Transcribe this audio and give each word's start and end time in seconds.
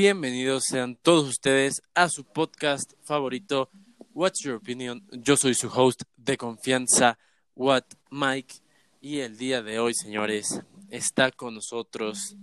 Bienvenidos 0.00 0.62
sean 0.68 0.94
todos 0.94 1.28
ustedes 1.28 1.82
a 1.92 2.08
su 2.08 2.22
podcast 2.22 2.92
favorito, 3.02 3.68
What's 4.14 4.44
Your 4.44 4.54
Opinion. 4.54 5.04
Yo 5.10 5.36
soy 5.36 5.54
su 5.54 5.66
host 5.66 6.02
de 6.16 6.36
confianza, 6.36 7.18
What 7.56 7.82
Mike. 8.08 8.54
Y 9.00 9.18
el 9.18 9.36
día 9.36 9.60
de 9.60 9.80
hoy, 9.80 9.94
señores, 9.94 10.60
está 10.88 11.32
con 11.32 11.56
nosotros 11.56 12.36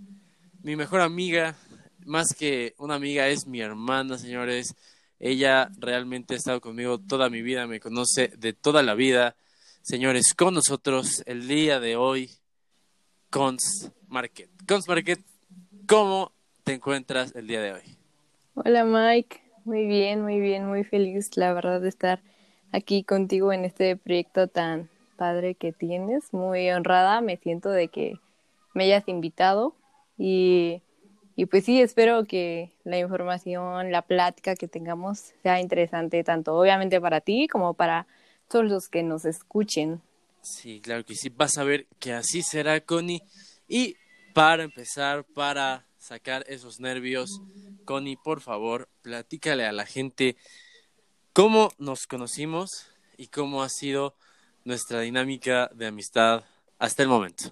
mi 0.62 0.76
mejor 0.76 1.00
amiga, 1.00 1.56
más 2.04 2.34
que 2.38 2.74
una 2.76 2.96
amiga, 2.96 3.26
es 3.28 3.46
mi 3.46 3.62
hermana, 3.62 4.18
señores. 4.18 4.74
Ella 5.18 5.70
realmente 5.78 6.34
ha 6.34 6.36
estado 6.36 6.60
conmigo 6.60 6.98
toda 6.98 7.30
mi 7.30 7.40
vida, 7.40 7.66
me 7.66 7.80
conoce 7.80 8.32
de 8.36 8.52
toda 8.52 8.82
la 8.82 8.92
vida. 8.92 9.34
Señores, 9.80 10.34
con 10.36 10.52
nosotros 10.52 11.22
el 11.24 11.48
día 11.48 11.80
de 11.80 11.96
hoy, 11.96 12.30
Cons 13.30 13.92
Market. 14.08 14.50
Cons 14.68 14.86
Market, 14.86 15.24
¿cómo 15.86 16.35
te 16.66 16.74
encuentras 16.74 17.32
el 17.36 17.46
día 17.46 17.60
de 17.60 17.74
hoy? 17.74 17.96
Hola 18.56 18.84
Mike, 18.84 19.40
muy 19.64 19.86
bien, 19.86 20.22
muy 20.22 20.40
bien, 20.40 20.66
muy 20.66 20.82
feliz, 20.82 21.36
la 21.36 21.52
verdad, 21.52 21.80
de 21.80 21.88
estar 21.88 22.20
aquí 22.72 23.04
contigo 23.04 23.52
en 23.52 23.64
este 23.64 23.96
proyecto 23.96 24.48
tan 24.48 24.90
padre 25.16 25.54
que 25.54 25.72
tienes. 25.72 26.32
Muy 26.32 26.68
honrada, 26.70 27.20
me 27.20 27.36
siento 27.36 27.70
de 27.70 27.86
que 27.86 28.18
me 28.74 28.82
hayas 28.82 29.06
invitado 29.06 29.76
y, 30.18 30.82
y 31.36 31.46
pues 31.46 31.64
sí, 31.64 31.80
espero 31.80 32.24
que 32.24 32.72
la 32.82 32.98
información, 32.98 33.92
la 33.92 34.02
plática 34.02 34.56
que 34.56 34.66
tengamos 34.66 35.34
sea 35.44 35.60
interesante 35.60 36.24
tanto 36.24 36.56
obviamente 36.56 37.00
para 37.00 37.20
ti 37.20 37.46
como 37.46 37.74
para 37.74 38.08
todos 38.48 38.64
los 38.64 38.88
que 38.88 39.04
nos 39.04 39.24
escuchen. 39.24 40.02
Sí, 40.42 40.80
claro 40.80 41.04
que 41.04 41.14
sí, 41.14 41.28
vas 41.28 41.58
a 41.58 41.62
ver 41.62 41.86
que 42.00 42.12
así 42.12 42.42
será, 42.42 42.80
Connie. 42.80 43.22
Y 43.68 43.94
para 44.34 44.64
empezar, 44.64 45.22
para 45.22 45.86
sacar 46.06 46.44
esos 46.46 46.78
nervios, 46.78 47.42
Connie, 47.84 48.16
por 48.16 48.40
favor, 48.40 48.88
platícale 49.02 49.66
a 49.66 49.72
la 49.72 49.86
gente 49.86 50.36
cómo 51.32 51.70
nos 51.78 52.06
conocimos 52.06 52.86
y 53.16 53.26
cómo 53.26 53.64
ha 53.64 53.68
sido 53.68 54.14
nuestra 54.64 55.00
dinámica 55.00 55.68
de 55.74 55.86
amistad 55.86 56.44
hasta 56.78 57.02
el 57.02 57.08
momento. 57.08 57.50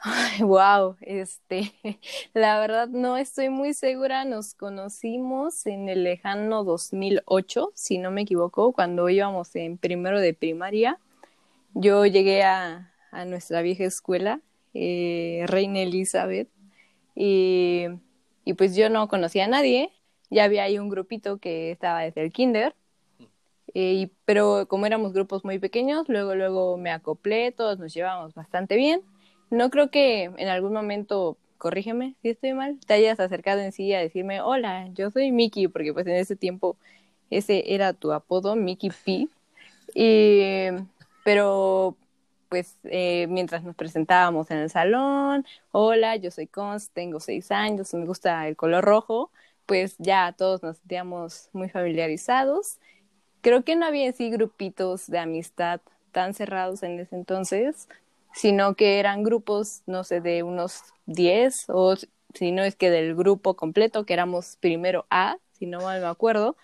Ay, 0.00 0.42
wow, 0.42 0.96
este, 1.02 1.74
la 2.32 2.60
verdad 2.60 2.88
no 2.88 3.18
estoy 3.18 3.50
muy 3.50 3.74
segura, 3.74 4.24
nos 4.24 4.54
conocimos 4.54 5.66
en 5.66 5.90
el 5.90 6.04
lejano 6.04 6.64
2008, 6.64 7.72
si 7.74 7.98
no 7.98 8.10
me 8.10 8.22
equivoco, 8.22 8.72
cuando 8.72 9.10
íbamos 9.10 9.54
en 9.54 9.76
primero 9.76 10.18
de 10.18 10.32
primaria. 10.32 10.98
Yo 11.74 12.06
llegué 12.06 12.42
a, 12.42 12.90
nuestra 13.26 13.60
vieja 13.60 13.84
escuela, 13.84 14.40
eh, 14.72 15.44
Reina 15.46 15.80
Elizabeth, 15.80 16.48
y, 17.20 17.86
y 18.44 18.54
pues 18.54 18.76
yo 18.76 18.88
no 18.90 19.08
conocía 19.08 19.46
a 19.46 19.48
nadie, 19.48 19.90
ya 20.30 20.44
había 20.44 20.62
ahí 20.62 20.78
un 20.78 20.88
grupito 20.88 21.38
que 21.38 21.72
estaba 21.72 22.02
desde 22.02 22.22
el 22.22 22.32
kinder, 22.32 22.76
eh, 23.74 24.08
pero 24.24 24.66
como 24.68 24.86
éramos 24.86 25.12
grupos 25.12 25.44
muy 25.44 25.58
pequeños, 25.58 26.08
luego, 26.08 26.36
luego 26.36 26.76
me 26.76 26.92
acoplé, 26.92 27.50
todos 27.50 27.80
nos 27.80 27.92
llevábamos 27.92 28.34
bastante 28.34 28.76
bien. 28.76 29.02
No 29.50 29.68
creo 29.70 29.90
que 29.90 30.24
en 30.24 30.48
algún 30.48 30.72
momento, 30.72 31.36
corrígeme 31.58 32.14
si 32.22 32.28
estoy 32.28 32.52
mal, 32.52 32.78
te 32.86 32.94
hayas 32.94 33.18
acercado 33.18 33.62
en 33.62 33.72
sí 33.72 33.92
a 33.94 33.98
decirme, 33.98 34.40
hola, 34.40 34.86
yo 34.94 35.10
soy 35.10 35.32
Mickey, 35.32 35.66
porque 35.66 35.92
pues 35.92 36.06
en 36.06 36.14
ese 36.14 36.36
tiempo 36.36 36.76
ese 37.30 37.74
era 37.74 37.94
tu 37.94 38.12
apodo, 38.12 38.54
Mickey 38.54 38.90
P. 38.90 39.28
Y, 39.92 40.68
pero 41.24 41.96
pues 42.48 42.78
eh, 42.84 43.26
mientras 43.28 43.62
nos 43.62 43.76
presentábamos 43.76 44.50
en 44.50 44.58
el 44.58 44.70
salón, 44.70 45.46
hola, 45.72 46.16
yo 46.16 46.30
soy 46.30 46.46
Cons, 46.46 46.90
tengo 46.90 47.20
seis 47.20 47.50
años, 47.50 47.92
me 47.94 48.06
gusta 48.06 48.48
el 48.48 48.56
color 48.56 48.84
rojo, 48.84 49.30
pues 49.66 49.96
ya 49.98 50.34
todos 50.36 50.62
nos 50.62 50.78
sentíamos 50.78 51.50
muy 51.52 51.68
familiarizados. 51.68 52.78
Creo 53.42 53.64
que 53.64 53.76
no 53.76 53.86
había 53.86 54.06
en 54.06 54.14
sí 54.14 54.30
grupitos 54.30 55.06
de 55.06 55.18
amistad 55.18 55.80
tan 56.12 56.34
cerrados 56.34 56.82
en 56.82 56.98
ese 57.00 57.16
entonces, 57.16 57.88
sino 58.32 58.74
que 58.74 58.98
eran 58.98 59.22
grupos, 59.22 59.82
no 59.86 60.04
sé, 60.04 60.20
de 60.20 60.42
unos 60.42 60.82
10 61.06 61.66
o 61.68 61.94
si 62.34 62.52
no 62.52 62.62
es 62.62 62.76
que 62.76 62.90
del 62.90 63.14
grupo 63.14 63.54
completo, 63.54 64.04
que 64.04 64.14
éramos 64.14 64.56
primero 64.60 65.06
A, 65.10 65.38
si 65.52 65.66
no 65.66 65.80
mal 65.80 66.00
me 66.00 66.06
acuerdo, 66.06 66.56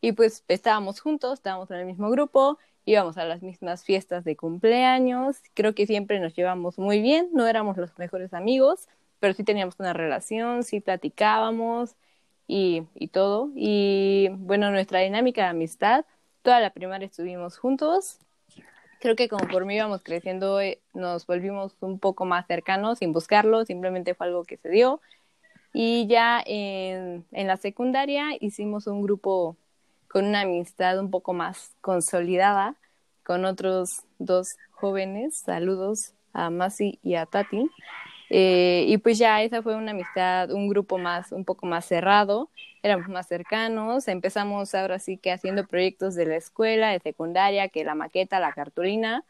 y 0.00 0.12
pues 0.12 0.44
estábamos 0.48 1.00
juntos, 1.00 1.34
estábamos 1.34 1.70
en 1.70 1.78
el 1.78 1.86
mismo 1.86 2.10
grupo, 2.10 2.58
íbamos 2.84 3.16
a 3.18 3.24
las 3.24 3.42
mismas 3.42 3.84
fiestas 3.84 4.24
de 4.24 4.36
cumpleaños, 4.36 5.36
creo 5.54 5.74
que 5.74 5.86
siempre 5.86 6.20
nos 6.20 6.34
llevamos 6.34 6.78
muy 6.78 7.00
bien, 7.00 7.28
no 7.32 7.46
éramos 7.46 7.76
los 7.76 7.96
mejores 7.98 8.34
amigos, 8.34 8.88
pero 9.20 9.34
sí 9.34 9.44
teníamos 9.44 9.76
una 9.78 9.92
relación, 9.92 10.64
sí 10.64 10.80
platicábamos 10.80 11.94
y, 12.48 12.82
y 12.94 13.08
todo, 13.08 13.50
y 13.54 14.28
bueno, 14.32 14.70
nuestra 14.70 15.00
dinámica 15.00 15.42
de 15.42 15.48
amistad, 15.48 16.04
toda 16.42 16.60
la 16.60 16.70
primaria 16.70 17.06
estuvimos 17.06 17.56
juntos, 17.56 18.18
creo 19.02 19.16
que 19.16 19.28
conforme 19.28 19.74
íbamos 19.74 20.02
creciendo 20.02 20.60
eh, 20.60 20.80
nos 20.94 21.26
volvimos 21.26 21.76
un 21.80 21.98
poco 21.98 22.24
más 22.24 22.46
cercanos 22.46 22.98
sin 22.98 23.12
buscarlo, 23.12 23.64
simplemente 23.64 24.14
fue 24.14 24.28
algo 24.28 24.44
que 24.44 24.56
se 24.56 24.68
dio. 24.68 25.00
Y 25.74 26.06
ya 26.06 26.40
en, 26.46 27.24
en 27.32 27.46
la 27.48 27.56
secundaria 27.56 28.28
hicimos 28.40 28.86
un 28.86 29.02
grupo 29.02 29.56
con 30.12 30.26
una 30.26 30.42
amistad 30.42 30.98
un 30.98 31.10
poco 31.10 31.32
más 31.32 31.74
consolidada 31.80 32.76
con 33.24 33.46
otros 33.46 34.02
dos 34.18 34.56
jóvenes. 34.70 35.38
Saludos 35.38 36.12
a 36.34 36.50
Masi 36.50 36.98
y 37.02 37.14
a 37.14 37.24
Tati. 37.24 37.70
Eh, 38.28 38.84
y 38.88 38.98
pues 38.98 39.16
ya 39.16 39.42
esa 39.42 39.62
fue 39.62 39.74
una 39.74 39.92
amistad, 39.92 40.50
un 40.52 40.68
grupo 40.68 40.98
más, 40.98 41.32
un 41.32 41.46
poco 41.46 41.64
más 41.64 41.86
cerrado, 41.86 42.50
éramos 42.82 43.08
más 43.08 43.26
cercanos, 43.26 44.06
empezamos 44.08 44.74
ahora 44.74 44.98
sí 44.98 45.16
que 45.16 45.32
haciendo 45.32 45.66
proyectos 45.66 46.14
de 46.14 46.26
la 46.26 46.36
escuela, 46.36 46.90
de 46.90 47.00
secundaria, 47.00 47.68
que 47.68 47.84
la 47.84 47.94
maqueta, 47.94 48.40
la 48.40 48.52
cartulina, 48.52 49.24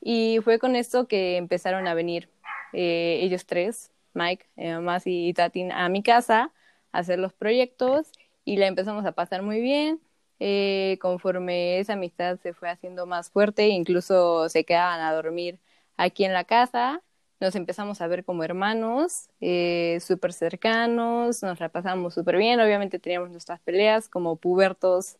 y 0.00 0.40
fue 0.44 0.58
con 0.58 0.76
esto 0.76 1.08
que 1.08 1.36
empezaron 1.36 1.86
a 1.86 1.94
venir 1.94 2.30
eh, 2.72 3.20
ellos 3.22 3.46
tres, 3.46 3.92
Mike, 4.14 4.46
eh, 4.56 4.78
Masi 4.78 5.28
y 5.28 5.34
Tati, 5.34 5.68
a 5.70 5.88
mi 5.88 6.02
casa 6.02 6.52
a 6.92 6.98
hacer 6.98 7.18
los 7.18 7.32
proyectos 7.34 8.12
y 8.44 8.56
la 8.56 8.66
empezamos 8.66 9.04
a 9.06 9.12
pasar 9.12 9.42
muy 9.42 9.60
bien. 9.60 10.00
Eh, 10.40 10.98
conforme 11.00 11.80
esa 11.80 11.94
amistad 11.94 12.38
se 12.40 12.52
fue 12.52 12.70
haciendo 12.70 13.06
más 13.06 13.30
fuerte, 13.30 13.68
incluso 13.68 14.48
se 14.48 14.64
quedaban 14.64 15.00
a 15.00 15.12
dormir 15.12 15.58
aquí 15.96 16.24
en 16.24 16.32
la 16.32 16.44
casa 16.44 17.02
nos 17.40 17.54
empezamos 17.54 18.00
a 18.00 18.06
ver 18.08 18.24
como 18.24 18.42
hermanos, 18.42 19.28
eh, 19.40 19.98
súper 20.00 20.32
cercanos, 20.32 21.42
nos 21.42 21.60
la 21.60 21.68
pasamos 21.68 22.14
súper 22.14 22.36
bien, 22.36 22.60
obviamente 22.60 22.98
teníamos 22.98 23.30
nuestras 23.30 23.60
peleas 23.60 24.08
como 24.08 24.36
pubertos 24.36 25.16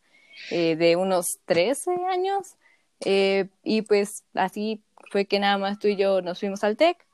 eh, 0.51 0.77
de 0.77 0.97
unos 0.97 1.39
13 1.45 1.93
años, 2.11 2.57
eh, 3.05 3.49
y 3.63 3.83
pues 3.83 4.25
así 4.35 4.83
fue 5.11 5.27
que 5.27 5.39
nada 5.39 5.59
más 5.59 5.79
tú 5.79 5.89
y 5.89 5.97
yo 5.97 6.21
nos 6.21 6.41
fuimos 6.41 6.65
al 6.65 6.77
TEC, 6.77 7.07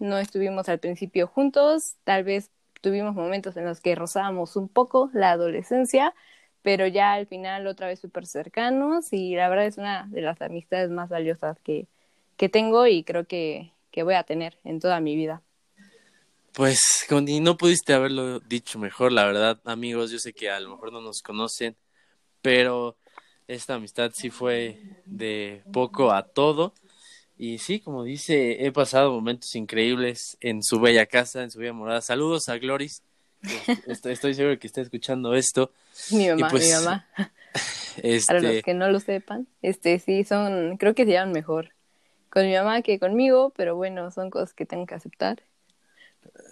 no 0.00 0.18
estuvimos 0.18 0.68
al 0.68 0.80
principio 0.80 1.28
juntos, 1.28 1.94
tal 2.02 2.24
vez 2.24 2.50
tuvimos 2.80 3.14
momentos 3.14 3.56
en 3.56 3.64
los 3.64 3.80
que 3.80 3.94
rozábamos 3.94 4.56
un 4.56 4.68
poco 4.68 5.08
la 5.12 5.30
adolescencia, 5.30 6.14
pero 6.62 6.86
ya 6.86 7.14
al 7.14 7.26
final 7.26 7.66
otra 7.66 7.88
vez 7.88 8.00
súper 8.00 8.26
cercanos 8.26 9.12
y 9.12 9.34
la 9.34 9.48
verdad 9.48 9.66
es 9.66 9.78
una 9.78 10.06
de 10.08 10.22
las 10.22 10.40
amistades 10.40 10.90
más 10.90 11.08
valiosas 11.08 11.58
que, 11.60 11.86
que 12.36 12.48
tengo 12.48 12.86
y 12.86 13.04
creo 13.04 13.26
que 13.26 13.72
que 13.92 14.02
voy 14.02 14.14
a 14.14 14.24
tener 14.24 14.58
en 14.64 14.80
toda 14.80 14.98
mi 15.00 15.14
vida. 15.14 15.42
Pues, 16.52 17.06
no 17.10 17.56
pudiste 17.56 17.94
haberlo 17.94 18.40
dicho 18.40 18.78
mejor, 18.78 19.12
la 19.12 19.24
verdad, 19.24 19.60
amigos. 19.64 20.10
Yo 20.10 20.18
sé 20.18 20.32
que 20.32 20.50
a 20.50 20.58
lo 20.58 20.70
mejor 20.70 20.92
no 20.92 21.00
nos 21.00 21.22
conocen, 21.22 21.76
pero 22.40 22.96
esta 23.46 23.74
amistad 23.74 24.10
sí 24.14 24.30
fue 24.30 24.78
de 25.04 25.62
poco 25.72 26.10
a 26.10 26.26
todo. 26.26 26.74
Y 27.38 27.58
sí, 27.58 27.80
como 27.80 28.04
dice, 28.04 28.66
he 28.66 28.72
pasado 28.72 29.12
momentos 29.12 29.54
increíbles 29.54 30.36
en 30.40 30.62
su 30.62 30.80
bella 30.80 31.06
casa, 31.06 31.42
en 31.42 31.50
su 31.50 31.58
bella 31.58 31.72
morada. 31.72 32.00
Saludos 32.00 32.48
a 32.48 32.58
Gloris. 32.58 33.02
Estoy, 33.86 34.12
estoy 34.12 34.34
seguro 34.34 34.58
que 34.58 34.66
está 34.66 34.80
escuchando 34.80 35.34
esto. 35.34 35.72
Mi 36.10 36.28
mamá, 36.28 36.48
pues, 36.50 36.66
mi 36.66 36.72
mamá. 36.72 37.08
Este... 37.96 38.26
Para 38.26 38.40
los 38.40 38.62
que 38.62 38.74
no 38.74 38.88
lo 38.88 39.00
sepan, 39.00 39.48
este 39.62 39.98
sí 39.98 40.24
son, 40.24 40.76
creo 40.76 40.94
que 40.94 41.04
se 41.04 41.12
llaman 41.12 41.32
mejor 41.32 41.72
con 42.30 42.46
mi 42.46 42.54
mamá 42.54 42.80
que 42.82 42.98
conmigo, 42.98 43.52
pero 43.56 43.76
bueno, 43.76 44.10
son 44.10 44.30
cosas 44.30 44.54
que 44.54 44.64
tengo 44.64 44.86
que 44.86 44.94
aceptar. 44.94 45.42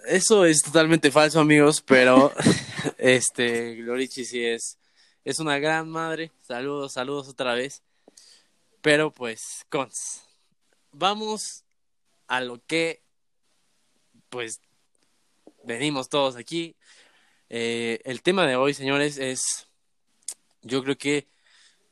Eso 0.05 0.45
es 0.45 0.61
totalmente 0.61 1.09
falso, 1.09 1.39
amigos, 1.39 1.81
pero 1.81 2.31
este 2.97 3.75
Glorichi 3.75 4.25
sí 4.25 4.45
es 4.45 4.77
es 5.23 5.39
una 5.39 5.59
gran 5.59 5.89
madre. 5.89 6.31
Saludos, 6.41 6.93
saludos 6.93 7.29
otra 7.29 7.53
vez. 7.53 7.83
Pero 8.81 9.11
pues, 9.11 9.65
cons. 9.69 10.23
Vamos 10.91 11.63
a 12.27 12.41
lo 12.41 12.59
que 12.65 13.01
pues 14.29 14.61
venimos 15.63 16.09
todos 16.09 16.35
aquí. 16.35 16.75
Eh, 17.49 17.99
el 18.05 18.21
tema 18.21 18.45
de 18.47 18.55
hoy, 18.55 18.73
señores, 18.73 19.17
es 19.17 19.67
yo 20.61 20.83
creo 20.83 20.97
que 20.97 21.27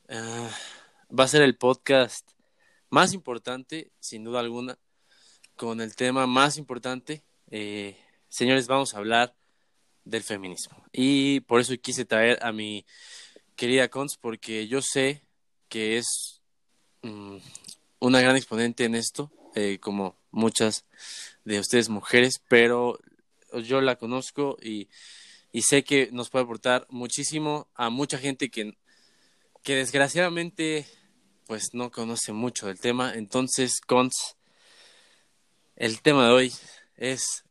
uh, 0.10 1.16
va 1.16 1.24
a 1.24 1.28
ser 1.28 1.42
el 1.42 1.58
podcast 1.58 2.30
más 2.90 3.14
importante, 3.14 3.92
sin 4.00 4.24
duda 4.24 4.40
alguna, 4.40 4.78
con 5.56 5.82
el 5.82 5.96
tema 5.96 6.28
más 6.28 6.58
importante. 6.58 7.24
Eh, 7.52 7.98
señores, 8.30 8.68
vamos 8.68 8.94
a 8.94 8.98
hablar 8.98 9.36
del 10.06 10.24
feminismo. 10.24 10.84
Y 10.92 11.42
por 11.42 11.62
eso 11.62 11.74
quise 11.82 12.06
traer 12.06 12.40
a 12.42 12.52
mi 12.52 12.86
querida 13.56 13.90
Cons, 13.90 14.18
porque 14.18 14.68
yo 14.68 14.82
sé 14.82 15.22
que 15.68 15.98
es 15.98 16.42
mm, 17.02 17.38
una 18.00 18.22
gran 18.22 18.36
exponente 18.36 18.86
en 18.86 18.96
esto, 18.96 19.32
eh, 19.56 19.80
como 19.82 20.16
muchas 20.32 20.86
de 21.44 21.60
ustedes 21.60 21.90
mujeres, 21.90 22.42
pero 22.48 23.00
yo 23.64 23.82
la 23.82 23.96
conozco 23.96 24.58
y, 24.62 24.90
y, 25.52 25.62
sé 25.64 25.84
que 25.84 26.10
nos 26.12 26.30
puede 26.30 26.44
aportar 26.44 26.86
muchísimo 26.90 27.68
a 27.76 27.90
mucha 27.90 28.18
gente 28.18 28.50
que, 28.50 28.78
que 29.64 29.76
desgraciadamente 29.76 30.86
pues 31.48 31.74
no 31.74 31.90
conoce 31.92 32.32
mucho 32.32 32.68
del 32.68 32.80
tema. 32.80 33.14
Entonces, 33.16 33.82
Cons, 33.82 34.38
el 35.76 36.02
tema 36.02 36.28
de 36.28 36.34
hoy 36.34 36.54
es 36.96 37.44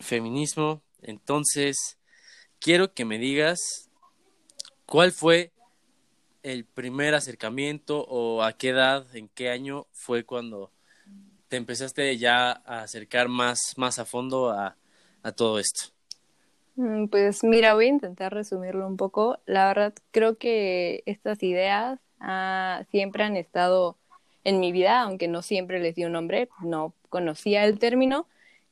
feminismo. 0.00 0.82
Entonces, 1.00 1.96
quiero 2.58 2.92
que 2.92 3.04
me 3.04 3.18
digas 3.18 3.88
cuál 4.84 5.12
fue 5.12 5.52
el 6.42 6.64
primer 6.64 7.14
acercamiento 7.14 8.04
o 8.06 8.42
a 8.42 8.52
qué 8.52 8.70
edad, 8.70 9.06
en 9.16 9.28
qué 9.28 9.48
año 9.48 9.86
fue 9.92 10.24
cuando 10.24 10.70
te 11.48 11.56
empezaste 11.56 12.16
ya 12.18 12.50
a 12.50 12.82
acercar 12.82 13.28
más, 13.28 13.60
más 13.76 13.98
a 13.98 14.04
fondo 14.04 14.50
a, 14.50 14.76
a 15.22 15.32
todo 15.32 15.58
esto. 15.58 15.92
Mm, 16.76 17.06
pues 17.06 17.44
mira, 17.44 17.74
voy 17.74 17.86
a 17.86 17.88
intentar 17.88 18.32
resumirlo 18.32 18.86
un 18.86 18.96
poco. 18.96 19.38
La 19.46 19.66
verdad, 19.66 19.94
creo 20.10 20.36
que 20.38 21.02
estas 21.06 21.42
ideas 21.42 21.98
ah, 22.20 22.84
siempre 22.90 23.24
han 23.24 23.36
estado 23.36 23.96
en 24.44 24.60
mi 24.60 24.72
vida, 24.72 25.02
aunque 25.02 25.28
no 25.28 25.42
siempre 25.42 25.80
les 25.80 25.94
di 25.94 26.04
un 26.04 26.12
nombre, 26.12 26.48
no 26.62 26.94
conocía 27.08 27.64
el 27.64 27.78
término, 27.78 28.26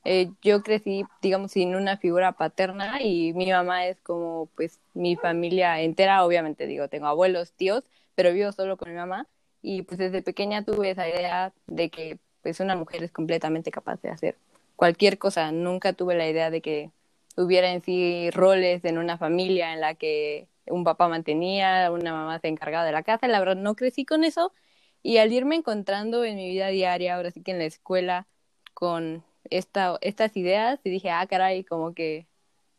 eh, 0.05 0.31
yo 0.43 0.63
crecí, 0.63 1.05
digamos, 1.21 1.53
sin 1.53 1.75
una 1.77 1.99
figura 1.99 2.33
paterna 2.33 3.03
y 3.03 3.35
mi 3.35 3.51
mamá 3.51 3.87
es 3.87 4.01
como, 4.01 4.49
pues, 4.57 4.81
mi 4.95 5.17
familia 5.17 5.81
entera, 5.81 6.25
obviamente, 6.25 6.67
digo, 6.67 6.89
tengo 6.89 7.07
abuelos, 7.07 7.53
tíos, 7.53 7.85
pero 8.15 8.33
vivo 8.33 8.51
solo 8.53 8.77
con 8.77 8.91
mi 8.91 8.97
mamá 8.97 9.27
y 9.63 9.83
pues 9.83 9.99
desde 9.99 10.23
pequeña 10.23 10.65
tuve 10.65 10.91
esa 10.91 11.09
idea 11.09 11.53
de 11.67 11.91
que, 11.91 12.19
pues, 12.43 12.61
una 12.61 12.77
mujer 12.77 13.05
es 13.05 13.13
completamente 13.13 13.71
capaz 13.71 14.01
de 14.03 14.11
hacer 14.11 14.37
cualquier 14.81 15.19
cosa. 15.19 15.53
Nunca 15.53 15.93
tuve 15.93 16.15
la 16.17 16.27
idea 16.27 16.51
de 16.51 16.63
que 16.63 16.91
hubiera 17.37 17.71
en 17.73 17.83
sí 17.83 18.31
roles 18.31 18.83
en 18.87 18.97
una 18.97 19.19
familia 19.19 19.75
en 19.75 19.81
la 19.83 19.95
que 19.95 20.49
un 20.67 20.85
papá 20.85 21.07
mantenía, 21.07 21.91
una 21.93 22.13
mamá 22.15 22.39
se 22.41 22.49
encargaba 22.49 22.87
de 22.87 22.93
la 22.93 23.03
casa. 23.03 23.29
La 23.29 23.41
verdad, 23.41 23.57
no 23.57 23.75
crecí 23.77 24.07
con 24.07 24.25
eso 24.25 24.55
y 25.03 25.19
al 25.19 25.33
irme 25.35 25.57
encontrando 25.57 26.25
en 26.25 26.37
mi 26.37 26.49
vida 26.49 26.69
diaria, 26.69 27.17
ahora 27.17 27.31
sí 27.31 27.43
que 27.43 27.51
en 27.51 27.59
la 27.59 27.67
escuela, 27.67 28.27
con 28.73 29.23
esta, 29.51 29.99
estas 30.01 30.35
ideas 30.37 30.81
y 30.85 30.91
dije, 30.91 31.11
ah, 31.11 31.27
caray, 31.29 31.63
como 31.65 31.93
que 31.95 32.27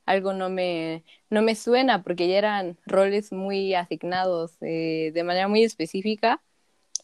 algo 0.06 0.33
no 0.33 0.50
me, 0.50 1.03
no 1.30 1.44
me 1.44 1.56
suena 1.56 2.03
porque 2.03 2.27
ya 2.27 2.38
eran 2.39 2.80
roles 2.88 3.31
muy 3.31 3.75
asignados 3.75 4.57
eh, 4.62 5.12
de 5.13 5.24
manera 5.24 5.48
muy 5.48 5.63
específica 5.63 6.42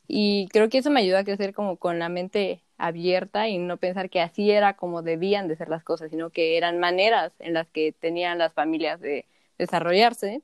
y 0.07 0.47
creo 0.49 0.69
que 0.69 0.79
eso 0.79 0.89
me 0.89 1.01
ayudó 1.01 1.17
a 1.17 1.23
crecer 1.23 1.53
como 1.53 1.77
con 1.77 1.99
la 1.99 2.09
mente 2.09 2.61
abierta 2.77 3.47
y 3.47 3.57
no 3.57 3.77
pensar 3.77 4.09
que 4.09 4.21
así 4.21 4.51
era 4.51 4.75
como 4.75 5.01
debían 5.01 5.47
de 5.47 5.55
ser 5.55 5.69
las 5.69 5.83
cosas, 5.83 6.09
sino 6.11 6.29
que 6.29 6.57
eran 6.57 6.79
maneras 6.79 7.33
en 7.39 7.53
las 7.53 7.69
que 7.69 7.91
tenían 7.91 8.37
las 8.37 8.53
familias 8.53 9.01
de 9.01 9.25
desarrollarse. 9.57 10.41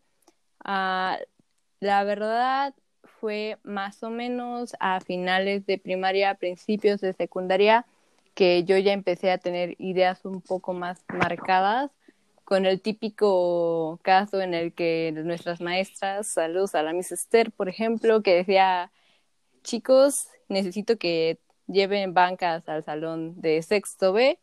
Ah, 0.63 1.19
la 1.79 2.03
verdad 2.03 2.73
fue 3.03 3.57
más 3.63 4.03
o 4.03 4.09
menos 4.09 4.75
a 4.79 4.99
finales 4.99 5.65
de 5.65 5.77
primaria, 5.77 6.35
principios 6.35 7.01
de 7.01 7.13
secundaria, 7.13 7.85
que 8.33 8.63
yo 8.63 8.77
ya 8.77 8.93
empecé 8.93 9.31
a 9.31 9.37
tener 9.37 9.75
ideas 9.77 10.25
un 10.25 10.41
poco 10.41 10.73
más 10.73 11.05
marcadas 11.07 11.91
con 12.43 12.65
el 12.65 12.81
típico 12.81 13.99
caso 14.01 14.41
en 14.41 14.53
el 14.53 14.73
que 14.73 15.13
nuestras 15.23 15.61
maestras, 15.61 16.27
saludos 16.27 16.75
a 16.75 16.83
la 16.83 16.93
Miss 16.93 17.11
Esther, 17.11 17.51
por 17.51 17.69
ejemplo, 17.69 18.21
que 18.21 18.35
decía, 18.35 18.91
chicos, 19.63 20.27
necesito 20.49 20.97
que 20.97 21.39
lleven 21.67 22.13
bancas 22.13 22.67
al 22.69 22.83
salón 22.83 23.39
de 23.41 23.61
sexto 23.63 24.13
B. 24.13 24.39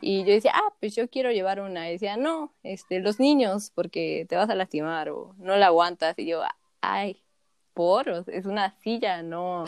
Y 0.00 0.24
yo 0.24 0.32
decía, 0.32 0.52
ah, 0.54 0.74
pues 0.80 0.94
yo 0.94 1.08
quiero 1.08 1.30
llevar 1.30 1.60
una. 1.60 1.88
Y 1.88 1.92
decía, 1.92 2.16
no, 2.16 2.54
este, 2.62 3.00
los 3.00 3.18
niños, 3.18 3.72
porque 3.74 4.26
te 4.28 4.36
vas 4.36 4.50
a 4.50 4.54
lastimar 4.54 5.08
o 5.08 5.34
no 5.38 5.56
la 5.56 5.66
aguantas. 5.66 6.18
Y 6.18 6.26
yo, 6.26 6.42
ay, 6.82 7.22
por, 7.74 8.08
es 8.28 8.46
una 8.46 8.72
silla, 8.80 9.22
no, 9.22 9.64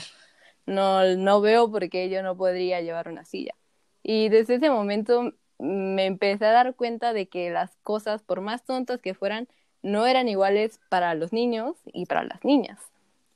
no, 0.67 1.05
no 1.17 1.41
veo 1.41 1.71
por 1.71 1.89
qué 1.89 2.11
yo 2.11 2.23
no 2.23 2.37
podría 2.37 2.81
llevar 2.81 3.09
una 3.09 3.25
silla. 3.25 3.55
Y 4.03 4.29
desde 4.29 4.56
ese 4.56 4.71
momento 4.71 5.33
me 5.59 6.06
empecé 6.06 6.47
a 6.47 6.53
dar 6.53 6.75
cuenta 6.75 7.12
de 7.12 7.29
que 7.29 7.50
las 7.50 7.77
cosas, 7.83 8.23
por 8.23 8.41
más 8.41 8.65
tontas 8.65 9.00
que 9.00 9.15
fueran, 9.15 9.49
no 9.83 10.06
eran 10.06 10.29
iguales 10.29 10.81
para 10.89 11.15
los 11.15 11.33
niños 11.33 11.77
y 11.87 12.06
para 12.06 12.25
las 12.25 12.45
niñas. 12.45 12.81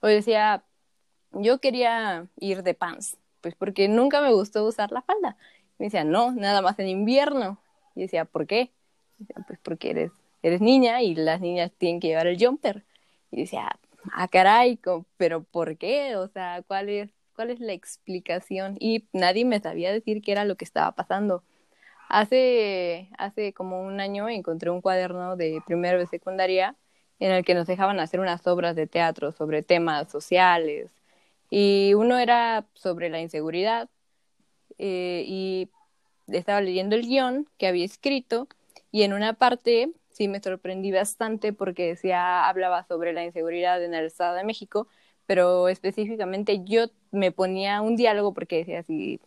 O 0.01 0.07
decía, 0.07 0.65
yo 1.35 1.59
quería 1.61 2.27
ir 2.39 2.63
de 2.63 2.75
pants, 2.75 3.19
pues 3.41 3.55
porque 3.55 3.89
nunca 3.89 4.21
me 4.21 4.33
gustó 4.33 4.65
usar 4.65 4.93
la 4.93 5.03
falda. 5.03 5.37
Me 5.79 5.87
decía, 5.87 6.05
no, 6.05 6.33
nada 6.33 6.63
más 6.63 6.79
en 6.79 6.89
invierno. 6.89 7.59
Y 7.95 8.03
decía, 8.03 8.25
¿por 8.25 8.47
qué? 8.47 8.73
decía, 9.19 9.37
pues 9.47 9.59
porque 9.63 9.91
eres, 9.91 10.13
eres 10.43 10.61
niña 10.61 11.03
y 11.03 11.15
las 11.15 11.41
niñas 11.41 11.73
tienen 11.79 12.01
que 12.01 12.09
llevar 12.09 12.27
el 12.27 12.43
jumper. 12.43 12.85
Y 13.31 13.43
decía, 13.43 13.79
ah, 14.13 14.29
caray, 14.29 14.79
pero 15.17 15.43
¿por 15.45 15.77
qué? 15.79 16.17
O 16.17 16.29
sea, 16.29 16.63
¿cuál 16.67 16.89
es 16.89 17.11
cuál 17.35 17.51
es 17.51 17.61
la 17.61 17.73
explicación 17.73 18.77
y 18.81 19.07
nadie 19.13 19.45
me 19.45 19.61
sabía 19.61 19.93
decir 19.93 20.23
qué 20.23 20.33
era 20.33 20.45
lo 20.45 20.57
que 20.57 20.65
estaba 20.65 20.93
pasando. 20.93 21.43
Hace, 22.09 23.09
hace 23.19 23.53
como 23.53 23.83
un 23.83 24.01
año 24.01 24.29
encontré 24.29 24.71
un 24.71 24.83
cuaderno 24.83 25.37
de 25.37 25.63
primero 25.67 25.99
de 25.99 26.07
secundaria 26.07 26.77
en 27.19 27.33
el 27.33 27.45
que 27.45 27.55
nos 27.55 27.67
dejaban 27.67 28.01
hacer 28.01 28.21
unas 28.21 28.47
obras 28.47 28.77
de 28.77 28.87
teatro 28.87 29.33
sobre 29.33 29.63
temas 29.63 30.11
sociales 30.11 30.91
y 31.55 31.93
uno 31.93 32.17
era 32.17 32.65
sobre 32.73 33.11
la 33.11 33.21
inseguridad 33.21 33.91
eh, 34.79 35.23
y 35.27 35.69
estaba 36.29 36.63
leyendo 36.63 36.97
el 36.97 37.03
guion 37.03 37.47
que 37.59 37.67
había 37.67 37.85
escrito 37.85 38.49
y 38.91 39.03
en 39.03 39.13
una 39.13 39.35
parte 39.35 39.93
sí 40.09 40.29
me 40.29 40.41
sorprendí 40.41 40.93
bastante 40.93 41.53
porque 41.53 41.89
decía, 41.89 42.49
hablaba 42.49 42.85
sobre 42.85 43.13
la 43.13 43.23
inseguridad 43.23 43.85
en 43.85 43.93
el 43.93 44.07
Estado 44.07 44.35
de 44.35 44.45
México, 44.45 44.89
pero 45.27 45.69
específicamente 45.69 46.63
yo 46.65 46.87
me 47.11 47.33
ponía 47.33 47.83
un 47.83 47.97
diálogo 47.97 48.33
porque 48.33 48.57
decía 48.57 48.81
así, 48.81 49.21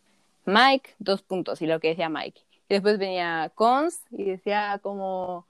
Mike, 0.46 0.96
dos 0.98 1.22
puntos, 1.22 1.62
y 1.62 1.68
lo 1.68 1.80
que 1.80 1.90
decía 1.90 2.10
Mike. 2.10 2.42
Y 2.70 2.74
después 2.74 2.98
venía 2.98 3.52
Cons 3.54 4.02
y 4.10 4.24
decía 4.24 4.80
como 4.82 5.46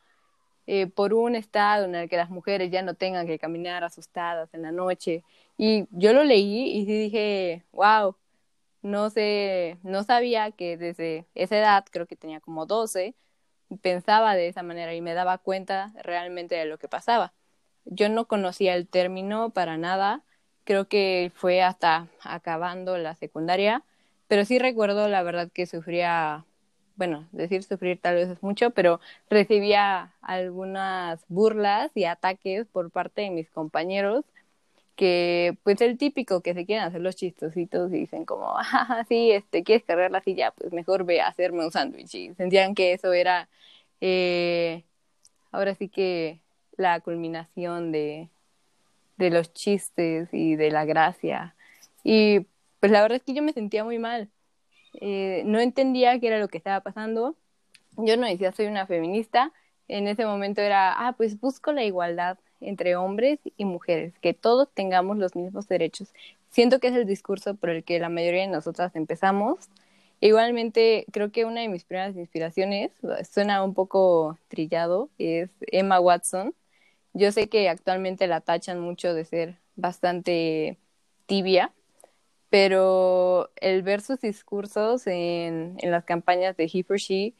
eh, 0.67 0.87
por 0.87 1.13
un 1.13 1.35
estado 1.35 1.85
en 1.85 1.95
el 1.95 2.09
que 2.09 2.17
las 2.17 2.29
mujeres 2.29 2.71
ya 2.71 2.81
no 2.81 2.95
tengan 2.95 3.27
que 3.27 3.39
caminar 3.39 3.83
asustadas 3.83 4.53
en 4.53 4.63
la 4.63 4.71
noche. 4.71 5.23
Y 5.57 5.87
yo 5.91 6.13
lo 6.13 6.23
leí 6.23 6.77
y 6.77 6.85
dije, 6.85 7.63
wow, 7.71 8.15
no 8.81 9.09
sé, 9.09 9.77
no 9.83 10.03
sabía 10.03 10.51
que 10.51 10.77
desde 10.77 11.25
esa 11.35 11.57
edad, 11.57 11.85
creo 11.91 12.07
que 12.07 12.15
tenía 12.15 12.39
como 12.41 12.65
12, 12.65 13.15
pensaba 13.81 14.35
de 14.35 14.47
esa 14.47 14.63
manera 14.63 14.93
y 14.93 15.01
me 15.01 15.13
daba 15.13 15.37
cuenta 15.37 15.93
realmente 16.03 16.55
de 16.55 16.65
lo 16.65 16.77
que 16.77 16.87
pasaba. 16.87 17.33
Yo 17.85 18.09
no 18.09 18.25
conocía 18.25 18.75
el 18.75 18.87
término 18.87 19.51
para 19.51 19.77
nada, 19.77 20.23
creo 20.65 20.87
que 20.87 21.31
fue 21.35 21.61
hasta 21.61 22.07
acabando 22.21 22.97
la 22.97 23.15
secundaria, 23.15 23.83
pero 24.27 24.45
sí 24.45 24.59
recuerdo 24.59 25.07
la 25.07 25.23
verdad 25.23 25.51
que 25.51 25.65
sufría, 25.67 26.45
bueno, 26.95 27.27
decir 27.31 27.63
sufrir 27.63 27.99
tal 28.01 28.15
vez 28.15 28.29
es 28.29 28.43
mucho, 28.43 28.71
pero 28.71 28.99
recibía 29.29 30.13
algunas 30.21 31.23
burlas 31.27 31.91
y 31.95 32.05
ataques 32.05 32.67
por 32.67 32.91
parte 32.91 33.21
de 33.21 33.29
mis 33.31 33.49
compañeros 33.49 34.25
que 34.95 35.57
pues 35.63 35.81
el 35.81 35.97
típico 35.97 36.41
que 36.41 36.53
se 36.53 36.65
quieren 36.65 36.85
hacer 36.85 37.01
los 37.01 37.15
chistositos 37.15 37.91
y 37.91 37.99
dicen 37.99 38.25
como, 38.25 38.53
ah, 38.57 39.05
sí, 39.09 39.31
este, 39.31 39.63
quieres 39.63 39.83
cargar 39.85 40.11
la 40.11 40.21
silla, 40.21 40.51
pues 40.51 40.73
mejor 40.73 41.05
ve 41.05 41.21
a 41.21 41.27
hacerme 41.27 41.65
un 41.65 41.71
sándwich 41.71 42.15
y 42.15 42.33
sentían 42.35 42.75
que 42.75 42.93
eso 42.93 43.13
era 43.13 43.49
eh, 44.01 44.83
ahora 45.51 45.75
sí 45.75 45.89
que 45.89 46.41
la 46.77 46.99
culminación 46.99 47.91
de, 47.91 48.29
de 49.17 49.29
los 49.29 49.53
chistes 49.53 50.29
y 50.33 50.55
de 50.55 50.71
la 50.71 50.85
gracia. 50.85 51.55
Y 52.03 52.41
pues 52.79 52.91
la 52.91 53.01
verdad 53.01 53.17
es 53.17 53.23
que 53.23 53.33
yo 53.33 53.41
me 53.41 53.53
sentía 53.53 53.83
muy 53.83 53.99
mal. 53.99 54.29
Eh, 55.01 55.43
no 55.45 55.59
entendía 55.59 56.19
qué 56.19 56.27
era 56.27 56.39
lo 56.39 56.47
que 56.47 56.57
estaba 56.57 56.81
pasando. 56.81 57.35
Yo 57.97 58.17
no 58.17 58.27
decía 58.27 58.51
soy 58.51 58.67
una 58.67 58.87
feminista. 58.87 59.53
En 59.87 60.07
ese 60.07 60.25
momento 60.25 60.61
era, 60.61 60.93
ah, 61.07 61.13
pues 61.13 61.39
busco 61.39 61.71
la 61.71 61.83
igualdad 61.83 62.37
entre 62.67 62.95
hombres 62.95 63.39
y 63.57 63.65
mujeres, 63.65 64.13
que 64.19 64.33
todos 64.33 64.69
tengamos 64.73 65.17
los 65.17 65.35
mismos 65.35 65.67
derechos. 65.67 66.13
Siento 66.49 66.79
que 66.79 66.87
es 66.87 66.95
el 66.95 67.05
discurso 67.05 67.55
por 67.55 67.69
el 67.69 67.83
que 67.83 67.99
la 67.99 68.09
mayoría 68.09 68.41
de 68.41 68.47
nosotras 68.47 68.95
empezamos. 68.95 69.69
Igualmente, 70.21 71.05
creo 71.11 71.31
que 71.31 71.45
una 71.45 71.61
de 71.61 71.69
mis 71.69 71.83
primeras 71.83 72.15
inspiraciones, 72.15 72.91
suena 73.31 73.63
un 73.63 73.73
poco 73.73 74.37
trillado, 74.49 75.09
es 75.17 75.49
Emma 75.71 75.99
Watson 75.99 76.53
yo 77.15 77.31
sé 77.31 77.47
que 77.47 77.69
actualmente 77.69 78.27
la 78.27 78.41
tachan 78.41 78.81
mucho 78.81 79.13
de 79.13 79.23
ser 79.23 79.57
bastante 79.77 80.77
tibia, 81.27 81.73
pero 82.49 83.51
el 83.55 83.83
ver 83.83 84.01
sus 84.01 84.19
discursos 84.19 85.07
en, 85.07 85.77
en 85.79 85.91
las 85.91 86.03
campañas 86.03 86.57
de 86.57 86.69
He 86.71 86.83
for 86.83 86.97
She 86.97 87.33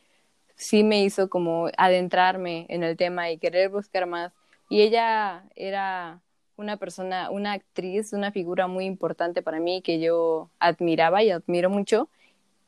sí 0.56 0.84
me 0.86 1.04
hizo 1.04 1.30
como 1.30 1.70
adentrarme 1.78 2.66
en 2.70 2.84
el 2.84 2.96
tema 2.98 3.32
y 3.32 3.38
querer 3.38 3.70
buscar 3.70 4.06
más. 4.08 4.32
Y 4.70 4.82
ella 4.82 5.46
era 5.56 6.22
una 6.58 6.78
persona, 6.78 7.30
una 7.30 7.54
actriz, 7.54 8.14
una 8.14 8.32
figura 8.32 8.68
muy 8.68 8.86
importante 8.86 9.42
para 9.42 9.60
mí 9.60 9.82
que 9.82 10.00
yo 10.00 10.50
admiraba 10.60 11.24
y 11.24 11.32
admiro 11.32 11.70
mucho. 11.70 12.10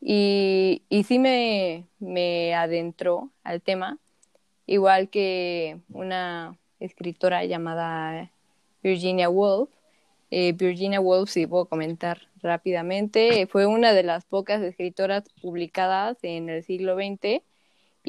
Y, 0.01 0.83
sí 1.07 1.19
me, 1.19 1.85
me 1.99 2.53
adentró 2.53 3.31
al 3.43 3.61
tema, 3.61 3.97
igual 4.67 5.09
que 5.09 5.79
una 5.89 6.57
escritora 6.79 7.45
llamada 7.45 8.31
Virginia 8.83 9.29
Woolf. 9.29 9.69
Eh, 10.29 10.53
Virginia 10.53 10.99
Woolf, 10.99 11.29
si 11.29 11.47
puedo 11.47 11.65
comentar 11.65 12.21
rápidamente, 12.41 13.47
fue 13.47 13.65
una 13.65 13.93
de 13.93 14.03
las 14.03 14.25
pocas 14.25 14.61
escritoras 14.61 15.23
publicadas 15.41 16.17
en 16.21 16.49
el 16.49 16.63
siglo 16.63 16.95
XX 16.95 17.41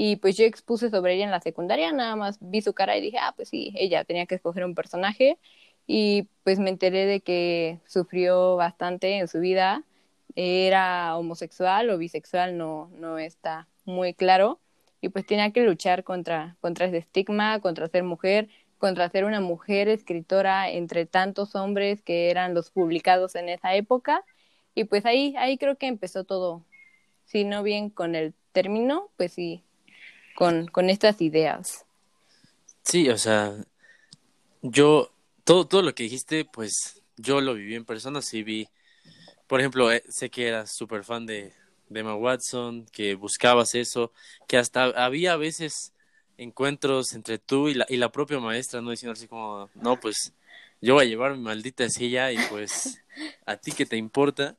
y 0.00 0.14
pues 0.14 0.37
yo 0.37 0.45
expuse 0.45 0.90
sobre 0.90 1.14
ella 1.14 1.25
en 1.25 1.33
la 1.33 1.40
secundaria, 1.40 1.90
nada 1.90 2.14
más 2.14 2.38
vi 2.40 2.62
su 2.62 2.73
cara 2.73 2.97
y 2.97 3.00
dije, 3.00 3.19
ah, 3.21 3.33
pues 3.35 3.49
sí, 3.49 3.73
ella 3.75 4.05
tenía 4.05 4.26
que 4.26 4.37
escoger 4.37 4.64
un 4.64 4.76
personaje 4.76 5.38
y 5.88 6.28
pues 6.45 6.61
me 6.61 6.71
enteré 6.71 7.05
de 7.05 7.19
que 7.19 7.81
sufrió 7.85 8.55
bastante 8.55 9.19
en 9.19 9.26
su 9.26 9.40
vida, 9.40 9.83
era 10.37 11.17
homosexual 11.17 11.90
o 11.90 11.99
bisexual, 11.99 12.57
no, 12.57 12.93
no 12.97 13.19
está 13.19 13.67
muy 13.87 14.14
claro, 14.14 14.61
y 15.00 15.09
pues 15.09 15.26
tenía 15.26 15.50
que 15.50 15.64
luchar 15.64 16.05
contra, 16.05 16.55
contra 16.61 16.87
ese 16.87 16.99
estigma, 16.99 17.59
contra 17.59 17.88
ser 17.88 18.05
mujer, 18.05 18.49
contra 18.78 19.11
ser 19.11 19.25
una 19.25 19.40
mujer 19.40 19.88
escritora 19.88 20.71
entre 20.71 21.07
tantos 21.07 21.57
hombres 21.57 22.02
que 22.02 22.31
eran 22.31 22.55
los 22.55 22.71
publicados 22.71 23.35
en 23.35 23.49
esa 23.49 23.75
época, 23.75 24.23
y 24.76 24.85
pues 24.85 25.05
ahí, 25.07 25.35
ahí 25.38 25.59
creo 25.59 25.76
que 25.76 25.88
empezó 25.88 26.23
todo, 26.23 26.62
si 27.25 27.43
no 27.43 27.64
bien 27.64 27.90
con 27.90 28.14
el 28.14 28.33
término, 28.52 29.11
pues 29.17 29.33
sí, 29.33 29.64
con, 30.38 30.68
con 30.68 30.88
estas 30.88 31.21
ideas. 31.21 31.85
Sí, 32.85 33.09
o 33.09 33.18
sea, 33.18 33.57
yo, 34.62 35.11
todo, 35.42 35.66
todo 35.66 35.83
lo 35.83 35.97
que 35.97 36.04
dijiste, 36.04 36.45
pues 36.45 37.02
yo 37.16 37.40
lo 37.40 37.54
viví 37.54 37.75
en 37.75 37.85
persona, 37.85 38.23
sí 38.23 38.45
vi, 38.45 38.68
por 39.49 39.59
ejemplo, 39.59 39.90
eh, 39.90 40.04
sé 40.09 40.30
que 40.30 40.47
eras 40.47 40.71
súper 40.71 41.02
fan 41.02 41.26
de, 41.26 41.52
de 41.88 42.00
Emma 42.00 42.14
Watson, 42.14 42.87
que 42.92 43.16
buscabas 43.16 43.75
eso, 43.75 44.12
que 44.47 44.59
hasta 44.59 44.85
había 44.85 45.33
a 45.33 45.37
veces 45.37 45.92
encuentros 46.37 47.14
entre 47.14 47.40
tú 47.40 47.68
y 47.68 47.75
la, 47.75 47.87
y 47.88 47.97
la 47.97 48.12
propia 48.12 48.38
maestra, 48.38 48.80
¿no? 48.80 48.92
Diciendo 48.92 49.14
así 49.14 49.26
como, 49.26 49.68
no, 49.75 49.99
pues 49.99 50.33
yo 50.80 50.95
voy 50.95 51.07
a 51.07 51.09
llevar 51.09 51.33
mi 51.33 51.42
maldita 51.42 51.88
silla 51.88 52.30
y 52.30 52.38
pues 52.49 53.02
a 53.45 53.57
ti 53.57 53.73
que 53.73 53.87
te 53.87 53.97
importa. 53.97 54.57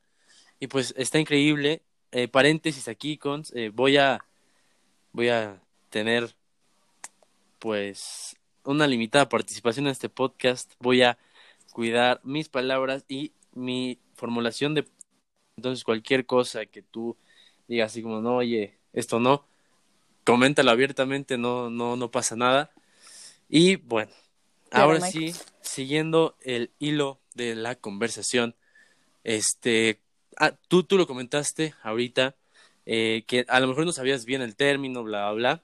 Y 0.60 0.68
pues 0.68 0.94
está 0.98 1.20
increíble. 1.20 1.84
Eh, 2.12 2.28
paréntesis 2.28 2.90
aquí, 2.90 3.16
con 3.16 3.44
eh, 3.54 3.72
voy 3.74 3.96
a 3.96 4.20
voy 5.14 5.30
a 5.30 5.62
tener 5.90 6.36
pues 7.60 8.36
una 8.64 8.88
limitada 8.88 9.30
participación 9.30 9.88
en 9.88 9.92
este 9.92 10.10
podcast, 10.10 10.74
voy 10.80 11.02
a 11.02 11.18
cuidar 11.72 12.22
mis 12.24 12.50
palabras 12.50 13.06
y 13.08 13.34
mi 13.54 14.00
formulación 14.16 14.74
de 14.74 14.86
entonces 15.58 15.84
cualquier 15.84 16.26
cosa 16.26 16.66
que 16.66 16.82
tú 16.82 17.18
digas 17.68 17.92
así 17.92 18.02
como 18.02 18.22
no, 18.22 18.38
oye, 18.38 18.78
esto 18.94 19.20
no, 19.20 19.46
coméntalo 20.24 20.72
abiertamente, 20.72 21.38
no 21.38 21.70
no 21.70 21.96
no 21.96 22.12
pasa 22.12 22.36
nada. 22.36 22.72
Y 23.50 23.78
bueno, 23.78 24.12
ahora 24.72 25.02
sí, 25.02 25.34
siguiendo 25.62 26.38
el 26.42 26.72
hilo 26.80 27.20
de 27.34 27.56
la 27.56 27.76
conversación, 27.76 28.56
este, 29.24 30.00
ah, 30.38 30.52
tú, 30.68 30.84
tú 30.84 30.98
lo 30.98 31.08
comentaste 31.08 31.74
ahorita, 31.84 32.36
eh, 32.86 33.24
que 33.28 33.46
a 33.48 33.60
lo 33.60 33.68
mejor 33.68 33.86
no 33.86 33.92
sabías 33.92 34.26
bien 34.26 34.42
el 34.42 34.56
término, 34.56 35.04
bla, 35.04 35.32
bla, 35.32 35.34
bla, 35.34 35.64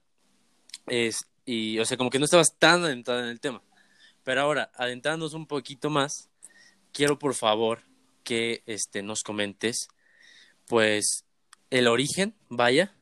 es, 0.87 1.27
y, 1.45 1.79
o 1.79 1.85
sea, 1.85 1.97
como 1.97 2.09
que 2.09 2.19
no 2.19 2.25
estabas 2.25 2.55
tan 2.57 2.83
adentrada 2.83 3.21
en 3.21 3.29
el 3.29 3.39
tema. 3.39 3.61
Pero 4.23 4.41
ahora, 4.41 4.71
adentrándonos 4.75 5.33
un 5.33 5.45
poquito 5.45 5.89
más, 5.89 6.29
quiero 6.91 7.19
por 7.19 7.35
favor 7.35 7.81
que 8.23 8.63
este, 8.65 9.03
nos 9.03 9.21
comentes, 9.21 9.87
pues, 10.67 11.25
el 11.69 11.87
origen, 11.87 12.33
vaya, 12.49 12.95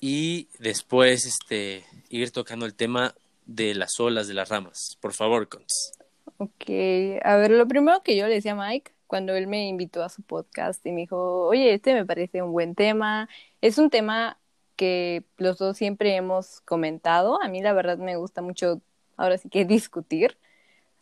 y 0.00 0.48
después 0.58 1.24
este, 1.24 1.84
ir 2.08 2.30
tocando 2.30 2.66
el 2.66 2.74
tema 2.74 3.14
de 3.46 3.74
las 3.74 3.98
olas 3.98 4.28
de 4.28 4.34
las 4.34 4.48
ramas. 4.48 4.96
Por 5.00 5.14
favor, 5.14 5.48
Cons. 5.48 5.92
Ok, 6.38 6.70
a 7.22 7.36
ver, 7.36 7.50
lo 7.52 7.66
primero 7.66 8.02
que 8.02 8.16
yo 8.16 8.26
le 8.26 8.34
decía 8.34 8.52
a 8.52 8.68
Mike 8.68 8.92
cuando 9.06 9.34
él 9.34 9.46
me 9.46 9.68
invitó 9.68 10.02
a 10.02 10.08
su 10.08 10.22
podcast 10.22 10.84
y 10.84 10.92
me 10.92 11.02
dijo, 11.02 11.46
oye, 11.46 11.72
este 11.72 11.94
me 11.94 12.04
parece 12.04 12.42
un 12.42 12.52
buen 12.52 12.74
tema, 12.74 13.28
es 13.60 13.78
un 13.78 13.88
tema 13.88 14.38
que 14.76 15.24
los 15.38 15.58
dos 15.58 15.76
siempre 15.76 16.16
hemos 16.16 16.60
comentado. 16.62 17.42
A 17.42 17.48
mí 17.48 17.62
la 17.62 17.72
verdad 17.72 17.98
me 17.98 18.16
gusta 18.16 18.42
mucho, 18.42 18.80
ahora 19.16 19.38
sí 19.38 19.48
que 19.48 19.64
discutir 19.66 20.36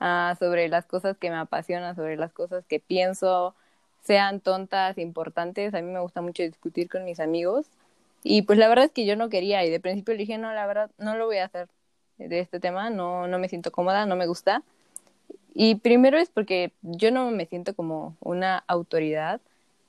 uh, 0.00 0.36
sobre 0.38 0.68
las 0.68 0.86
cosas 0.86 1.18
que 1.18 1.30
me 1.30 1.36
apasionan, 1.36 1.96
sobre 1.96 2.16
las 2.16 2.32
cosas 2.32 2.64
que 2.66 2.80
pienso, 2.80 3.54
sean 4.02 4.40
tontas, 4.40 4.98
importantes. 4.98 5.74
A 5.74 5.82
mí 5.82 5.90
me 5.90 6.00
gusta 6.00 6.22
mucho 6.22 6.42
discutir 6.42 6.88
con 6.88 7.04
mis 7.04 7.20
amigos. 7.20 7.66
Y 8.22 8.42
pues 8.42 8.58
la 8.58 8.68
verdad 8.68 8.86
es 8.86 8.92
que 8.92 9.06
yo 9.06 9.16
no 9.16 9.28
quería 9.28 9.64
y 9.64 9.70
de 9.70 9.80
principio 9.80 10.14
le 10.14 10.20
dije, 10.20 10.38
no, 10.38 10.52
la 10.52 10.66
verdad 10.66 10.90
no 10.98 11.16
lo 11.16 11.26
voy 11.26 11.38
a 11.38 11.46
hacer 11.46 11.68
de 12.18 12.40
este 12.40 12.60
tema, 12.60 12.90
no, 12.90 13.26
no 13.28 13.38
me 13.38 13.48
siento 13.48 13.72
cómoda, 13.72 14.06
no 14.06 14.16
me 14.16 14.26
gusta. 14.26 14.62
Y 15.54 15.76
primero 15.76 16.18
es 16.18 16.30
porque 16.30 16.72
yo 16.82 17.10
no 17.10 17.30
me 17.30 17.46
siento 17.46 17.74
como 17.74 18.16
una 18.20 18.64
autoridad 18.66 19.40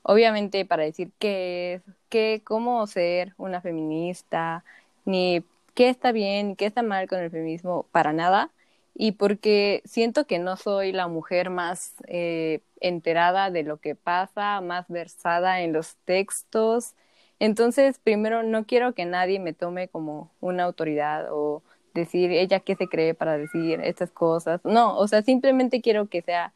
obviamente 0.07 0.65
para 0.65 0.83
decir 0.83 1.11
qué 1.19 1.75
es, 1.75 1.83
qué, 2.09 2.41
cómo 2.45 2.85
ser 2.87 3.33
una 3.37 3.59
feminista, 3.61 4.63
ni 5.05 5.43
qué 5.73 5.89
está 5.89 6.11
bien, 6.11 6.55
qué 6.55 6.67
está 6.67 6.83
mal 6.83 7.07
con 7.07 7.19
el 7.19 7.31
feminismo, 7.31 7.87
para 7.91 8.13
nada. 8.13 8.51
Y 8.93 9.13
porque 9.13 9.81
siento 9.85 10.25
que 10.27 10.39
no 10.39 10.57
soy 10.57 10.91
la 10.91 11.07
mujer 11.07 11.49
más 11.49 11.95
eh, 12.07 12.61
enterada 12.79 13.49
de 13.51 13.63
lo 13.63 13.77
que 13.77 13.95
pasa, 13.95 14.61
más 14.61 14.87
versada 14.89 15.61
en 15.61 15.73
los 15.73 15.95
textos. 16.05 16.93
Entonces, 17.39 17.99
primero, 17.99 18.43
no 18.43 18.65
quiero 18.65 18.93
que 18.93 19.05
nadie 19.05 19.39
me 19.39 19.53
tome 19.53 19.87
como 19.89 20.31
una 20.39 20.63
autoridad 20.65 21.27
o 21.31 21.63
decir 21.95 22.31
ella 22.31 22.59
qué 22.59 22.75
se 22.75 22.87
cree 22.87 23.15
para 23.15 23.37
decir 23.39 23.81
estas 23.81 24.11
cosas. 24.11 24.61
No, 24.63 24.97
o 24.97 25.07
sea, 25.07 25.23
simplemente 25.23 25.81
quiero 25.81 26.07
que 26.09 26.21
sea, 26.21 26.53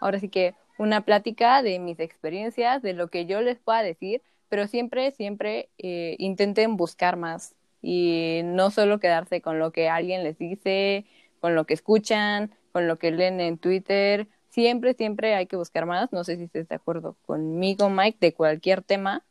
ahora 0.00 0.18
sí 0.20 0.28
que 0.30 0.54
una 0.78 1.04
plática 1.04 1.62
de 1.62 1.78
mis 1.78 2.00
experiencias, 2.00 2.82
de 2.82 2.92
lo 2.92 3.08
que 3.08 3.26
yo 3.26 3.40
les 3.40 3.58
pueda 3.58 3.82
decir, 3.82 4.22
pero 4.48 4.66
siempre, 4.66 5.12
siempre 5.12 5.70
eh, 5.78 6.16
intenten 6.18 6.76
buscar 6.76 7.16
más 7.16 7.54
y 7.82 8.40
no 8.44 8.70
solo 8.70 9.00
quedarse 9.00 9.40
con 9.40 9.58
lo 9.58 9.72
que 9.72 9.88
alguien 9.88 10.24
les 10.24 10.38
dice, 10.38 11.06
con 11.40 11.54
lo 11.54 11.66
que 11.66 11.74
escuchan, 11.74 12.54
con 12.72 12.88
lo 12.88 12.98
que 12.98 13.10
leen 13.10 13.40
en 13.40 13.58
Twitter. 13.58 14.28
Siempre, 14.50 14.94
siempre 14.94 15.34
hay 15.34 15.46
que 15.46 15.56
buscar 15.56 15.86
más. 15.86 16.12
No 16.12 16.24
sé 16.24 16.36
si 16.36 16.44
estés 16.44 16.68
de 16.68 16.74
acuerdo 16.74 17.16
conmigo, 17.26 17.88
Mike, 17.90 18.18
de 18.20 18.34
cualquier 18.34 18.82
tema. 18.82 19.24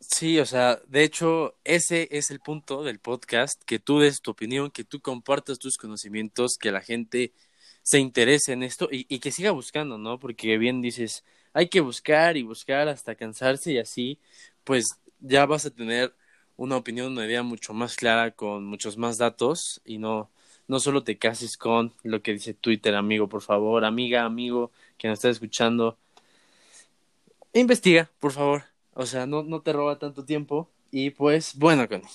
Sí, 0.00 0.38
o 0.38 0.46
sea, 0.46 0.80
de 0.86 1.02
hecho, 1.02 1.56
ese 1.64 2.08
es 2.12 2.30
el 2.30 2.38
punto 2.38 2.84
del 2.84 3.00
podcast, 3.00 3.62
que 3.64 3.80
tú 3.80 3.98
des 3.98 4.22
tu 4.22 4.30
opinión, 4.30 4.70
que 4.70 4.84
tú 4.84 5.00
compartas 5.00 5.58
tus 5.58 5.76
conocimientos, 5.76 6.56
que 6.56 6.70
la 6.70 6.80
gente 6.80 7.32
se 7.88 8.00
interese 8.00 8.52
en 8.52 8.62
esto 8.62 8.86
y, 8.92 9.18
que 9.18 9.32
siga 9.32 9.50
buscando, 9.50 9.96
¿no? 9.96 10.18
Porque 10.18 10.58
bien 10.58 10.82
dices, 10.82 11.24
hay 11.54 11.68
que 11.68 11.80
buscar 11.80 12.36
y 12.36 12.42
buscar 12.42 12.86
hasta 12.86 13.14
cansarse 13.14 13.72
y 13.72 13.78
así, 13.78 14.18
pues 14.62 15.00
ya 15.20 15.46
vas 15.46 15.64
a 15.64 15.70
tener 15.70 16.12
una 16.58 16.76
opinión, 16.76 17.12
una 17.12 17.24
idea 17.24 17.42
mucho 17.42 17.72
más 17.72 17.96
clara 17.96 18.32
con 18.32 18.66
muchos 18.66 18.98
más 18.98 19.16
datos 19.16 19.80
y 19.86 19.96
no, 19.96 20.28
no 20.66 20.80
solo 20.80 21.02
te 21.02 21.16
cases 21.16 21.56
con 21.56 21.94
lo 22.02 22.20
que 22.20 22.34
dice 22.34 22.52
Twitter, 22.52 22.94
amigo, 22.94 23.26
por 23.26 23.40
favor, 23.40 23.86
amiga, 23.86 24.26
amigo, 24.26 24.70
que 24.98 25.08
nos 25.08 25.20
está 25.20 25.30
escuchando. 25.30 25.96
Investiga, 27.54 28.10
por 28.20 28.32
favor. 28.32 28.64
O 28.92 29.06
sea, 29.06 29.24
no, 29.24 29.42
no 29.44 29.62
te 29.62 29.72
roba 29.72 29.98
tanto 29.98 30.26
tiempo. 30.26 30.68
Y 30.90 31.08
pues, 31.08 31.54
bueno, 31.56 31.88
Connie, 31.88 32.06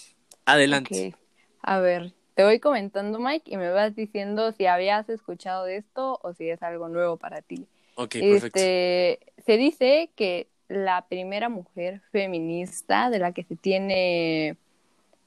adelante. 0.45 1.15
A 1.63 1.79
ver, 1.79 2.13
te 2.35 2.43
voy 2.43 2.59
comentando, 2.59 3.19
Mike, 3.19 3.51
y 3.51 3.57
me 3.57 3.69
vas 3.69 3.95
diciendo 3.95 4.51
si 4.51 4.65
habías 4.65 5.07
escuchado 5.09 5.65
de 5.65 5.77
esto 5.77 6.19
o 6.23 6.33
si 6.33 6.49
es 6.49 6.61
algo 6.63 6.89
nuevo 6.89 7.17
para 7.17 7.41
ti. 7.41 7.67
Ok, 7.95 8.11
perfecto. 8.11 8.59
Este, 8.59 9.19
se 9.45 9.57
dice 9.57 10.09
que 10.15 10.47
la 10.67 11.05
primera 11.07 11.49
mujer 11.49 12.01
feminista 12.11 13.09
de 13.09 13.19
la 13.19 13.33
que 13.33 13.43
se 13.43 13.55
tiene, 13.55 14.57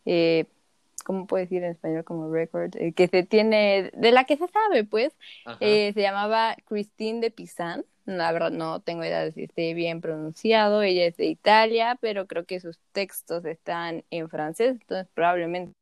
eh, 0.05 0.47
¿cómo 1.05 1.27
puedo 1.27 1.43
decir 1.43 1.63
en 1.63 1.73
español 1.73 2.05
como 2.05 2.33
record? 2.33 2.75
Eh, 2.77 2.93
que 2.93 3.07
se 3.07 3.23
tiene, 3.23 3.91
de 3.95 4.13
la 4.13 4.25
que 4.25 4.37
se 4.37 4.49
sabe, 4.49 4.85
pues, 4.85 5.13
eh, 5.61 5.93
se 5.95 6.01
llamaba 6.01 6.57
Christine 6.67 7.21
de 7.21 7.31
Pizan. 7.31 7.85
La 8.05 8.31
verdad 8.33 8.51
no 8.51 8.81
tengo 8.81 9.05
idea 9.05 9.25
de 9.25 9.33
si 9.33 9.45
esté 9.45 9.75
bien 9.75 10.01
pronunciado. 10.01 10.83
Ella 10.83 11.07
es 11.07 11.17
de 11.17 11.27
Italia, 11.27 11.99
pero 12.01 12.27
creo 12.27 12.45
que 12.45 12.61
sus 12.61 12.79
textos 12.93 13.45
están 13.45 14.05
en 14.11 14.29
francés, 14.29 14.79
entonces 14.81 15.09
probablemente 15.13 15.75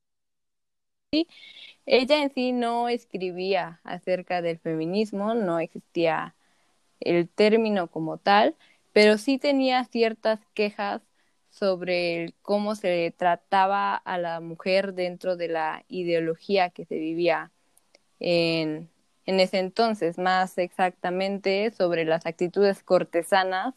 ella 1.87 2.23
en 2.23 2.33
sí 2.35 2.53
no 2.53 2.89
escribía 2.89 3.81
acerca 3.85 4.43
del 4.43 4.59
feminismo, 4.59 5.35
no 5.35 5.59
existía 5.61 6.35
el 7.01 7.29
término 7.29 7.89
como 7.89 8.19
tal, 8.19 8.57
pero 8.93 9.19
sí 9.19 9.39
tenía 9.39 9.85
ciertas 9.85 10.41
quejas 10.55 11.03
sobre 11.51 12.35
cómo 12.43 12.75
se 12.75 13.15
trataba 13.17 13.95
a 13.97 14.19
la 14.19 14.41
mujer 14.41 14.95
dentro 14.95 15.37
de 15.37 15.49
la 15.49 15.85
ideología 15.89 16.71
que 16.71 16.85
se 16.85 16.97
vivía 16.99 17.53
en, 18.21 18.91
en 19.27 19.41
ese 19.41 19.59
entonces, 19.59 20.19
más 20.19 20.59
exactamente 20.59 21.71
sobre 21.73 22.05
las 22.05 22.27
actitudes 22.27 22.83
cortesanas, 22.83 23.75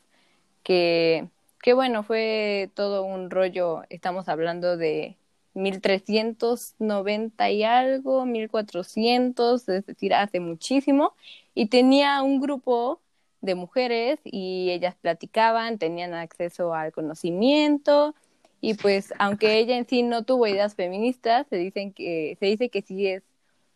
que, 0.63 1.29
que 1.61 1.73
bueno, 1.73 2.03
fue 2.03 2.71
todo 2.75 3.03
un 3.03 3.29
rollo, 3.29 3.83
estamos 3.89 4.29
hablando 4.29 4.77
de 4.77 5.17
1390 5.57 7.51
y 7.51 7.63
algo, 7.63 8.25
1400, 8.25 9.69
es 9.69 9.85
decir, 9.85 10.13
hace 10.13 10.39
muchísimo, 10.39 11.13
y 11.53 11.67
tenía 11.67 12.21
un 12.23 12.39
grupo 12.39 13.01
de 13.41 13.55
mujeres 13.55 14.19
y 14.23 14.71
ellas 14.71 14.95
platicaban, 14.95 15.77
tenían 15.77 16.13
acceso 16.13 16.73
al 16.73 16.91
conocimiento 16.91 18.15
y 18.61 18.73
pues 18.73 19.13
aunque 19.19 19.59
ella 19.59 19.77
en 19.77 19.87
sí 19.87 20.01
no 20.03 20.23
tuvo 20.23 20.47
ideas 20.47 20.75
feministas, 20.75 21.45
se 21.47 21.57
dicen 21.57 21.93
que 21.93 22.35
se 22.39 22.45
dice 22.47 22.69
que 22.69 22.81
sí 22.81 23.07
es 23.07 23.23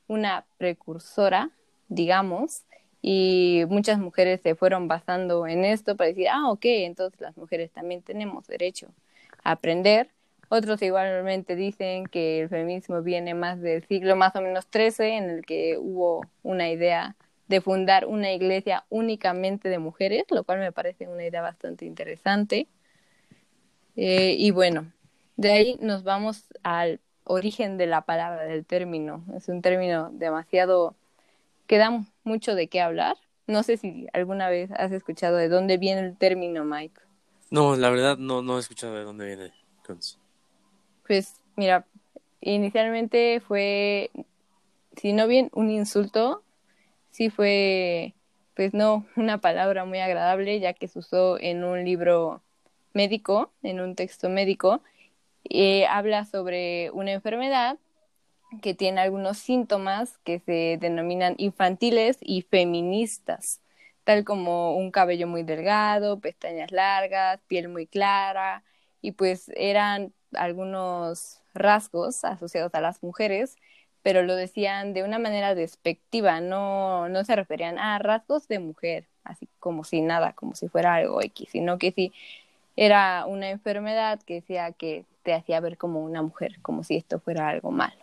una 0.08 0.46
precursora 0.58 1.52
digamos, 1.92 2.64
y 3.02 3.64
muchas 3.68 4.00
mujeres 4.00 4.40
se 4.42 4.56
fueron 4.56 4.88
basando 4.88 5.46
en 5.46 5.66
esto 5.66 5.98
para 5.98 6.08
decir, 6.08 6.28
ah, 6.30 6.50
ok, 6.50 6.64
entonces 6.64 7.20
las 7.20 7.36
mujeres 7.36 7.72
también 7.72 8.02
tenemos 8.02 8.48
derecho 8.48 8.88
a 9.44 9.52
aprender. 9.52 10.10
Otros 10.54 10.82
igualmente 10.82 11.56
dicen 11.56 12.08
que 12.08 12.42
el 12.42 12.50
feminismo 12.50 13.02
viene 13.02 13.34
más 13.34 13.62
del 13.62 13.88
siglo 13.88 14.18
más 14.18 14.36
o 14.36 14.42
menos 14.42 14.68
XIII, 14.70 15.16
en 15.16 15.30
el 15.30 15.46
que 15.46 15.78
hubo 15.78 16.26
una 16.44 16.70
idea 16.70 17.16
de 17.48 17.62
fundar 17.62 18.06
una 18.06 18.34
iglesia 18.34 18.84
únicamente 18.90 19.70
de 19.70 19.80
mujeres, 19.80 20.26
lo 20.30 20.44
cual 20.44 20.60
me 20.60 20.74
parece 20.74 21.08
una 21.08 21.26
idea 21.26 21.42
bastante 21.42 21.86
interesante. 21.86 22.68
Eh, 23.96 24.36
y 24.38 24.52
bueno, 24.52 24.92
de 25.38 25.52
ahí 25.54 25.78
nos 25.80 26.04
vamos 26.04 26.44
al 26.64 27.00
origen 27.24 27.78
de 27.78 27.88
la 27.88 28.02
palabra, 28.02 28.44
del 28.44 28.66
término. 28.66 29.24
Es 29.34 29.48
un 29.48 29.62
término 29.62 30.10
demasiado 30.12 30.96
queda 31.66 32.04
mucho 32.26 32.56
de 32.56 32.68
qué 32.68 32.82
hablar. 32.82 33.16
No 33.48 33.64
sé 33.64 33.78
si 33.78 34.08
alguna 34.12 34.50
vez 34.50 34.70
has 34.74 34.92
escuchado 34.92 35.38
de 35.38 35.48
dónde 35.48 35.78
viene 35.78 36.02
el 36.02 36.18
término, 36.18 36.66
Mike. 36.66 37.00
No, 37.52 37.78
la 37.78 37.90
verdad 37.90 38.18
no, 38.18 38.42
no 38.42 38.58
he 38.58 38.60
escuchado 38.60 38.96
de 38.96 39.06
dónde 39.06 39.28
viene. 39.28 39.54
Pues 41.12 41.42
mira, 41.58 41.86
inicialmente 42.40 43.42
fue, 43.42 44.12
si 44.96 45.12
no 45.12 45.28
bien 45.28 45.50
un 45.52 45.70
insulto, 45.70 46.42
sí 47.10 47.30
fue, 47.30 48.14
pues 48.56 48.74
no, 48.74 49.06
una 49.18 49.40
palabra 49.40 49.84
muy 49.84 50.00
agradable, 50.00 50.62
ya 50.62 50.72
que 50.72 50.88
se 50.88 51.00
usó 51.00 51.38
en 51.38 51.66
un 51.66 51.84
libro 51.84 52.42
médico, 52.94 53.52
en 53.62 53.82
un 53.82 53.96
texto 53.96 54.30
médico, 54.30 54.84
y 55.44 55.84
habla 55.84 56.24
sobre 56.24 56.92
una 56.92 57.12
enfermedad 57.12 57.78
que 58.62 58.74
tiene 58.74 59.02
algunos 59.02 59.38
síntomas 59.38 60.18
que 60.20 60.40
se 60.40 60.78
denominan 60.80 61.36
infantiles 61.40 62.20
y 62.22 62.44
feministas, 62.44 63.60
tal 64.06 64.24
como 64.24 64.78
un 64.78 64.92
cabello 64.92 65.28
muy 65.28 65.44
delgado, 65.44 66.22
pestañas 66.22 66.72
largas, 66.72 67.42
piel 67.48 67.68
muy 67.68 67.86
clara, 67.86 68.64
y 69.02 69.12
pues 69.12 69.52
eran 69.58 70.14
algunos 70.34 71.42
rasgos 71.54 72.24
asociados 72.24 72.74
a 72.76 72.82
las 72.82 73.04
mujeres, 73.04 73.58
pero 74.04 74.24
lo 74.24 74.36
decían 74.36 74.94
de 74.94 75.04
una 75.04 75.20
manera 75.20 75.56
despectiva, 75.56 76.42
no, 76.42 77.10
no 77.10 77.24
se 77.24 77.36
referían 77.36 77.78
a 77.78 78.00
rasgos 78.00 78.48
de 78.48 78.60
mujer, 78.60 79.08
así 79.24 79.48
como 79.60 79.84
si 79.84 80.02
nada, 80.02 80.34
como 80.34 80.56
si 80.56 80.68
fuera 80.68 80.96
algo 80.96 81.22
X, 81.22 81.50
sino 81.52 81.78
que 81.78 81.92
sí 81.92 82.14
era 82.76 83.26
una 83.28 83.50
enfermedad 83.50 84.22
que 84.24 84.36
decía 84.36 84.72
que 84.72 85.06
te 85.24 85.34
hacía 85.34 85.60
ver 85.60 85.78
como 85.78 86.04
una 86.04 86.22
mujer, 86.22 86.60
como 86.62 86.84
si 86.84 86.96
esto 86.96 87.20
fuera 87.20 87.48
algo 87.50 87.72
malo. 87.72 88.02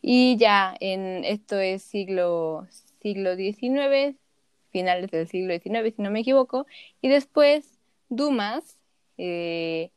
Y 0.00 0.36
ya 0.36 0.74
en 0.80 1.24
esto 1.24 1.58
es 1.60 1.82
siglo, 1.82 2.66
siglo 3.00 3.36
XIX, 3.36 4.16
finales 4.70 5.10
del 5.10 5.28
siglo 5.28 5.54
XIX, 5.54 5.94
si 5.94 6.02
no 6.02 6.10
me 6.10 6.20
equivoco, 6.20 6.66
y 7.00 7.08
después 7.08 7.78
Dumas, 8.08 8.76
eh, 9.16 9.90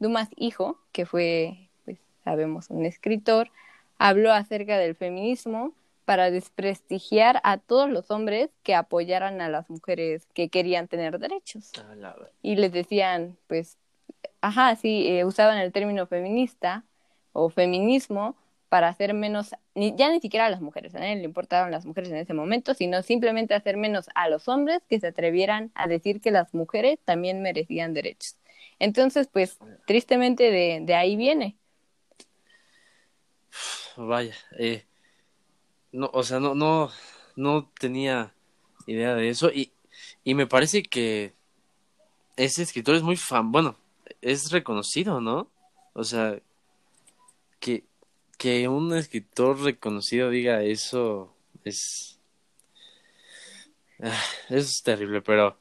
Dumas 0.00 0.28
hijo, 0.34 0.78
que 0.92 1.06
fue, 1.06 1.68
pues 1.84 1.98
sabemos, 2.24 2.70
un 2.70 2.84
escritor, 2.84 3.50
habló 3.98 4.32
acerca 4.32 4.78
del 4.78 4.96
feminismo 4.96 5.74
para 6.06 6.32
desprestigiar 6.32 7.40
a 7.44 7.58
todos 7.58 7.88
los 7.88 8.10
hombres 8.10 8.50
que 8.64 8.74
apoyaran 8.74 9.40
a 9.40 9.48
las 9.48 9.70
mujeres 9.70 10.26
que 10.34 10.48
querían 10.48 10.88
tener 10.88 11.20
derechos. 11.20 11.70
Y 12.42 12.56
les 12.56 12.72
decían, 12.72 13.36
pues, 13.46 13.78
ajá, 14.40 14.74
sí, 14.74 15.06
eh, 15.06 15.24
usaban 15.24 15.58
el 15.58 15.70
término 15.70 16.06
feminista 16.08 16.84
o 17.32 17.48
feminismo 17.48 18.34
para 18.68 18.88
hacer 18.88 19.14
menos, 19.14 19.54
ni, 19.74 19.94
ya 19.96 20.10
ni 20.10 20.20
siquiera 20.20 20.46
a 20.46 20.50
las 20.50 20.60
mujeres, 20.60 20.94
a 20.94 21.00
nadie 21.00 21.16
le 21.16 21.24
importaban 21.24 21.70
las 21.70 21.84
mujeres 21.84 22.10
en 22.10 22.16
ese 22.16 22.34
momento, 22.34 22.72
sino 22.72 23.02
simplemente 23.02 23.54
hacer 23.54 23.76
menos 23.76 24.08
a 24.14 24.28
los 24.28 24.48
hombres 24.48 24.80
que 24.88 24.98
se 24.98 25.08
atrevieran 25.08 25.70
a 25.74 25.86
decir 25.88 26.20
que 26.20 26.30
las 26.30 26.54
mujeres 26.54 26.98
también 27.04 27.42
merecían 27.42 27.94
derechos. 27.94 28.36
Entonces, 28.80 29.28
pues, 29.32 29.58
tristemente 29.86 30.50
de, 30.50 30.80
de 30.82 30.94
ahí 30.94 31.16
viene. 31.16 31.56
Vaya, 33.96 34.34
eh, 34.58 34.84
no, 35.92 36.10
o 36.12 36.22
sea, 36.22 36.40
no, 36.40 36.54
no, 36.54 36.90
no 37.36 37.70
tenía 37.78 38.34
idea 38.86 39.14
de 39.14 39.28
eso 39.28 39.50
y, 39.50 39.72
y 40.24 40.34
me 40.34 40.46
parece 40.46 40.82
que 40.82 41.34
ese 42.36 42.62
escritor 42.62 42.94
es 42.94 43.02
muy 43.02 43.16
fan, 43.16 43.52
bueno, 43.52 43.76
es 44.22 44.50
reconocido, 44.50 45.20
¿no? 45.20 45.50
O 45.92 46.04
sea, 46.04 46.40
que, 47.60 47.84
que 48.38 48.68
un 48.68 48.94
escritor 48.94 49.60
reconocido 49.60 50.30
diga 50.30 50.62
eso 50.62 51.34
es 51.64 52.20
ah, 54.02 54.22
es 54.48 54.82
terrible, 54.82 55.22
pero 55.22 55.59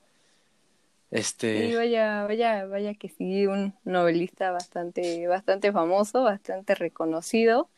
este 1.11 1.45
sí, 1.51 1.75
vaya, 1.75 2.25
vaya, 2.25 2.65
vaya 2.65 2.93
que 2.95 3.09
sí, 3.09 3.47
un 3.47 3.75
novelista 3.83 4.51
bastante, 4.51 5.27
bastante 5.27 5.71
famoso, 5.71 6.23
bastante 6.23 6.75
reconocido. 6.75 7.69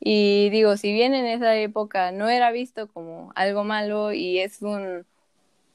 Y 0.00 0.50
digo, 0.50 0.76
si 0.76 0.92
bien 0.92 1.14
en 1.14 1.26
esa 1.26 1.56
época 1.56 2.12
no 2.12 2.28
era 2.28 2.52
visto 2.52 2.88
como 2.88 3.32
algo 3.36 3.64
malo 3.64 4.12
y 4.12 4.38
es 4.40 4.62
un, 4.62 5.06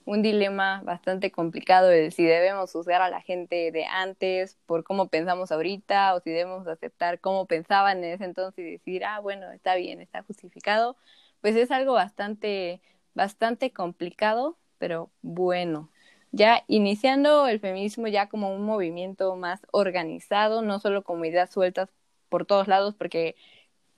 un 0.06 0.22
dilema 0.24 0.82
bastante 0.84 1.32
complicado 1.32 1.88
de 1.90 2.12
si 2.12 2.24
debemos 2.26 2.72
juzgar 2.74 3.02
a 3.02 3.10
la 3.10 3.22
gente 3.22 3.72
de 3.72 3.86
antes 3.86 4.58
por 4.68 4.84
cómo 4.84 5.10
pensamos 5.10 5.52
ahorita 5.52 6.16
o 6.16 6.22
si 6.22 6.32
debemos 6.32 6.68
aceptar 6.68 7.20
cómo 7.22 7.48
pensaban 7.48 8.04
en 8.04 8.14
ese 8.16 8.26
entonces 8.26 8.60
y 8.66 8.72
decir, 8.74 9.06
ah, 9.06 9.20
bueno, 9.22 9.52
está 9.52 9.76
bien, 9.76 10.02
está 10.02 10.24
justificado, 10.24 10.98
pues 11.42 11.56
es 11.56 11.72
algo 11.72 11.94
bastante, 11.94 12.82
bastante 13.16 13.72
complicado, 13.74 14.58
pero 14.80 15.12
bueno. 15.22 15.92
Ya 16.32 16.64
iniciando 16.68 17.48
el 17.48 17.60
feminismo 17.60 18.08
ya 18.08 18.30
como 18.30 18.56
un 18.56 18.64
movimiento 18.64 19.36
más 19.36 19.62
organizado, 19.72 20.62
no 20.62 20.80
solo 20.80 21.04
como 21.04 21.26
ideas 21.26 21.52
sueltas 21.52 21.90
por 22.30 22.46
todos 22.46 22.68
lados, 22.68 22.96
porque 22.96 23.36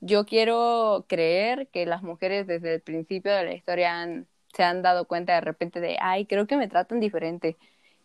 yo 0.01 0.25
quiero 0.25 1.05
creer 1.07 1.67
que 1.69 1.85
las 1.85 2.03
mujeres 2.03 2.47
desde 2.47 2.75
el 2.75 2.81
principio 2.81 3.33
de 3.33 3.45
la 3.45 3.53
historia 3.53 4.25
se 4.53 4.63
han 4.63 4.81
dado 4.81 5.05
cuenta 5.07 5.33
de 5.35 5.41
repente 5.41 5.79
de, 5.79 5.97
ay, 6.01 6.25
creo 6.25 6.47
que 6.47 6.57
me 6.57 6.67
tratan 6.67 6.99
diferente. 6.99 7.57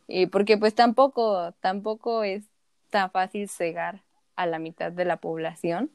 Y 0.09 0.27
porque 0.27 0.59
pues 0.59 0.75
tampoco, 0.75 1.53
tampoco 1.61 2.25
es 2.25 2.45
tan 2.91 3.11
fácil 3.11 3.49
cegar 3.49 4.03
a 4.37 4.47
la 4.47 4.59
mitad 4.59 4.93
de 4.93 5.05
la 5.05 5.19
población, 5.19 5.91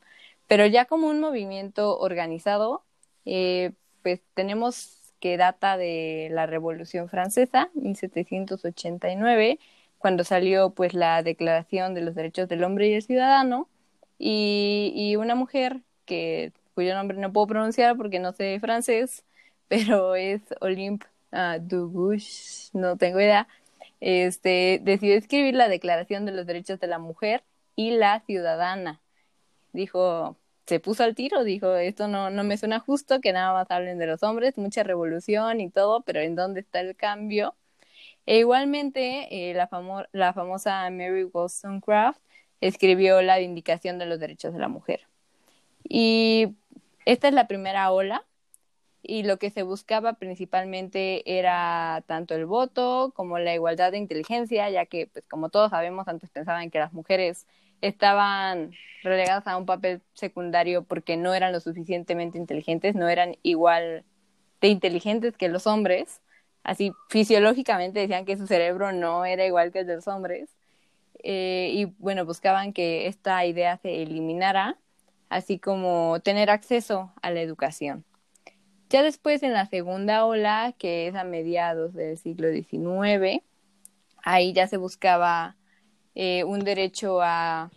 pero 0.47 0.65
ya 0.67 0.85
como 0.85 1.07
un 1.07 1.19
movimiento 1.21 1.97
organizado, 1.99 2.83
eh, 3.25 3.73
pues 4.03 4.21
tenemos 4.35 5.02
que 5.23 5.37
data 5.37 5.77
de 5.77 6.27
la 6.31 6.47
Revolución 6.47 7.07
Francesa, 7.07 7.69
1789, 7.75 9.57
cuando 9.97 10.25
salió 10.25 10.71
pues 10.71 10.93
la 10.93 11.23
Declaración 11.23 11.93
de 11.93 12.01
los 12.01 12.13
Derechos 12.13 12.49
del 12.49 12.61
Hombre 12.65 12.89
y 12.89 12.93
el 12.95 13.03
Ciudadano, 13.03 13.69
y, 14.19 15.15
una 15.17 15.35
mujer 15.35 15.79
que 16.05 16.51
cuyo 16.75 16.93
nombre 16.93 17.17
no 17.17 17.31
puedo 17.31 17.47
pronunciar 17.47 17.95
porque 17.95 18.19
no 18.19 18.33
sé 18.33 18.59
francés, 18.59 19.23
pero 19.69 20.15
es 20.15 20.41
Olympe 20.59 21.05
uh, 21.31 21.57
no 22.73 22.97
tengo 22.97 23.21
idea, 23.21 23.47
este, 24.01 24.81
decidió 24.83 25.15
escribir 25.15 25.55
la 25.55 25.69
Declaración 25.69 26.25
de 26.25 26.33
los 26.33 26.45
Derechos 26.45 26.81
de 26.81 26.87
la 26.87 26.99
Mujer 26.99 27.43
y 27.77 27.91
la 27.91 28.19
Ciudadana. 28.25 28.99
Dijo, 29.71 30.35
se 30.65 30.79
puso 30.79 31.03
al 31.03 31.15
tiro, 31.15 31.43
dijo, 31.43 31.75
esto 31.75 32.07
no, 32.07 32.29
no 32.29 32.43
me 32.43 32.57
suena 32.57 32.79
justo 32.79 33.19
que 33.21 33.33
nada 33.33 33.53
más 33.53 33.69
hablen 33.69 33.97
de 33.97 34.07
los 34.07 34.23
hombres, 34.23 34.57
mucha 34.57 34.83
revolución 34.83 35.61
y 35.61 35.69
todo, 35.69 36.01
pero 36.01 36.21
¿en 36.21 36.35
dónde 36.35 36.61
está 36.61 36.79
el 36.79 36.95
cambio? 36.95 37.55
E 38.25 38.39
igualmente, 38.39 39.49
eh, 39.51 39.53
la, 39.53 39.69
la 40.13 40.33
famosa 40.33 40.89
Mary 40.89 41.25
Wollstonecraft 41.25 42.21
escribió 42.61 43.21
la 43.21 43.37
Vindicación 43.39 43.99
de 43.99 44.05
los 44.05 44.19
Derechos 44.19 44.53
de 44.53 44.59
la 44.59 44.69
Mujer. 44.69 45.01
Y 45.83 46.55
esta 47.05 47.27
es 47.27 47.33
la 47.33 47.47
primera 47.47 47.91
ola 47.91 48.23
y 49.01 49.23
lo 49.23 49.37
que 49.37 49.49
se 49.49 49.63
buscaba 49.63 50.13
principalmente 50.13 51.37
era 51.37 52.03
tanto 52.07 52.35
el 52.35 52.45
voto 52.45 53.11
como 53.15 53.37
la 53.37 53.53
igualdad 53.53 53.91
de 53.91 53.97
inteligencia, 53.97 54.69
ya 54.69 54.85
que, 54.85 55.07
pues 55.07 55.25
como 55.27 55.49
todos 55.49 55.71
sabemos, 55.71 56.07
antes 56.07 56.29
pensaban 56.29 56.71
que 56.71 56.79
las 56.79 56.93
mujeres 56.93 57.45
estaban 57.83 58.71
relegadas 59.03 59.45
a 59.45 59.57
un 59.57 59.65
papel 59.65 60.01
secundario 60.13 60.83
porque 60.83 61.17
no 61.17 61.33
eran 61.33 61.51
lo 61.51 61.59
suficientemente 61.59 62.37
inteligentes, 62.37 62.95
no 62.95 63.09
eran 63.09 63.35
igual 63.43 64.05
de 64.61 64.69
inteligentes 64.69 65.35
que 65.35 65.49
los 65.49 65.67
hombres, 65.67 66.21
así 66.63 66.93
fisiológicamente 67.09 67.99
decían 67.99 68.23
que 68.23 68.37
su 68.37 68.47
cerebro 68.47 68.93
no 68.93 69.25
era 69.25 69.45
igual 69.45 69.73
que 69.73 69.79
el 69.79 69.87
de 69.87 69.95
los 69.95 70.07
hombres, 70.07 70.49
eh, 71.23 71.71
y 71.73 71.85
bueno, 71.99 72.25
buscaban 72.25 72.71
que 72.71 73.07
esta 73.07 73.45
idea 73.45 73.77
se 73.77 74.01
eliminara, 74.01 74.77
así 75.27 75.59
como 75.59 76.21
tener 76.21 76.49
acceso 76.49 77.11
a 77.21 77.31
la 77.31 77.41
educación. 77.41 78.05
Ya 78.89 79.03
después 79.03 79.43
en 79.43 79.51
la 79.51 79.65
segunda 79.65 80.25
ola, 80.25 80.73
que 80.77 81.07
es 81.07 81.15
a 81.15 81.25
mediados 81.25 81.93
del 81.93 82.17
siglo 82.17 82.49
XIX, 82.49 83.43
ahí 84.23 84.53
ya 84.53 84.67
se 84.67 84.77
buscaba 84.77 85.57
eh, 86.15 86.43
un 86.43 86.59
derecho 86.61 87.21
a, 87.21 87.71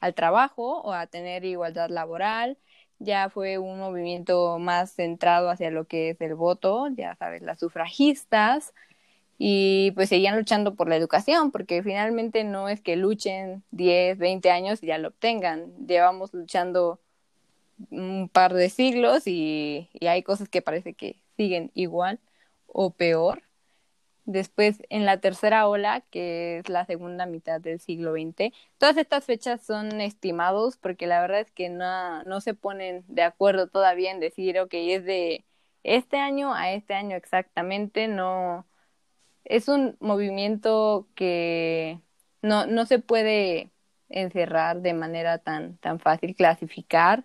al 0.00 0.14
trabajo 0.14 0.80
o 0.82 0.92
a 0.92 1.06
tener 1.06 1.44
igualdad 1.44 1.90
laboral. 1.90 2.58
Ya 2.98 3.30
fue 3.30 3.58
un 3.58 3.78
movimiento 3.78 4.58
más 4.58 4.92
centrado 4.92 5.50
hacia 5.50 5.70
lo 5.70 5.86
que 5.86 6.10
es 6.10 6.20
el 6.20 6.34
voto, 6.34 6.88
ya 6.88 7.16
sabes, 7.16 7.42
las 7.42 7.58
sufragistas, 7.58 8.74
y 9.42 9.92
pues 9.92 10.10
seguían 10.10 10.36
luchando 10.36 10.74
por 10.74 10.86
la 10.88 10.96
educación, 10.96 11.50
porque 11.50 11.82
finalmente 11.82 12.44
no 12.44 12.68
es 12.68 12.82
que 12.82 12.96
luchen 12.96 13.64
10, 13.70 14.18
20 14.18 14.50
años 14.50 14.82
y 14.82 14.88
ya 14.88 14.98
lo 14.98 15.08
obtengan. 15.08 15.72
Llevamos 15.86 16.34
luchando 16.34 17.00
un 17.90 18.28
par 18.28 18.52
de 18.52 18.68
siglos 18.68 19.26
y, 19.26 19.88
hay 20.02 20.22
cosas 20.22 20.50
que 20.50 20.60
parece 20.60 20.92
que 20.92 21.16
siguen 21.38 21.70
igual 21.74 22.20
o 22.66 22.90
peor. 22.90 23.42
Después, 24.30 24.80
en 24.90 25.06
la 25.06 25.20
tercera 25.20 25.66
ola, 25.66 26.02
que 26.10 26.58
es 26.58 26.68
la 26.68 26.86
segunda 26.86 27.26
mitad 27.26 27.60
del 27.60 27.80
siglo 27.80 28.12
XX, 28.12 28.52
todas 28.78 28.96
estas 28.96 29.24
fechas 29.24 29.60
son 29.66 30.00
estimados 30.00 30.76
porque 30.76 31.08
la 31.08 31.20
verdad 31.20 31.40
es 31.40 31.50
que 31.50 31.68
no, 31.68 32.22
no 32.22 32.40
se 32.40 32.54
ponen 32.54 33.04
de 33.08 33.22
acuerdo 33.24 33.66
todavía 33.66 34.12
en 34.12 34.20
decir, 34.20 34.60
ok, 34.60 34.70
es 34.74 35.04
de 35.04 35.44
este 35.82 36.18
año 36.18 36.54
a 36.54 36.72
este 36.72 36.94
año 36.94 37.16
exactamente, 37.16 38.06
no. 38.06 38.66
Es 39.44 39.68
un 39.68 39.96
movimiento 40.00 41.08
que 41.16 42.00
no, 42.42 42.66
no 42.66 42.86
se 42.86 43.00
puede 43.00 43.70
encerrar 44.10 44.80
de 44.82 44.94
manera 44.94 45.38
tan, 45.38 45.76
tan 45.78 45.98
fácil, 45.98 46.36
clasificar 46.36 47.24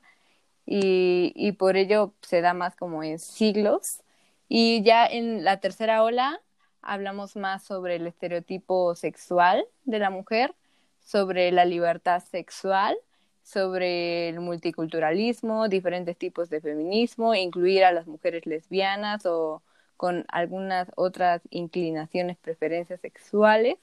y, 0.66 1.34
y 1.36 1.54
por 1.54 1.78
ello 1.78 2.16
se 2.22 2.42
da 2.42 2.54
más 2.56 2.76
como 2.76 3.04
en 3.04 3.20
siglos. 3.20 4.02
Y 4.48 4.84
ya 4.84 5.06
en 5.08 5.44
la 5.44 5.60
tercera 5.60 6.04
ola 6.04 6.42
hablamos 6.86 7.36
más 7.36 7.64
sobre 7.64 7.96
el 7.96 8.08
estereotipo 8.08 8.96
sexual 8.96 9.66
de 9.84 10.00
la 10.00 10.10
mujer, 10.10 10.56
sobre 11.00 11.52
la 11.52 11.66
libertad 11.66 12.24
sexual, 12.24 12.96
sobre 13.44 14.30
el 14.30 14.40
multiculturalismo, 14.40 15.68
diferentes 15.68 16.18
tipos 16.18 16.50
de 16.50 16.62
feminismo, 16.62 17.36
incluir 17.36 17.84
a 17.84 17.92
las 17.92 18.08
mujeres 18.08 18.46
lesbianas 18.46 19.26
o 19.26 19.62
con 19.98 20.26
algunas 20.30 20.92
otras 20.96 21.42
inclinaciones, 21.50 22.38
preferencias 22.38 23.02
sexuales. 23.02 23.78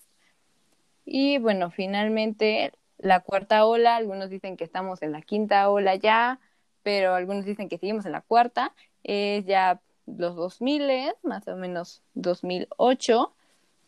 Y 1.05 1.38
bueno, 1.38 1.71
finalmente 1.71 2.73
la 2.99 3.21
cuarta 3.21 3.67
ola, 3.67 3.97
algunos 3.97 4.31
dicen 4.31 4.57
que 4.57 4.65
estamos 4.65 5.03
en 5.03 5.12
la 5.12 5.23
quinta 5.23 5.69
ola 5.71 5.97
ya, 5.97 6.41
pero 6.83 7.15
algunos 7.15 7.45
dicen 7.45 7.69
que 7.69 7.79
seguimos 7.79 8.07
en 8.07 8.12
la 8.12 8.21
cuarta, 8.21 8.75
es 9.05 9.45
ya 9.47 9.81
los 10.07 10.37
2000, 10.37 11.15
más 11.23 11.47
o 11.49 11.57
menos 11.57 12.03
2008, 12.15 13.33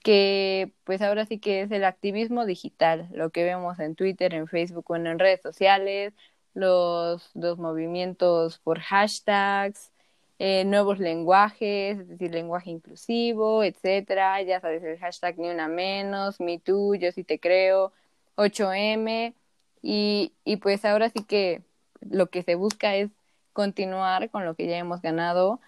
que 0.03 0.73
pues 0.85 1.03
ahora 1.03 1.27
sí 1.27 1.39
que 1.39 1.63
es 1.63 1.71
el 1.73 1.85
activismo 1.85 2.45
digital, 2.47 3.09
lo 3.13 3.31
que 3.31 3.45
vemos 3.45 3.79
en 3.81 3.95
Twitter, 3.97 4.35
en 4.35 4.47
Facebook 4.49 4.91
o 4.91 4.97
en 4.97 5.19
redes 5.19 5.43
sociales, 5.43 6.13
los, 6.55 7.31
los 7.35 7.59
movimientos 7.59 8.59
por 8.59 8.81
hashtags, 8.81 9.93
eh, 10.39 10.65
nuevos 10.65 10.99
lenguajes, 10.99 11.99
es 11.99 12.09
decir, 12.09 12.33
lenguaje 12.33 12.71
inclusivo, 12.71 13.65
etcétera, 13.65 14.43
ya 14.43 14.61
sabes, 14.61 14.83
el 14.85 14.99
hashtag 14.99 15.39
ni 15.39 15.49
una 15.49 15.69
menos, 15.69 16.41
me 16.41 16.59
too, 16.59 16.95
yo 16.97 17.13
sí 17.13 17.25
te 17.25 17.39
creo, 17.41 17.93
8M, 18.37 19.35
y, 19.83 20.33
y 20.45 20.57
pues 20.57 20.85
ahora 20.85 21.09
sí 21.11 21.25
que 21.25 21.63
lo 22.01 22.29
que 22.31 22.43
se 22.43 22.57
busca 22.57 22.97
es 22.97 23.11
continuar 23.53 24.31
con 24.31 24.45
lo 24.45 24.55
que 24.55 24.67
ya 24.67 24.79
hemos 24.79 25.01
ganado, 25.03 25.61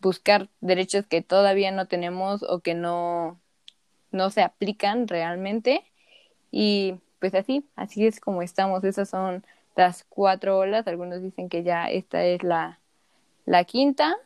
buscar 0.00 0.48
derechos 0.60 1.06
que 1.06 1.22
todavía 1.22 1.70
no 1.70 1.86
tenemos 1.86 2.42
o 2.42 2.60
que 2.60 2.74
no, 2.74 3.40
no 4.10 4.30
se 4.30 4.42
aplican 4.42 5.08
realmente. 5.08 5.84
Y 6.50 6.96
pues 7.18 7.34
así, 7.34 7.64
así 7.76 8.06
es 8.06 8.20
como 8.20 8.42
estamos. 8.42 8.84
Esas 8.84 9.08
son 9.08 9.44
las 9.76 10.04
cuatro 10.08 10.58
olas. 10.58 10.86
Algunos 10.86 11.22
dicen 11.22 11.48
que 11.48 11.62
ya 11.62 11.90
esta 11.90 12.24
es 12.24 12.42
la, 12.42 12.80
la 13.46 13.64
quinta, 13.64 14.16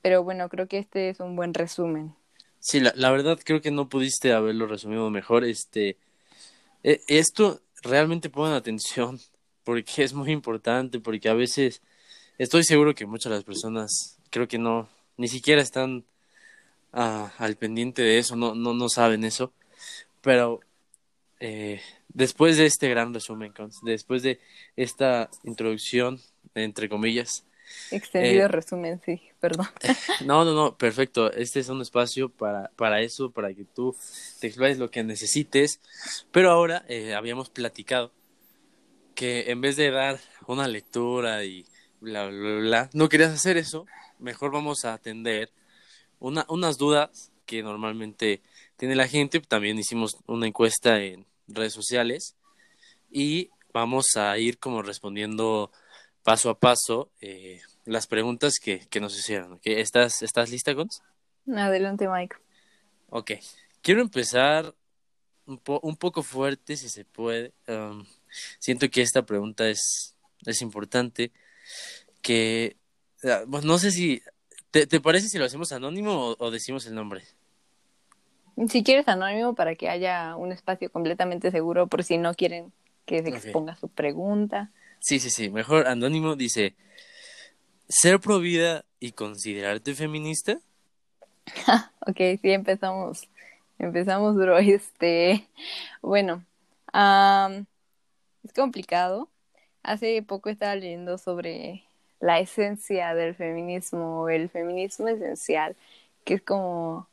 pero 0.00 0.24
bueno, 0.24 0.48
creo 0.48 0.66
que 0.66 0.78
este 0.78 1.10
es 1.10 1.20
un 1.20 1.36
buen 1.36 1.54
resumen. 1.54 2.14
Sí, 2.58 2.80
la, 2.80 2.92
la 2.96 3.10
verdad 3.10 3.38
creo 3.44 3.60
que 3.60 3.70
no 3.70 3.88
pudiste 3.88 4.32
haberlo 4.32 4.66
resumido 4.66 5.10
mejor. 5.10 5.44
Este, 5.44 5.98
e, 6.82 7.00
esto 7.08 7.60
realmente 7.82 8.30
pone 8.30 8.54
atención 8.54 9.20
porque 9.64 10.02
es 10.02 10.14
muy 10.14 10.30
importante, 10.30 11.00
porque 11.00 11.28
a 11.28 11.34
veces 11.34 11.82
estoy 12.38 12.64
seguro 12.64 12.94
que 12.94 13.06
muchas 13.06 13.30
de 13.30 13.36
las 13.36 13.44
personas 13.44 14.18
creo 14.30 14.48
que 14.48 14.58
no, 14.58 14.88
ni 15.16 15.28
siquiera 15.28 15.62
están 15.62 16.04
ah, 16.92 17.32
al 17.38 17.56
pendiente 17.56 18.02
de 18.02 18.18
eso, 18.18 18.36
no, 18.36 18.54
no, 18.54 18.74
no 18.74 18.88
saben 18.88 19.24
eso, 19.24 19.52
pero 20.20 20.60
eh, 21.40 21.80
después 22.08 22.56
de 22.56 22.66
este 22.66 22.88
gran 22.88 23.12
resumen, 23.12 23.52
después 23.82 24.22
de 24.22 24.40
esta 24.76 25.30
introducción, 25.44 26.20
entre 26.54 26.88
comillas, 26.88 27.44
Extendido 27.90 28.44
eh, 28.44 28.48
resumen, 28.48 29.00
sí, 29.04 29.20
perdón. 29.40 29.66
No, 30.26 30.44
no, 30.44 30.54
no, 30.54 30.76
perfecto. 30.76 31.32
Este 31.32 31.60
es 31.60 31.68
un 31.68 31.80
espacio 31.80 32.28
para, 32.28 32.70
para 32.76 33.00
eso, 33.00 33.30
para 33.30 33.52
que 33.54 33.64
tú 33.64 33.96
te 34.40 34.46
explores 34.46 34.78
lo 34.78 34.90
que 34.90 35.02
necesites. 35.02 35.80
Pero 36.30 36.50
ahora 36.50 36.84
eh, 36.88 37.14
habíamos 37.14 37.50
platicado 37.50 38.12
que 39.14 39.50
en 39.50 39.60
vez 39.60 39.76
de 39.76 39.90
dar 39.90 40.18
una 40.46 40.68
lectura 40.68 41.44
y 41.44 41.66
bla, 42.00 42.26
bla, 42.28 42.58
bla, 42.58 42.90
no 42.92 43.08
querías 43.08 43.32
hacer 43.32 43.56
eso, 43.56 43.86
mejor 44.22 44.52
vamos 44.52 44.84
a 44.84 44.94
atender 44.94 45.52
una, 46.18 46.46
unas 46.48 46.78
dudas 46.78 47.32
que 47.44 47.62
normalmente 47.62 48.40
tiene 48.76 48.94
la 48.94 49.08
gente. 49.08 49.40
También 49.40 49.78
hicimos 49.78 50.16
una 50.26 50.46
encuesta 50.46 51.00
en 51.00 51.26
redes 51.48 51.72
sociales 51.72 52.36
y 53.10 53.50
vamos 53.72 54.16
a 54.16 54.38
ir 54.38 54.58
como 54.58 54.82
respondiendo 54.82 55.70
paso 56.22 56.50
a 56.50 56.58
paso 56.58 57.10
eh, 57.20 57.60
las 57.84 58.06
preguntas 58.06 58.54
que, 58.62 58.86
que 58.88 59.00
nos 59.00 59.18
hicieron. 59.18 59.60
¿Estás, 59.64 60.22
¿Estás 60.22 60.50
lista, 60.50 60.72
Gons? 60.72 61.02
Adelante, 61.54 62.08
Mike. 62.08 62.36
Ok. 63.10 63.32
Quiero 63.82 64.00
empezar 64.00 64.74
un, 65.46 65.60
un 65.82 65.96
poco 65.96 66.22
fuerte, 66.22 66.76
si 66.76 66.88
se 66.88 67.04
puede. 67.04 67.52
Um, 67.66 68.06
siento 68.60 68.88
que 68.88 69.02
esta 69.02 69.26
pregunta 69.26 69.68
es, 69.68 70.14
es 70.46 70.62
importante. 70.62 71.32
Que, 72.20 72.76
pues 73.50 73.64
no 73.64 73.78
sé 73.78 73.90
si, 73.90 74.22
¿te, 74.70 74.86
¿te, 74.86 75.00
parece 75.00 75.28
si 75.28 75.38
lo 75.38 75.44
hacemos 75.44 75.72
anónimo 75.72 76.34
o, 76.38 76.50
decimos 76.50 76.86
el 76.86 76.94
nombre? 76.94 77.22
Si 78.68 78.82
quieres 78.82 79.08
anónimo 79.08 79.54
para 79.54 79.74
que 79.74 79.88
haya 79.88 80.36
un 80.36 80.52
espacio 80.52 80.90
completamente 80.90 81.50
seguro 81.50 81.86
por 81.86 82.04
si 82.04 82.18
no 82.18 82.34
quieren 82.34 82.72
que 83.06 83.22
se 83.22 83.30
exponga 83.30 83.76
su 83.76 83.88
pregunta. 83.88 84.70
Sí, 85.00 85.18
sí, 85.18 85.30
sí, 85.30 85.50
mejor 85.50 85.86
anónimo 85.86 86.36
dice, 86.36 86.76
¿ser 87.88 88.20
pro 88.20 88.40
vida 88.40 88.84
y 89.00 89.12
considerarte 89.12 89.94
feminista? 89.94 90.58
ok, 92.06 92.16
sí, 92.40 92.50
empezamos, 92.50 93.28
empezamos 93.78 94.36
duro, 94.36 94.58
este, 94.58 95.48
bueno, 96.02 96.44
es 98.44 98.52
complicado. 98.54 99.28
Hace 99.82 100.22
poco 100.22 100.48
estaba 100.48 100.76
leyendo 100.76 101.18
sobre 101.18 101.84
la 102.22 102.38
esencia 102.38 103.14
del 103.14 103.34
feminismo, 103.34 104.28
el 104.28 104.48
feminismo 104.48 105.08
esencial, 105.08 105.76
que 106.24 106.34
es 106.34 106.42
como, 106.42 107.08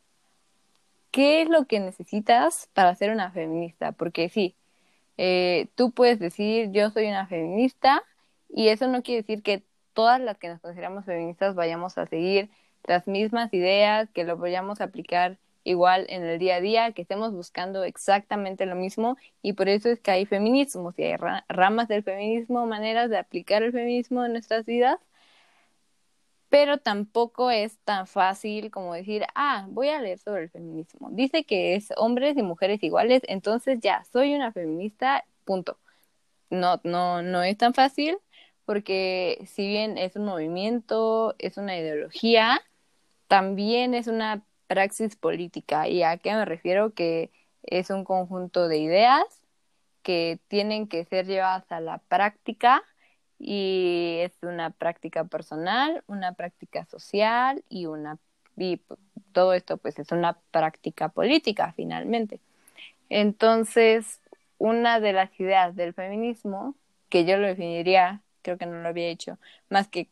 ¿qué 1.12 1.42
es 1.42 1.50
lo 1.50 1.66
que 1.66 1.80
necesitas 1.80 2.70
para 2.74 2.94
ser 2.96 3.12
una 3.12 3.32
feminista? 3.32 3.92
Porque 3.92 4.30
sí, 4.30 4.56
eh, 5.18 5.68
tú 5.76 5.92
puedes 5.92 6.20
decir 6.20 6.72
yo 6.72 6.92
soy 6.92 7.08
una 7.08 7.26
feminista 7.28 8.04
y 8.50 8.70
eso 8.70 8.88
no 8.88 9.02
quiere 9.02 9.24
decir 9.24 9.42
que 9.42 9.64
todas 9.94 10.22
las 10.22 10.38
que 10.38 10.50
nos 10.50 10.62
consideramos 10.62 11.06
feministas 11.06 11.56
vayamos 11.56 11.98
a 11.98 12.06
seguir 12.06 12.50
las 12.86 13.08
mismas 13.08 13.52
ideas, 13.54 14.10
que 14.12 14.24
lo 14.24 14.38
vayamos 14.38 14.80
a 14.80 14.86
aplicar 14.86 15.38
igual 15.70 16.08
en 16.10 16.24
el 16.24 16.40
día 16.40 16.56
a 16.56 16.62
día, 16.62 16.92
que 16.94 17.04
estemos 17.04 17.32
buscando 17.32 17.84
exactamente 17.84 18.66
lo 18.66 18.76
mismo 18.76 19.18
y 19.44 19.54
por 19.54 19.70
eso 19.70 19.90
es 19.90 20.00
que 20.00 20.12
hay 20.12 20.26
feminismos 20.26 20.98
y 20.98 21.04
hay 21.04 21.16
ramas 21.48 21.88
del 21.88 22.04
feminismo, 22.04 22.66
maneras 22.66 23.10
de 23.12 23.20
aplicar 23.20 23.62
el 23.62 23.72
feminismo 23.72 24.26
en 24.26 24.32
nuestras 24.34 24.66
vidas, 24.66 25.00
pero 26.50 26.80
tampoco 26.80 27.52
es 27.52 27.78
tan 27.86 28.08
fácil 28.08 28.72
como 28.72 28.96
decir, 28.96 29.26
ah, 29.36 29.68
voy 29.70 29.90
a 29.90 30.02
leer 30.02 30.18
sobre 30.18 30.44
el 30.44 30.50
feminismo. 30.50 31.10
Dice 31.12 31.44
que 31.44 31.76
es 31.76 31.90
hombres 31.98 32.36
y 32.38 32.42
mujeres 32.42 32.82
iguales, 32.82 33.22
entonces 33.28 33.80
ya, 33.80 34.04
soy 34.12 34.34
una 34.34 34.52
feminista, 34.52 35.24
punto. 35.46 35.78
No, 36.50 36.82
no, 36.84 37.22
no 37.22 37.44
es 37.44 37.58
tan 37.58 37.76
fácil 37.76 38.18
porque 38.66 39.44
si 39.46 39.68
bien 39.68 40.00
es 40.00 40.16
un 40.16 40.26
movimiento, 40.26 41.36
es 41.38 41.58
una 41.58 41.78
ideología, 41.78 42.60
también 43.28 43.94
es 43.94 44.08
una 44.08 44.44
praxis 44.70 45.16
política. 45.16 45.90
¿Y 45.90 46.04
a 46.04 46.18
qué 46.18 46.34
me 46.34 46.46
refiero? 46.46 46.94
Que 46.94 47.32
es 47.64 47.90
un 47.90 48.06
conjunto 48.06 48.68
de 48.68 48.78
ideas 48.78 49.26
que 50.04 50.40
tienen 50.48 50.88
que 50.88 51.04
ser 51.06 51.26
llevadas 51.26 51.70
a 51.72 51.82
la 51.82 51.98
práctica 51.98 52.84
y 53.40 54.20
es 54.22 54.32
una 54.44 54.70
práctica 54.70 55.26
personal, 55.26 56.04
una 56.08 56.34
práctica 56.34 56.86
social 56.86 57.64
y 57.70 57.88
una 57.88 58.18
y 58.58 58.82
todo 59.32 59.54
esto 59.54 59.78
pues 59.78 59.98
es 60.00 60.12
una 60.12 60.38
práctica 60.52 61.10
política 61.10 61.74
finalmente. 61.76 62.40
Entonces, 63.10 64.22
una 64.58 65.00
de 65.00 65.14
las 65.14 65.38
ideas 65.40 65.76
del 65.76 65.94
feminismo 65.94 66.76
que 67.10 67.26
yo 67.26 67.38
lo 67.38 67.48
definiría, 67.48 68.22
creo 68.42 68.58
que 68.58 68.66
no 68.66 68.82
lo 68.82 68.90
había 68.90 69.08
hecho, 69.08 69.40
más 69.70 69.88
que 69.88 70.10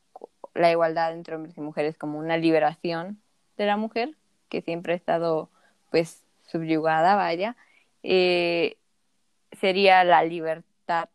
la 0.55 0.71
igualdad 0.71 1.13
entre 1.13 1.35
hombres 1.35 1.57
y 1.57 1.61
mujeres 1.61 1.97
como 1.97 2.17
una 2.17 2.37
liberación 2.37 3.21
de 3.57 3.65
la 3.65 3.77
mujer, 3.77 4.15
que 4.49 4.61
siempre 4.61 4.93
ha 4.93 4.95
estado 4.95 5.49
pues 5.91 6.23
subyugada, 6.47 7.15
vaya, 7.15 7.55
eh, 8.03 8.77
sería 9.51 10.03
la 10.03 10.23
libertad 10.23 11.09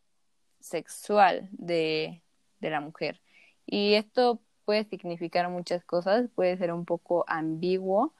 sexual 0.61 1.49
de, 1.53 2.23
de 2.61 2.71
la 2.71 2.81
mujer. 2.81 3.21
Y 3.66 3.95
esto 3.95 4.40
puede 4.64 4.85
significar 4.85 5.49
muchas 5.49 5.85
cosas, 5.85 6.29
puede 6.35 6.57
ser 6.57 6.73
un 6.73 6.85
poco 6.85 7.25
ambiguo, 7.29 8.12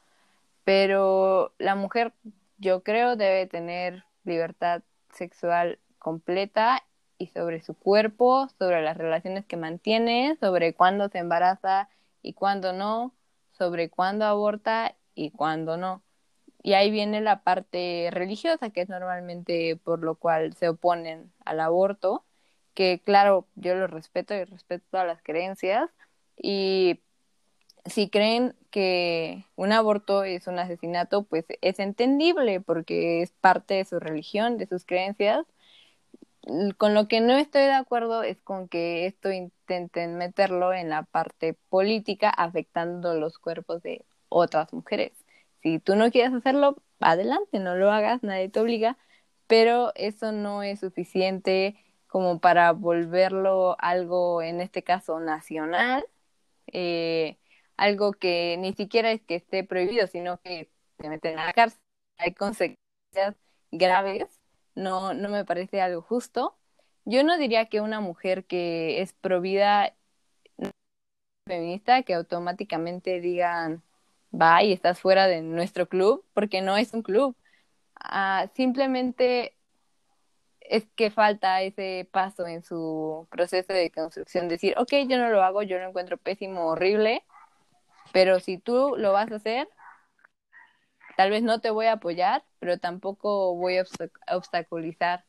pero 0.65 1.53
la 1.59 1.75
mujer 1.75 2.13
yo 2.59 2.83
creo 2.83 3.17
debe 3.17 3.47
tener 3.47 4.05
libertad 4.25 4.83
sexual 5.13 5.79
completa 5.99 6.83
y 7.19 7.29
sobre 7.29 7.63
su 7.63 7.75
cuerpo, 7.75 8.49
sobre 8.59 8.83
las 8.83 8.97
relaciones 8.97 9.47
que 9.47 9.57
mantiene, 9.57 10.37
sobre 10.41 10.75
cuándo 10.75 11.09
se 11.09 11.19
embaraza 11.19 11.89
y 12.23 12.35
cuándo 12.35 12.73
no, 12.73 13.15
sobre 13.53 13.91
cuándo 13.91 14.25
aborta 14.25 14.95
y 15.15 15.31
cuándo 15.31 15.77
no. 15.77 16.03
Y 16.63 16.75
ahí 16.75 16.91
viene 16.91 17.21
la 17.21 17.43
parte 17.43 18.09
religiosa, 18.13 18.71
que 18.71 18.83
es 18.83 18.89
normalmente 18.89 19.77
por 19.83 20.03
lo 20.05 20.15
cual 20.15 20.55
se 20.55 20.69
oponen 20.69 21.33
al 21.45 21.61
aborto, 21.61 22.25
que 22.75 23.01
claro, 23.05 23.49
yo 23.57 23.75
lo 23.75 23.87
respeto 23.89 24.35
y 24.35 24.45
respeto 24.45 24.85
todas 24.91 25.07
las 25.07 25.23
creencias. 25.23 25.91
Y 26.37 27.01
si 27.87 28.09
creen 28.11 28.55
que 28.71 29.45
un 29.57 29.73
aborto 29.73 30.25
es 30.25 30.47
un 30.47 30.59
asesinato, 30.59 31.25
pues 31.25 31.45
es 31.61 31.79
entendible 31.81 32.61
porque 32.61 33.23
es 33.23 33.33
parte 33.33 33.75
de 33.75 33.85
su 33.85 33.99
religión, 34.01 34.57
de 34.59 34.67
sus 34.67 34.85
creencias. 34.85 35.45
Con 36.77 36.95
lo 36.95 37.07
que 37.09 37.21
no 37.21 37.35
estoy 37.37 37.63
de 37.63 37.73
acuerdo 37.73 38.23
es 38.23 38.41
con 38.41 38.69
que 38.69 39.07
esto 39.07 39.31
intenten 39.31 40.17
meterlo 40.17 40.73
en 40.73 40.89
la 40.91 41.05
parte 41.05 41.57
política 41.69 42.31
afectando 42.31 43.15
los 43.15 43.39
cuerpos 43.39 43.83
de 43.83 44.05
otras 44.33 44.73
mujeres. 44.73 45.13
Si 45.63 45.79
tú 45.79 45.97
no 45.97 46.11
quieres 46.11 46.33
hacerlo, 46.35 46.77
adelante, 47.01 47.59
no 47.61 47.77
lo 47.77 47.91
hagas, 47.93 48.23
nadie 48.23 48.49
te 48.49 48.61
obliga, 48.61 48.99
pero 49.47 49.93
eso 49.95 50.33
no 50.33 50.63
es 50.63 50.81
suficiente 50.81 51.77
como 52.09 52.41
para 52.41 52.73
volverlo 52.73 53.77
algo, 53.79 54.43
en 54.43 54.61
este 54.61 54.83
caso, 54.83 55.21
nacional, 55.21 56.05
eh, 56.73 57.39
algo 57.77 58.13
que 58.13 58.57
ni 58.59 58.75
siquiera 58.75 59.13
es 59.13 59.23
que 59.23 59.37
esté 59.37 59.65
prohibido, 59.65 60.07
sino 60.07 60.41
que 60.41 60.71
te 60.97 61.09
meten 61.09 61.39
a 61.39 61.47
la 61.47 61.53
cárcel, 61.53 61.81
hay 62.19 62.35
consecuencias 62.35 63.37
graves, 63.71 64.41
no, 64.75 65.15
no 65.15 65.29
me 65.31 65.45
parece 65.45 65.81
algo 65.81 66.03
justo. 66.03 66.57
Yo 67.05 67.25
no 67.25 67.37
diría 67.39 67.67
que 67.67 67.81
una 67.81 68.01
mujer 68.01 68.45
que 68.45 69.01
es 69.03 69.13
provida 69.15 69.95
feminista, 71.47 72.03
que 72.03 72.15
automáticamente 72.15 73.21
digan, 73.21 73.83
va 74.33 74.63
y 74.63 74.73
estás 74.73 75.01
fuera 75.01 75.27
de 75.27 75.43
nuestro 75.43 75.89
club, 75.89 76.25
porque 76.35 76.63
no 76.63 76.77
es 76.77 76.95
un 76.95 77.03
club. 77.03 77.37
Ah, 77.97 78.49
simplemente 78.55 79.57
es 80.61 80.87
que 80.97 81.11
falta 81.11 81.63
ese 81.63 82.09
paso 82.13 82.47
en 82.47 82.63
su 82.63 83.27
proceso 83.31 83.73
de 83.73 83.91
construcción, 83.91 84.49
decir, 84.49 84.75
ok, 84.79 84.93
yo 85.09 85.19
no 85.19 85.29
lo 85.29 85.43
hago, 85.43 85.63
yo 85.63 85.79
lo 85.79 85.89
encuentro 85.89 86.17
pésimo, 86.17 86.67
horrible, 86.69 87.25
pero 88.13 88.41
si 88.41 88.59
tú 88.59 88.95
lo 88.97 89.13
vas 89.13 89.31
a 89.33 89.37
hacer, 89.37 89.69
tal 91.17 91.31
vez 91.31 91.43
no 91.43 91.61
te 91.61 91.71
voy 91.71 91.87
a 91.87 91.95
apoyar, 91.95 92.45
pero 92.59 92.79
tampoco 92.79 93.55
voy 93.55 93.79
a 93.79 93.85
obstaculizar 94.37 95.25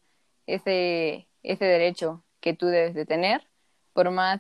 ese, 0.47 1.27
ese 1.43 1.65
derecho 1.65 2.23
que 2.39 2.53
tú 2.53 2.67
debes 2.67 2.93
de 2.93 3.05
tener, 3.05 3.47
por 3.93 4.11
más 4.11 4.39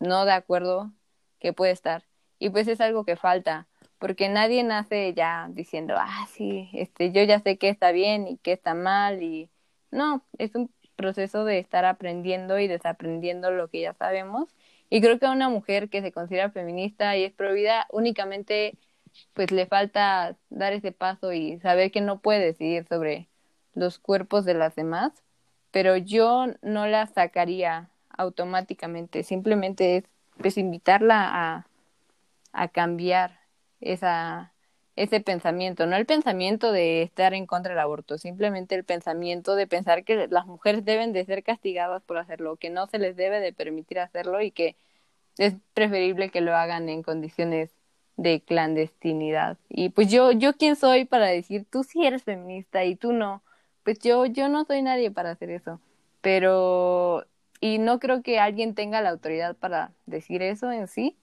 no 0.00 0.24
de 0.24 0.32
acuerdo 0.32 0.92
que 1.38 1.52
puede 1.52 1.72
estar. 1.72 2.04
Y 2.38 2.50
pues 2.50 2.68
es 2.68 2.80
algo 2.80 3.04
que 3.04 3.16
falta 3.16 3.68
porque 4.02 4.28
nadie 4.28 4.64
nace 4.64 5.14
ya 5.14 5.46
diciendo, 5.52 5.94
ah, 5.96 6.26
sí, 6.32 6.68
este, 6.72 7.12
yo 7.12 7.22
ya 7.22 7.38
sé 7.38 7.56
qué 7.56 7.68
está 7.68 7.92
bien 7.92 8.26
y 8.26 8.36
qué 8.38 8.50
está 8.50 8.74
mal 8.74 9.22
y 9.22 9.48
no, 9.92 10.24
es 10.38 10.56
un 10.56 10.72
proceso 10.96 11.44
de 11.44 11.60
estar 11.60 11.84
aprendiendo 11.84 12.58
y 12.58 12.66
desaprendiendo 12.66 13.52
lo 13.52 13.68
que 13.68 13.82
ya 13.82 13.94
sabemos. 13.94 14.48
Y 14.90 15.00
creo 15.02 15.20
que 15.20 15.26
a 15.26 15.30
una 15.30 15.48
mujer 15.48 15.88
que 15.88 16.02
se 16.02 16.10
considera 16.10 16.50
feminista 16.50 17.16
y 17.16 17.22
es 17.22 17.32
provida 17.32 17.86
únicamente 17.92 18.76
pues 19.34 19.52
le 19.52 19.66
falta 19.66 20.36
dar 20.50 20.72
ese 20.72 20.90
paso 20.90 21.32
y 21.32 21.60
saber 21.60 21.92
que 21.92 22.00
no 22.00 22.20
puede 22.20 22.40
decidir 22.40 22.84
sobre 22.88 23.28
los 23.72 24.00
cuerpos 24.00 24.44
de 24.44 24.54
las 24.54 24.74
demás, 24.74 25.12
pero 25.70 25.96
yo 25.96 26.46
no 26.60 26.88
la 26.88 27.06
sacaría 27.06 27.88
automáticamente, 28.08 29.22
simplemente 29.22 29.98
es 29.98 30.04
pues 30.38 30.58
invitarla 30.58 31.28
a, 31.30 31.66
a 32.52 32.66
cambiar 32.66 33.41
esa, 33.82 34.52
ese 34.96 35.20
pensamiento, 35.20 35.86
no 35.86 35.96
el 35.96 36.06
pensamiento 36.06 36.72
de 36.72 37.02
estar 37.02 37.34
en 37.34 37.46
contra 37.46 37.72
del 37.72 37.80
aborto, 37.80 38.18
simplemente 38.18 38.74
el 38.74 38.84
pensamiento 38.84 39.54
de 39.56 39.66
pensar 39.66 40.04
que 40.04 40.28
las 40.28 40.46
mujeres 40.46 40.84
deben 40.84 41.12
de 41.12 41.24
ser 41.24 41.42
castigadas 41.42 42.02
por 42.02 42.18
hacerlo, 42.18 42.56
que 42.56 42.70
no 42.70 42.86
se 42.86 42.98
les 42.98 43.16
debe 43.16 43.40
de 43.40 43.52
permitir 43.52 43.98
hacerlo 44.00 44.40
y 44.42 44.50
que 44.50 44.76
es 45.38 45.54
preferible 45.74 46.30
que 46.30 46.40
lo 46.40 46.54
hagan 46.56 46.88
en 46.88 47.02
condiciones 47.02 47.70
de 48.16 48.42
clandestinidad. 48.42 49.58
Y 49.68 49.90
pues 49.90 50.10
yo, 50.10 50.32
yo 50.32 50.54
quién 50.54 50.76
soy 50.76 51.04
para 51.04 51.26
decir, 51.26 51.66
tú 51.70 51.84
sí 51.84 52.04
eres 52.06 52.24
feminista 52.24 52.84
y 52.84 52.96
tú 52.96 53.12
no. 53.12 53.42
Pues 53.84 53.98
yo, 53.98 54.26
yo 54.26 54.48
no 54.48 54.64
soy 54.64 54.82
nadie 54.82 55.10
para 55.10 55.30
hacer 55.32 55.50
eso. 55.50 55.80
Pero, 56.20 57.26
y 57.60 57.78
no 57.78 57.98
creo 57.98 58.22
que 58.22 58.38
alguien 58.38 58.74
tenga 58.74 59.00
la 59.00 59.10
autoridad 59.10 59.56
para 59.56 59.92
decir 60.06 60.42
eso 60.42 60.70
en 60.70 60.86
sí, 60.88 61.16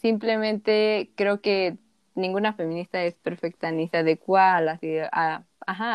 Simplemente 0.00 1.10
creo 1.14 1.40
que 1.42 1.76
ninguna 2.14 2.54
feminista 2.54 3.02
es 3.04 3.14
perfecta 3.16 3.70
ni 3.70 3.88
se 3.88 3.98
adecua 3.98 4.56
a 4.56 4.60
las, 4.62 4.80
a, 5.12 5.44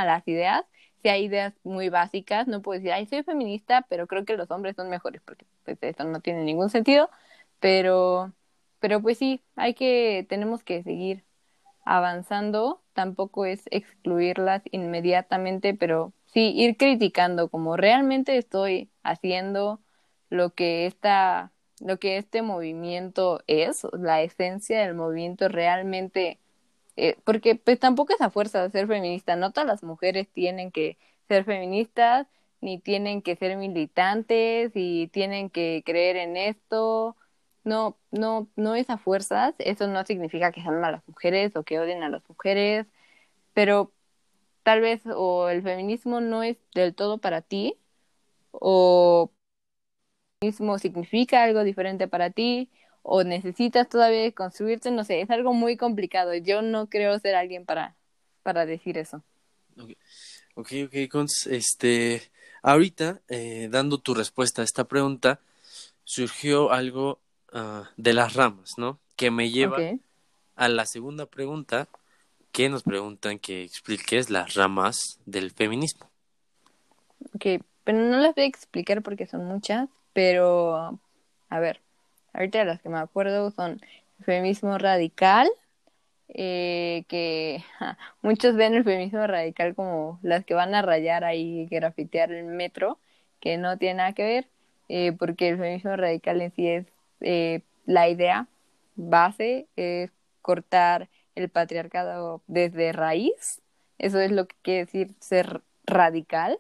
las 0.06 0.28
ideas. 0.28 0.64
Si 1.02 1.10
hay 1.10 1.26
ideas 1.26 1.54
muy 1.64 1.90
básicas, 1.90 2.48
no 2.48 2.62
puedo 2.62 2.80
decir, 2.80 2.94
ay, 2.94 3.08
soy 3.08 3.24
feminista, 3.24 3.86
pero 3.90 4.08
creo 4.08 4.26
que 4.26 4.38
los 4.38 4.52
hombres 4.52 4.76
son 4.76 4.90
mejores, 4.90 5.22
porque 5.24 5.46
pues, 5.64 5.78
esto 5.82 6.04
no 6.04 6.20
tiene 6.22 6.44
ningún 6.44 6.70
sentido. 6.70 7.10
Pero, 7.60 8.34
pero 8.80 9.02
pues 9.02 9.18
sí, 9.18 9.42
hay 9.56 9.74
que, 9.74 10.26
tenemos 10.30 10.64
que 10.64 10.84
seguir 10.84 11.24
avanzando. 11.86 12.84
Tampoco 12.94 13.46
es 13.46 13.64
excluirlas 13.72 14.64
inmediatamente, 14.72 15.74
pero 15.74 16.14
sí 16.26 16.54
ir 16.56 16.78
criticando 16.78 17.50
como 17.50 17.78
realmente 17.78 18.38
estoy 18.38 18.92
haciendo 19.04 19.82
lo 20.30 20.54
que 20.54 20.86
esta 20.88 21.52
lo 21.80 22.00
que 22.00 22.18
este 22.18 22.42
movimiento 22.42 23.42
es, 23.48 23.86
la 23.94 24.22
esencia 24.22 24.82
del 24.82 24.96
movimiento 24.96 25.48
realmente, 25.50 26.40
eh, 26.96 27.18
porque 27.24 27.56
pues 27.56 27.80
tampoco 27.80 28.14
es 28.14 28.22
a 28.22 28.30
fuerza 28.30 28.62
de 28.64 28.72
ser 28.72 28.88
feminista, 28.88 29.36
no 29.36 29.52
todas 29.52 29.68
las 29.68 29.84
mujeres 29.84 30.28
tienen 30.30 30.72
que 30.72 30.98
ser 31.28 31.44
feministas, 31.46 32.28
ni 32.62 32.80
tienen 32.80 33.22
que 33.22 33.36
ser 33.36 33.58
militantes, 33.58 34.72
y 34.76 35.08
tienen 35.10 35.50
que 35.50 35.84
creer 35.86 36.18
en 36.18 36.38
esto, 36.38 37.16
no, 37.64 37.98
no, 38.12 38.48
no 38.56 38.76
es 38.76 38.90
a 38.90 38.98
fuerzas, 38.98 39.56
eso 39.60 39.88
no 39.88 40.06
significa 40.06 40.52
que 40.52 40.62
sean 40.62 40.82
malas 40.82 41.04
mujeres 41.08 41.56
o 41.56 41.64
que 41.64 41.80
odien 41.80 42.04
a 42.04 42.10
las 42.10 42.28
mujeres, 42.30 42.88
pero 43.54 43.92
tal 44.64 44.82
vez 44.82 45.02
o 45.08 45.50
el 45.50 45.64
feminismo 45.64 46.22
no 46.22 46.44
es 46.44 46.58
del 46.74 46.96
todo 46.96 47.20
para 47.20 47.42
ti, 47.42 47.78
o 48.52 49.32
mismo 50.46 50.78
significa 50.80 51.44
algo 51.44 51.64
diferente 51.64 52.08
para 52.08 52.30
ti 52.30 52.70
o 53.02 53.24
necesitas 53.24 53.88
todavía 53.88 54.32
construirte, 54.32 54.90
no 54.92 55.04
sé, 55.04 55.22
es 55.22 55.30
algo 55.30 55.54
muy 55.54 55.78
complicado. 55.78 56.34
Yo 56.36 56.62
no 56.62 56.88
creo 56.88 57.20
ser 57.20 57.36
alguien 57.36 57.66
para, 57.66 57.96
para 58.42 58.66
decir 58.66 58.98
eso. 58.98 59.22
Ok, 60.56 60.72
ok, 60.86 61.10
Cons, 61.12 61.48
este, 61.48 62.22
ahorita, 62.64 63.22
eh, 63.28 63.68
dando 63.70 64.00
tu 64.00 64.14
respuesta 64.14 64.62
a 64.62 64.66
esta 64.66 64.86
pregunta, 64.86 65.40
surgió 66.04 66.72
algo 66.72 67.20
ah, 67.54 67.90
de 67.98 68.14
las 68.14 68.34
ramas, 68.34 68.72
¿no? 68.78 69.00
Que 69.16 69.32
me 69.32 69.52
lleva 69.52 69.78
a 70.56 70.70
la 70.70 70.86
segunda 70.86 71.26
pregunta 71.26 71.88
que 72.52 72.70
nos 72.70 72.84
preguntan 72.84 73.38
que 73.38 73.64
expliques 73.64 74.30
las 74.30 74.54
ramas 74.54 75.20
del 75.26 75.52
feminismo. 75.52 76.10
Ok, 77.34 77.62
pero 77.84 78.00
no 78.00 78.18
las 78.18 78.34
voy 78.34 78.46
a 78.46 78.48
explicar 78.48 79.02
porque 79.02 79.28
son 79.28 79.46
muchas, 79.46 79.90
pero 80.16 80.98
a 81.50 81.60
ver, 81.60 81.82
ahorita 82.32 82.64
las 82.64 82.82
que 82.82 82.88
me 82.88 83.00
acuerdo 83.00 83.52
son 83.52 83.82
el 84.20 84.26
feminismo 84.26 84.78
radical, 84.78 85.50
eh, 86.30 87.04
que 87.10 87.62
muchos 88.22 88.56
ven 88.56 88.76
el 88.76 88.86
feminismo 88.86 89.28
radical 89.28 89.76
como 89.76 90.18
las 90.24 90.46
que 90.46 90.54
van 90.54 90.74
a 90.74 90.82
rayar 90.82 91.26
ahí 91.26 91.64
y 91.64 91.66
grafitear 91.66 92.32
el 92.32 92.46
metro, 92.46 92.98
que 93.42 93.58
no 93.58 93.78
tiene 93.78 93.96
nada 93.96 94.14
que 94.14 94.24
ver, 94.24 94.48
eh, 94.88 95.12
porque 95.12 95.50
el 95.50 95.58
feminismo 95.58 95.98
radical 95.98 96.42
en 96.42 96.52
sí 96.52 96.66
es 96.66 96.86
eh, 97.20 97.60
la 97.86 98.08
idea 98.08 98.48
base, 98.96 99.68
es 99.76 100.12
cortar 100.42 101.10
el 101.36 101.50
patriarcado 101.50 102.42
desde 102.48 102.94
raíz, 102.94 103.62
eso 103.98 104.22
es 104.22 104.32
lo 104.32 104.48
que 104.48 104.56
quiere 104.62 104.86
decir 104.86 105.14
ser 105.20 105.62
radical 105.86 106.58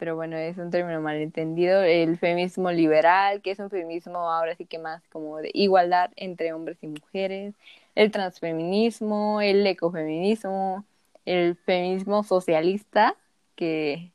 pero 0.00 0.16
bueno, 0.16 0.36
es 0.38 0.56
un 0.56 0.70
término 0.70 1.02
malentendido. 1.02 1.82
El 1.82 2.16
feminismo 2.18 2.72
liberal, 2.72 3.42
que 3.42 3.50
es 3.50 3.58
un 3.58 3.68
feminismo 3.68 4.18
ahora 4.30 4.56
sí 4.56 4.64
que 4.64 4.78
más 4.78 5.02
como 5.08 5.36
de 5.38 5.50
igualdad 5.52 6.10
entre 6.16 6.54
hombres 6.54 6.78
y 6.80 6.86
mujeres, 6.86 7.54
el 7.94 8.10
transfeminismo, 8.10 9.42
el 9.42 9.66
ecofeminismo, 9.66 10.86
el 11.26 11.54
feminismo 11.54 12.24
socialista, 12.24 13.14
que 13.56 14.10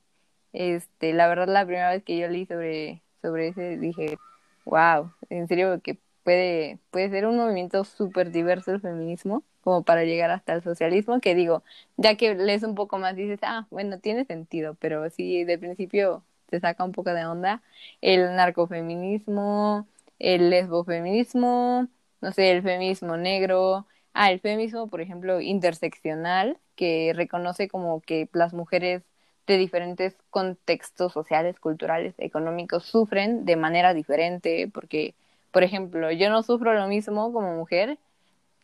este, 0.54 1.14
la 1.14 1.28
verdad 1.28 1.48
la 1.48 1.66
primera 1.66 1.92
vez 1.92 2.04
que 2.04 2.18
yo 2.18 2.28
leí 2.30 2.48
sobre, 2.48 3.04
sobre 3.22 3.50
ese 3.50 3.78
dije, 3.78 4.18
wow, 4.66 5.12
en 5.30 5.48
serio 5.48 5.80
que 5.84 6.00
puede, 6.24 6.80
puede 6.90 7.12
ser 7.12 7.28
un 7.28 7.38
movimiento 7.38 7.84
súper 7.84 8.32
diverso 8.32 8.72
el 8.72 8.82
feminismo, 8.82 9.44
como 9.66 9.84
para 9.84 10.06
llegar 10.06 10.32
hasta 10.32 10.54
el 10.54 10.64
socialismo, 10.64 11.20
que 11.22 11.36
digo, 11.36 11.64
ya 11.98 12.16
que 12.18 12.36
lees 12.36 12.64
un 12.64 12.76
poco 12.76 13.00
más 13.00 13.16
dices, 13.16 13.40
ah, 13.44 13.68
bueno, 13.72 14.00
tiene 14.00 14.26
sentido, 14.26 14.76
pero 14.76 15.10
sí, 15.10 15.44
de 15.44 15.58
principio 15.58 16.24
te 16.48 16.60
saca 16.60 16.84
un 16.86 16.92
poco 16.94 17.14
de 17.14 17.26
onda 17.26 17.64
el 18.02 18.36
narcofeminismo, 18.36 19.88
el 20.20 20.52
lesbofeminismo, 20.52 21.88
no 22.22 22.32
sé, 22.32 22.52
el 22.52 22.62
feminismo 22.64 23.18
negro, 23.18 23.88
ah, 24.14 24.32
el 24.32 24.40
feminismo, 24.40 24.88
por 24.88 25.02
ejemplo, 25.02 25.42
interseccional, 25.42 26.60
que 26.76 27.14
reconoce 27.16 27.68
como 27.68 28.02
que 28.02 28.30
las 28.34 28.54
mujeres 28.54 29.04
de 29.48 29.58
diferentes 29.58 30.16
contextos 30.30 31.14
sociales, 31.14 31.60
culturales, 31.60 32.14
económicos 32.20 32.84
sufren 32.86 33.46
de 33.46 33.56
manera 33.56 33.94
diferente, 33.96 34.70
porque, 34.74 35.16
por 35.52 35.64
ejemplo, 35.64 36.12
yo 36.12 36.30
no 36.30 36.44
sufro 36.44 36.74
lo 36.76 36.88
mismo 36.88 37.34
como 37.34 37.56
mujer 37.56 37.98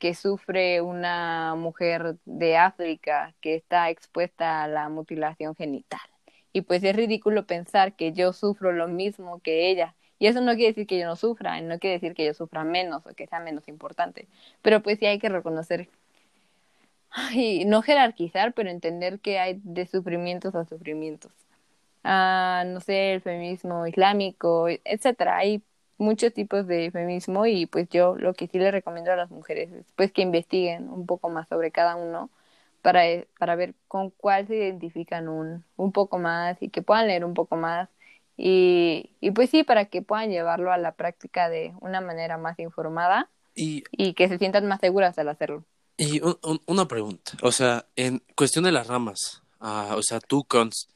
que 0.01 0.15
sufre 0.15 0.81
una 0.81 1.53
mujer 1.55 2.17
de 2.25 2.57
África 2.57 3.35
que 3.39 3.53
está 3.53 3.91
expuesta 3.91 4.63
a 4.63 4.67
la 4.67 4.89
mutilación 4.89 5.55
genital. 5.55 6.01
Y 6.53 6.61
pues 6.61 6.83
es 6.83 6.95
ridículo 6.95 7.45
pensar 7.45 7.95
que 7.95 8.11
yo 8.11 8.33
sufro 8.33 8.71
lo 8.71 8.87
mismo 8.87 9.41
que 9.41 9.69
ella. 9.69 9.95
Y 10.17 10.25
eso 10.25 10.41
no 10.41 10.55
quiere 10.55 10.69
decir 10.69 10.87
que 10.87 10.97
yo 10.97 11.05
no 11.05 11.15
sufra, 11.15 11.61
no 11.61 11.77
quiere 11.77 11.95
decir 11.99 12.15
que 12.15 12.25
yo 12.25 12.33
sufra 12.33 12.63
menos 12.63 13.05
o 13.05 13.13
que 13.13 13.27
sea 13.27 13.39
menos 13.41 13.67
importante. 13.67 14.27
Pero 14.63 14.81
pues 14.81 14.97
sí 14.97 15.05
hay 15.05 15.19
que 15.19 15.29
reconocer 15.29 15.87
y 17.33 17.65
no 17.65 17.83
jerarquizar, 17.83 18.53
pero 18.53 18.71
entender 18.71 19.19
que 19.19 19.37
hay 19.37 19.61
de 19.63 19.85
sufrimientos 19.85 20.55
a 20.55 20.65
sufrimientos. 20.65 21.31
Ah, 22.03 22.63
no 22.65 22.79
sé, 22.79 23.13
el 23.13 23.21
feminismo 23.21 23.85
islámico, 23.85 24.67
etcétera. 24.67 25.37
Hay 25.37 25.61
muchos 26.01 26.33
tipos 26.33 26.67
de 26.67 26.91
feminismo 26.91 27.45
y 27.45 27.65
pues 27.67 27.87
yo 27.89 28.15
lo 28.17 28.33
que 28.33 28.47
sí 28.47 28.57
le 28.59 28.71
recomiendo 28.71 29.11
a 29.11 29.15
las 29.15 29.29
mujeres 29.31 29.71
es 29.71 29.85
pues 29.95 30.11
que 30.11 30.21
investiguen 30.21 30.89
un 30.89 31.05
poco 31.05 31.29
más 31.29 31.47
sobre 31.47 31.71
cada 31.71 31.95
uno 31.95 32.29
para, 32.81 33.03
para 33.37 33.55
ver 33.55 33.75
con 33.87 34.09
cuál 34.09 34.47
se 34.47 34.55
identifican 34.55 35.29
un, 35.29 35.63
un 35.77 35.91
poco 35.91 36.17
más 36.17 36.61
y 36.61 36.69
que 36.69 36.81
puedan 36.81 37.07
leer 37.07 37.23
un 37.25 37.33
poco 37.35 37.55
más 37.55 37.89
y, 38.37 39.11
y 39.19 39.31
pues 39.31 39.49
sí, 39.51 39.63
para 39.63 39.85
que 39.85 40.01
puedan 40.01 40.31
llevarlo 40.31 40.71
a 40.71 40.77
la 40.77 40.93
práctica 40.93 41.49
de 41.49 41.73
una 41.81 42.01
manera 42.01 42.37
más 42.37 42.57
informada 42.59 43.29
Y, 43.53 43.83
y 43.91 44.13
que 44.15 44.27
se 44.27 44.37
sientan 44.39 44.67
más 44.67 44.79
seguras 44.81 45.17
al 45.19 45.29
hacerlo. 45.29 45.63
y 45.97 46.19
un- 46.21 46.39
un- 46.43 46.61
una 46.65 46.87
pregunta, 46.87 47.33
o 47.43 47.51
sea, 47.51 47.85
en 47.95 48.23
cuestión 48.35 48.63
de 48.63 48.71
las 48.71 48.87
ramas, 48.87 49.43
ah, 49.59 49.93
o 49.95 50.01
sea, 50.01 50.19
tú, 50.19 50.43
Cons, 50.45 50.89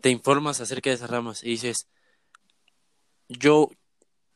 te 0.00 0.10
informas 0.10 0.60
acerca 0.60 0.90
de 0.90 0.96
esas 0.96 1.10
ramas 1.10 1.44
y 1.44 1.50
dices, 1.50 1.86
yo 3.28 3.70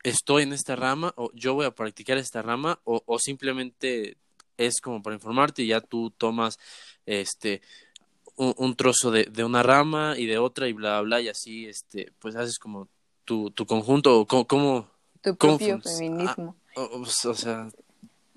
estoy 0.08 0.44
en 0.44 0.52
esta 0.52 0.76
rama 0.76 1.12
o 1.16 1.30
yo 1.34 1.54
voy 1.54 1.66
a 1.66 1.74
practicar 1.74 2.18
esta 2.18 2.42
rama 2.42 2.80
o, 2.84 3.02
o 3.06 3.18
simplemente 3.18 4.16
es 4.56 4.80
como 4.80 5.02
para 5.02 5.14
informarte 5.16 5.62
y 5.62 5.68
ya 5.68 5.80
tú 5.80 6.10
tomas 6.10 6.58
este 7.06 7.62
un, 8.36 8.54
un 8.58 8.76
trozo 8.76 9.10
de, 9.10 9.24
de 9.24 9.44
una 9.44 9.62
rama 9.62 10.14
y 10.16 10.26
de 10.26 10.38
otra 10.38 10.68
y 10.68 10.72
bla 10.72 11.00
bla 11.02 11.20
y 11.20 11.28
así 11.28 11.66
este 11.66 12.12
pues 12.18 12.36
haces 12.36 12.58
como 12.58 12.88
tu, 13.24 13.50
tu 13.50 13.66
conjunto 13.66 14.20
o 14.20 14.26
cómo, 14.26 14.46
cómo 14.46 14.90
Tu 15.22 15.36
¿Cómo 15.36 15.58
propio 15.58 15.80
feminismo. 15.80 16.56
o, 16.76 16.82
o- 16.82 17.00
o 17.02 17.06
sea 17.34 17.68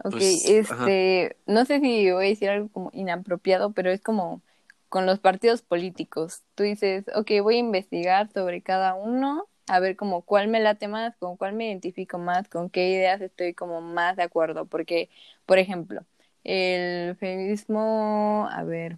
Ok, 0.03 0.11
Pues, 0.11 0.45
este, 0.45 1.35
no 1.45 1.65
sé 1.65 1.81
si 1.81 2.09
voy 2.11 2.25
a 2.25 2.29
decir 2.29 2.49
algo 2.49 2.69
como 2.69 2.89
inapropiado, 2.93 3.73
pero 3.73 3.91
es 3.91 4.01
como 4.01 4.41
con 4.87 5.05
los 5.05 5.19
partidos 5.19 5.61
políticos. 5.61 6.41
Tú 6.55 6.63
dices, 6.63 7.05
ok, 7.15 7.29
voy 7.43 7.55
a 7.55 7.59
investigar 7.59 8.31
sobre 8.31 8.61
cada 8.61 8.93
uno, 8.95 9.47
a 9.69 9.79
ver 9.79 9.95
como 9.95 10.23
cuál 10.23 10.47
me 10.47 10.59
late 10.59 10.87
más, 10.87 11.15
con 11.17 11.37
cuál 11.37 11.53
me 11.53 11.67
identifico 11.67 12.17
más, 12.17 12.49
con 12.49 12.69
qué 12.69 12.89
ideas 12.89 13.21
estoy 13.21 13.53
como 13.53 13.81
más 13.81 14.15
de 14.17 14.23
acuerdo. 14.23 14.65
Porque, 14.65 15.09
por 15.45 15.59
ejemplo, 15.59 16.03
el 16.43 17.15
feminismo, 17.17 18.47
a 18.51 18.63
ver, 18.63 18.97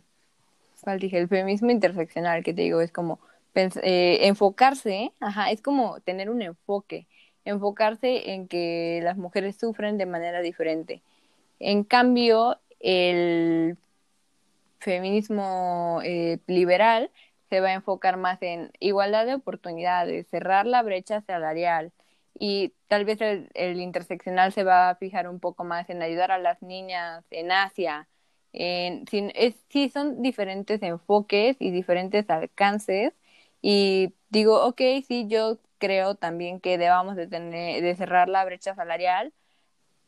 ¿cuál 0.82 1.00
dije? 1.00 1.18
El 1.20 1.28
feminismo 1.28 1.72
interseccional, 1.72 2.44
que 2.44 2.54
te 2.54 2.62
digo, 2.64 2.82
es 2.82 2.92
como 2.92 3.20
eh, 3.56 4.20
enfocarse, 4.28 5.12
ajá, 5.20 5.52
es 5.52 5.62
como 5.62 6.00
tener 6.02 6.30
un 6.30 6.42
enfoque, 6.42 7.06
enfocarse 7.46 8.32
en 8.32 8.48
que 8.48 9.02
las 9.04 9.18
mujeres 9.18 9.58
sufren 9.58 9.98
de 9.98 10.06
manera 10.06 10.42
diferente. 10.42 11.02
En 11.60 11.84
cambio, 11.84 12.60
el 12.80 13.78
feminismo 14.80 16.00
eh, 16.04 16.40
liberal 16.48 17.12
se 17.52 17.60
va 17.60 17.68
a 17.70 17.74
enfocar 17.74 18.16
más 18.16 18.42
en 18.42 18.72
igualdad 18.80 19.26
de 19.26 19.36
oportunidades, 19.36 20.26
cerrar 20.30 20.66
la 20.66 20.84
brecha 20.84 21.20
salarial 21.22 21.92
y 22.40 22.74
tal 22.88 23.04
vez 23.04 23.20
el, 23.22 23.82
interseccional 23.82 24.54
se 24.54 24.64
va 24.64 24.90
a 24.90 24.96
fijar 24.96 25.28
un 25.28 25.42
poco 25.42 25.66
más 25.66 25.90
en 25.90 26.02
ayudar 26.02 26.32
a 26.32 26.40
las 26.40 26.62
niñas 26.62 27.26
en 27.30 27.52
Asia. 27.52 28.08
Sí, 28.54 29.90
son 29.94 30.22
diferentes 30.22 30.82
enfoques 30.82 31.58
y 31.60 31.72
diferentes 31.72 32.30
alcances 32.30 33.12
y 33.62 34.14
digo, 34.30 34.66
ok, 34.66 34.82
sí, 35.06 35.28
yo 35.28 35.60
creo 35.78 36.16
también 36.16 36.62
que 36.62 36.78
debamos 36.78 37.18
de 37.18 37.28
tener, 37.28 37.84
de 37.84 37.96
cerrar 37.98 38.30
la 38.30 38.46
brecha 38.46 38.76
salarial, 38.76 39.34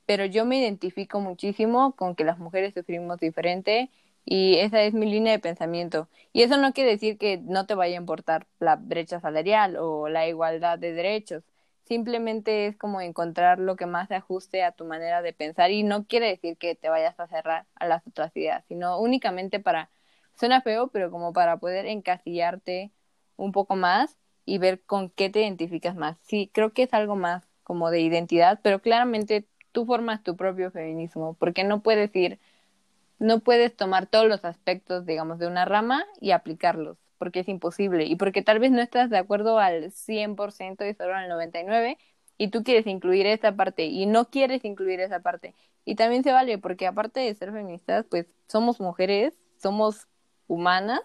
pero 0.06 0.26
yo 0.26 0.46
me 0.46 0.60
identifico 0.60 1.20
muchísimo 1.20 1.94
con 1.98 2.16
que 2.16 2.24
las 2.24 2.40
mujeres 2.40 2.74
sufrimos 2.74 3.20
diferente 3.20 3.90
y 4.26 4.56
esa 4.60 4.82
es 4.84 4.94
mi 4.94 5.06
línea 5.10 5.34
de 5.34 5.40
pensamiento. 5.40 6.10
Y 6.32 6.44
eso 6.44 6.58
no 6.58 6.74
quiere 6.74 6.92
decir 6.92 7.18
que 7.18 7.38
no 7.38 7.66
te 7.66 7.76
vaya 7.76 7.96
a 7.98 8.02
importar 8.02 8.48
la 8.60 8.76
brecha 8.78 9.20
salarial 9.20 9.78
o 9.78 10.08
la 10.10 10.28
igualdad 10.28 10.80
de 10.80 10.94
derechos. 10.94 11.44
Simplemente 11.86 12.68
es 12.68 12.78
como 12.78 13.02
encontrar 13.02 13.60
lo 13.60 13.76
que 13.76 13.86
más 13.86 14.08
se 14.08 14.16
ajuste 14.16 14.64
a 14.64 14.72
tu 14.72 14.86
manera 14.86 15.22
de 15.22 15.34
pensar 15.34 15.72
y 15.72 15.84
no 15.84 16.06
quiere 16.08 16.28
decir 16.30 16.58
que 16.58 16.76
te 16.76 16.90
vayas 16.90 17.20
a 17.20 17.28
cerrar 17.28 17.68
a 17.76 17.88
las 17.88 18.08
otras 18.08 18.36
ideas, 18.38 18.64
sino 18.68 19.00
únicamente 19.00 19.60
para, 19.60 19.90
suena 20.40 20.62
feo, 20.62 20.88
pero 20.90 21.12
como 21.12 21.34
para 21.34 21.58
poder 21.58 21.86
encasillarte 21.86 22.92
un 23.36 23.52
poco 23.52 23.76
más 23.76 24.18
y 24.46 24.58
ver 24.58 24.82
con 24.84 25.10
qué 25.10 25.30
te 25.30 25.42
identificas 25.42 25.96
más. 25.96 26.18
Sí, 26.24 26.50
creo 26.54 26.74
que 26.74 26.84
es 26.84 26.94
algo 26.94 27.16
más 27.16 27.48
como 27.64 27.90
de 27.92 28.02
identidad, 28.02 28.60
pero 28.64 28.82
claramente 28.82 29.48
tú 29.72 29.86
formas 29.86 30.24
tu 30.24 30.36
propio 30.36 30.72
feminismo, 30.72 31.36
porque 31.40 31.64
no 31.64 31.82
puedes 31.82 32.16
ir, 32.16 32.40
no 33.20 33.40
puedes 33.40 33.76
tomar 33.76 34.08
todos 34.08 34.28
los 34.28 34.44
aspectos, 34.46 35.06
digamos, 35.06 35.40
de 35.40 35.48
una 35.48 35.66
rama 35.66 36.06
y 36.20 36.32
aplicarlos, 36.32 36.98
porque 37.18 37.42
es 37.42 37.48
imposible 37.48 38.06
y 38.06 38.16
porque 38.16 38.42
tal 38.42 38.60
vez 38.60 38.72
no 38.72 38.82
estás 38.82 39.10
de 39.10 39.18
acuerdo 39.18 39.60
al 39.60 39.92
100% 39.92 40.90
y 40.90 40.94
solo 40.94 41.16
al 41.16 41.30
99% 41.30 41.98
y 42.38 42.50
tú 42.50 42.64
quieres 42.64 42.88
incluir 42.88 43.26
esta 43.26 43.56
parte 43.56 43.86
y 43.86 44.06
no 44.06 44.30
quieres 44.30 44.66
incluir 44.66 45.00
esa 45.00 45.20
parte. 45.20 45.54
Y 45.86 45.96
también 45.96 46.24
se 46.24 46.32
vale, 46.32 46.58
porque 46.58 46.88
aparte 46.88 47.20
de 47.20 47.36
ser 47.36 47.52
feministas, 47.52 48.06
pues 48.10 48.26
somos 48.48 48.80
mujeres, 48.80 49.34
somos 49.58 50.08
humanas 50.48 51.02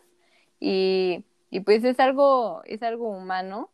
y, 0.60 1.24
y 1.50 1.60
pues 1.60 1.84
es 1.84 2.00
algo, 2.00 2.62
es 2.64 2.82
algo 2.82 3.08
humano 3.08 3.70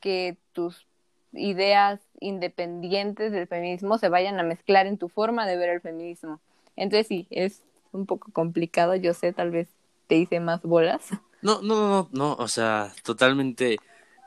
que 0.00 0.36
tus 0.52 0.86
ideas 1.32 2.00
independientes 2.20 3.32
del 3.32 3.46
feminismo 3.46 3.98
se 3.98 4.08
vayan 4.08 4.38
a 4.38 4.44
mezclar 4.44 4.86
en 4.86 4.98
tu 4.98 5.08
forma 5.08 5.46
de 5.46 5.56
ver 5.56 5.70
el 5.70 5.80
feminismo. 5.80 6.40
Entonces 6.76 7.06
sí, 7.06 7.26
es 7.30 7.62
un 7.94 8.06
poco 8.06 8.32
complicado, 8.32 8.94
yo 8.96 9.14
sé, 9.14 9.32
tal 9.32 9.50
vez 9.50 9.68
te 10.06 10.16
hice 10.16 10.40
más 10.40 10.62
bolas. 10.62 11.08
No, 11.44 11.60
no, 11.60 11.74
no, 11.76 11.88
no, 11.88 12.08
no, 12.12 12.32
o 12.36 12.48
sea, 12.48 12.90
totalmente 13.02 13.76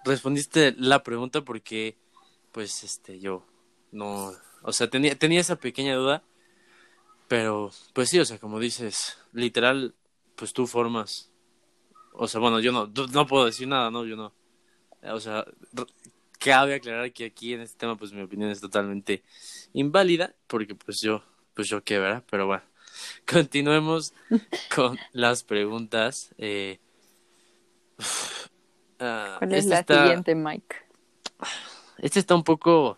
respondiste 0.05 0.75
la 0.77 1.01
pregunta 1.01 1.41
porque, 1.41 1.97
pues, 2.51 2.83
este, 2.83 3.19
yo 3.19 3.43
no, 3.91 4.33
o 4.61 4.71
sea, 4.71 4.87
tenía, 4.87 5.17
tenía 5.17 5.39
esa 5.39 5.55
pequeña 5.55 5.95
duda, 5.95 6.21
pero 7.27 7.71
pues 7.93 8.09
sí, 8.09 8.19
o 8.19 8.25
sea, 8.25 8.37
como 8.37 8.59
dices, 8.59 9.17
literal, 9.33 9.95
pues 10.35 10.53
tú 10.53 10.67
formas, 10.67 11.31
o 12.13 12.27
sea, 12.27 12.39
bueno, 12.39 12.59
yo 12.59 12.71
no, 12.71 12.87
no 13.11 13.25
puedo 13.25 13.45
decir 13.45 13.67
nada, 13.67 13.89
no, 13.89 14.05
yo 14.05 14.15
no, 14.15 14.31
o 15.01 15.19
sea, 15.19 15.43
cabe 16.39 16.75
aclarar 16.75 17.11
que 17.11 17.25
aquí 17.25 17.53
en 17.53 17.61
este 17.61 17.77
tema, 17.77 17.97
pues 17.97 18.13
mi 18.13 18.21
opinión 18.21 18.49
es 18.49 18.61
totalmente 18.61 19.23
inválida, 19.73 20.35
porque 20.47 20.75
pues 20.75 20.97
yo, 21.01 21.23
pues 21.53 21.67
yo 21.69 21.83
qué, 21.83 21.99
¿verdad? 21.99 22.23
Pero 22.29 22.47
bueno, 22.47 22.63
continuemos 23.31 24.13
con 24.73 24.97
las 25.11 25.43
preguntas. 25.43 26.33
Eh, 26.37 26.79
uh, 27.99 29.37
¿Cuál 29.39 29.53
es 29.53 29.65
la 29.65 29.83
siguiente, 29.83 30.35
Mike? 30.35 30.75
Este 31.99 32.19
está 32.19 32.35
un 32.35 32.43
poco 32.43 32.97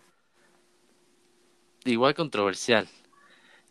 igual 1.84 2.14
controversial, 2.14 2.88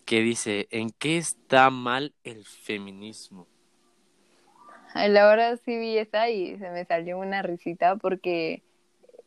que 0.05 0.21
dice, 0.21 0.67
¿en 0.71 0.89
qué 0.91 1.17
está 1.17 1.69
mal 1.69 2.13
el 2.23 2.45
feminismo? 2.45 3.47
A 4.93 5.07
la 5.07 5.29
hora 5.29 5.57
sí 5.57 5.77
vi 5.77 5.97
esa 5.97 6.29
y 6.29 6.57
se 6.57 6.69
me 6.71 6.83
salió 6.85 7.19
una 7.19 7.43
risita 7.43 7.95
porque 7.95 8.63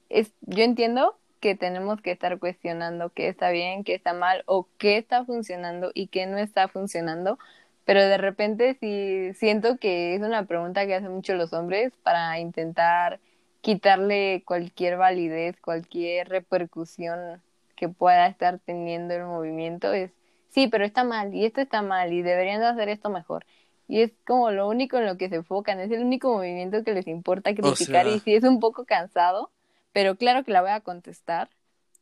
es, 0.09 0.33
yo 0.41 0.65
entiendo 0.65 1.17
que 1.43 1.57
tenemos 1.57 2.01
que 2.01 2.12
estar 2.12 2.38
cuestionando 2.38 3.11
qué 3.11 3.26
está 3.26 3.51
bien, 3.51 3.82
qué 3.82 3.95
está 3.95 4.14
mal 4.14 4.45
o 4.47 4.68
qué 4.78 4.97
está 4.97 5.24
funcionando 5.24 5.90
y 5.93 6.07
qué 6.07 6.26
no 6.26 6.38
está 6.38 6.68
funcionando, 6.68 7.36
pero 7.84 8.01
de 8.01 8.16
repente 8.16 8.76
sí 8.80 9.34
siento 9.34 9.76
que 9.76 10.14
es 10.14 10.22
una 10.22 10.47
pregunta 10.47 10.86
que 10.86 10.95
hacen 10.95 11.12
mucho 11.12 11.34
los 11.34 11.53
hombres 11.53 11.93
para 12.05 12.38
intentar 12.38 13.18
quitarle 13.61 14.45
cualquier 14.47 14.97
validez, 14.97 15.61
cualquier 15.61 16.28
repercusión 16.28 17.43
que 17.74 17.88
pueda 17.88 18.28
estar 18.28 18.61
teniendo 18.61 19.12
el 19.12 19.24
movimiento 19.24 19.93
es, 19.93 20.12
sí, 20.49 20.68
pero 20.68 20.84
está 20.84 21.03
mal 21.03 21.34
y 21.34 21.45
esto 21.45 21.61
está 21.61 21.82
mal 21.82 22.12
y 22.12 22.22
deberían 22.22 22.62
hacer 22.62 22.88
esto 22.88 23.11
mejor. 23.11 23.45
Y 23.88 24.03
es 24.03 24.12
como 24.24 24.53
lo 24.53 24.68
único 24.68 24.97
en 24.99 25.07
lo 25.07 25.16
que 25.16 25.28
se 25.28 25.34
enfocan, 25.34 25.80
es 25.80 25.90
el 25.90 26.05
único 26.05 26.32
movimiento 26.32 26.84
que 26.84 26.95
les 26.95 27.09
importa 27.09 27.53
criticar 27.53 28.07
y 28.07 28.20
sí 28.20 28.32
es 28.36 28.45
un 28.45 28.61
poco 28.61 28.84
cansado, 28.84 29.51
pero 29.93 30.16
claro 30.16 30.45
que 30.45 30.53
la 30.53 30.62
voy 30.62 30.70
a 30.70 30.80
contestar. 30.80 31.51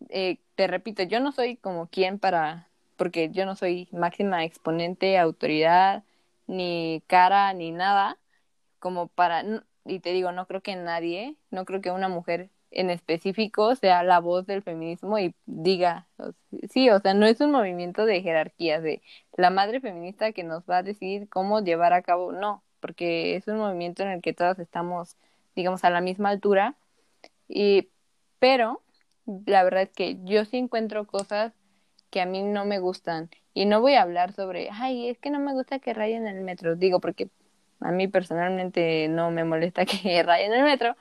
Eh, 0.08 0.38
te 0.54 0.66
repito, 0.66 1.02
yo 1.02 1.20
no 1.20 1.32
soy 1.32 1.56
como 1.56 1.88
quien 1.88 2.18
para, 2.18 2.68
porque 2.96 3.30
yo 3.30 3.46
no 3.46 3.56
soy 3.56 3.88
máxima 3.92 4.44
exponente, 4.44 5.18
autoridad, 5.18 6.04
ni 6.46 7.02
cara, 7.06 7.52
ni 7.54 7.72
nada, 7.72 8.18
como 8.80 9.08
para, 9.08 9.44
y 9.84 10.00
te 10.00 10.12
digo, 10.12 10.32
no 10.32 10.46
creo 10.46 10.62
que 10.62 10.76
nadie, 10.76 11.36
no 11.50 11.64
creo 11.64 11.80
que 11.80 11.90
una 11.90 12.08
mujer 12.08 12.50
en 12.70 12.90
específico 12.90 13.74
sea 13.76 14.02
la 14.02 14.20
voz 14.20 14.46
del 14.46 14.62
feminismo 14.62 15.18
y 15.18 15.34
diga, 15.46 16.08
sí, 16.70 16.90
o 16.90 17.00
sea, 17.00 17.14
no 17.14 17.26
es 17.26 17.40
un 17.40 17.50
movimiento 17.50 18.06
de 18.06 18.22
jerarquías, 18.22 18.82
de 18.82 19.02
la 19.36 19.50
madre 19.50 19.80
feminista 19.80 20.32
que 20.32 20.44
nos 20.44 20.64
va 20.68 20.78
a 20.78 20.82
decidir 20.82 21.28
cómo 21.28 21.60
llevar 21.60 21.92
a 21.92 22.02
cabo, 22.02 22.32
no, 22.32 22.62
porque 22.80 23.36
es 23.36 23.48
un 23.48 23.58
movimiento 23.58 24.02
en 24.02 24.10
el 24.10 24.22
que 24.22 24.32
todas 24.32 24.58
estamos, 24.58 25.16
digamos, 25.56 25.84
a 25.84 25.90
la 25.90 26.00
misma 26.00 26.30
altura, 26.30 26.76
y, 27.50 27.90
pero 28.40 28.82
la 29.26 29.64
verdad 29.64 29.82
es 29.84 29.90
que 29.92 30.18
yo 30.24 30.44
sí 30.46 30.58
encuentro 30.58 31.06
cosas 31.06 31.52
que 32.10 32.20
a 32.20 32.26
mí 32.26 32.42
no 32.42 32.64
me 32.64 32.78
gustan, 32.80 33.30
y 33.54 33.66
no 33.66 33.80
voy 33.80 33.94
a 33.94 34.02
hablar 34.02 34.32
sobre, 34.32 34.68
ay, 34.72 35.08
es 35.08 35.18
que 35.18 35.30
no 35.30 35.40
me 35.40 35.52
gusta 35.54 35.78
que 35.80 35.94
rayen 35.94 36.26
el 36.28 36.40
metro, 36.42 36.76
digo, 36.76 37.00
porque 37.00 37.30
a 37.80 37.92
mí 37.92 38.08
personalmente 38.08 39.08
no 39.08 39.30
me 39.30 39.44
molesta 39.44 39.86
que 39.86 40.22
rayen 40.22 40.52
el 40.52 40.64
metro, 40.64 40.96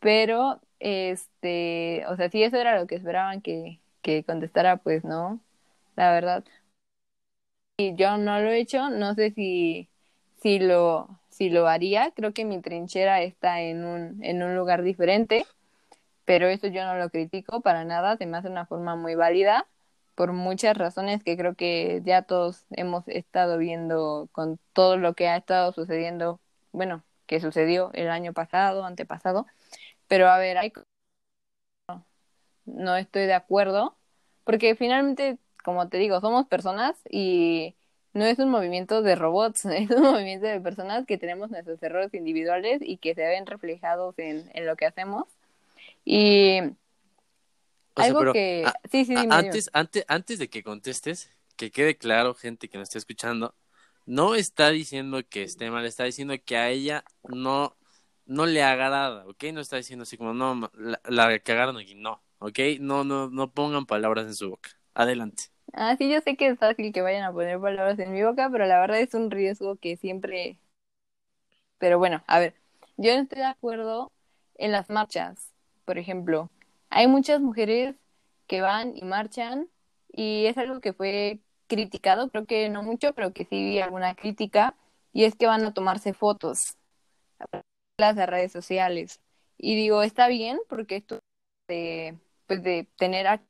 pero 0.00 0.60
este, 0.80 2.04
o 2.08 2.16
sea, 2.16 2.30
si 2.30 2.42
eso 2.42 2.56
era 2.58 2.78
lo 2.80 2.86
que 2.86 2.96
esperaban 2.96 3.40
que, 3.42 3.80
que 4.02 4.24
contestara, 4.24 4.76
pues 4.78 5.04
no, 5.04 5.40
la 5.96 6.12
verdad. 6.12 6.44
Y 7.76 7.94
yo 7.96 8.16
no 8.18 8.40
lo 8.40 8.50
he 8.50 8.60
hecho, 8.60 8.90
no 8.90 9.14
sé 9.14 9.30
si, 9.32 9.88
si 10.40 10.58
lo, 10.58 11.08
si 11.30 11.50
lo 11.50 11.66
haría, 11.68 12.12
creo 12.14 12.32
que 12.32 12.44
mi 12.44 12.60
trinchera 12.60 13.22
está 13.22 13.60
en 13.62 13.84
un, 13.84 14.22
en 14.24 14.42
un 14.42 14.54
lugar 14.56 14.82
diferente, 14.82 15.46
pero 16.24 16.48
eso 16.48 16.68
yo 16.68 16.84
no 16.84 16.96
lo 16.96 17.10
critico 17.10 17.60
para 17.62 17.84
nada, 17.84 18.16
se 18.16 18.26
me 18.26 18.36
hace 18.38 18.48
una 18.48 18.66
forma 18.66 18.96
muy 18.96 19.14
válida 19.14 19.66
por 20.14 20.32
muchas 20.32 20.76
razones 20.76 21.24
que 21.24 21.36
creo 21.36 21.54
que 21.54 22.02
ya 22.04 22.22
todos 22.22 22.66
hemos 22.70 23.08
estado 23.08 23.58
viendo 23.58 24.28
con 24.32 24.58
todo 24.72 24.96
lo 24.96 25.14
que 25.14 25.28
ha 25.28 25.36
estado 25.36 25.72
sucediendo, 25.72 26.40
bueno, 26.72 27.04
que 27.26 27.40
sucedió 27.40 27.90
el 27.94 28.10
año 28.10 28.32
pasado, 28.32 28.84
antepasado, 28.84 29.46
pero 30.08 30.28
a 30.28 30.38
ver, 30.38 30.58
hay... 30.58 30.72
no 32.64 32.96
estoy 32.96 33.26
de 33.26 33.34
acuerdo, 33.34 33.96
porque 34.44 34.74
finalmente, 34.76 35.38
como 35.64 35.88
te 35.88 35.98
digo, 35.98 36.20
somos 36.20 36.46
personas 36.46 36.96
y 37.10 37.76
no 38.14 38.24
es 38.24 38.38
un 38.38 38.50
movimiento 38.50 39.02
de 39.02 39.16
robots, 39.16 39.64
es 39.66 39.90
un 39.90 40.02
movimiento 40.02 40.46
de 40.46 40.60
personas 40.60 41.06
que 41.06 41.18
tenemos 41.18 41.50
nuestros 41.50 41.82
errores 41.82 42.12
individuales 42.14 42.80
y 42.82 42.98
que 42.98 43.14
se 43.14 43.22
ven 43.26 43.46
reflejados 43.46 44.18
en, 44.18 44.50
en 44.54 44.66
lo 44.66 44.76
que 44.76 44.86
hacemos. 44.86 45.24
Y 46.04 46.58
algo 47.94 48.32
que... 48.32 48.64
sí, 48.90 49.04
sí, 49.04 49.14
antes, 49.30 49.70
antes, 49.72 50.04
antes 50.08 50.38
de 50.38 50.48
que 50.48 50.62
contestes, 50.62 51.30
que 51.56 51.70
quede 51.70 51.96
claro, 51.96 52.34
gente 52.34 52.68
que 52.68 52.78
nos 52.78 52.88
está 52.88 52.98
escuchando, 52.98 53.54
no 54.06 54.34
está 54.34 54.70
diciendo 54.70 55.20
que 55.28 55.42
esté 55.42 55.70
mal, 55.70 55.84
está 55.86 56.04
diciendo 56.04 56.34
que 56.44 56.56
a 56.56 56.70
ella 56.70 57.04
no 57.28 57.76
no 58.26 58.46
le 58.46 58.62
agrada, 58.62 59.26
¿ok? 59.26 59.44
No 59.52 59.60
está 59.60 59.76
diciendo 59.76 60.04
así 60.04 60.16
como, 60.16 60.32
no, 60.32 60.70
la, 60.74 61.00
la 61.04 61.38
cagaron 61.40 61.76
aquí, 61.76 61.94
no, 61.94 62.22
¿ok? 62.38 62.58
No, 62.80 63.04
no, 63.04 63.28
no 63.30 63.52
pongan 63.52 63.86
palabras 63.86 64.26
en 64.26 64.34
su 64.34 64.50
boca. 64.50 64.70
Adelante. 64.94 65.44
Ah, 65.72 65.96
sí, 65.96 66.10
yo 66.10 66.20
sé 66.20 66.36
que 66.36 66.48
es 66.48 66.58
fácil 66.58 66.92
que 66.92 67.02
vayan 67.02 67.24
a 67.24 67.32
poner 67.32 67.60
palabras 67.60 67.98
en 67.98 68.12
mi 68.12 68.22
boca, 68.22 68.48
pero 68.50 68.66
la 68.66 68.80
verdad 68.80 69.00
es 69.00 69.14
un 69.14 69.30
riesgo 69.30 69.76
que 69.76 69.96
siempre... 69.96 70.58
Pero 71.78 71.98
bueno, 71.98 72.22
a 72.26 72.38
ver, 72.38 72.54
yo 72.96 73.14
no 73.14 73.22
estoy 73.22 73.38
de 73.38 73.46
acuerdo 73.46 74.12
en 74.56 74.70
las 74.72 74.88
marchas, 74.88 75.51
por 75.84 75.98
ejemplo. 75.98 76.50
Hay 76.90 77.06
muchas 77.08 77.40
mujeres 77.40 77.96
que 78.46 78.60
van 78.60 78.96
y 78.96 79.02
marchan 79.02 79.68
y 80.12 80.46
es 80.46 80.58
algo 80.58 80.80
que 80.80 80.92
fue 80.92 81.40
criticado, 81.68 82.30
creo 82.30 82.46
que 82.46 82.68
no 82.68 82.82
mucho, 82.82 83.14
pero 83.14 83.32
que 83.32 83.44
sí 83.44 83.64
vi 83.64 83.80
alguna 83.80 84.14
crítica, 84.14 84.76
y 85.12 85.24
es 85.24 85.34
que 85.36 85.46
van 85.46 85.64
a 85.64 85.74
tomarse 85.74 86.12
fotos 86.14 86.76
las 87.98 88.16
de 88.16 88.26
redes 88.26 88.52
sociales. 88.52 89.20
Y 89.58 89.76
digo, 89.76 90.02
está 90.02 90.28
bien 90.28 90.60
porque 90.68 90.96
esto 90.96 91.20
de, 91.68 92.18
pues 92.46 92.62
de 92.62 92.88
tener 92.96 93.40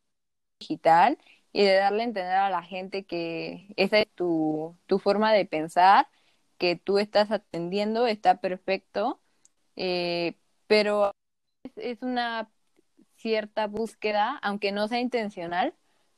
digital 0.61 1.19
y 1.53 1.65
de 1.65 1.75
darle 1.75 2.03
a 2.03 2.07
entender 2.07 2.37
a 2.37 2.51
la 2.51 2.63
gente 2.63 3.05
que 3.05 3.69
esa 3.77 3.99
es 4.01 4.09
tu, 4.15 4.77
tu 4.87 4.99
forma 4.99 5.33
de 5.33 5.47
pensar, 5.47 6.09
que 6.59 6.77
tú 6.77 6.99
estás 6.99 7.31
atendiendo, 7.31 8.07
está 8.07 8.41
perfecto, 8.41 9.21
eh, 9.77 10.37
pero 10.67 11.13
es, 11.77 12.03
una 12.03 12.51
cierta 13.17 13.67
búsqueda, 13.67 14.39
aunque 14.43 14.73
no 14.73 14.89
sea 14.89 15.01
intencional, 15.01 15.75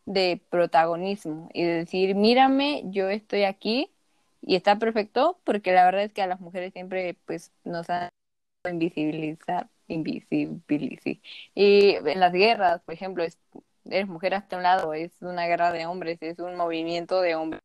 de 0.07 0.43
protagonismo 0.51 1.49
y 1.55 1.65
de 1.65 1.73
decir, 1.73 2.15
mírame, 2.15 2.83
yo 2.87 3.09
estoy 3.09 3.45
aquí 3.45 3.91
y 4.43 4.57
está 4.57 4.79
perfecto 4.79 5.41
porque 5.45 5.73
la 5.73 5.85
verdad 5.85 6.03
es 6.05 6.13
que 6.13 6.23
a 6.23 6.27
las 6.27 6.41
mujeres 6.41 6.73
siempre 6.75 7.17
pues 7.27 7.53
nos 7.65 7.89
han 7.91 8.11
invisibilizar, 8.71 9.69
invisibilizar. 9.89 11.19
Y 11.55 11.97
en 11.97 12.21
las 12.21 12.33
guerras, 12.33 12.83
por 12.83 12.95
ejemplo, 12.95 13.25
es, 13.25 13.39
eres 13.85 14.09
mujer 14.09 14.35
hasta 14.35 14.57
un 14.57 14.63
lado, 14.63 14.95
es 14.95 15.13
una 15.21 15.47
guerra 15.47 15.73
de 15.73 15.87
hombres, 15.87 16.19
es 16.23 16.39
un 16.39 16.57
movimiento 16.57 17.21
de 17.21 17.35
hombres. 17.35 17.63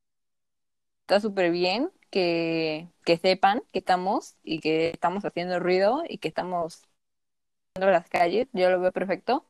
Está 1.02 1.20
súper 1.20 1.52
bien 1.52 1.92
que, 2.12 2.88
que 3.04 3.18
sepan 3.18 3.62
que 3.72 3.80
estamos 3.80 4.36
y 4.44 4.60
que 4.60 4.90
estamos 4.90 5.26
haciendo 5.26 5.60
ruido 5.60 6.04
y 6.08 6.20
que 6.20 6.28
estamos 6.28 6.84
las 7.88 8.10
calles, 8.10 8.48
yo 8.54 8.70
lo 8.70 8.80
veo 8.80 8.92
perfecto. 8.92 9.46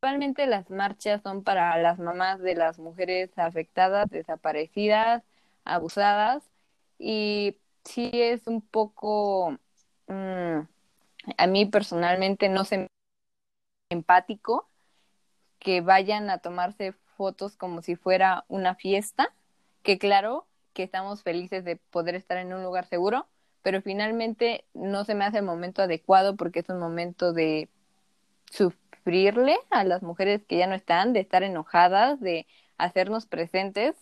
Principalmente 0.00 0.46
las 0.46 0.70
marchas 0.70 1.22
son 1.22 1.42
para 1.44 1.76
las 1.78 1.98
mamás 1.98 2.40
de 2.40 2.54
las 2.54 2.78
mujeres 2.78 3.30
afectadas, 3.36 4.08
desaparecidas, 4.10 5.22
abusadas 5.64 6.50
y 6.98 7.56
sí 7.84 8.10
es 8.14 8.46
un 8.46 8.62
poco, 8.62 9.58
mm, 10.06 10.60
a 11.36 11.46
mí 11.46 11.66
personalmente 11.66 12.48
no 12.48 12.64
se 12.64 12.78
me 12.78 12.86
empático 13.90 14.68
que 15.58 15.80
vayan 15.82 16.30
a 16.30 16.38
tomarse 16.38 16.92
fotos 17.16 17.56
como 17.56 17.82
si 17.82 17.96
fuera 17.96 18.44
una 18.48 18.74
fiesta, 18.74 19.34
que 19.82 19.98
claro 19.98 20.46
que 20.72 20.82
estamos 20.82 21.22
felices 21.22 21.64
de 21.64 21.76
poder 21.76 22.14
estar 22.14 22.38
en 22.38 22.52
un 22.54 22.62
lugar 22.62 22.86
seguro, 22.86 23.26
pero 23.62 23.82
finalmente 23.82 24.64
no 24.74 25.04
se 25.04 25.14
me 25.14 25.24
hace 25.24 25.38
el 25.38 25.44
momento 25.44 25.82
adecuado 25.82 26.36
porque 26.36 26.60
es 26.60 26.68
un 26.68 26.78
momento 26.78 27.32
de 27.32 27.68
sufrirle 28.50 29.58
a 29.70 29.84
las 29.84 30.02
mujeres 30.02 30.44
que 30.44 30.58
ya 30.58 30.66
no 30.66 30.74
están, 30.74 31.12
de 31.12 31.20
estar 31.20 31.42
enojadas, 31.42 32.20
de 32.20 32.46
hacernos 32.78 33.26
presentes, 33.26 33.94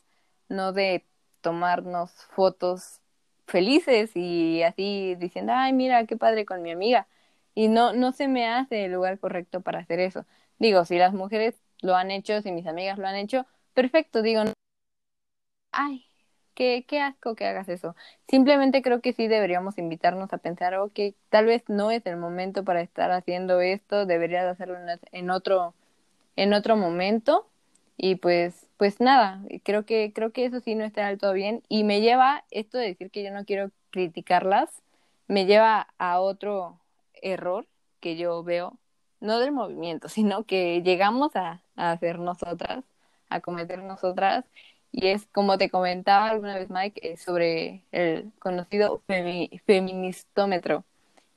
no 0.49 0.73
de 0.73 1.05
tomarnos 1.41 2.13
fotos 2.31 3.01
felices 3.47 4.11
y 4.15 4.63
así 4.63 5.17
diciendo, 5.17 5.53
ay, 5.55 5.73
mira, 5.73 6.07
qué 6.07 6.17
padre 6.17 6.45
con 6.45 6.63
mi 6.63 6.71
amiga. 6.71 7.07
Y 7.55 7.69
no, 7.69 7.93
no 7.93 8.13
se 8.13 8.29
me 8.29 8.47
hace 8.47 8.85
el 8.85 8.93
lugar 8.93 9.19
correcto 9.19 9.61
para 9.63 9.81
hacer 9.81 10.01
eso. 10.01 10.25
Digo, 10.59 10.85
si 10.85 10.99
las 10.99 11.15
mujeres 11.15 11.57
lo 11.81 11.97
han 11.97 12.11
hecho, 12.11 12.43
si 12.43 12.53
mis 12.53 12.67
amigas 12.67 12.99
lo 12.99 13.07
han 13.07 13.17
hecho, 13.17 13.47
perfecto, 13.75 14.23
digo, 14.23 14.43
ay, 15.73 16.08
qué, 16.59 16.85
qué 16.89 17.01
asco 17.01 17.37
que 17.37 17.47
hagas 17.47 17.69
eso. 17.69 17.95
Simplemente 18.29 18.83
creo 18.83 19.01
que 19.01 19.13
sí 19.13 19.29
deberíamos 19.29 19.79
invitarnos 19.79 20.33
a 20.33 20.39
pensar, 20.39 20.75
ok, 20.75 20.99
tal 21.31 21.47
vez 21.47 21.63
no 21.69 21.93
es 21.93 22.05
el 22.05 22.17
momento 22.17 22.65
para 22.65 22.81
estar 22.81 23.13
haciendo 23.13 23.61
esto, 23.61 24.07
deberías 24.07 24.45
hacerlo 24.45 24.77
en 25.13 25.31
otro, 25.31 25.75
en 26.35 26.53
otro 26.55 26.77
momento. 26.77 27.47
Y 27.97 28.17
pues, 28.17 28.67
pues 28.77 29.01
nada, 29.01 29.41
creo 29.63 29.87
que, 29.87 30.13
creo 30.13 30.33
que 30.33 30.47
eso 30.47 30.59
sí 30.61 30.75
no 30.75 30.85
está 30.85 31.07
del 31.07 31.19
todo 31.19 31.33
bien. 31.33 31.63
Y 31.69 31.85
me 31.85 32.01
lleva, 32.01 32.45
esto 32.51 32.77
de 32.79 32.89
decir 32.89 33.13
que 33.13 33.23
yo 33.23 33.31
no 33.33 33.45
quiero 33.45 33.71
criticarlas, 33.91 34.83
me 35.29 35.47
lleva 35.47 35.89
a 35.99 36.21
otro 36.21 36.81
error 37.23 37.67
que 38.01 38.17
yo 38.17 38.43
veo, 38.43 38.77
no 39.21 39.39
del 39.39 39.53
movimiento, 39.53 40.09
sino 40.11 40.45
que 40.45 40.83
llegamos 40.83 41.37
a, 41.37 41.63
a 41.77 41.93
hacer 41.93 42.19
nosotras, 42.19 42.85
a 43.31 43.41
cometer 43.41 43.81
nosotras, 43.83 44.45
y 44.93 45.09
es 45.09 45.27
como 45.27 45.59
te 45.59 45.71
comentaba 45.71 46.31
alguna 46.31 46.57
vez 46.57 46.71
Mike 46.71 47.17
sobre 47.17 47.85
el 47.93 48.33
conocido 48.39 49.03
feministómetro. 49.67 50.85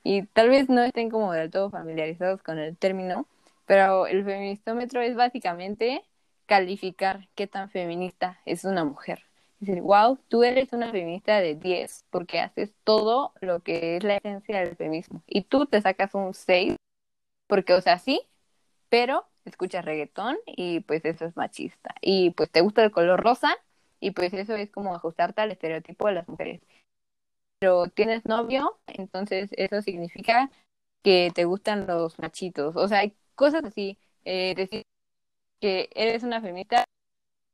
Y 0.03 0.23
tal 0.23 0.49
vez 0.49 0.69
no 0.69 0.81
estén 0.81 1.09
como 1.09 1.33
del 1.33 1.51
todo 1.51 1.69
familiarizados 1.69 2.41
con 2.41 2.57
el 2.57 2.77
término, 2.77 3.27
pero 3.65 4.07
el 4.07 4.25
feministómetro 4.25 5.01
es 5.01 5.15
básicamente 5.15 6.03
calificar 6.45 7.27
qué 7.35 7.47
tan 7.47 7.69
feminista 7.69 8.39
es 8.45 8.65
una 8.65 8.83
mujer. 8.83 9.23
Es 9.61 9.67
decir, 9.67 9.83
wow, 9.83 10.17
tú 10.27 10.43
eres 10.43 10.73
una 10.73 10.91
feminista 10.91 11.39
de 11.39 11.55
10 11.55 12.05
porque 12.09 12.39
haces 12.39 12.73
todo 12.83 13.33
lo 13.41 13.59
que 13.59 13.97
es 13.97 14.03
la 14.03 14.17
esencia 14.17 14.59
del 14.59 14.75
feminismo. 14.75 15.21
Y 15.27 15.43
tú 15.43 15.67
te 15.67 15.81
sacas 15.81 16.15
un 16.15 16.33
6 16.33 16.75
porque, 17.47 17.73
o 17.73 17.81
sea, 17.81 17.99
sí, 17.99 18.21
pero 18.89 19.25
escuchas 19.45 19.85
reggaetón 19.85 20.37
y 20.45 20.81
pues 20.81 21.05
eso 21.05 21.25
es 21.25 21.35
machista. 21.35 21.95
Y 22.01 22.31
pues 22.31 22.49
te 22.51 22.61
gusta 22.61 22.83
el 22.83 22.91
color 22.91 23.21
rosa 23.21 23.55
y 23.99 24.11
pues 24.11 24.33
eso 24.33 24.55
es 24.55 24.71
como 24.71 24.95
ajustarte 24.95 25.41
al 25.41 25.51
estereotipo 25.51 26.07
de 26.07 26.13
las 26.13 26.27
mujeres. 26.27 26.61
Pero 27.59 27.87
tienes 27.87 28.25
novio, 28.25 28.79
entonces 28.87 29.51
eso 29.53 29.81
significa 29.81 30.49
que 31.03 31.31
te 31.33 31.45
gustan 31.45 31.87
los 31.87 32.17
machitos. 32.19 32.75
O 32.75 32.87
sea, 32.87 32.99
hay 32.99 33.15
cosas 33.35 33.63
así. 33.65 33.97
Eh, 34.25 34.55
decir 34.55 34.83
que 35.59 35.89
eres 35.95 36.23
una 36.23 36.41
feminista, 36.41 36.85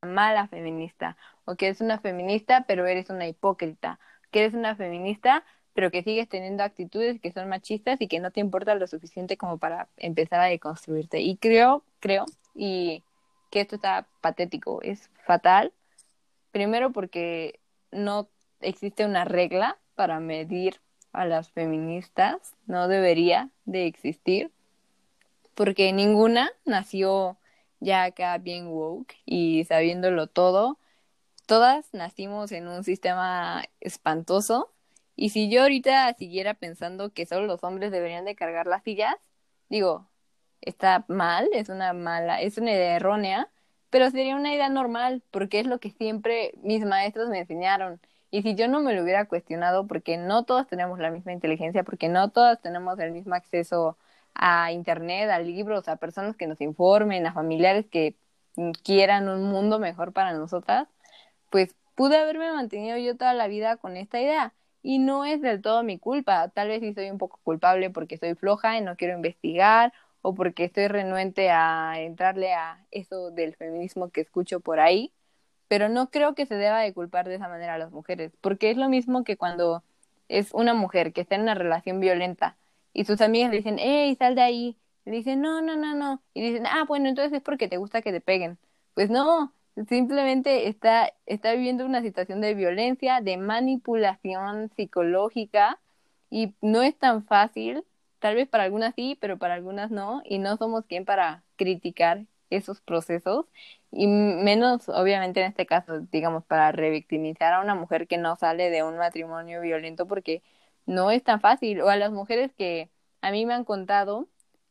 mala 0.02 0.48
feminista. 0.48 1.16
O 1.44 1.56
que 1.56 1.66
eres 1.66 1.80
una 1.80 2.00
feminista, 2.00 2.64
pero 2.66 2.86
eres 2.86 3.10
una 3.10 3.28
hipócrita. 3.28 4.00
Que 4.30 4.40
eres 4.40 4.54
una 4.54 4.76
feminista, 4.76 5.44
pero 5.78 5.92
que 5.92 6.02
sigues 6.02 6.28
teniendo 6.28 6.64
actitudes 6.64 7.20
que 7.20 7.30
son 7.30 7.48
machistas 7.48 8.00
y 8.00 8.08
que 8.08 8.18
no 8.18 8.32
te 8.32 8.40
importa 8.40 8.74
lo 8.74 8.88
suficiente 8.88 9.36
como 9.36 9.58
para 9.58 9.86
empezar 9.96 10.40
a 10.40 10.46
deconstruirte. 10.46 11.20
Y 11.20 11.36
creo, 11.36 11.84
creo, 12.00 12.24
y 12.52 13.04
que 13.52 13.60
esto 13.60 13.76
está 13.76 14.04
patético, 14.20 14.82
es 14.82 15.08
fatal. 15.24 15.72
Primero 16.50 16.90
porque 16.90 17.60
no 17.92 18.26
existe 18.58 19.04
una 19.04 19.24
regla 19.24 19.78
para 19.94 20.18
medir 20.18 20.80
a 21.12 21.26
las 21.26 21.48
feministas, 21.48 22.56
no 22.66 22.88
debería 22.88 23.48
de 23.64 23.86
existir, 23.86 24.50
porque 25.54 25.92
ninguna 25.92 26.50
nació 26.64 27.36
ya 27.78 28.02
acá 28.02 28.36
bien 28.38 28.66
woke 28.66 29.14
y 29.24 29.64
sabiéndolo 29.66 30.26
todo. 30.26 30.76
Todas 31.46 31.94
nacimos 31.94 32.50
en 32.50 32.66
un 32.66 32.82
sistema 32.82 33.62
espantoso 33.78 34.72
y 35.18 35.30
si 35.30 35.50
yo 35.50 35.62
ahorita 35.62 36.14
siguiera 36.14 36.54
pensando 36.54 37.12
que 37.12 37.26
solo 37.26 37.46
los 37.48 37.64
hombres 37.64 37.90
deberían 37.90 38.24
de 38.24 38.36
cargar 38.36 38.68
las 38.68 38.84
sillas, 38.84 39.16
digo, 39.68 40.08
está 40.60 41.04
mal, 41.08 41.48
es 41.54 41.68
una 41.70 41.92
mala, 41.92 42.40
es 42.40 42.56
una 42.56 42.70
idea 42.70 42.94
errónea, 42.96 43.50
pero 43.90 44.10
sería 44.12 44.36
una 44.36 44.54
idea 44.54 44.68
normal, 44.68 45.24
porque 45.32 45.58
es 45.58 45.66
lo 45.66 45.80
que 45.80 45.90
siempre 45.90 46.52
mis 46.62 46.84
maestros 46.84 47.28
me 47.30 47.40
enseñaron. 47.40 48.00
Y 48.30 48.42
si 48.42 48.54
yo 48.54 48.68
no 48.68 48.80
me 48.80 48.94
lo 48.94 49.02
hubiera 49.02 49.24
cuestionado, 49.26 49.88
porque 49.88 50.18
no 50.18 50.44
todos 50.44 50.68
tenemos 50.68 51.00
la 51.00 51.10
misma 51.10 51.32
inteligencia, 51.32 51.82
porque 51.82 52.08
no 52.08 52.30
todos 52.30 52.60
tenemos 52.60 52.96
el 53.00 53.10
mismo 53.10 53.34
acceso 53.34 53.98
a 54.34 54.70
Internet, 54.72 55.30
a 55.30 55.40
libros, 55.40 55.88
a 55.88 55.96
personas 55.96 56.36
que 56.36 56.46
nos 56.46 56.60
informen, 56.60 57.26
a 57.26 57.32
familiares 57.32 57.86
que 57.90 58.14
quieran 58.84 59.28
un 59.28 59.44
mundo 59.50 59.80
mejor 59.80 60.12
para 60.12 60.32
nosotras, 60.34 60.86
pues 61.50 61.74
pude 61.96 62.18
haberme 62.18 62.52
mantenido 62.52 62.96
yo 62.98 63.16
toda 63.16 63.34
la 63.34 63.48
vida 63.48 63.76
con 63.78 63.96
esta 63.96 64.20
idea 64.20 64.54
y 64.82 64.98
no 64.98 65.24
es 65.24 65.40
del 65.42 65.62
todo 65.62 65.82
mi 65.82 65.98
culpa. 65.98 66.48
Tal 66.48 66.68
vez 66.68 66.80
sí 66.80 66.94
soy 66.94 67.10
un 67.10 67.18
poco 67.18 67.40
culpable 67.42 67.90
porque 67.90 68.18
soy 68.18 68.34
floja 68.34 68.78
y 68.78 68.80
no 68.82 68.96
quiero 68.96 69.14
investigar 69.14 69.92
o 70.22 70.34
porque 70.34 70.64
estoy 70.64 70.88
renuente 70.88 71.50
a 71.50 72.00
entrarle 72.00 72.52
a 72.54 72.84
eso 72.90 73.30
del 73.30 73.54
feminismo 73.56 74.10
que 74.10 74.20
escucho 74.20 74.60
por 74.60 74.80
ahí, 74.80 75.12
pero 75.68 75.88
no 75.88 76.10
creo 76.10 76.34
que 76.34 76.46
se 76.46 76.54
deba 76.56 76.80
de 76.80 76.92
culpar 76.94 77.28
de 77.28 77.36
esa 77.36 77.48
manera 77.48 77.74
a 77.74 77.78
las 77.78 77.92
mujeres, 77.92 78.32
porque 78.40 78.70
es 78.70 78.76
lo 78.76 78.88
mismo 78.88 79.24
que 79.24 79.36
cuando 79.36 79.84
es 80.28 80.52
una 80.52 80.74
mujer 80.74 81.12
que 81.12 81.20
está 81.22 81.34
en 81.36 81.42
una 81.42 81.54
relación 81.54 82.00
violenta 82.00 82.56
y 82.92 83.04
sus 83.04 83.20
amigas 83.20 83.50
le 83.50 83.58
dicen, 83.58 83.76
hey, 83.78 84.14
sal 84.18 84.34
de 84.34 84.42
ahí, 84.42 84.76
le 85.04 85.12
dicen, 85.12 85.40
no, 85.40 85.62
no, 85.62 85.76
no, 85.76 85.94
no, 85.94 86.22
y 86.34 86.42
dicen, 86.42 86.66
ah, 86.66 86.84
bueno, 86.86 87.08
entonces 87.08 87.32
es 87.32 87.42
porque 87.42 87.68
te 87.68 87.76
gusta 87.78 88.02
que 88.02 88.12
te 88.12 88.20
peguen. 88.20 88.58
Pues 88.94 89.10
no, 89.10 89.52
simplemente 89.88 90.68
está, 90.68 91.12
está 91.26 91.52
viviendo 91.52 91.84
una 91.86 92.02
situación 92.02 92.40
de 92.40 92.54
violencia, 92.54 93.20
de 93.20 93.36
manipulación 93.36 94.70
psicológica 94.76 95.80
y 96.30 96.54
no 96.60 96.82
es 96.82 96.98
tan 96.98 97.24
fácil, 97.24 97.84
tal 98.18 98.34
vez 98.34 98.48
para 98.48 98.64
algunas 98.64 98.94
sí, 98.94 99.16
pero 99.20 99.38
para 99.38 99.54
algunas 99.54 99.90
no, 99.90 100.22
y 100.24 100.38
no 100.38 100.56
somos 100.56 100.84
quien 100.86 101.04
para 101.04 101.44
criticar 101.56 102.26
esos 102.50 102.80
procesos 102.80 103.46
y 103.90 104.06
menos 104.06 104.88
obviamente 104.88 105.40
en 105.40 105.46
este 105.48 105.66
caso, 105.66 106.00
digamos, 106.12 106.44
para 106.44 106.72
revictimizar 106.72 107.52
a 107.54 107.60
una 107.60 107.74
mujer 107.74 108.06
que 108.08 108.18
no 108.18 108.36
sale 108.36 108.70
de 108.70 108.82
un 108.82 108.96
matrimonio 108.98 109.60
violento 109.60 110.06
porque 110.06 110.42
no 110.86 111.10
es 111.10 111.22
tan 111.24 111.40
fácil, 111.40 111.80
o 111.82 111.88
a 111.90 111.96
las 111.96 112.12
mujeres 112.12 112.52
que 112.54 112.90
a 113.20 113.30
mí 113.30 113.46
me 113.46 113.54
han 113.54 113.64
contado 113.64 114.28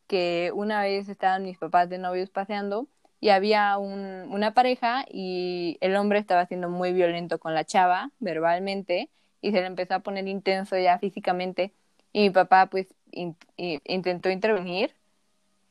que 0.07 0.51
una 0.55 0.81
vez 0.81 1.09
estaban 1.09 1.43
mis 1.43 1.57
papás 1.57 1.89
de 1.89 1.97
novios 1.97 2.29
paseando 2.29 2.87
y 3.19 3.29
había 3.29 3.77
un, 3.77 3.99
una 4.31 4.53
pareja 4.53 5.05
y 5.11 5.77
el 5.81 5.95
hombre 5.95 6.19
estaba 6.19 6.45
siendo 6.45 6.69
muy 6.69 6.93
violento 6.93 7.39
con 7.39 7.53
la 7.55 7.65
chava 7.65 8.11
verbalmente 8.19 9.09
y 9.41 9.51
se 9.51 9.61
le 9.61 9.67
empezó 9.67 9.95
a 9.95 9.99
poner 10.01 10.27
intenso 10.27 10.77
ya 10.77 10.99
físicamente 10.99 11.73
y 12.13 12.21
mi 12.23 12.29
papá 12.31 12.67
pues 12.67 12.87
intentó 13.11 14.29
intervenir 14.29 14.91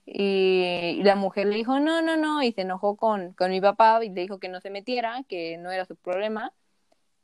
y 0.06 1.00
la 1.02 1.16
mujer 1.16 1.46
le 1.46 1.56
dijo 1.56 1.80
no, 1.80 2.02
no, 2.02 2.16
no 2.16 2.42
y 2.42 2.52
se 2.52 2.62
enojó 2.62 2.96
con, 2.96 3.32
con 3.34 3.50
mi 3.50 3.60
papá 3.60 4.04
y 4.04 4.10
le 4.10 4.22
dijo 4.22 4.38
que 4.38 4.48
no 4.48 4.60
se 4.60 4.70
metiera, 4.70 5.24
que 5.28 5.58
no 5.58 5.70
era 5.72 5.84
su 5.84 5.96
problema 5.96 6.52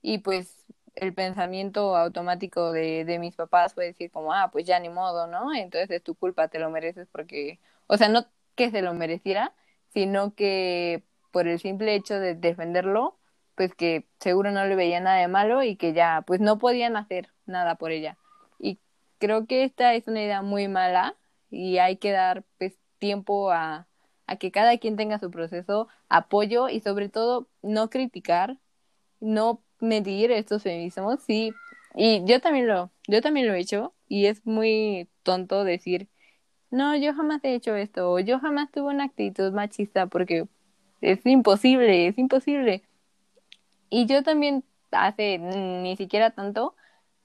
y 0.03 0.19
pues 0.19 0.65
el 0.97 1.15
pensamiento 1.15 1.97
automático 1.97 2.73
de, 2.73 3.05
de 3.05 3.19
mis 3.19 3.35
papás 3.37 3.75
fue 3.75 3.87
decir 3.87 4.11
como, 4.11 4.33
ah, 4.35 4.51
pues 4.53 4.67
ya 4.67 4.79
ni 4.81 4.89
modo, 4.91 5.27
¿no? 5.27 5.55
Entonces 5.55 5.91
es 5.91 6.03
tu 6.03 6.15
culpa, 6.15 6.49
te 6.49 6.59
lo 6.59 6.71
mereces 6.71 7.09
porque, 7.13 7.59
o 7.87 7.97
sea, 7.97 8.09
no 8.09 8.27
que 8.57 8.71
se 8.71 8.83
lo 8.83 8.93
mereciera, 8.95 9.55
sino 9.93 10.35
que 10.35 11.03
por 11.31 11.49
el 11.49 11.59
simple 11.59 11.95
hecho 11.95 12.19
de 12.19 12.35
defenderlo, 12.35 13.19
pues 13.55 13.75
que 13.75 14.07
seguro 14.21 14.51
no 14.51 14.65
le 14.67 14.77
veía 14.77 15.01
nada 15.01 15.19
de 15.19 15.29
malo 15.29 15.63
y 15.63 15.77
que 15.77 15.93
ya 15.93 16.23
pues 16.27 16.41
no 16.41 16.59
podían 16.59 16.97
hacer 16.97 17.31
nada 17.47 17.77
por 17.77 17.91
ella. 17.91 18.19
Y 18.59 18.79
creo 19.19 19.47
que 19.47 19.65
esta 19.65 19.95
es 19.95 20.09
una 20.09 20.23
idea 20.23 20.43
muy 20.43 20.69
mala 20.69 21.17
y 21.51 21.79
hay 21.79 21.97
que 21.97 22.13
dar 22.13 22.45
pues 22.59 22.79
tiempo 22.99 23.51
a, 23.51 23.87
a 24.27 24.37
que 24.37 24.51
cada 24.51 24.79
quien 24.79 24.97
tenga 24.97 25.19
su 25.19 25.31
proceso, 25.31 25.89
apoyo 26.09 26.69
y 26.69 26.81
sobre 26.81 27.09
todo 27.09 27.49
no 27.63 27.91
criticar, 27.91 28.59
no 29.21 29.63
medir 29.81 30.31
estos 30.33 30.63
feminismos, 30.63 31.21
sí. 31.23 31.53
Y 31.95 32.25
yo 32.25 32.41
también 32.41 32.69
lo, 32.69 32.91
yo 33.07 33.21
también 33.21 33.49
lo 33.49 33.55
he 33.55 33.61
hecho 33.61 33.95
y 34.09 34.27
es 34.27 34.47
muy 34.47 35.09
tonto 35.23 35.65
decir 35.65 36.09
no, 36.73 36.97
yo 36.97 37.15
jamás 37.15 37.45
he 37.45 37.55
hecho 37.55 37.77
esto, 37.77 38.19
yo 38.19 38.41
jamás 38.41 38.71
tuve 38.73 38.93
una 38.95 39.05
actitud 39.05 39.53
machista 39.53 40.07
porque 40.07 40.49
es 41.03 41.25
imposible, 41.27 42.09
es 42.09 42.19
imposible. 42.19 42.83
Y 43.91 44.07
yo 44.07 44.23
también 44.23 44.65
hace 44.91 45.39
ni 45.39 45.97
siquiera 45.97 46.31
tanto 46.31 46.75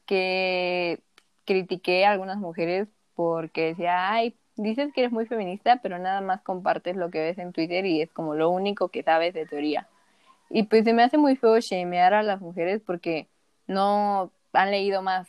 que 0.06 1.02
critiqué 1.46 2.06
a 2.06 2.12
algunas 2.12 2.38
mujeres 2.38 2.90
porque 3.16 3.68
decía, 3.68 4.12
ay, 4.12 4.36
dices 4.58 4.92
que 4.94 5.02
eres 5.02 5.14
muy 5.14 5.26
feminista, 5.28 5.80
pero 5.82 5.98
nada 5.98 6.22
más 6.22 6.42
compartes 6.42 6.98
lo 6.98 7.10
que 7.10 7.22
ves 7.22 7.38
en 7.38 7.54
Twitter 7.54 7.86
y 7.86 8.02
es 8.02 8.12
como 8.12 8.36
lo 8.36 8.50
único 8.50 8.90
que 8.90 9.04
sabes 9.04 9.34
de 9.34 9.46
teoría. 9.46 9.88
Y 10.50 10.64
pues 10.64 10.84
se 10.84 10.94
me 10.94 11.04
hace 11.04 11.18
muy 11.18 11.38
feo 11.38 11.60
shamear 11.60 12.14
a 12.14 12.24
las 12.24 12.42
mujeres 12.42 12.82
porque 12.86 13.28
no 13.68 14.32
han 14.54 14.72
leído 14.72 15.02
más, 15.02 15.28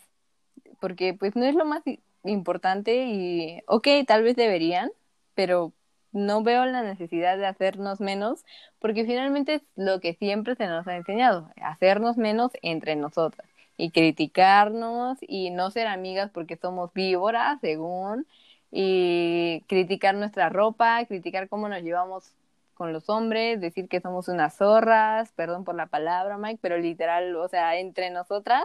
porque 0.80 1.14
pues 1.14 1.36
no 1.36 1.44
es 1.44 1.54
lo 1.54 1.64
más 1.64 1.82
importante 2.28 3.06
y, 3.06 3.62
ok, 3.66 3.88
tal 4.06 4.22
vez 4.22 4.36
deberían, 4.36 4.90
pero 5.34 5.72
no 6.12 6.42
veo 6.42 6.64
la 6.66 6.82
necesidad 6.82 7.36
de 7.38 7.46
hacernos 7.46 8.00
menos, 8.00 8.44
porque 8.78 9.04
finalmente 9.04 9.54
es 9.54 9.62
lo 9.76 10.00
que 10.00 10.14
siempre 10.14 10.56
se 10.56 10.66
nos 10.66 10.86
ha 10.86 10.96
enseñado, 10.96 11.50
hacernos 11.62 12.16
menos 12.16 12.52
entre 12.62 12.96
nosotras 12.96 13.48
y 13.76 13.90
criticarnos 13.90 15.18
y 15.20 15.50
no 15.50 15.70
ser 15.70 15.86
amigas 15.86 16.30
porque 16.32 16.56
somos 16.56 16.92
víboras, 16.92 17.60
según, 17.60 18.26
y 18.70 19.64
criticar 19.68 20.14
nuestra 20.14 20.48
ropa, 20.48 21.04
criticar 21.06 21.48
cómo 21.48 21.68
nos 21.68 21.82
llevamos 21.82 22.32
con 22.74 22.92
los 22.92 23.08
hombres, 23.08 23.60
decir 23.60 23.88
que 23.88 24.00
somos 24.00 24.28
unas 24.28 24.56
zorras, 24.56 25.32
perdón 25.32 25.64
por 25.64 25.74
la 25.74 25.86
palabra, 25.86 26.38
Mike, 26.38 26.60
pero 26.62 26.78
literal, 26.78 27.34
o 27.36 27.48
sea, 27.48 27.76
entre 27.78 28.10
nosotras 28.10 28.64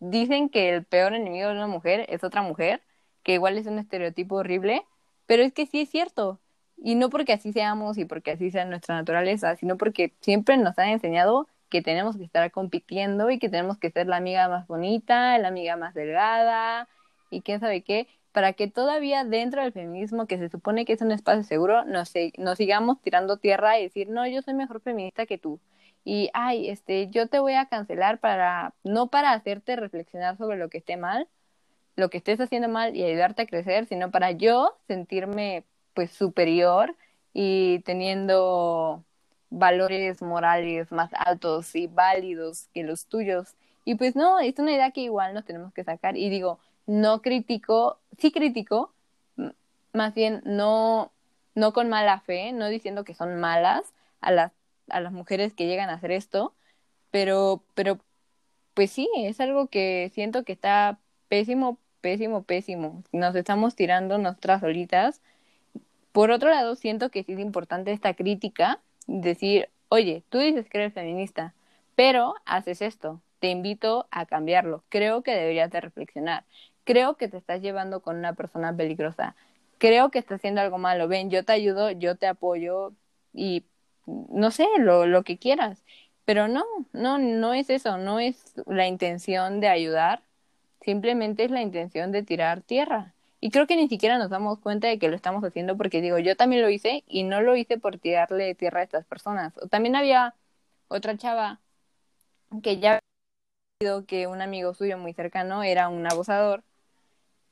dicen 0.00 0.48
que 0.48 0.70
el 0.70 0.84
peor 0.84 1.14
enemigo 1.14 1.48
de 1.48 1.54
una 1.54 1.66
mujer 1.66 2.06
es 2.08 2.24
otra 2.24 2.42
mujer, 2.42 2.82
que 3.22 3.34
igual 3.34 3.58
es 3.58 3.66
un 3.66 3.78
estereotipo 3.78 4.36
horrible, 4.36 4.84
pero 5.26 5.42
es 5.42 5.52
que 5.52 5.66
sí 5.66 5.80
es 5.82 5.90
cierto. 5.90 6.40
Y 6.76 6.94
no 6.94 7.10
porque 7.10 7.32
así 7.32 7.52
seamos 7.52 7.98
y 7.98 8.04
porque 8.04 8.32
así 8.32 8.50
sea 8.50 8.64
nuestra 8.64 8.96
naturaleza, 8.96 9.56
sino 9.56 9.76
porque 9.76 10.14
siempre 10.20 10.56
nos 10.58 10.78
han 10.78 10.90
enseñado 10.90 11.48
que 11.68 11.82
tenemos 11.82 12.16
que 12.16 12.24
estar 12.24 12.50
compitiendo 12.50 13.30
y 13.30 13.38
que 13.38 13.48
tenemos 13.48 13.78
que 13.78 13.90
ser 13.90 14.06
la 14.06 14.16
amiga 14.16 14.48
más 14.48 14.66
bonita, 14.66 15.38
la 15.38 15.48
amiga 15.48 15.76
más 15.76 15.94
delgada 15.94 16.88
y 17.30 17.40
quién 17.42 17.60
sabe 17.60 17.82
qué, 17.82 18.06
para 18.32 18.52
que 18.52 18.68
todavía 18.68 19.24
dentro 19.24 19.62
del 19.62 19.72
feminismo, 19.72 20.26
que 20.26 20.38
se 20.38 20.48
supone 20.48 20.84
que 20.84 20.92
es 20.92 21.00
un 21.02 21.10
espacio 21.10 21.42
seguro, 21.42 21.84
nos, 21.84 22.12
nos 22.38 22.58
sigamos 22.58 23.00
tirando 23.00 23.38
tierra 23.38 23.78
y 23.78 23.84
decir, 23.84 24.08
no, 24.10 24.26
yo 24.26 24.42
soy 24.42 24.54
mejor 24.54 24.80
feminista 24.80 25.26
que 25.26 25.38
tú. 25.38 25.58
Y, 26.08 26.30
ay, 26.34 26.70
este, 26.70 27.08
yo 27.10 27.26
te 27.26 27.40
voy 27.40 27.54
a 27.54 27.66
cancelar 27.66 28.20
para, 28.20 28.74
no 28.84 29.08
para 29.08 29.32
hacerte 29.32 29.74
reflexionar 29.74 30.36
sobre 30.36 30.56
lo 30.56 30.70
que 30.70 30.78
esté 30.78 30.96
mal, 30.96 31.26
lo 31.96 32.10
que 32.10 32.18
estés 32.18 32.40
haciendo 32.40 32.68
mal 32.68 32.94
y 32.94 33.02
ayudarte 33.02 33.42
a 33.42 33.46
crecer, 33.46 33.86
sino 33.86 34.12
para 34.12 34.30
yo 34.30 34.76
sentirme 34.86 35.64
pues 35.94 36.12
superior 36.12 36.94
y 37.34 37.80
teniendo 37.80 39.02
valores 39.50 40.22
morales 40.22 40.92
más 40.92 41.10
altos 41.12 41.74
y 41.74 41.88
válidos 41.88 42.68
que 42.72 42.84
los 42.84 43.06
tuyos. 43.06 43.56
Y 43.84 43.96
pues 43.96 44.14
no, 44.14 44.38
es 44.38 44.56
una 44.60 44.72
idea 44.72 44.92
que 44.92 45.00
igual 45.00 45.34
nos 45.34 45.44
tenemos 45.44 45.74
que 45.74 45.82
sacar. 45.82 46.16
Y 46.16 46.30
digo, 46.30 46.60
no 46.86 47.20
critico, 47.20 47.98
sí 48.16 48.30
critico, 48.30 48.92
más 49.92 50.14
bien 50.14 50.40
no, 50.44 51.10
no 51.56 51.72
con 51.72 51.88
mala 51.88 52.20
fe, 52.20 52.52
no 52.52 52.68
diciendo 52.68 53.02
que 53.02 53.14
son 53.14 53.40
malas 53.40 53.92
a 54.20 54.30
las, 54.30 54.52
a 54.88 55.00
las 55.00 55.12
mujeres 55.12 55.54
que 55.54 55.66
llegan 55.66 55.90
a 55.90 55.94
hacer 55.94 56.12
esto, 56.12 56.54
pero, 57.10 57.64
pero 57.74 58.00
pues 58.74 58.90
sí, 58.90 59.08
es 59.16 59.40
algo 59.40 59.68
que 59.68 60.10
siento 60.14 60.44
que 60.44 60.52
está 60.52 61.00
pésimo, 61.28 61.78
pésimo, 62.00 62.44
pésimo. 62.44 63.02
Nos 63.12 63.34
estamos 63.34 63.74
tirando 63.76 64.18
nuestras 64.18 64.60
solitas. 64.60 65.22
Por 66.12 66.30
otro 66.30 66.50
lado, 66.50 66.76
siento 66.76 67.10
que 67.10 67.24
sí 67.24 67.32
es 67.32 67.40
importante 67.40 67.92
esta 67.92 68.14
crítica, 68.14 68.80
decir, 69.06 69.70
oye, 69.88 70.24
tú 70.28 70.38
dices 70.38 70.68
que 70.68 70.78
eres 70.78 70.94
feminista, 70.94 71.54
pero 71.94 72.34
haces 72.44 72.82
esto, 72.82 73.20
te 73.38 73.48
invito 73.48 74.08
a 74.10 74.26
cambiarlo. 74.26 74.84
Creo 74.88 75.22
que 75.22 75.32
deberías 75.32 75.70
de 75.70 75.80
reflexionar. 75.80 76.44
Creo 76.84 77.16
que 77.16 77.28
te 77.28 77.36
estás 77.36 77.62
llevando 77.62 78.00
con 78.00 78.16
una 78.16 78.34
persona 78.34 78.74
peligrosa. 78.76 79.34
Creo 79.78 80.10
que 80.10 80.18
estás 80.18 80.36
haciendo 80.36 80.60
algo 80.60 80.78
malo. 80.78 81.08
Ven, 81.08 81.30
yo 81.30 81.44
te 81.44 81.52
ayudo, 81.52 81.90
yo 81.90 82.16
te 82.16 82.26
apoyo 82.26 82.92
y 83.34 83.64
no 84.06 84.50
sé, 84.50 84.66
lo, 84.78 85.06
lo 85.06 85.22
que 85.24 85.38
quieras. 85.38 85.84
Pero 86.24 86.48
no, 86.48 86.64
no, 86.92 87.18
no 87.18 87.54
es 87.54 87.70
eso, 87.70 87.98
no 87.98 88.20
es 88.20 88.54
la 88.66 88.86
intención 88.86 89.60
de 89.60 89.68
ayudar, 89.68 90.22
simplemente 90.80 91.44
es 91.44 91.50
la 91.50 91.62
intención 91.62 92.12
de 92.12 92.22
tirar 92.22 92.62
tierra. 92.62 93.14
Y 93.40 93.50
creo 93.50 93.66
que 93.66 93.76
ni 93.76 93.88
siquiera 93.88 94.18
nos 94.18 94.30
damos 94.30 94.58
cuenta 94.60 94.88
de 94.88 94.98
que 94.98 95.08
lo 95.08 95.16
estamos 95.16 95.44
haciendo 95.44 95.76
porque 95.76 96.00
digo, 96.00 96.18
yo 96.18 96.36
también 96.36 96.62
lo 96.62 96.70
hice 96.70 97.04
y 97.06 97.24
no 97.24 97.42
lo 97.42 97.56
hice 97.56 97.78
por 97.78 97.98
tirarle 97.98 98.54
tierra 98.54 98.80
a 98.80 98.84
estas 98.84 99.04
personas. 99.06 99.54
También 99.70 99.96
había 99.96 100.34
otra 100.88 101.16
chava 101.16 101.60
que 102.62 102.78
ya 102.78 103.00
que 104.06 104.26
un 104.26 104.40
amigo 104.40 104.74
suyo 104.74 104.98
muy 104.98 105.12
cercano 105.12 105.62
era 105.62 105.88
un 105.88 106.06
abusador 106.06 106.64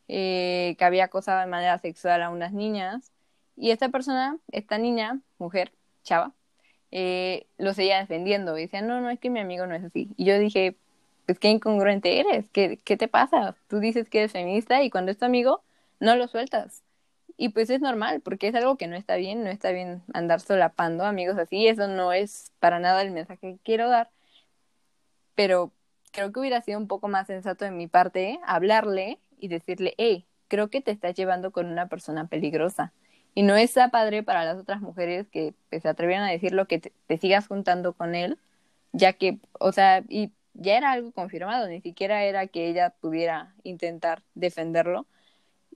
eh, 0.08 0.74
que 0.78 0.84
había 0.84 1.04
acosado 1.04 1.40
de 1.40 1.46
manera 1.46 1.78
sexual 1.78 2.22
a 2.22 2.30
unas 2.30 2.52
niñas 2.52 3.12
y 3.56 3.70
esta 3.70 3.88
persona, 3.90 4.38
esta 4.50 4.78
niña, 4.78 5.20
mujer, 5.38 5.72
chava, 6.02 6.32
eh, 6.94 7.48
lo 7.58 7.74
seguía 7.74 7.98
defendiendo 7.98 8.56
y 8.56 8.62
decía, 8.62 8.80
no, 8.80 9.00
no, 9.00 9.10
es 9.10 9.18
que 9.18 9.28
mi 9.28 9.40
amigo 9.40 9.66
no 9.66 9.74
es 9.74 9.82
así. 9.82 10.10
Y 10.16 10.24
yo 10.26 10.38
dije, 10.38 10.76
pues 11.26 11.40
qué 11.40 11.48
incongruente 11.50 12.20
eres, 12.20 12.48
¿qué, 12.50 12.78
qué 12.84 12.96
te 12.96 13.08
pasa? 13.08 13.56
Tú 13.68 13.80
dices 13.80 14.08
que 14.08 14.18
eres 14.20 14.32
feminista 14.32 14.82
y 14.84 14.90
cuando 14.90 15.10
es 15.10 15.18
tu 15.18 15.24
amigo, 15.24 15.62
no 15.98 16.14
lo 16.16 16.28
sueltas. 16.28 16.84
Y 17.36 17.48
pues 17.48 17.68
es 17.70 17.80
normal, 17.80 18.20
porque 18.20 18.46
es 18.46 18.54
algo 18.54 18.76
que 18.76 18.86
no 18.86 18.94
está 18.96 19.16
bien, 19.16 19.42
no 19.42 19.50
está 19.50 19.72
bien 19.72 20.02
andar 20.14 20.40
solapando 20.40 21.04
amigos 21.04 21.36
así, 21.36 21.66
eso 21.66 21.88
no 21.88 22.12
es 22.12 22.52
para 22.60 22.78
nada 22.78 23.02
el 23.02 23.10
mensaje 23.10 23.40
que 23.40 23.58
quiero 23.64 23.88
dar. 23.88 24.10
Pero 25.34 25.72
creo 26.12 26.32
que 26.32 26.40
hubiera 26.40 26.60
sido 26.62 26.78
un 26.78 26.86
poco 26.86 27.08
más 27.08 27.26
sensato 27.26 27.64
de 27.64 27.72
mi 27.72 27.88
parte 27.88 28.38
hablarle 28.46 29.18
y 29.40 29.48
decirle, 29.48 29.94
hey, 29.98 30.26
creo 30.46 30.70
que 30.70 30.80
te 30.80 30.92
estás 30.92 31.14
llevando 31.14 31.50
con 31.50 31.66
una 31.66 31.88
persona 31.88 32.28
peligrosa. 32.28 32.92
Y 33.34 33.42
no 33.42 33.56
está 33.56 33.90
padre 33.90 34.22
para 34.22 34.44
las 34.44 34.58
otras 34.58 34.80
mujeres 34.80 35.26
que 35.28 35.54
pues, 35.68 35.82
se 35.82 35.88
atrevieran 35.88 36.24
a 36.24 36.30
decirlo 36.30 36.66
que 36.66 36.78
te, 36.78 37.18
sigas 37.18 37.48
juntando 37.48 37.92
con 37.92 38.14
él, 38.14 38.38
ya 38.92 39.12
que, 39.12 39.38
o 39.58 39.72
sea, 39.72 40.04
y 40.08 40.30
ya 40.54 40.76
era 40.76 40.92
algo 40.92 41.10
confirmado, 41.10 41.66
ni 41.66 41.80
siquiera 41.80 42.22
era 42.24 42.46
que 42.46 42.68
ella 42.68 42.90
pudiera 43.00 43.52
intentar 43.64 44.22
defenderlo. 44.34 45.06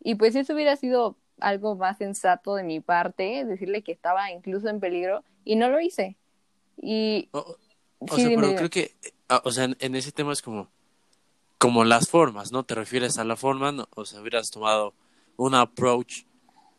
Y 0.00 0.14
pues 0.14 0.36
eso 0.36 0.54
hubiera 0.54 0.76
sido 0.76 1.16
algo 1.40 1.74
más 1.74 1.98
sensato 1.98 2.54
de 2.54 2.62
mi 2.62 2.78
parte, 2.78 3.44
decirle 3.44 3.82
que 3.82 3.92
estaba 3.92 4.30
incluso 4.30 4.68
en 4.68 4.78
peligro, 4.78 5.24
y 5.44 5.56
no 5.56 5.68
lo 5.68 5.80
hice. 5.80 6.16
Y... 6.80 7.28
O, 8.00 8.16
sea, 8.16 8.28
pero 8.28 8.54
creo 8.54 8.70
que, 8.70 8.94
ah, 9.28 9.42
o 9.44 9.50
sea, 9.50 9.68
en, 9.80 9.94
ese 9.96 10.12
tema 10.12 10.32
es 10.32 10.40
como, 10.40 10.68
como 11.58 11.82
las 11.82 12.08
formas, 12.08 12.52
¿no? 12.52 12.62
Te 12.62 12.76
refieres 12.76 13.18
a 13.18 13.24
la 13.24 13.34
forma, 13.34 13.88
o 13.96 14.04
sea, 14.04 14.20
hubieras 14.20 14.52
tomado 14.52 14.94
un 15.36 15.56
approach 15.56 16.22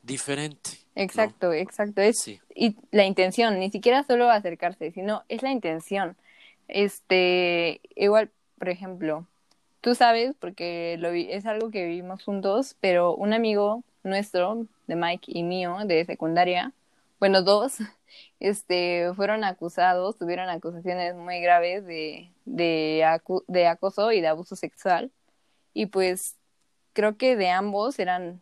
diferente. 0.09 0.71
Exacto, 0.95 1.53
exacto. 1.53 2.01
Es, 2.01 2.27
Y 2.53 2.75
la 2.91 3.05
intención, 3.05 3.59
ni 3.59 3.69
siquiera 3.71 4.03
solo 4.03 4.29
acercarse, 4.29 4.91
sino 4.91 5.23
es 5.29 5.43
la 5.43 5.51
intención. 5.51 6.17
Este, 6.67 7.79
igual, 7.95 8.29
por 8.57 8.69
ejemplo, 8.69 9.25
tú 9.81 9.95
sabes, 9.95 10.35
porque 10.39 10.97
lo 10.99 11.11
vi, 11.11 11.31
es 11.31 11.45
algo 11.45 11.71
que 11.71 11.85
vivimos 11.85 12.23
juntos, 12.23 12.75
pero 12.81 13.15
un 13.15 13.33
amigo 13.33 13.83
nuestro, 14.03 14.65
de 14.87 14.95
Mike 14.95 15.31
y 15.33 15.43
mío, 15.43 15.77
de 15.85 16.03
secundaria, 16.05 16.73
bueno, 17.19 17.43
dos, 17.43 17.77
este, 18.39 19.11
fueron 19.15 19.43
acusados, 19.43 20.17
tuvieron 20.17 20.49
acusaciones 20.49 21.15
muy 21.15 21.39
graves 21.39 21.85
de, 21.85 22.31
de, 22.45 23.19
de 23.47 23.67
acoso 23.67 24.11
y 24.11 24.21
de 24.21 24.27
abuso 24.27 24.55
sexual. 24.55 25.11
Y 25.73 25.85
pues 25.85 26.35
creo 26.93 27.17
que 27.17 27.35
de 27.35 27.49
ambos 27.49 27.99
eran 27.99 28.41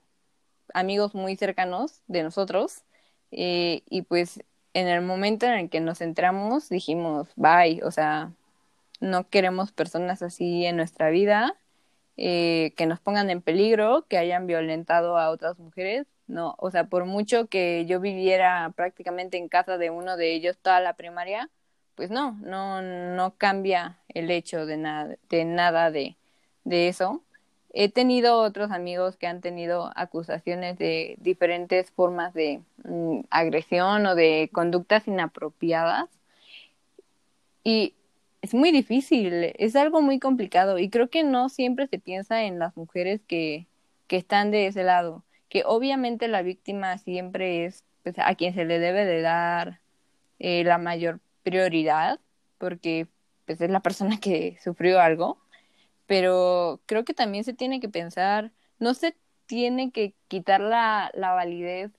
amigos 0.73 1.15
muy 1.15 1.35
cercanos 1.35 2.01
de 2.07 2.23
nosotros. 2.23 2.83
Eh, 3.31 3.83
y 3.89 4.03
pues 4.03 4.41
en 4.73 4.87
el 4.87 5.01
momento 5.01 5.45
en 5.45 5.53
el 5.53 5.69
que 5.69 5.79
nos 5.79 6.01
entramos 6.01 6.69
dijimos, 6.69 7.29
bye, 7.35 7.81
o 7.83 7.91
sea, 7.91 8.31
no 8.99 9.29
queremos 9.29 9.71
personas 9.71 10.21
así 10.21 10.65
en 10.65 10.77
nuestra 10.77 11.09
vida, 11.09 11.55
eh, 12.17 12.73
que 12.77 12.85
nos 12.87 12.99
pongan 12.99 13.29
en 13.29 13.41
peligro, 13.41 14.05
que 14.09 14.17
hayan 14.17 14.47
violentado 14.47 15.17
a 15.17 15.29
otras 15.29 15.59
mujeres. 15.59 16.07
No, 16.27 16.55
o 16.59 16.71
sea, 16.71 16.85
por 16.85 17.05
mucho 17.05 17.47
que 17.47 17.85
yo 17.85 17.99
viviera 18.01 18.71
prácticamente 18.75 19.37
en 19.37 19.47
casa 19.49 19.77
de 19.77 19.89
uno 19.91 20.17
de 20.17 20.33
ellos 20.33 20.57
toda 20.61 20.81
la 20.81 20.93
primaria, 20.93 21.49
pues 21.95 22.11
no, 22.11 22.33
no, 22.41 22.81
no 22.81 23.35
cambia 23.37 23.99
el 24.09 24.29
hecho 24.31 24.65
de 24.65 24.77
nada, 24.77 25.15
de 25.29 25.45
nada 25.45 25.91
de, 25.91 26.17
de 26.63 26.89
eso. 26.89 27.23
He 27.79 27.89
tenido 27.89 28.39
otros 28.39 28.71
amigos 28.71 29.17
que 29.17 29.27
han 29.27 29.39
tenido 29.39 29.91
acusaciones 29.95 30.79
de 30.79 31.15
diferentes 31.19 31.91
formas 31.91 32.33
de 32.33 32.61
mm, 32.83 33.19
agresión 33.29 34.07
o 34.07 34.15
de 34.15 34.49
conductas 34.51 35.07
inapropiadas. 35.07 36.09
Y 37.63 37.93
es 38.41 38.55
muy 38.55 38.71
difícil, 38.71 39.53
es 39.59 39.75
algo 39.75 40.01
muy 40.01 40.17
complicado 40.17 40.79
y 40.79 40.89
creo 40.89 41.11
que 41.11 41.23
no 41.23 41.49
siempre 41.49 41.85
se 41.85 41.99
piensa 41.99 42.45
en 42.45 42.57
las 42.57 42.75
mujeres 42.75 43.21
que, 43.27 43.67
que 44.07 44.17
están 44.17 44.49
de 44.49 44.65
ese 44.65 44.83
lado, 44.83 45.23
que 45.47 45.61
obviamente 45.63 46.27
la 46.27 46.41
víctima 46.41 46.97
siempre 46.97 47.65
es 47.65 47.83
pues, 48.01 48.15
a 48.17 48.33
quien 48.33 48.55
se 48.55 48.65
le 48.65 48.79
debe 48.79 49.05
de 49.05 49.21
dar 49.21 49.81
eh, 50.39 50.63
la 50.63 50.79
mayor 50.79 51.19
prioridad, 51.43 52.19
porque 52.57 53.05
pues, 53.45 53.61
es 53.61 53.69
la 53.69 53.81
persona 53.81 54.19
que 54.19 54.57
sufrió 54.63 54.99
algo, 54.99 55.37
pero 56.07 56.81
creo 56.85 57.05
que 57.05 57.13
también 57.13 57.43
se 57.43 57.53
tiene 57.53 57.79
que 57.79 57.89
pensar, 57.89 58.51
no 58.79 58.93
se 58.93 59.15
tiene 59.45 59.91
que 59.91 60.15
quitar 60.27 60.61
la, 60.61 61.11
la 61.13 61.33
validez 61.33 61.91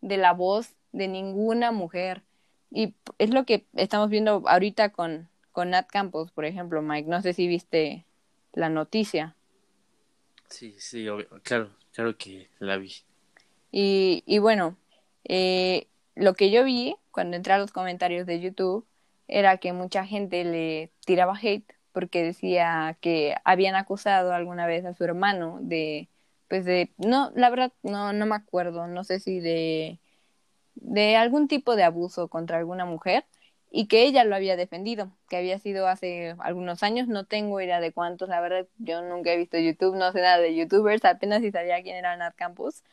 de 0.00 0.16
la 0.16 0.32
voz 0.32 0.74
de 0.92 1.08
ninguna 1.08 1.72
mujer. 1.72 2.22
Y 2.70 2.94
es 3.18 3.30
lo 3.30 3.44
que 3.44 3.66
estamos 3.74 4.10
viendo 4.10 4.42
ahorita 4.46 4.90
con, 4.90 5.28
con 5.52 5.70
Nat 5.70 5.88
Campos, 5.88 6.30
por 6.30 6.44
ejemplo, 6.44 6.82
Mike. 6.82 7.08
No 7.08 7.22
sé 7.22 7.32
si 7.32 7.48
viste 7.48 8.04
la 8.52 8.68
noticia. 8.68 9.34
Sí, 10.48 10.74
sí, 10.78 11.06
claro, 11.42 11.70
claro 11.92 12.16
que 12.16 12.48
la 12.58 12.76
vi. 12.76 12.92
Y, 13.70 14.22
y 14.26 14.38
bueno, 14.38 14.76
eh, 15.24 15.88
lo 16.14 16.34
que 16.34 16.50
yo 16.50 16.64
vi 16.64 16.96
cuando 17.10 17.36
entré 17.36 17.52
a 17.52 17.58
los 17.58 17.72
comentarios 17.72 18.26
de 18.26 18.40
YouTube 18.40 18.86
era 19.28 19.58
que 19.58 19.72
mucha 19.72 20.06
gente 20.06 20.44
le 20.44 20.90
tiraba 21.04 21.38
hate 21.40 21.74
porque 21.98 22.22
decía 22.22 22.96
que 23.00 23.34
habían 23.42 23.74
acusado 23.74 24.32
alguna 24.32 24.68
vez 24.68 24.84
a 24.84 24.94
su 24.94 25.02
hermano 25.02 25.58
de, 25.60 26.08
pues 26.46 26.64
de, 26.64 26.92
no, 26.96 27.32
la 27.34 27.50
verdad 27.50 27.72
no, 27.82 28.12
no 28.12 28.24
me 28.24 28.36
acuerdo, 28.36 28.86
no 28.86 29.02
sé 29.02 29.18
si 29.18 29.40
de 29.40 29.98
de 30.76 31.16
algún 31.16 31.48
tipo 31.48 31.74
de 31.74 31.82
abuso 31.82 32.28
contra 32.28 32.58
alguna 32.58 32.84
mujer 32.84 33.24
y 33.68 33.88
que 33.88 34.04
ella 34.04 34.22
lo 34.22 34.36
había 34.36 34.54
defendido, 34.54 35.10
que 35.28 35.38
había 35.38 35.58
sido 35.58 35.88
hace 35.88 36.36
algunos 36.38 36.84
años, 36.84 37.08
no 37.08 37.26
tengo 37.26 37.60
idea 37.60 37.80
de 37.80 37.92
cuántos, 37.92 38.28
la 38.28 38.40
verdad 38.40 38.68
yo 38.78 39.02
nunca 39.02 39.32
he 39.32 39.36
visto 39.36 39.58
YouTube, 39.58 39.96
no 39.96 40.12
sé 40.12 40.20
nada 40.20 40.38
de 40.38 40.54
youtubers, 40.54 41.04
apenas 41.04 41.42
si 41.42 41.50
sabía 41.50 41.82
quién 41.82 41.96
era 41.96 42.16
Nat 42.16 42.36
Campus, 42.36 42.84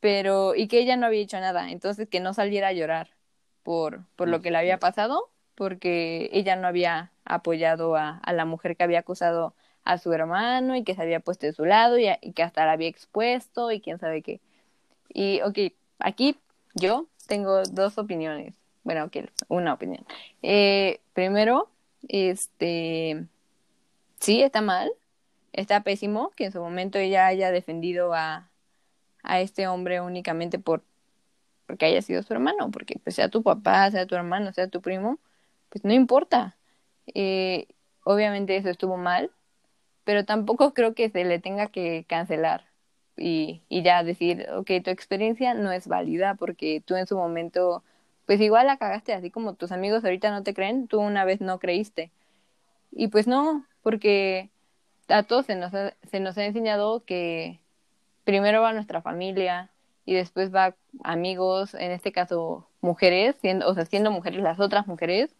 pero 0.00 0.54
y 0.54 0.68
que 0.68 0.80
ella 0.80 0.98
no 0.98 1.06
había 1.06 1.22
hecho 1.22 1.40
nada, 1.40 1.70
entonces 1.70 2.10
que 2.10 2.20
no 2.20 2.34
saliera 2.34 2.68
a 2.68 2.72
llorar 2.74 3.08
por, 3.62 4.04
por 4.16 4.28
lo 4.28 4.42
que 4.42 4.50
le 4.50 4.58
había 4.58 4.78
pasado, 4.78 5.30
porque 5.60 6.30
ella 6.32 6.56
no 6.56 6.66
había 6.66 7.12
apoyado 7.26 7.94
a, 7.94 8.22
la 8.32 8.46
mujer 8.46 8.78
que 8.78 8.82
había 8.82 9.00
acusado 9.00 9.52
a 9.84 9.98
su 9.98 10.10
hermano 10.10 10.74
y 10.74 10.84
que 10.84 10.94
se 10.94 11.02
había 11.02 11.20
puesto 11.20 11.44
de 11.44 11.52
su 11.52 11.66
lado 11.66 11.98
y, 11.98 12.08
que 12.32 12.42
hasta 12.42 12.64
la 12.64 12.72
había 12.72 12.88
expuesto 12.88 13.70
y 13.70 13.82
quién 13.82 13.98
sabe 13.98 14.22
qué. 14.22 14.40
Y 15.12 15.42
ok, 15.42 15.74
aquí 15.98 16.38
yo 16.72 17.08
tengo 17.26 17.62
dos 17.64 17.98
opiniones 17.98 18.54
bueno, 18.84 19.10
que 19.10 19.28
una 19.48 19.74
opinión. 19.74 20.06
Eh, 20.40 21.00
primero, 21.12 21.68
este, 22.08 23.26
sí, 24.18 24.42
está 24.42 24.62
mal, 24.62 24.90
está 25.52 25.82
pésimo 25.82 26.30
que 26.36 26.46
en 26.46 26.52
su 26.52 26.60
momento 26.60 26.96
ella 26.96 27.26
haya 27.26 27.50
defendido 27.50 28.14
a, 28.14 28.48
a 29.22 29.40
este 29.42 29.68
hombre 29.68 30.00
únicamente 30.00 30.58
por 30.58 30.82
porque 31.66 31.84
haya 31.84 32.00
sido 32.00 32.22
su 32.22 32.32
hermano, 32.32 32.70
porque 32.70 32.98
pues 33.04 33.14
sea 33.14 33.28
tu 33.28 33.42
papá, 33.42 33.90
sea 33.90 34.06
tu 34.06 34.14
hermano, 34.14 34.54
sea 34.54 34.68
tu 34.68 34.80
primo, 34.80 35.18
pues 35.70 35.84
no 35.84 35.92
importa. 35.92 36.56
Eh, 37.14 37.68
obviamente 38.04 38.56
eso 38.56 38.68
estuvo 38.70 38.96
mal, 38.96 39.30
pero 40.04 40.24
tampoco 40.24 40.74
creo 40.74 40.94
que 40.94 41.10
se 41.10 41.24
le 41.24 41.38
tenga 41.38 41.68
que 41.68 42.04
cancelar 42.08 42.66
y, 43.16 43.62
y 43.68 43.82
ya 43.82 44.02
decir, 44.02 44.46
ok, 44.54 44.70
tu 44.84 44.90
experiencia 44.90 45.54
no 45.54 45.72
es 45.72 45.88
válida 45.88 46.34
porque 46.34 46.82
tú 46.84 46.96
en 46.96 47.06
su 47.06 47.16
momento 47.16 47.82
pues 48.30 48.40
igual 48.40 48.68
la 48.68 48.76
cagaste, 48.76 49.12
así 49.12 49.28
como 49.32 49.54
tus 49.54 49.72
amigos 49.72 50.04
ahorita 50.04 50.30
no 50.30 50.44
te 50.44 50.54
creen, 50.54 50.86
tú 50.86 51.00
una 51.00 51.24
vez 51.24 51.40
no 51.40 51.58
creíste. 51.58 52.12
Y 52.92 53.08
pues 53.08 53.26
no, 53.26 53.66
porque 53.82 54.50
a 55.08 55.24
todos 55.24 55.46
se 55.46 55.56
nos 55.56 55.74
ha, 55.74 55.94
se 56.08 56.20
nos 56.20 56.38
ha 56.38 56.44
enseñado 56.44 57.04
que 57.04 57.58
primero 58.22 58.62
va 58.62 58.72
nuestra 58.72 59.02
familia 59.02 59.70
y 60.04 60.14
después 60.14 60.54
va 60.54 60.76
amigos, 61.02 61.74
en 61.74 61.90
este 61.90 62.12
caso 62.12 62.68
mujeres, 62.80 63.34
siendo, 63.40 63.68
o 63.68 63.74
sea, 63.74 63.84
siendo 63.84 64.12
mujeres 64.12 64.40
las 64.42 64.60
otras 64.60 64.86
mujeres, 64.86 65.34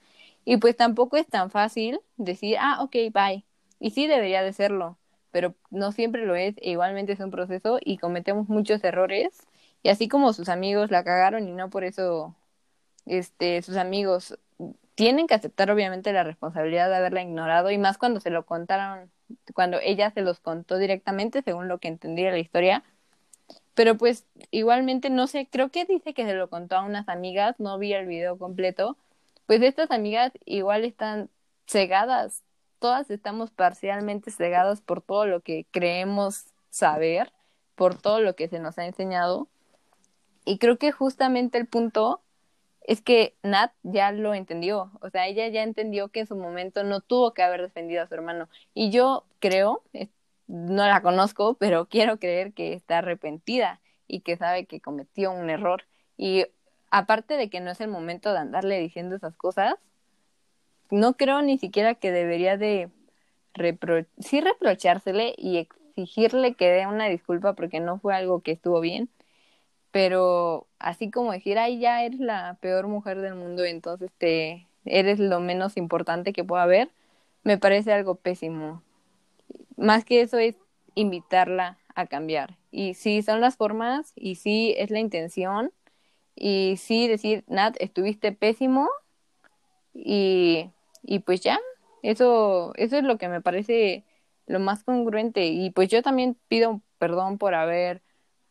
y 0.44 0.56
pues 0.58 0.76
tampoco 0.76 1.16
es 1.16 1.26
tan 1.26 1.50
fácil 1.50 2.00
decir, 2.16 2.56
ah, 2.60 2.78
ok, 2.82 2.96
bye. 3.12 3.44
Y 3.78 3.90
sí 3.90 4.06
debería 4.06 4.42
de 4.42 4.52
serlo, 4.52 4.98
pero 5.30 5.54
no 5.70 5.92
siempre 5.92 6.26
lo 6.26 6.34
es, 6.34 6.56
e 6.58 6.70
igualmente 6.70 7.12
es 7.12 7.20
un 7.20 7.30
proceso 7.30 7.78
y 7.82 7.98
cometemos 7.98 8.48
muchos 8.48 8.82
errores, 8.84 9.46
y 9.82 9.88
así 9.88 10.08
como 10.08 10.32
sus 10.32 10.48
amigos 10.48 10.90
la 10.90 11.04
cagaron 11.04 11.48
y 11.48 11.52
no 11.52 11.70
por 11.70 11.84
eso 11.84 12.34
este, 13.06 13.62
sus 13.62 13.76
amigos 13.76 14.38
tienen 14.94 15.26
que 15.26 15.34
aceptar 15.34 15.70
obviamente 15.70 16.12
la 16.12 16.24
responsabilidad 16.24 16.90
de 16.90 16.96
haberla 16.96 17.22
ignorado 17.22 17.70
y 17.70 17.78
más 17.78 17.96
cuando 17.98 18.20
se 18.20 18.30
lo 18.30 18.44
contaron, 18.44 19.10
cuando 19.54 19.78
ella 19.82 20.10
se 20.10 20.20
los 20.22 20.40
contó 20.40 20.76
directamente, 20.78 21.42
según 21.42 21.68
lo 21.68 21.78
que 21.78 21.88
entendí 21.88 22.22
de 22.22 22.32
la 22.32 22.38
historia. 22.38 22.84
Pero 23.74 23.96
pues 23.96 24.26
igualmente 24.50 25.08
no 25.10 25.26
sé, 25.26 25.48
creo 25.50 25.70
que 25.70 25.86
dice 25.86 26.12
que 26.12 26.24
se 26.26 26.34
lo 26.34 26.50
contó 26.50 26.76
a 26.76 26.84
unas 26.84 27.08
amigas, 27.08 27.58
no 27.58 27.78
vi 27.78 27.94
el 27.94 28.06
video 28.06 28.36
completo. 28.38 28.96
Pues 29.50 29.62
estas 29.62 29.90
amigas 29.90 30.30
igual 30.44 30.84
están 30.84 31.28
cegadas, 31.66 32.44
todas 32.78 33.10
estamos 33.10 33.50
parcialmente 33.50 34.30
cegadas 34.30 34.80
por 34.80 35.02
todo 35.02 35.26
lo 35.26 35.40
que 35.40 35.66
creemos 35.72 36.44
saber, 36.68 37.32
por 37.74 38.00
todo 38.00 38.20
lo 38.20 38.36
que 38.36 38.46
se 38.46 38.60
nos 38.60 38.78
ha 38.78 38.86
enseñado. 38.86 39.48
Y 40.44 40.58
creo 40.58 40.78
que 40.78 40.92
justamente 40.92 41.58
el 41.58 41.66
punto 41.66 42.22
es 42.82 43.02
que 43.02 43.34
Nat 43.42 43.72
ya 43.82 44.12
lo 44.12 44.34
entendió, 44.34 44.92
o 45.00 45.10
sea, 45.10 45.26
ella 45.26 45.48
ya 45.48 45.64
entendió 45.64 46.10
que 46.10 46.20
en 46.20 46.28
su 46.28 46.36
momento 46.36 46.84
no 46.84 47.00
tuvo 47.00 47.34
que 47.34 47.42
haber 47.42 47.62
defendido 47.62 48.04
a 48.04 48.06
su 48.06 48.14
hermano. 48.14 48.48
Y 48.72 48.90
yo 48.90 49.24
creo, 49.40 49.82
no 50.46 50.86
la 50.86 51.02
conozco, 51.02 51.54
pero 51.54 51.86
quiero 51.86 52.20
creer 52.20 52.52
que 52.52 52.74
está 52.74 52.98
arrepentida 52.98 53.80
y 54.06 54.20
que 54.20 54.36
sabe 54.36 54.66
que 54.66 54.80
cometió 54.80 55.32
un 55.32 55.50
error. 55.50 55.86
Y 56.16 56.46
aparte 56.90 57.36
de 57.36 57.50
que 57.50 57.60
no 57.60 57.70
es 57.70 57.80
el 57.80 57.88
momento 57.88 58.32
de 58.32 58.38
andarle 58.38 58.78
diciendo 58.78 59.16
esas 59.16 59.36
cosas, 59.36 59.74
no 60.90 61.14
creo 61.14 61.42
ni 61.42 61.58
siquiera 61.58 61.94
que 61.94 62.10
debería 62.10 62.56
de 62.56 62.90
repro 63.54 64.04
sí 64.18 64.40
reprochársele 64.40 65.34
y 65.36 65.58
exigirle 65.58 66.54
que 66.54 66.68
dé 66.68 66.86
una 66.86 67.08
disculpa 67.08 67.54
porque 67.54 67.80
no 67.80 67.98
fue 67.98 68.14
algo 68.14 68.40
que 68.40 68.52
estuvo 68.52 68.80
bien, 68.80 69.08
pero 69.90 70.66
así 70.78 71.10
como 71.10 71.32
decir, 71.32 71.58
ay, 71.58 71.80
ya 71.80 72.04
eres 72.04 72.20
la 72.20 72.58
peor 72.60 72.86
mujer 72.86 73.20
del 73.20 73.34
mundo, 73.34 73.64
entonces 73.64 74.10
te 74.18 74.66
eres 74.84 75.18
lo 75.18 75.40
menos 75.40 75.76
importante 75.76 76.32
que 76.32 76.44
pueda 76.44 76.62
haber, 76.62 76.90
me 77.42 77.58
parece 77.58 77.92
algo 77.92 78.14
pésimo. 78.16 78.82
Más 79.76 80.04
que 80.04 80.20
eso 80.22 80.38
es 80.38 80.56
invitarla 80.94 81.78
a 81.94 82.06
cambiar. 82.06 82.56
Y 82.70 82.94
sí 82.94 83.22
son 83.22 83.40
las 83.40 83.56
formas, 83.56 84.12
y 84.14 84.36
sí 84.36 84.74
es 84.78 84.90
la 84.90 85.00
intención, 85.00 85.72
y 86.40 86.76
sí 86.78 87.06
decir, 87.06 87.44
Nat, 87.46 87.76
estuviste 87.78 88.32
pésimo, 88.32 88.88
y, 89.94 90.70
y 91.02 91.20
pues 91.20 91.40
ya, 91.42 91.60
eso, 92.02 92.72
eso 92.76 92.96
es 92.98 93.04
lo 93.04 93.18
que 93.18 93.28
me 93.28 93.40
parece 93.40 94.04
lo 94.46 94.60
más 94.60 94.82
congruente. 94.84 95.46
Y 95.46 95.70
pues 95.70 95.88
yo 95.88 96.02
también 96.02 96.36
pido 96.48 96.80
perdón 96.98 97.38
por 97.38 97.54
haber 97.54 98.02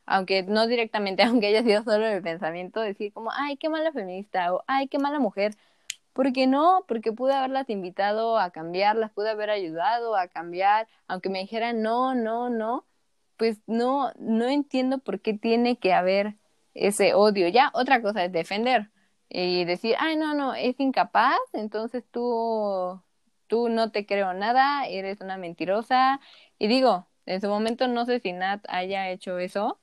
aunque 0.09 0.43
no 0.43 0.67
directamente, 0.67 1.23
aunque 1.23 1.47
haya 1.47 1.63
sido 1.63 1.83
solo 1.83 2.07
el 2.07 2.21
pensamiento, 2.21 2.81
decir 2.81 3.13
como, 3.13 3.31
ay, 3.31 3.57
qué 3.57 3.69
mala 3.69 3.91
feminista 3.91 4.53
o 4.53 4.63
ay, 4.67 4.87
qué 4.87 4.99
mala 4.99 5.19
mujer. 5.19 5.55
¿Por 6.13 6.33
qué 6.33 6.47
no? 6.47 6.83
Porque 6.87 7.13
pude 7.13 7.33
haberlas 7.33 7.69
invitado 7.69 8.39
a 8.39 8.51
cambiar, 8.51 8.95
las 8.97 9.11
pude 9.11 9.29
haber 9.29 9.49
ayudado 9.51 10.15
a 10.17 10.27
cambiar, 10.27 10.87
aunque 11.07 11.29
me 11.29 11.39
dijeran 11.39 11.81
no, 11.81 12.15
no, 12.15 12.49
no, 12.49 12.85
pues 13.37 13.59
no, 13.67 14.11
no 14.19 14.47
entiendo 14.49 14.97
por 14.99 15.21
qué 15.21 15.33
tiene 15.33 15.77
que 15.77 15.93
haber 15.93 16.35
ese 16.73 17.13
odio. 17.13 17.47
Ya, 17.49 17.71
otra 17.73 18.01
cosa 18.01 18.23
es 18.25 18.31
defender 18.31 18.89
y 19.29 19.65
decir, 19.65 19.95
ay, 19.99 20.15
no, 20.17 20.33
no, 20.33 20.55
es 20.55 20.79
incapaz, 20.79 21.37
entonces 21.53 22.03
tú, 22.11 23.01
tú 23.47 23.69
no 23.69 23.91
te 23.91 24.05
creo 24.05 24.33
nada, 24.33 24.87
eres 24.87 25.21
una 25.21 25.37
mentirosa. 25.37 26.19
Y 26.57 26.67
digo, 26.67 27.07
en 27.25 27.41
su 27.41 27.47
momento 27.47 27.87
no 27.87 28.05
sé 28.05 28.19
si 28.19 28.33
Nat 28.33 28.65
haya 28.69 29.09
hecho 29.09 29.37
eso, 29.39 29.79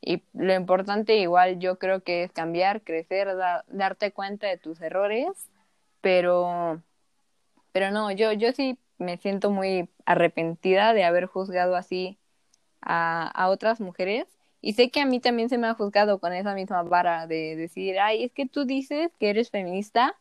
y 0.00 0.22
lo 0.34 0.54
importante 0.54 1.16
igual 1.16 1.60
yo 1.60 1.78
creo 1.78 2.02
que 2.02 2.24
es 2.24 2.32
cambiar, 2.32 2.82
crecer, 2.82 3.28
darte 3.68 4.12
cuenta 4.12 4.48
de 4.48 4.58
tus 4.58 4.80
errores, 4.80 5.50
pero, 6.00 6.82
pero 7.72 7.90
no, 7.92 8.10
yo, 8.10 8.32
yo 8.32 8.52
sí 8.52 8.78
me 8.98 9.16
siento 9.18 9.50
muy 9.50 9.88
arrepentida 10.06 10.92
de 10.94 11.04
haber 11.04 11.26
juzgado 11.26 11.76
así 11.76 12.18
a, 12.82 13.28
a 13.28 13.48
otras 13.48 13.80
mujeres. 13.80 14.26
Y 14.62 14.74
sé 14.74 14.90
que 14.90 15.00
a 15.02 15.06
mí 15.06 15.20
también 15.20 15.50
se 15.50 15.58
me 15.58 15.66
ha 15.68 15.74
juzgado 15.74 16.20
con 16.20 16.32
esa 16.32 16.54
misma 16.54 16.82
vara 16.84 17.26
de 17.26 17.56
decir, 17.56 17.98
ay, 18.00 18.24
es 18.24 18.32
que 18.32 18.46
tú 18.46 18.64
dices 18.64 19.10
que 19.20 19.30
eres 19.30 19.50
feminista, 19.50 20.16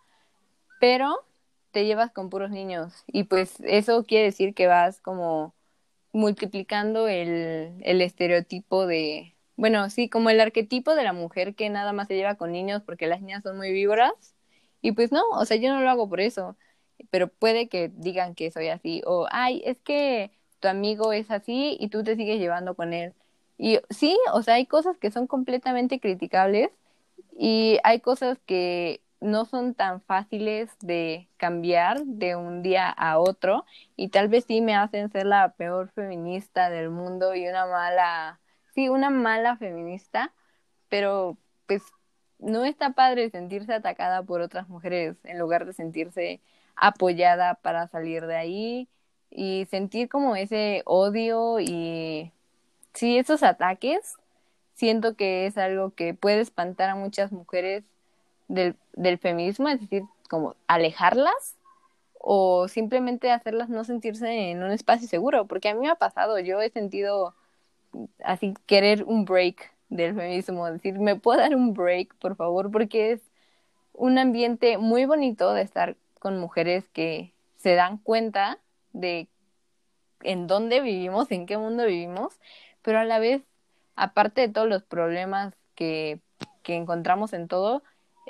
pero 0.80 1.26
te 1.72 1.86
llevas 1.86 2.12
con 2.12 2.30
puros 2.30 2.52
niños. 2.52 3.04
Y 3.08 3.26
pues 3.26 3.60
eso 3.62 4.04
quiere 4.06 4.26
decir 4.26 4.54
que 4.56 4.68
vas 4.68 5.02
como 5.02 5.56
multiplicando 6.14 7.08
el, 7.08 7.74
el 7.84 8.02
estereotipo 8.02 8.88
de, 8.88 9.36
bueno, 9.58 9.90
sí, 9.90 10.10
como 10.10 10.30
el 10.30 10.42
arquetipo 10.42 10.96
de 10.96 11.04
la 11.04 11.14
mujer 11.14 11.56
que 11.56 11.70
nada 11.70 11.94
más 11.94 12.08
se 12.08 12.16
lleva 12.16 12.36
con 12.36 12.52
niños 12.52 12.84
porque 12.86 13.08
las 13.08 13.22
niñas 13.22 13.44
son 13.44 13.58
muy 13.58 13.72
víboras. 13.72 14.36
Y 14.82 14.94
pues 14.94 15.12
no, 15.12 15.22
o 15.32 15.46
sea, 15.46 15.58
yo 15.58 15.74
no 15.74 15.82
lo 15.82 15.90
hago 15.90 16.10
por 16.10 16.22
eso, 16.22 16.58
pero 17.12 17.28
puede 17.30 17.70
que 17.70 17.90
digan 17.96 18.36
que 18.36 18.52
soy 18.52 18.70
así 18.70 19.02
o, 19.06 19.28
ay, 19.32 19.62
es 19.66 19.78
que 19.80 20.32
tu 20.60 20.68
amigo 20.68 21.14
es 21.14 21.32
así 21.32 21.78
y 21.80 21.90
tú 21.90 22.04
te 22.04 22.16
sigues 22.16 22.40
llevando 22.40 22.76
con 22.76 22.94
él. 22.94 23.14
Y 23.64 23.80
sí, 23.92 24.18
o 24.34 24.42
sea, 24.42 24.56
hay 24.56 24.66
cosas 24.66 24.98
que 24.98 25.12
son 25.12 25.28
completamente 25.28 26.00
criticables 26.00 26.72
y 27.38 27.78
hay 27.84 28.00
cosas 28.02 28.40
que 28.48 29.02
no 29.20 29.46
son 29.46 29.76
tan 29.76 30.02
fáciles 30.02 30.72
de 30.82 31.30
cambiar 31.38 32.04
de 32.06 32.36
un 32.36 32.64
día 32.64 32.90
a 32.90 33.20
otro 33.20 33.66
y 33.96 34.10
tal 34.10 34.30
vez 34.30 34.46
sí 34.48 34.62
me 34.62 34.76
hacen 34.76 35.12
ser 35.12 35.28
la 35.28 35.54
peor 35.54 35.92
feminista 35.92 36.72
del 36.72 36.90
mundo 36.90 37.36
y 37.36 37.48
una 37.48 37.68
mala 37.68 38.40
sí, 38.74 38.90
una 38.90 39.12
mala 39.12 39.58
feminista, 39.58 40.34
pero 40.90 41.38
pues 41.68 41.84
no 42.40 42.66
está 42.66 42.94
padre 42.94 43.30
sentirse 43.30 43.74
atacada 43.76 44.24
por 44.24 44.42
otras 44.42 44.70
mujeres 44.70 45.18
en 45.24 45.38
lugar 45.38 45.66
de 45.66 45.74
sentirse 45.74 46.42
apoyada 46.76 47.56
para 47.56 47.88
salir 47.90 48.26
de 48.26 48.38
ahí 48.38 48.90
y 49.30 49.68
sentir 49.70 50.10
como 50.10 50.36
ese 50.36 50.82
odio 50.86 51.60
y 51.60 52.34
sí, 52.94 53.18
esos 53.18 53.44
ataques, 53.44 54.16
siento 54.74 55.16
que 55.16 55.46
es 55.46 55.58
algo 55.58 55.92
que 55.92 56.14
puede 56.14 56.42
espantar 56.42 56.90
a 56.90 56.96
muchas 56.96 57.32
mujeres 57.32 57.84
del, 58.48 58.76
del 58.94 59.18
feminismo, 59.18 59.70
es 59.70 59.82
decir, 59.82 60.04
como 60.30 60.56
alejarlas 60.68 61.58
o 62.20 62.68
simplemente 62.68 63.32
hacerlas 63.32 63.70
no 63.70 63.84
sentirse 63.84 64.52
en 64.52 64.64
un 64.64 64.72
espacio 64.72 65.08
seguro, 65.08 65.46
porque 65.48 65.70
a 65.70 65.74
mí 65.74 65.82
me 65.82 65.90
ha 65.90 65.96
pasado, 65.96 66.40
yo 66.40 66.62
he 66.62 66.70
sentido 66.70 67.34
así 68.24 68.54
querer 68.66 69.04
un 69.04 69.26
break 69.26 69.72
del 69.90 70.16
feminismo, 70.16 70.72
decir, 70.72 71.00
¿me 71.00 71.16
puedo 71.16 71.40
dar 71.40 71.56
un 71.56 71.74
break, 71.74 72.16
por 72.16 72.36
favor? 72.36 72.72
Porque 72.72 73.12
es 73.14 73.22
un 73.94 74.18
ambiente 74.18 74.78
muy 74.78 75.06
bonito 75.06 75.54
de 75.54 75.64
estar 75.64 75.98
con 76.20 76.40
mujeres 76.40 76.86
que 76.94 77.34
se 77.58 77.76
dan 77.76 77.98
cuenta 77.98 78.58
de 78.94 79.28
en 80.24 80.48
dónde 80.48 80.82
vivimos, 80.82 81.32
en 81.32 81.46
qué 81.46 81.58
mundo 81.58 81.86
vivimos, 81.86 82.40
pero 82.82 83.00
a 83.00 83.06
la 83.06 83.20
vez, 83.20 83.44
aparte 83.96 84.42
de 84.42 84.50
todos 84.50 84.68
los 84.68 84.84
problemas 84.84 85.54
que, 85.76 86.20
que 86.64 86.76
encontramos 86.76 87.34
en 87.34 87.48
todo, 87.48 87.84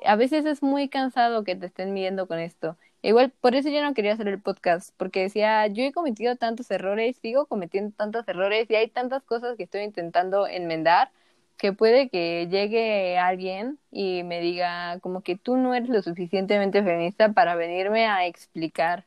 a 0.06 0.16
veces 0.16 0.45
es 0.45 0.64
muy 0.64 0.89
cansado 0.89 1.43
que 1.43 1.56
te 1.56 1.66
estén 1.68 1.93
midiendo 1.93 2.28
con 2.28 2.39
esto. 2.39 2.78
Igual, 3.04 3.32
por 3.41 3.56
eso 3.56 3.70
yo 3.70 3.82
no 3.82 3.93
quería 3.93 4.14
hacer 4.14 4.28
el 4.28 4.39
podcast, 4.39 4.93
porque 4.97 5.22
decía, 5.22 5.66
yo 5.68 5.84
he 5.84 5.91
cometido 5.91 6.36
tantos 6.36 6.70
errores, 6.72 7.18
sigo 7.18 7.47
cometiendo 7.47 7.95
tantos 7.95 8.28
errores 8.28 8.70
y 8.70 8.76
hay 8.76 8.89
tantas 8.89 9.24
cosas 9.24 9.58
que 9.58 9.64
estoy 9.64 9.82
intentando 9.82 10.47
enmendar 10.47 11.10
que 11.58 11.74
puede 11.74 12.10
que 12.10 12.47
llegue 12.49 13.20
alguien 13.20 13.78
y 13.91 14.24
me 14.24 14.41
diga 14.41 14.99
como 14.99 15.22
que 15.22 15.36
tú 15.38 15.58
no 15.58 15.76
eres 15.76 15.89
lo 15.89 16.02
suficientemente 16.02 16.82
feminista 16.84 17.34
para 17.34 17.54
venirme 17.56 18.08
a 18.08 18.26
explicar 18.26 19.06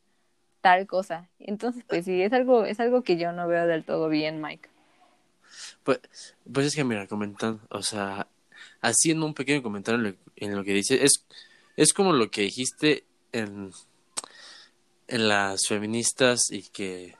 tal 0.60 0.86
cosa. 0.86 1.28
Entonces, 1.40 1.84
pues 1.88 2.04
sí, 2.04 2.22
es 2.22 2.32
algo, 2.32 2.64
es 2.64 2.78
algo 2.80 3.02
que 3.02 3.16
yo 3.16 3.32
no 3.32 3.48
veo 3.48 3.66
del 3.66 3.84
todo 3.84 4.08
bien, 4.08 4.40
Mike. 4.40 4.73
Pues, 5.84 6.00
pues 6.50 6.66
es 6.66 6.74
que 6.74 6.82
mira, 6.82 7.06
comentando, 7.06 7.60
o 7.68 7.82
sea, 7.82 8.26
haciendo 8.80 9.26
un 9.26 9.34
pequeño 9.34 9.62
comentario 9.62 10.16
en 10.36 10.56
lo, 10.56 10.64
que 10.64 10.72
dice, 10.72 11.04
es, 11.04 11.24
es 11.76 11.92
como 11.92 12.12
lo 12.12 12.30
que 12.30 12.42
dijiste 12.42 13.04
en, 13.32 13.70
en 15.08 15.28
las 15.28 15.60
feministas 15.68 16.50
y 16.50 16.62
que, 16.62 17.16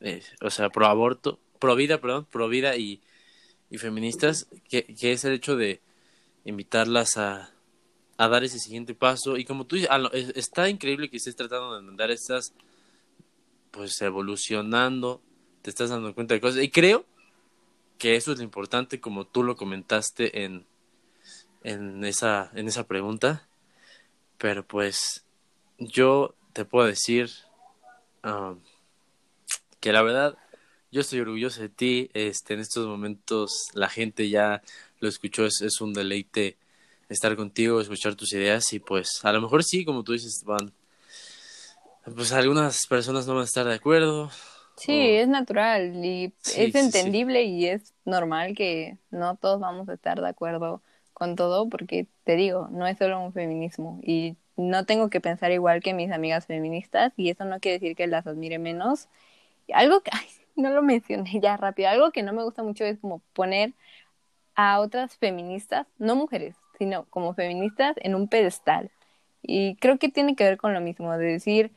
eh, 0.00 0.22
o 0.42 0.50
sea, 0.50 0.70
pro 0.70 0.86
aborto, 0.86 1.38
pro 1.60 1.76
vida, 1.76 2.00
perdón, 2.00 2.26
pro 2.30 2.48
vida 2.48 2.76
y, 2.76 3.00
y 3.70 3.78
feministas, 3.78 4.48
que, 4.68 4.84
que 4.84 5.12
es 5.12 5.24
el 5.24 5.34
hecho 5.34 5.56
de 5.56 5.80
invitarlas 6.44 7.16
a, 7.16 7.52
a 8.16 8.28
dar 8.28 8.42
ese 8.42 8.58
siguiente 8.58 8.94
paso. 8.94 9.36
Y 9.36 9.44
como 9.44 9.66
tú 9.66 9.76
dices, 9.76 9.90
está 10.34 10.68
increíble 10.68 11.10
que 11.10 11.18
estés 11.18 11.36
tratando 11.36 11.80
de 11.80 11.88
andar 11.88 12.10
estas, 12.10 12.52
pues 13.70 14.00
evolucionando, 14.02 15.22
te 15.62 15.70
estás 15.70 15.90
dando 15.90 16.12
cuenta 16.12 16.34
de 16.34 16.40
cosas. 16.40 16.60
Y 16.60 16.70
creo 16.70 17.06
que 17.98 18.16
eso 18.16 18.32
es 18.32 18.38
lo 18.38 18.44
importante, 18.44 19.00
como 19.00 19.26
tú 19.26 19.42
lo 19.42 19.56
comentaste 19.56 20.44
en, 20.44 20.66
en, 21.62 22.04
esa, 22.04 22.50
en 22.54 22.68
esa 22.68 22.86
pregunta. 22.86 23.48
Pero 24.38 24.66
pues 24.66 25.24
yo 25.78 26.34
te 26.52 26.64
puedo 26.64 26.86
decir 26.86 27.30
um, 28.24 28.60
que 29.80 29.92
la 29.92 30.02
verdad 30.02 30.36
yo 30.90 31.00
estoy 31.00 31.20
orgulloso 31.20 31.60
de 31.60 31.68
ti. 31.68 32.10
Este, 32.14 32.54
en 32.54 32.60
estos 32.60 32.86
momentos 32.86 33.66
la 33.74 33.88
gente 33.88 34.28
ya 34.28 34.62
lo 35.00 35.08
escuchó, 35.08 35.44
es, 35.46 35.60
es 35.60 35.80
un 35.80 35.92
deleite 35.92 36.56
estar 37.08 37.34
contigo, 37.36 37.80
escuchar 37.80 38.14
tus 38.14 38.32
ideas 38.32 38.72
y 38.72 38.78
pues 38.78 39.20
a 39.24 39.32
lo 39.32 39.40
mejor 39.40 39.64
sí, 39.64 39.84
como 39.84 40.04
tú 40.04 40.12
dices, 40.12 40.42
van, 40.44 40.72
pues 42.14 42.32
algunas 42.32 42.86
personas 42.86 43.26
no 43.26 43.34
van 43.34 43.42
a 43.42 43.46
estar 43.46 43.66
de 43.66 43.74
acuerdo. 43.74 44.30
Sí, 44.76 44.92
es 45.16 45.28
natural 45.28 46.04
y 46.04 46.34
es 46.52 46.74
entendible 46.74 47.44
y 47.44 47.66
es 47.66 47.94
normal 48.04 48.54
que 48.56 48.98
no 49.10 49.36
todos 49.36 49.60
vamos 49.60 49.88
a 49.88 49.94
estar 49.94 50.20
de 50.20 50.28
acuerdo 50.28 50.82
con 51.12 51.36
todo 51.36 51.68
porque 51.68 52.08
te 52.24 52.36
digo, 52.36 52.68
no 52.70 52.86
es 52.86 52.98
solo 52.98 53.20
un 53.20 53.32
feminismo 53.32 54.00
y 54.02 54.36
no 54.56 54.84
tengo 54.84 55.10
que 55.10 55.20
pensar 55.20 55.52
igual 55.52 55.80
que 55.82 55.94
mis 55.94 56.10
amigas 56.12 56.46
feministas 56.46 57.12
y 57.16 57.30
eso 57.30 57.44
no 57.44 57.60
quiere 57.60 57.78
decir 57.78 57.96
que 57.96 58.06
las 58.08 58.26
admire 58.26 58.58
menos. 58.58 59.08
Algo 59.72 60.02
que, 60.02 60.10
ay, 60.14 60.26
no 60.56 60.70
lo 60.70 60.82
mencioné 60.82 61.40
ya 61.40 61.56
rápido, 61.56 61.88
algo 61.90 62.12
que 62.12 62.22
no 62.22 62.32
me 62.32 62.44
gusta 62.44 62.62
mucho 62.62 62.84
es 62.84 62.98
como 63.00 63.20
poner 63.34 63.74
a 64.54 64.80
otras 64.80 65.16
feministas, 65.16 65.86
no 65.98 66.16
mujeres, 66.16 66.56
sino 66.78 67.06
como 67.10 67.34
feministas 67.34 67.96
en 67.98 68.14
un 68.14 68.28
pedestal. 68.28 68.90
Y 69.42 69.76
creo 69.76 69.98
que 69.98 70.08
tiene 70.08 70.36
que 70.36 70.44
ver 70.44 70.56
con 70.58 70.74
lo 70.74 70.80
mismo, 70.80 71.16
de 71.16 71.26
decir, 71.26 71.72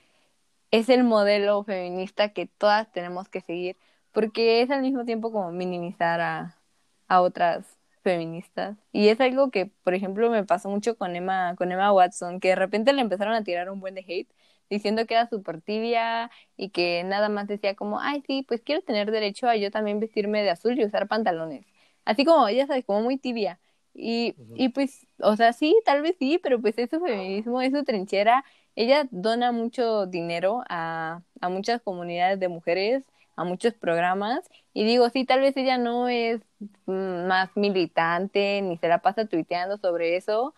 es 0.72 0.90
el 0.90 1.04
modelo 1.04 1.64
feminista 1.64 2.30
que 2.34 2.48
todas 2.48 2.92
tenemos 2.92 3.30
que 3.30 3.42
seguir, 3.42 3.78
porque 4.12 4.62
es 4.62 4.72
al 4.72 4.82
mismo 4.82 5.06
tiempo 5.06 5.32
como 5.32 5.52
minimizar 5.52 6.22
a, 6.22 6.58
a 7.08 7.22
otras 7.22 7.66
feministas. 8.04 8.78
Y 8.92 9.10
es 9.10 9.20
algo 9.22 9.52
que, 9.52 9.68
por 9.84 9.94
ejemplo, 9.94 10.30
me 10.30 10.44
pasó 10.46 10.70
mucho 10.70 10.98
con 10.98 11.16
Emma, 11.16 11.56
con 11.58 11.72
Emma 11.72 11.92
Watson, 11.94 12.40
que 12.40 12.50
de 12.50 12.56
repente 12.56 12.94
le 12.94 13.02
empezaron 13.02 13.34
a 13.34 13.44
tirar 13.44 13.70
un 13.70 13.80
buen 13.80 13.96
de 13.96 14.06
hate, 14.08 14.32
diciendo 14.70 15.06
que 15.06 15.14
era 15.16 15.28
súper 15.30 15.62
tibia 15.62 16.30
y 16.58 16.70
que 16.70 17.04
nada 17.04 17.30
más 17.30 17.48
decía 17.48 17.76
como, 17.76 18.00
ay, 18.00 18.22
sí, 18.28 18.44
pues 18.48 18.62
quiero 18.62 18.82
tener 18.82 19.12
derecho 19.12 19.48
a 19.48 19.56
yo 19.56 19.72
también 19.72 20.00
vestirme 20.00 20.44
de 20.44 20.50
azul 20.50 20.78
y 20.80 20.86
usar 20.86 21.08
pantalones. 21.08 21.66
Así 22.06 22.26
como, 22.26 22.50
ya 22.50 22.68
sabes, 22.68 22.86
como 22.86 23.02
muy 23.02 23.18
tibia. 23.18 23.60
Y, 23.94 24.36
y 24.54 24.70
pues, 24.70 25.08
o 25.20 25.36
sea, 25.36 25.54
sí, 25.54 25.76
tal 25.86 26.02
vez 26.02 26.16
sí, 26.20 26.40
pero 26.42 26.62
pues 26.62 26.78
es 26.78 26.90
su 26.90 27.00
feminismo, 27.00 27.62
es 27.62 27.72
su 27.74 27.84
trinchera. 27.84 28.44
Ella 28.78 29.08
dona 29.12 29.52
mucho 29.52 30.06
dinero 30.08 30.64
a, 30.70 31.22
a 31.42 31.50
muchas 31.50 31.82
comunidades 31.82 32.40
de 32.40 32.48
mujeres, 32.48 33.04
a 33.36 33.44
muchos 33.44 33.74
programas. 33.74 34.50
Y 34.74 34.86
digo, 34.86 35.10
sí, 35.10 35.26
tal 35.26 35.42
vez 35.42 35.58
ella 35.58 35.78
no 35.80 36.08
es 36.10 36.42
mm, 36.86 37.28
más 37.28 37.50
militante, 37.58 38.62
ni 38.62 38.78
se 38.78 38.88
la 38.88 39.00
pasa 39.02 39.26
tuiteando 39.26 39.78
sobre 39.80 40.16
eso, 40.18 40.54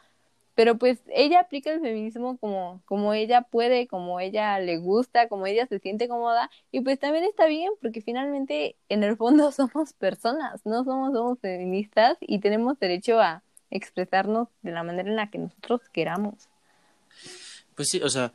pero 0.56 0.78
pues 0.78 1.00
ella 1.08 1.40
aplica 1.42 1.72
el 1.72 1.82
feminismo 1.82 2.38
como, 2.38 2.82
como 2.86 3.14
ella 3.14 3.44
puede, 3.44 3.88
como 3.88 4.20
ella 4.20 4.60
le 4.60 4.78
gusta, 4.78 5.30
como 5.30 5.48
ella 5.48 5.68
se 5.68 5.80
siente 5.80 6.10
cómoda, 6.10 6.50
y 6.72 6.82
pues 6.82 7.00
también 7.00 7.24
está 7.26 7.46
bien, 7.48 7.72
porque 7.82 8.02
finalmente 8.02 8.76
en 8.90 9.04
el 9.04 9.16
fondo 9.18 9.52
somos 9.54 9.94
personas, 9.94 10.66
no 10.66 10.84
somos, 10.84 11.14
somos 11.14 11.40
feministas 11.40 12.18
y 12.22 12.40
tenemos 12.40 12.80
derecho 12.80 13.22
a 13.22 13.44
expresarnos 13.72 14.50
de 14.62 14.72
la 14.72 14.84
manera 14.84 15.10
en 15.10 15.16
la 15.16 15.30
que 15.32 15.38
nosotros 15.40 15.82
queramos. 15.94 16.49
Pues 17.80 17.88
sí, 17.88 18.02
o 18.04 18.10
sea, 18.10 18.34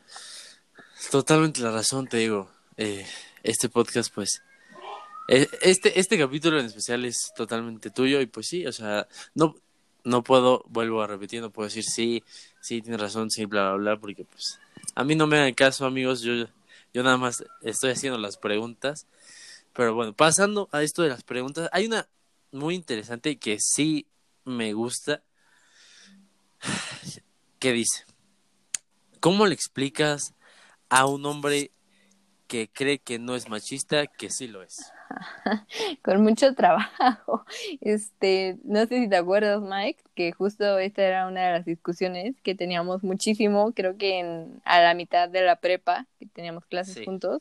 totalmente 1.10 1.60
la 1.60 1.70
razón, 1.70 2.08
te 2.08 2.16
digo, 2.16 2.50
eh, 2.78 3.06
este 3.42 3.68
podcast 3.68 4.10
pues 4.14 4.40
eh, 5.28 5.46
este, 5.60 6.00
este 6.00 6.16
capítulo 6.16 6.58
en 6.58 6.64
especial 6.64 7.04
es 7.04 7.30
totalmente 7.36 7.90
tuyo 7.90 8.22
y 8.22 8.26
pues 8.26 8.46
sí, 8.46 8.66
o 8.66 8.72
sea, 8.72 9.06
no, 9.34 9.54
no 10.02 10.24
puedo, 10.24 10.64
vuelvo 10.66 11.02
a 11.02 11.06
repetir, 11.06 11.42
no 11.42 11.50
puedo 11.50 11.66
decir 11.66 11.84
sí, 11.84 12.24
sí, 12.62 12.80
tienes 12.80 12.98
razón, 12.98 13.30
sí, 13.30 13.44
bla, 13.44 13.74
bla, 13.74 13.76
bla, 13.76 14.00
porque 14.00 14.24
pues 14.24 14.58
a 14.94 15.04
mí 15.04 15.14
no 15.14 15.26
me 15.26 15.36
hagan 15.36 15.52
caso, 15.52 15.84
amigos, 15.84 16.22
yo, 16.22 16.46
yo 16.94 17.02
nada 17.02 17.18
más 17.18 17.44
estoy 17.60 17.90
haciendo 17.90 18.18
las 18.18 18.38
preguntas. 18.38 19.06
Pero 19.74 19.92
bueno, 19.92 20.14
pasando 20.14 20.70
a 20.72 20.82
esto 20.82 21.02
de 21.02 21.10
las 21.10 21.22
preguntas, 21.22 21.68
hay 21.70 21.84
una 21.84 22.08
muy 22.50 22.74
interesante 22.74 23.36
que 23.36 23.58
sí 23.60 24.06
me 24.46 24.72
gusta, 24.72 25.22
¿Qué 27.58 27.72
dice, 27.72 28.04
¿cómo 29.24 29.46
le 29.46 29.54
explicas 29.54 30.34
a 30.90 31.06
un 31.06 31.24
hombre 31.24 31.70
que 32.46 32.68
cree 32.68 32.98
que 32.98 33.18
no 33.18 33.34
es 33.34 33.48
machista 33.48 34.06
que 34.06 34.28
sí 34.28 34.48
lo 34.48 34.62
es? 34.62 34.92
con 36.02 36.22
mucho 36.22 36.54
trabajo. 36.54 37.46
Este, 37.80 38.58
no 38.64 38.84
sé 38.84 39.00
si 39.00 39.08
te 39.08 39.16
acuerdas, 39.16 39.62
Mike, 39.62 40.02
que 40.14 40.32
justo 40.32 40.78
esta 40.78 41.02
era 41.02 41.26
una 41.26 41.46
de 41.46 41.52
las 41.52 41.64
discusiones 41.64 42.38
que 42.42 42.54
teníamos 42.54 43.02
muchísimo, 43.02 43.72
creo 43.72 43.96
que 43.96 44.18
en, 44.18 44.60
a 44.66 44.82
la 44.82 44.92
mitad 44.92 45.30
de 45.30 45.40
la 45.40 45.56
prepa, 45.56 46.06
que 46.18 46.26
teníamos 46.26 46.66
clases 46.66 47.02
juntos, 47.02 47.40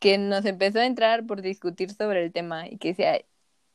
que 0.00 0.18
nos 0.18 0.44
empezó 0.44 0.80
a 0.80 0.84
entrar 0.84 1.24
por 1.24 1.40
discutir 1.40 1.90
sobre 1.90 2.22
el 2.22 2.32
tema 2.32 2.68
y 2.68 2.76
que 2.76 2.88
decía, 2.88 3.18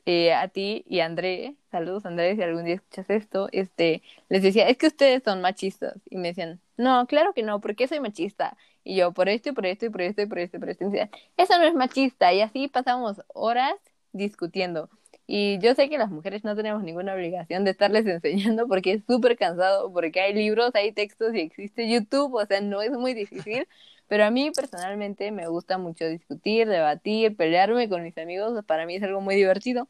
eh, 0.06 0.34
a 0.34 0.47
ti 0.47 0.84
y 0.88 1.02
a 1.02 1.06
André, 1.06 1.56
saludos 1.72 2.06
André, 2.06 2.36
si 2.36 2.41
algún 2.41 2.66
día 2.66 2.76
escuchas 2.76 3.10
esto, 3.10 3.50
este, 3.52 4.02
les 4.30 4.41
decía, 4.43 4.68
es 4.70 4.78
que 4.78 4.88
ustedes 4.88 5.24
son 5.24 5.41
machistas. 5.41 5.95
Y 6.10 6.18
me 6.18 6.30
decían, 6.30 6.60
no, 6.78 7.06
claro 7.08 7.34
que 7.34 7.43
no, 7.43 7.62
¿por 7.62 7.76
qué 7.76 7.88
soy 7.88 8.00
machista? 8.00 8.58
Y 8.84 8.95
yo, 8.95 9.12
por 9.14 9.30
esto 9.30 9.50
y 9.50 9.52
por 9.54 9.66
esto 9.66 9.86
y 9.86 9.89
por 9.89 10.02
esto 10.02 10.22
y 10.22 10.26
por 10.26 10.39
esto 10.39 10.58
y 10.58 10.60
por 10.60 10.70
esto. 10.70 10.84
Y 10.86 10.88
decían, 10.88 11.10
eso 11.38 11.58
no 11.58 11.66
es 11.66 11.76
machista. 11.76 12.34
Y 12.34 12.41
así 12.41 12.68
pasamos 12.68 13.22
horas 13.34 13.76
discutiendo. 14.14 14.89
Y 15.28 15.60
yo 15.60 15.76
sé 15.76 15.89
que 15.89 16.00
las 16.00 16.10
mujeres 16.10 16.43
no 16.43 16.56
tenemos 16.56 16.82
ninguna 16.84 17.14
obligación 17.14 17.64
de 17.64 17.72
estarles 17.72 18.06
enseñando 18.08 18.68
porque 18.68 18.93
es 18.93 19.04
súper 19.08 19.38
cansado, 19.38 19.93
porque 19.93 20.22
hay 20.22 20.34
libros, 20.34 20.72
hay 20.74 20.91
textos 20.91 21.36
y 21.36 21.41
existe 21.41 21.88
YouTube, 21.88 22.34
o 22.36 22.45
sea, 22.47 22.62
no 22.62 22.82
es 22.82 22.91
muy 22.91 23.14
difícil. 23.14 23.68
Pero 24.10 24.26
a 24.26 24.32
mí 24.32 24.51
personalmente 24.51 25.32
me 25.32 25.47
gusta 25.47 25.78
mucho 25.78 26.05
discutir, 26.07 26.68
debatir, 26.68 27.38
pelearme 27.38 27.88
con 27.88 28.03
mis 28.03 28.18
amigos, 28.18 28.66
para 28.66 28.86
mí 28.88 28.95
es 28.95 29.03
algo 29.03 29.22
muy 29.22 29.36
divertido. 29.36 29.88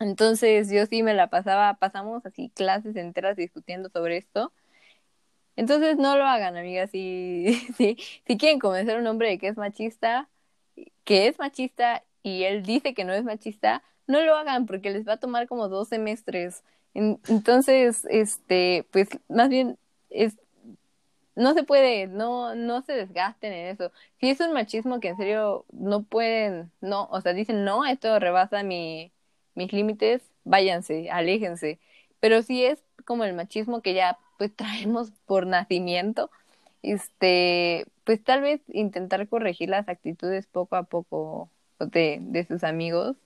Entonces 0.00 0.70
yo 0.70 0.84
sí 0.86 1.02
me 1.02 1.14
la 1.14 1.30
pasaba, 1.30 1.74
pasamos 1.74 2.26
así 2.26 2.50
clases 2.54 2.96
enteras 2.96 3.36
discutiendo 3.36 3.88
sobre 3.88 4.18
esto. 4.18 4.52
Entonces 5.54 5.96
no 5.96 6.16
lo 6.18 6.24
hagan, 6.24 6.56
amigas. 6.56 6.90
Si, 6.90 7.54
si, 7.78 7.96
si 8.26 8.36
quieren 8.36 8.58
convencer 8.58 8.96
a 8.96 9.00
un 9.00 9.06
hombre 9.06 9.30
de 9.30 9.38
que 9.38 9.48
es 9.48 9.56
machista, 9.56 10.28
que 11.04 11.28
es 11.28 11.38
machista 11.38 12.04
y 12.22 12.44
él 12.44 12.64
dice 12.64 12.94
que 12.94 13.04
no 13.04 13.14
es 13.14 13.24
machista, 13.24 13.82
no 14.08 14.20
lo 14.22 14.36
hagan 14.36 14.66
porque 14.66 14.90
les 14.90 15.06
va 15.06 15.14
a 15.14 15.20
tomar 15.20 15.46
como 15.48 15.68
dos 15.68 15.88
semestres. 15.88 16.64
Entonces, 16.94 18.06
este, 18.10 18.86
pues 18.90 19.08
más 19.28 19.48
bien 19.50 19.78
es 20.10 20.36
no 21.36 21.54
se 21.54 21.64
puede, 21.64 22.06
no, 22.08 22.54
no 22.56 22.82
se 22.82 22.94
desgasten 22.94 23.52
en 23.52 23.68
eso. 23.68 23.92
Si 24.20 24.30
es 24.30 24.40
un 24.40 24.52
machismo 24.52 25.00
que 25.00 25.08
en 25.08 25.16
serio 25.18 25.66
no 25.72 26.02
pueden, 26.04 26.72
no, 26.80 27.06
o 27.10 27.20
sea, 27.20 27.34
dicen, 27.34 27.64
no, 27.64 27.84
esto 27.86 28.18
rebasa 28.18 28.62
mi, 28.64 29.12
mis 29.54 29.72
límites, 29.72 30.22
váyanse, 30.44 31.10
aléjense. 31.10 31.80
Pero 32.20 32.42
si 32.42 32.64
es 32.64 32.82
como 33.04 33.24
el 33.24 33.34
machismo 33.34 33.82
que 33.82 33.94
ya 33.94 34.18
pues 34.38 34.54
traemos 34.56 35.12
por 35.26 35.46
nacimiento, 35.46 36.30
este, 36.82 37.86
pues 38.04 38.22
tal 38.24 38.42
vez 38.42 38.60
intentar 38.68 39.28
corregir 39.28 39.68
las 39.70 39.88
actitudes 39.88 40.46
poco 40.46 40.76
a 40.76 40.84
poco 40.84 41.50
de, 41.80 42.18
de 42.22 42.44
sus 42.46 42.64
amigos. 42.64 43.16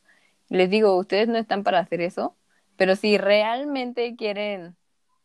Les 0.49 0.71
digo, 0.71 0.97
ustedes 0.97 1.29
no 1.29 1.39
están 1.39 1.63
para 1.65 1.79
hacer 1.81 2.01
eso, 2.01 2.37
pero 2.77 2.97
si 2.97 3.19
realmente 3.19 4.17
quieren 4.17 4.77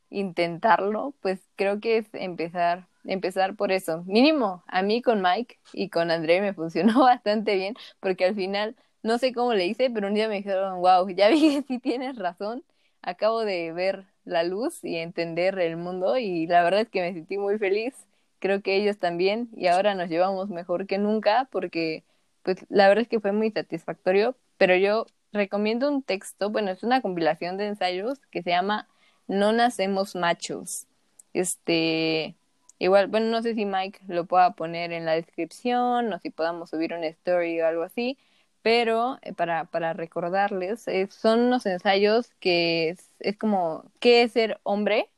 intentarlo, 0.09 1.13
pues 1.21 1.41
creo 1.55 1.79
que 1.79 1.97
es 1.97 2.07
empezar, 2.13 2.87
empezar 3.03 3.55
por 3.55 3.71
eso. 3.71 4.03
Mínimo, 4.05 4.63
a 4.67 4.81
mí 4.81 5.01
con 5.01 5.21
Mike 5.21 5.59
y 5.73 5.89
con 5.89 6.11
André 6.11 6.41
me 6.41 6.53
funcionó 6.55 7.01
bastante 7.01 7.55
bien, 7.55 7.75
porque 7.99 8.25
al 8.25 8.35
final, 8.35 8.75
no 9.03 9.17
sé 9.17 9.33
cómo 9.33 9.53
le 9.53 9.65
hice, 9.67 9.89
pero 9.89 10.07
un 10.07 10.13
día 10.15 10.27
me 10.27 10.35
dijeron, 10.35 10.79
wow, 10.81 11.09
ya 11.09 11.29
vi 11.29 11.41
que 11.55 11.61
sí 11.63 11.79
tienes 11.79 12.17
razón, 12.17 12.63
acabo 13.01 13.41
de 13.45 13.71
ver 13.73 14.05
la 14.25 14.43
luz 14.43 14.83
y 14.83 14.97
entender 14.97 15.59
el 15.59 15.77
mundo 15.77 16.17
y 16.17 16.47
la 16.47 16.63
verdad 16.63 16.81
es 16.81 16.89
que 16.89 17.01
me 17.01 17.13
sentí 17.13 17.37
muy 17.37 17.57
feliz, 17.59 17.93
creo 18.39 18.61
que 18.61 18.75
ellos 18.75 18.97
también 18.99 19.49
y 19.55 19.67
ahora 19.67 19.95
nos 19.95 20.09
llevamos 20.09 20.49
mejor 20.49 20.87
que 20.87 20.97
nunca 20.97 21.47
porque 21.51 22.03
pues 22.43 22.65
la 22.69 22.87
verdad 22.87 23.03
es 23.03 23.07
que 23.07 23.19
fue 23.19 23.31
muy 23.31 23.51
satisfactorio, 23.51 24.35
pero 24.57 24.75
yo 24.75 25.05
recomiendo 25.31 25.89
un 25.89 26.03
texto, 26.03 26.49
bueno, 26.49 26.71
es 26.71 26.83
una 26.83 27.01
compilación 27.01 27.57
de 27.57 27.67
ensayos 27.67 28.19
que 28.31 28.43
se 28.43 28.51
llama 28.51 28.87
No 29.27 29.51
nacemos 29.53 30.15
machos. 30.15 30.87
Este, 31.33 32.35
igual, 32.79 33.07
bueno, 33.07 33.27
no 33.27 33.41
sé 33.41 33.55
si 33.55 33.65
Mike 33.65 34.01
lo 34.07 34.25
pueda 34.25 34.53
poner 34.55 34.91
en 34.93 35.05
la 35.05 35.13
descripción 35.13 36.13
o 36.13 36.19
si 36.19 36.29
podamos 36.29 36.69
subir 36.69 36.93
una 36.93 37.07
story 37.07 37.61
o 37.61 37.67
algo 37.67 37.83
así, 37.83 38.17
pero 38.61 39.19
eh, 39.21 39.33
para, 39.33 39.65
para 39.65 39.93
recordarles, 39.93 40.87
eh, 40.87 41.07
son 41.11 41.41
unos 41.41 41.65
ensayos 41.65 42.33
que 42.39 42.89
es, 42.89 43.11
es 43.19 43.37
como 43.37 43.91
qué 43.99 44.23
es 44.23 44.33
ser 44.33 44.59
hombre 44.63 45.09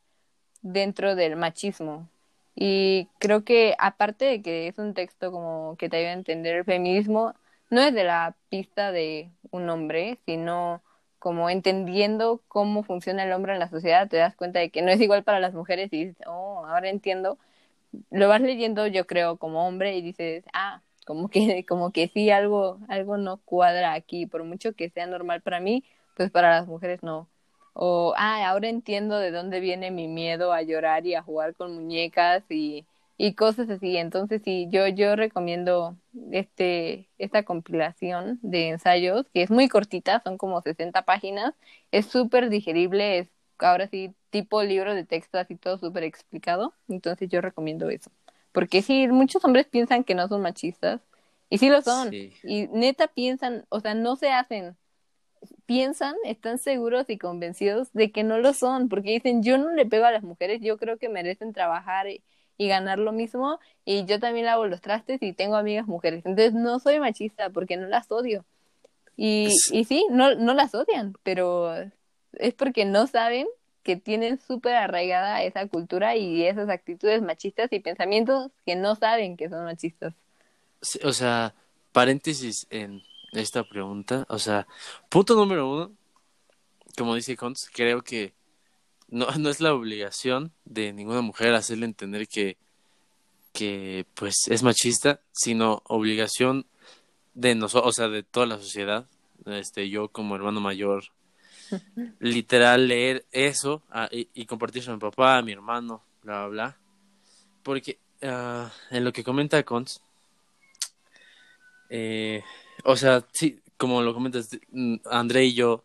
dentro 0.61 1.15
del 1.15 1.35
machismo. 1.35 2.09
Y 2.55 3.07
creo 3.19 3.43
que 3.45 3.75
aparte 3.79 4.25
de 4.25 4.41
que 4.41 4.67
es 4.67 4.77
un 4.79 4.93
texto 4.93 5.31
como 5.31 5.75
que 5.77 5.89
te 5.89 5.97
ayuda 5.97 6.11
a 6.11 6.13
entender 6.13 6.55
el 6.57 6.65
feminismo, 6.65 7.35
no 7.69 7.81
es 7.81 7.93
de 7.93 8.03
la 8.03 8.35
pista 8.49 8.91
de 8.91 9.31
un 9.51 9.69
hombre, 9.69 10.19
sino 10.25 10.81
como 11.19 11.49
entendiendo 11.49 12.41
cómo 12.47 12.83
funciona 12.83 13.23
el 13.23 13.33
hombre 13.33 13.53
en 13.53 13.59
la 13.59 13.69
sociedad, 13.69 14.07
te 14.09 14.17
das 14.17 14.35
cuenta 14.35 14.59
de 14.59 14.69
que 14.69 14.81
no 14.81 14.91
es 14.91 15.01
igual 15.01 15.23
para 15.23 15.39
las 15.39 15.53
mujeres 15.53 15.91
y 15.93 16.05
dices, 16.05 16.23
oh, 16.27 16.65
ahora 16.65 16.89
entiendo. 16.89 17.37
Lo 18.11 18.27
vas 18.29 18.41
leyendo, 18.41 18.87
yo 18.87 19.07
creo, 19.07 19.37
como 19.37 19.67
hombre 19.67 19.95
y 19.97 20.01
dices, 20.01 20.43
ah, 20.53 20.81
como 21.05 21.29
que, 21.29 21.65
como 21.67 21.91
que 21.91 22.09
sí, 22.09 22.29
algo, 22.31 22.79
algo 22.89 23.17
no 23.17 23.37
cuadra 23.37 23.93
aquí, 23.93 24.25
por 24.27 24.43
mucho 24.43 24.73
que 24.73 24.89
sea 24.89 25.07
normal 25.07 25.41
para 25.41 25.59
mí, 25.59 25.83
pues 26.15 26.31
para 26.31 26.51
las 26.51 26.67
mujeres 26.67 27.03
no. 27.03 27.29
O, 27.73 28.13
ah, 28.17 28.47
ahora 28.49 28.69
entiendo 28.69 29.17
de 29.19 29.31
dónde 29.31 29.59
viene 29.59 29.91
mi 29.91 30.07
miedo 30.07 30.53
a 30.53 30.61
llorar 30.63 31.05
y 31.05 31.15
a 31.15 31.23
jugar 31.23 31.55
con 31.55 31.75
muñecas 31.75 32.43
y, 32.49 32.85
y 33.17 33.33
cosas 33.33 33.69
así. 33.69 33.97
Entonces, 33.97 34.41
sí, 34.43 34.67
yo, 34.69 34.87
yo 34.87 35.15
recomiendo 35.15 35.97
este, 36.31 37.09
esta 37.17 37.43
compilación 37.43 38.39
de 38.41 38.69
ensayos, 38.69 39.25
que 39.33 39.41
es 39.43 39.49
muy 39.49 39.67
cortita, 39.69 40.21
son 40.23 40.37
como 40.37 40.61
60 40.61 41.03
páginas, 41.03 41.53
es 41.91 42.05
súper 42.07 42.49
digerible, 42.49 43.19
es 43.19 43.29
ahora 43.59 43.87
sí 43.87 44.13
tipo 44.29 44.61
libro 44.63 44.93
de 44.93 45.05
texto, 45.05 45.39
así 45.39 45.55
todo 45.55 45.77
súper 45.77 46.03
explicado. 46.03 46.73
Entonces, 46.87 47.29
yo 47.29 47.41
recomiendo 47.41 47.89
eso. 47.89 48.11
Porque 48.51 48.81
sí, 48.81 49.07
muchos 49.07 49.43
hombres 49.45 49.67
piensan 49.67 50.03
que 50.03 50.15
no 50.15 50.27
son 50.27 50.41
machistas, 50.41 51.01
y 51.49 51.57
sí 51.59 51.69
lo 51.69 51.81
son. 51.81 52.13
Y 52.13 52.67
neta 52.73 53.07
piensan, 53.07 53.65
o 53.69 53.79
sea, 53.79 53.93
no 53.93 54.15
se 54.15 54.29
hacen. 54.29 54.75
Piensan, 55.65 56.15
están 56.25 56.57
seguros 56.57 57.05
y 57.09 57.17
convencidos 57.17 57.91
de 57.93 58.11
que 58.11 58.23
no 58.23 58.39
lo 58.39 58.53
son, 58.53 58.89
porque 58.89 59.11
dicen, 59.11 59.43
yo 59.43 59.57
no 59.57 59.71
le 59.71 59.85
pego 59.85 60.05
a 60.05 60.11
las 60.11 60.23
mujeres, 60.23 60.61
yo 60.61 60.77
creo 60.77 60.97
que 60.97 61.09
merecen 61.09 61.53
trabajar. 61.53 62.09
Y, 62.09 62.23
y 62.57 62.67
ganar 62.67 62.99
lo 62.99 63.11
mismo 63.11 63.59
y 63.85 64.05
yo 64.05 64.19
también 64.19 64.45
lavo 64.45 64.67
los 64.67 64.81
trastes 64.81 65.21
y 65.21 65.33
tengo 65.33 65.55
amigas 65.55 65.87
mujeres. 65.87 66.25
Entonces 66.25 66.53
no 66.53 66.79
soy 66.79 66.99
machista 66.99 67.49
porque 67.49 67.77
no 67.77 67.87
las 67.87 68.11
odio. 68.11 68.45
Y, 69.15 69.49
y 69.71 69.85
sí, 69.85 70.05
no, 70.09 70.35
no 70.35 70.53
las 70.53 70.75
odian, 70.75 71.15
pero 71.23 71.73
es 72.33 72.53
porque 72.53 72.85
no 72.85 73.07
saben 73.07 73.47
que 73.83 73.95
tienen 73.95 74.39
súper 74.39 74.75
arraigada 74.75 75.41
esa 75.43 75.65
cultura 75.67 76.15
y 76.17 76.43
esas 76.43 76.69
actitudes 76.69 77.21
machistas 77.21 77.71
y 77.71 77.79
pensamientos 77.79 78.51
que 78.65 78.75
no 78.75 78.95
saben 78.95 79.37
que 79.37 79.49
son 79.49 79.63
machistas. 79.63 80.13
o 81.03 81.13
sea, 81.13 81.55
paréntesis 81.93 82.67
en 82.69 83.01
esta 83.31 83.63
pregunta, 83.63 84.25
o 84.29 84.39
sea, 84.39 84.67
punto 85.09 85.35
número 85.35 85.71
uno, 85.71 85.91
como 86.97 87.15
dice 87.15 87.37
Cons, 87.37 87.69
creo 87.73 88.01
que 88.01 88.33
no, 89.07 89.27
no 89.39 89.49
es 89.49 89.59
la 89.59 89.73
obligación 89.73 90.51
de 90.65 90.93
ninguna 90.93 91.21
mujer 91.21 91.53
hacerle 91.53 91.85
entender 91.85 92.27
que, 92.27 92.57
que 93.53 94.05
pues 94.13 94.35
es 94.47 94.63
machista, 94.63 95.21
sino 95.31 95.81
obligación 95.85 96.65
de 97.33 97.55
nosotros, 97.55 97.89
o 97.89 97.93
sea, 97.93 98.07
de 98.07 98.23
toda 98.23 98.45
la 98.45 98.57
sociedad. 98.57 99.07
Este, 99.45 99.89
yo 99.89 100.09
como 100.09 100.35
hermano 100.35 100.59
mayor, 100.59 101.05
literal 102.19 102.87
leer 102.87 103.25
eso 103.31 103.83
ah, 103.89 104.09
y, 104.11 104.29
y 104.33 104.45
compartirlo 104.45 104.91
a 104.91 104.95
mi 104.95 104.99
papá, 105.01 105.37
a 105.37 105.41
mi 105.41 105.51
hermano, 105.51 106.03
bla, 106.23 106.47
bla, 106.47 106.47
bla. 106.47 106.77
Porque 107.63 107.99
uh, 108.23 108.67
en 108.89 109.03
lo 109.03 109.13
que 109.13 109.23
comenta 109.23 109.63
Cons, 109.63 110.01
eh, 111.89 112.43
o 112.83 112.95
sea, 112.95 113.25
sí, 113.31 113.59
como 113.77 114.01
lo 114.01 114.13
comentas, 114.13 114.49
mm, 114.71 114.95
André 115.05 115.45
y 115.45 115.53
yo, 115.53 115.83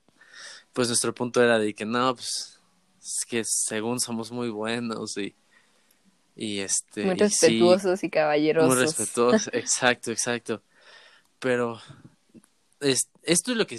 pues 0.72 0.88
nuestro 0.88 1.14
punto 1.14 1.42
era 1.42 1.58
de 1.58 1.74
que 1.74 1.84
no, 1.84 2.14
pues 2.14 2.60
es 3.02 3.24
que 3.26 3.42
según 3.44 3.98
somos 3.98 4.30
muy 4.30 4.48
buenos 4.48 5.16
y, 5.16 5.34
y 6.36 6.60
este... 6.60 7.04
Muy 7.04 7.16
respetuosos 7.16 8.04
y, 8.04 8.10
caballerosos. 8.10 8.74
Muy 8.74 8.84
respetuosos, 8.84 9.48
exacto, 9.52 10.12
exacto. 10.12 10.62
Pero 11.40 11.80
es, 12.80 13.08
esto 13.24 13.50
es 13.50 13.56
lo 13.56 13.66
que 13.66 13.78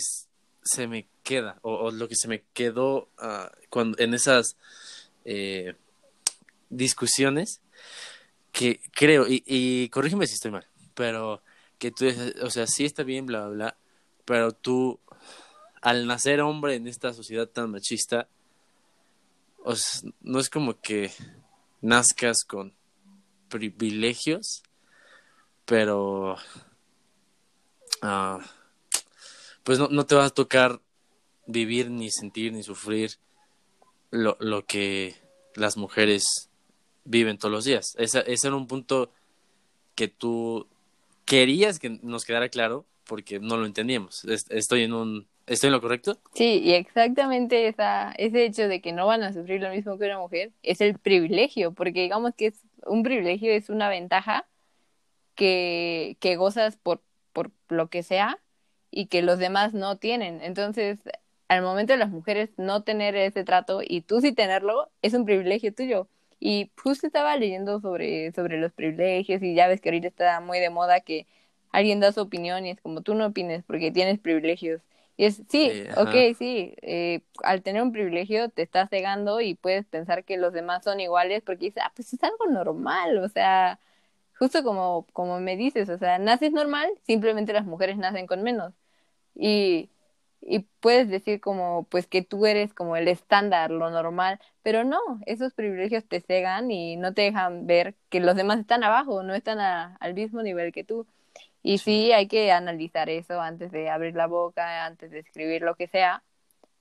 se 0.63 0.87
me 0.87 1.07
queda, 1.23 1.57
o, 1.61 1.91
lo 1.91 2.09
que 2.09 2.15
se 2.15 2.27
me 2.27 2.43
quedó 2.53 3.09
uh, 3.21 3.47
cuando, 3.69 3.97
en 3.99 4.13
esas 4.13 4.57
eh, 5.23 5.75
discusiones, 6.69 7.61
que 8.51 8.81
creo, 8.91 9.25
y, 9.27 9.43
y 9.45 9.89
corrígeme 9.89 10.27
si 10.27 10.35
estoy 10.35 10.51
mal, 10.51 10.67
pero 10.93 11.41
que 11.79 11.91
tú, 11.91 12.05
o 12.41 12.49
sea, 12.49 12.67
sí 12.67 12.85
está 12.85 13.03
bien, 13.03 13.25
bla, 13.25 13.47
bla, 13.47 13.53
bla, 13.55 13.77
pero 14.25 14.51
tú, 14.51 14.99
al 15.81 16.07
nacer 16.07 16.41
hombre 16.41 16.75
en 16.75 16.87
esta 16.87 17.13
sociedad 17.13 17.47
tan 17.47 17.71
machista, 17.71 18.27
no 20.21 20.39
es 20.39 20.49
como 20.49 20.79
que 20.79 21.11
nazcas 21.81 22.43
con 22.45 22.73
privilegios, 23.49 24.63
pero 25.65 26.35
uh, 28.01 28.39
pues 29.63 29.79
no, 29.79 29.87
no, 29.89 30.05
te 30.05 30.15
va 30.15 30.25
a 30.25 30.29
tocar 30.29 30.81
vivir 31.45 31.89
ni 31.89 32.09
sentir 32.11 32.53
ni 32.53 32.63
sufrir 32.63 33.11
lo, 34.11 34.37
lo 34.39 34.65
que 34.65 35.15
las 35.55 35.77
mujeres 35.77 36.23
viven 37.05 37.37
todos 37.37 37.51
los 37.51 37.65
días. 37.65 37.93
Ese, 37.97 38.23
ese 38.31 38.47
era 38.47 38.55
un 38.55 38.67
punto 38.67 39.11
que 39.95 40.07
tú 40.07 40.67
querías 41.25 41.79
que 41.79 41.89
nos 41.89 42.25
quedara 42.25 42.49
claro 42.49 42.85
porque 43.05 43.39
no 43.39 43.57
lo 43.57 43.65
entendíamos. 43.65 44.25
Estoy 44.25 44.83
en 44.83 44.93
un 44.93 45.27
¿Estoy 45.45 45.67
en 45.67 45.73
lo 45.73 45.81
correcto? 45.81 46.17
Sí, 46.33 46.61
y 46.63 46.73
exactamente 46.73 47.67
esa, 47.67 48.13
ese 48.17 48.45
hecho 48.45 48.67
de 48.67 48.81
que 48.81 48.93
no 48.93 49.05
van 49.05 49.23
a 49.23 49.33
sufrir 49.33 49.61
lo 49.61 49.69
mismo 49.69 49.97
que 49.97 50.05
una 50.05 50.19
mujer 50.19 50.51
es 50.63 50.79
el 50.81 50.97
privilegio, 50.97 51.73
porque 51.73 52.01
digamos 52.01 52.33
que 52.35 52.47
es 52.47 52.61
un 52.85 53.03
privilegio, 53.03 53.51
es 53.51 53.69
una 53.69 53.89
ventaja 53.89 54.47
que, 55.35 56.17
que 56.19 56.35
gozas 56.37 56.77
por, 56.77 57.01
por 57.33 57.51
lo 57.69 57.89
que 57.89 58.03
sea 58.03 58.39
y 58.91 59.07
que 59.07 59.21
los 59.21 59.39
demás 59.39 59.73
no 59.73 59.97
tienen. 59.97 60.41
Entonces, 60.41 60.99
al 61.47 61.61
momento 61.61 61.93
de 61.93 61.99
las 61.99 62.09
mujeres 62.09 62.51
no 62.57 62.83
tener 62.83 63.15
ese 63.15 63.43
trato 63.43 63.81
y 63.85 64.01
tú 64.01 64.21
sí 64.21 64.33
tenerlo, 64.33 64.89
es 65.01 65.13
un 65.13 65.25
privilegio 65.25 65.73
tuyo. 65.73 66.07
Y 66.39 66.71
justo 66.81 67.07
estaba 67.07 67.37
leyendo 67.37 67.79
sobre, 67.81 68.31
sobre 68.33 68.59
los 68.59 68.73
privilegios 68.73 69.41
y 69.41 69.55
ya 69.55 69.67
ves 69.67 69.81
que 69.81 69.89
ahorita 69.89 70.07
está 70.07 70.39
muy 70.41 70.59
de 70.59 70.69
moda 70.69 70.99
que 71.01 71.25
alguien 71.71 71.99
da 71.99 72.11
su 72.11 72.21
opinión 72.21 72.65
y 72.65 72.71
es 72.71 72.81
como 72.81 73.01
tú 73.01 73.15
no 73.15 73.27
opines 73.27 73.63
porque 73.65 73.91
tienes 73.91 74.19
privilegios. 74.19 74.81
Y 75.17 75.25
es, 75.25 75.43
sí, 75.49 75.79
ok, 75.95 76.15
sí, 76.37 76.75
eh, 76.81 77.21
al 77.43 77.61
tener 77.61 77.83
un 77.83 77.91
privilegio 77.91 78.49
te 78.49 78.63
estás 78.63 78.89
cegando 78.89 79.41
y 79.41 79.53
puedes 79.55 79.85
pensar 79.85 80.25
que 80.25 80.37
los 80.37 80.53
demás 80.53 80.83
son 80.83 80.99
iguales 80.99 81.43
porque 81.45 81.65
dices, 81.65 81.83
ah, 81.85 81.91
pues 81.95 82.11
es 82.13 82.23
algo 82.23 82.47
normal, 82.47 83.19
o 83.19 83.29
sea, 83.29 83.79
justo 84.39 84.63
como, 84.63 85.05
como 85.13 85.39
me 85.39 85.55
dices, 85.57 85.89
o 85.89 85.97
sea, 85.97 86.19
naces 86.19 86.51
normal, 86.51 86.89
simplemente 87.05 87.53
las 87.53 87.65
mujeres 87.65 87.97
nacen 87.97 88.27
con 88.27 88.43
menos. 88.43 88.73
Y, 89.35 89.89
y 90.41 90.59
puedes 90.81 91.09
decir 91.09 91.39
como, 91.41 91.85
pues 91.89 92.07
que 92.07 92.21
tú 92.23 92.45
eres 92.45 92.73
como 92.73 92.95
el 92.97 93.07
estándar, 93.07 93.71
lo 93.71 93.89
normal, 93.91 94.39
pero 94.63 94.83
no, 94.83 94.99
esos 95.25 95.53
privilegios 95.53 96.05
te 96.07 96.21
cegan 96.21 96.71
y 96.71 96.97
no 96.97 97.13
te 97.13 97.23
dejan 97.23 97.67
ver 97.67 97.95
que 98.09 98.19
los 98.19 98.35
demás 98.35 98.59
están 98.59 98.83
abajo, 98.83 99.23
no 99.23 99.33
están 99.35 99.59
al 99.59 100.13
mismo 100.13 100.41
nivel 100.43 100.71
que 100.73 100.83
tú. 100.83 101.07
Y 101.63 101.77
sí, 101.77 102.11
hay 102.11 102.27
que 102.27 102.51
analizar 102.51 103.09
eso 103.09 103.41
antes 103.41 103.71
de 103.71 103.89
abrir 103.89 104.15
la 104.15 104.27
boca, 104.27 104.85
antes 104.85 105.11
de 105.11 105.19
escribir 105.19 105.61
lo 105.61 105.75
que 105.75 105.87
sea. 105.87 106.23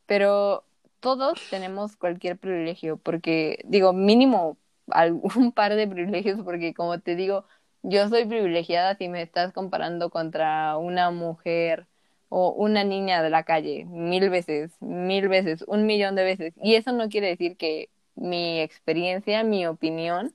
Pero 0.06 0.64
todos 1.00 1.40
tenemos 1.50 1.96
cualquier 1.96 2.38
privilegio, 2.38 2.96
porque 2.98 3.60
digo, 3.64 3.92
mínimo 3.92 4.58
algún 4.88 5.52
par 5.52 5.74
de 5.76 5.88
privilegios, 5.88 6.40
porque 6.44 6.74
como 6.74 7.00
te 7.00 7.16
digo, 7.16 7.44
yo 7.82 8.08
soy 8.08 8.24
privilegiada 8.26 8.96
si 8.96 9.08
me 9.08 9.22
estás 9.22 9.52
comparando 9.52 10.10
contra 10.10 10.76
una 10.76 11.10
mujer 11.10 11.86
o 12.28 12.50
una 12.52 12.84
niña 12.84 13.22
de 13.22 13.30
la 13.30 13.44
calle, 13.44 13.84
mil 13.86 14.30
veces, 14.30 14.72
mil 14.80 15.28
veces, 15.28 15.64
un 15.68 15.86
millón 15.86 16.14
de 16.16 16.24
veces. 16.24 16.54
Y 16.62 16.76
eso 16.76 16.92
no 16.92 17.08
quiere 17.08 17.28
decir 17.28 17.56
que 17.56 17.90
mi 18.14 18.60
experiencia, 18.60 19.44
mi 19.44 19.66
opinión, 19.66 20.34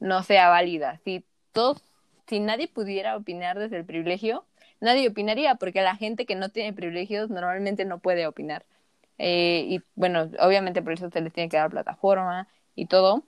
no 0.00 0.22
sea 0.22 0.48
válida. 0.48 1.00
Si 1.04 1.24
todos 1.52 1.82
si 2.28 2.40
nadie 2.40 2.68
pudiera 2.68 3.16
opinar 3.16 3.58
desde 3.58 3.78
el 3.78 3.84
privilegio, 3.84 4.44
nadie 4.80 5.08
opinaría, 5.08 5.56
porque 5.56 5.82
la 5.82 5.96
gente 5.96 6.26
que 6.26 6.34
no 6.34 6.48
tiene 6.50 6.72
privilegios 6.72 7.30
normalmente 7.30 7.84
no 7.84 7.98
puede 8.00 8.26
opinar. 8.26 8.64
Eh, 9.18 9.64
y 9.68 9.82
bueno, 9.94 10.30
obviamente 10.40 10.82
por 10.82 10.92
eso 10.92 11.10
se 11.10 11.20
les 11.20 11.32
tiene 11.32 11.48
que 11.48 11.56
dar 11.56 11.70
plataforma 11.70 12.48
y 12.74 12.86
todo, 12.86 13.24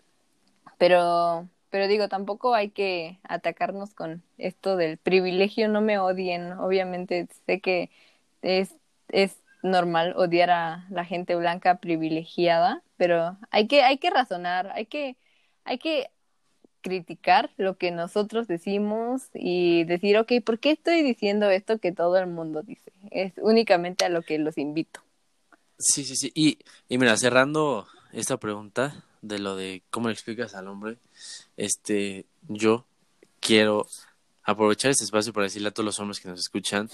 pero, 0.78 1.48
pero 1.70 1.88
digo, 1.88 2.08
tampoco 2.08 2.54
hay 2.54 2.70
que 2.70 3.18
atacarnos 3.24 3.94
con 3.94 4.22
esto 4.38 4.76
del 4.76 4.98
privilegio, 4.98 5.68
no 5.68 5.80
me 5.80 5.98
odien, 5.98 6.52
obviamente 6.52 7.28
sé 7.46 7.60
que 7.60 7.90
es, 8.42 8.74
es 9.08 9.42
normal 9.62 10.14
odiar 10.16 10.50
a 10.50 10.86
la 10.90 11.04
gente 11.04 11.34
blanca 11.36 11.76
privilegiada, 11.80 12.82
pero 12.96 13.36
hay 13.50 13.66
que, 13.68 13.82
hay 13.82 13.98
que 13.98 14.10
razonar, 14.10 14.70
hay 14.74 14.86
que, 14.86 15.16
hay 15.64 15.78
que 15.78 16.10
criticar 16.88 17.50
lo 17.56 17.76
que 17.76 17.90
nosotros 17.90 18.48
decimos 18.48 19.28
y 19.34 19.84
decir, 19.84 20.18
ok, 20.18 20.32
¿por 20.44 20.58
qué 20.58 20.72
estoy 20.72 21.02
diciendo 21.02 21.50
esto 21.50 21.78
que 21.78 21.92
todo 21.92 22.16
el 22.18 22.26
mundo 22.26 22.62
dice? 22.62 22.92
Es 23.10 23.34
únicamente 23.36 24.04
a 24.04 24.08
lo 24.08 24.22
que 24.22 24.38
los 24.38 24.58
invito. 24.58 25.00
Sí, 25.78 26.04
sí, 26.04 26.16
sí. 26.16 26.32
Y, 26.34 26.58
y 26.88 26.98
mira, 26.98 27.16
cerrando 27.16 27.86
esta 28.12 28.38
pregunta 28.38 29.04
de 29.22 29.38
lo 29.38 29.54
de 29.54 29.82
cómo 29.90 30.08
le 30.08 30.14
explicas 30.14 30.54
al 30.54 30.68
hombre, 30.68 30.96
este, 31.56 32.24
yo 32.48 32.84
quiero 33.40 33.86
aprovechar 34.42 34.90
este 34.90 35.04
espacio 35.04 35.32
para 35.32 35.44
decirle 35.44 35.68
a 35.68 35.72
todos 35.72 35.84
los 35.84 36.00
hombres 36.00 36.20
que 36.20 36.28
nos 36.28 36.40
escuchan, 36.40 36.88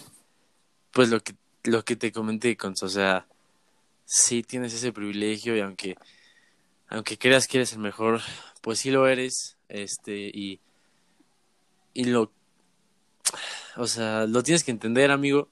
pues 0.90 1.08
lo 1.08 1.20
que, 1.20 1.34
lo 1.62 1.84
que 1.84 1.96
te 1.96 2.12
comenté, 2.12 2.56
con, 2.56 2.74
o 2.80 2.88
sea, 2.88 3.26
sí 4.04 4.42
tienes 4.42 4.74
ese 4.74 4.92
privilegio 4.92 5.56
y 5.56 5.60
aunque, 5.60 5.96
aunque 6.88 7.16
creas 7.16 7.46
que 7.46 7.58
eres 7.58 7.72
el 7.72 7.78
mejor, 7.78 8.20
pues 8.60 8.80
sí 8.80 8.90
lo 8.90 9.06
eres, 9.06 9.53
este, 9.68 10.30
y, 10.32 10.60
y 11.92 12.04
lo, 12.04 12.30
o 13.76 13.86
sea, 13.86 14.26
lo 14.26 14.42
tienes 14.42 14.64
que 14.64 14.70
entender, 14.70 15.10
amigo, 15.10 15.48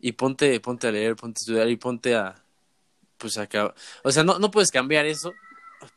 y 0.00 0.12
ponte, 0.12 0.58
ponte 0.60 0.88
a 0.88 0.92
leer, 0.92 1.16
ponte 1.16 1.38
a 1.38 1.42
estudiar 1.42 1.68
y 1.68 1.76
ponte 1.76 2.14
a, 2.14 2.34
pues 3.18 3.38
acá, 3.38 3.74
o 4.02 4.10
sea, 4.10 4.24
no, 4.24 4.38
no 4.38 4.50
puedes 4.50 4.70
cambiar 4.70 5.06
eso, 5.06 5.32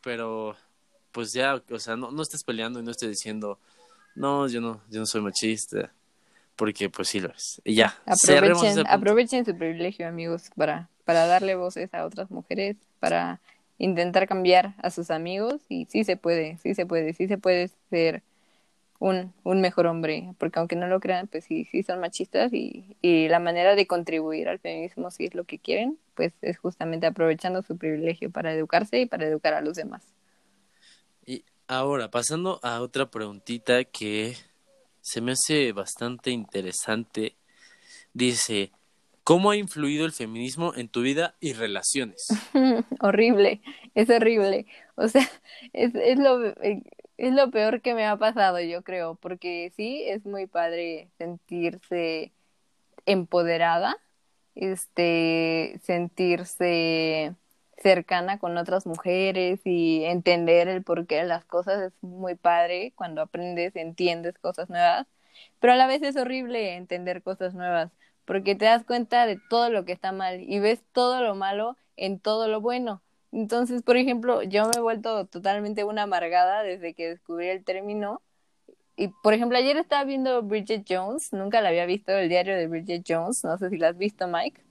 pero, 0.02 0.56
pues 1.12 1.32
ya, 1.32 1.62
o 1.70 1.78
sea, 1.78 1.96
no, 1.96 2.10
no 2.10 2.22
estés 2.22 2.44
peleando 2.44 2.80
y 2.80 2.82
no 2.82 2.90
estés 2.90 3.10
diciendo, 3.10 3.58
no, 4.14 4.48
yo 4.48 4.60
no, 4.60 4.80
yo 4.90 5.00
no 5.00 5.06
soy 5.06 5.20
machista, 5.20 5.92
porque 6.56 6.88
pues 6.88 7.08
sí 7.08 7.20
lo 7.20 7.30
es. 7.30 7.60
Y 7.64 7.74
ya. 7.74 7.98
Aprovechen, 8.06 8.84
aprovechen 8.88 9.44
su 9.44 9.56
privilegio, 9.56 10.08
amigos, 10.08 10.50
para, 10.56 10.88
para 11.04 11.26
darle 11.26 11.54
voces 11.54 11.92
a 11.92 12.04
otras 12.04 12.30
mujeres, 12.30 12.76
para 12.98 13.40
intentar 13.78 14.26
cambiar 14.26 14.74
a 14.78 14.90
sus 14.90 15.10
amigos 15.10 15.60
y 15.68 15.86
sí 15.86 16.04
se 16.04 16.16
puede, 16.16 16.58
sí 16.58 16.74
se 16.74 16.86
puede, 16.86 17.12
sí 17.12 17.28
se 17.28 17.38
puede 17.38 17.70
ser 17.90 18.22
un, 18.98 19.34
un 19.44 19.60
mejor 19.60 19.86
hombre, 19.86 20.34
porque 20.38 20.58
aunque 20.58 20.76
no 20.76 20.86
lo 20.86 21.00
crean, 21.00 21.26
pues 21.26 21.44
sí, 21.44 21.66
sí 21.70 21.82
son 21.82 22.00
machistas 22.00 22.52
y, 22.52 22.96
y 23.02 23.28
la 23.28 23.38
manera 23.38 23.74
de 23.74 23.86
contribuir 23.86 24.48
al 24.48 24.58
feminismo, 24.58 25.10
si 25.10 25.26
es 25.26 25.34
lo 25.34 25.44
que 25.44 25.58
quieren, 25.58 25.98
pues 26.14 26.32
es 26.40 26.58
justamente 26.58 27.06
aprovechando 27.06 27.62
su 27.62 27.76
privilegio 27.76 28.30
para 28.30 28.52
educarse 28.52 29.00
y 29.00 29.06
para 29.06 29.26
educar 29.26 29.54
a 29.54 29.60
los 29.60 29.76
demás. 29.76 30.02
Y 31.26 31.44
ahora, 31.68 32.10
pasando 32.10 32.60
a 32.62 32.80
otra 32.80 33.10
preguntita 33.10 33.84
que 33.84 34.36
se 35.02 35.20
me 35.20 35.32
hace 35.32 35.72
bastante 35.72 36.30
interesante, 36.30 37.36
dice, 38.14 38.72
¿Cómo 39.26 39.50
ha 39.50 39.56
influido 39.56 40.06
el 40.06 40.12
feminismo 40.12 40.72
en 40.76 40.88
tu 40.88 41.02
vida 41.02 41.34
y 41.40 41.52
relaciones? 41.52 42.28
horrible, 43.00 43.60
es 43.96 44.08
horrible. 44.08 44.66
O 44.94 45.08
sea, 45.08 45.28
es, 45.72 45.96
es, 45.96 46.16
lo, 46.20 46.54
es 46.62 47.34
lo 47.34 47.50
peor 47.50 47.80
que 47.82 47.94
me 47.94 48.06
ha 48.06 48.16
pasado, 48.16 48.60
yo 48.60 48.82
creo, 48.82 49.16
porque 49.16 49.72
sí, 49.74 50.04
es 50.06 50.24
muy 50.24 50.46
padre 50.46 51.08
sentirse 51.18 52.30
empoderada, 53.04 53.96
este, 54.54 55.80
sentirse 55.82 57.34
cercana 57.78 58.38
con 58.38 58.56
otras 58.56 58.86
mujeres 58.86 59.58
y 59.64 60.04
entender 60.04 60.68
el 60.68 60.84
porqué 60.84 61.16
de 61.16 61.24
las 61.24 61.44
cosas 61.44 61.82
es 61.82 61.92
muy 62.00 62.36
padre 62.36 62.92
cuando 62.94 63.22
aprendes, 63.22 63.74
entiendes 63.74 64.38
cosas 64.38 64.70
nuevas, 64.70 65.08
pero 65.58 65.72
a 65.72 65.76
la 65.76 65.88
vez 65.88 66.02
es 66.02 66.14
horrible 66.16 66.76
entender 66.76 67.24
cosas 67.24 67.54
nuevas 67.54 67.90
porque 68.26 68.54
te 68.54 68.66
das 68.66 68.84
cuenta 68.84 69.24
de 69.24 69.40
todo 69.48 69.70
lo 69.70 69.84
que 69.84 69.92
está 69.92 70.12
mal 70.12 70.40
y 70.40 70.58
ves 70.58 70.82
todo 70.92 71.22
lo 71.22 71.34
malo 71.34 71.76
en 71.96 72.18
todo 72.18 72.48
lo 72.48 72.60
bueno. 72.60 73.02
Entonces, 73.32 73.82
por 73.82 73.96
ejemplo, 73.96 74.42
yo 74.42 74.64
me 74.66 74.72
he 74.76 74.80
vuelto 74.80 75.26
totalmente 75.26 75.84
una 75.84 76.02
amargada 76.02 76.62
desde 76.62 76.94
que 76.94 77.08
descubrí 77.08 77.48
el 77.48 77.64
término. 77.64 78.20
Y, 78.96 79.08
por 79.08 79.34
ejemplo, 79.34 79.58
ayer 79.58 79.76
estaba 79.76 80.04
viendo 80.04 80.42
Bridget 80.42 80.84
Jones, 80.88 81.32
nunca 81.32 81.60
la 81.60 81.68
había 81.68 81.86
visto, 81.86 82.12
el 82.12 82.28
diario 82.28 82.56
de 82.56 82.66
Bridget 82.66 83.04
Jones, 83.06 83.44
no 83.44 83.58
sé 83.58 83.68
si 83.70 83.76
la 83.76 83.88
has 83.88 83.98
visto, 83.98 84.26
Mike. 84.26 84.62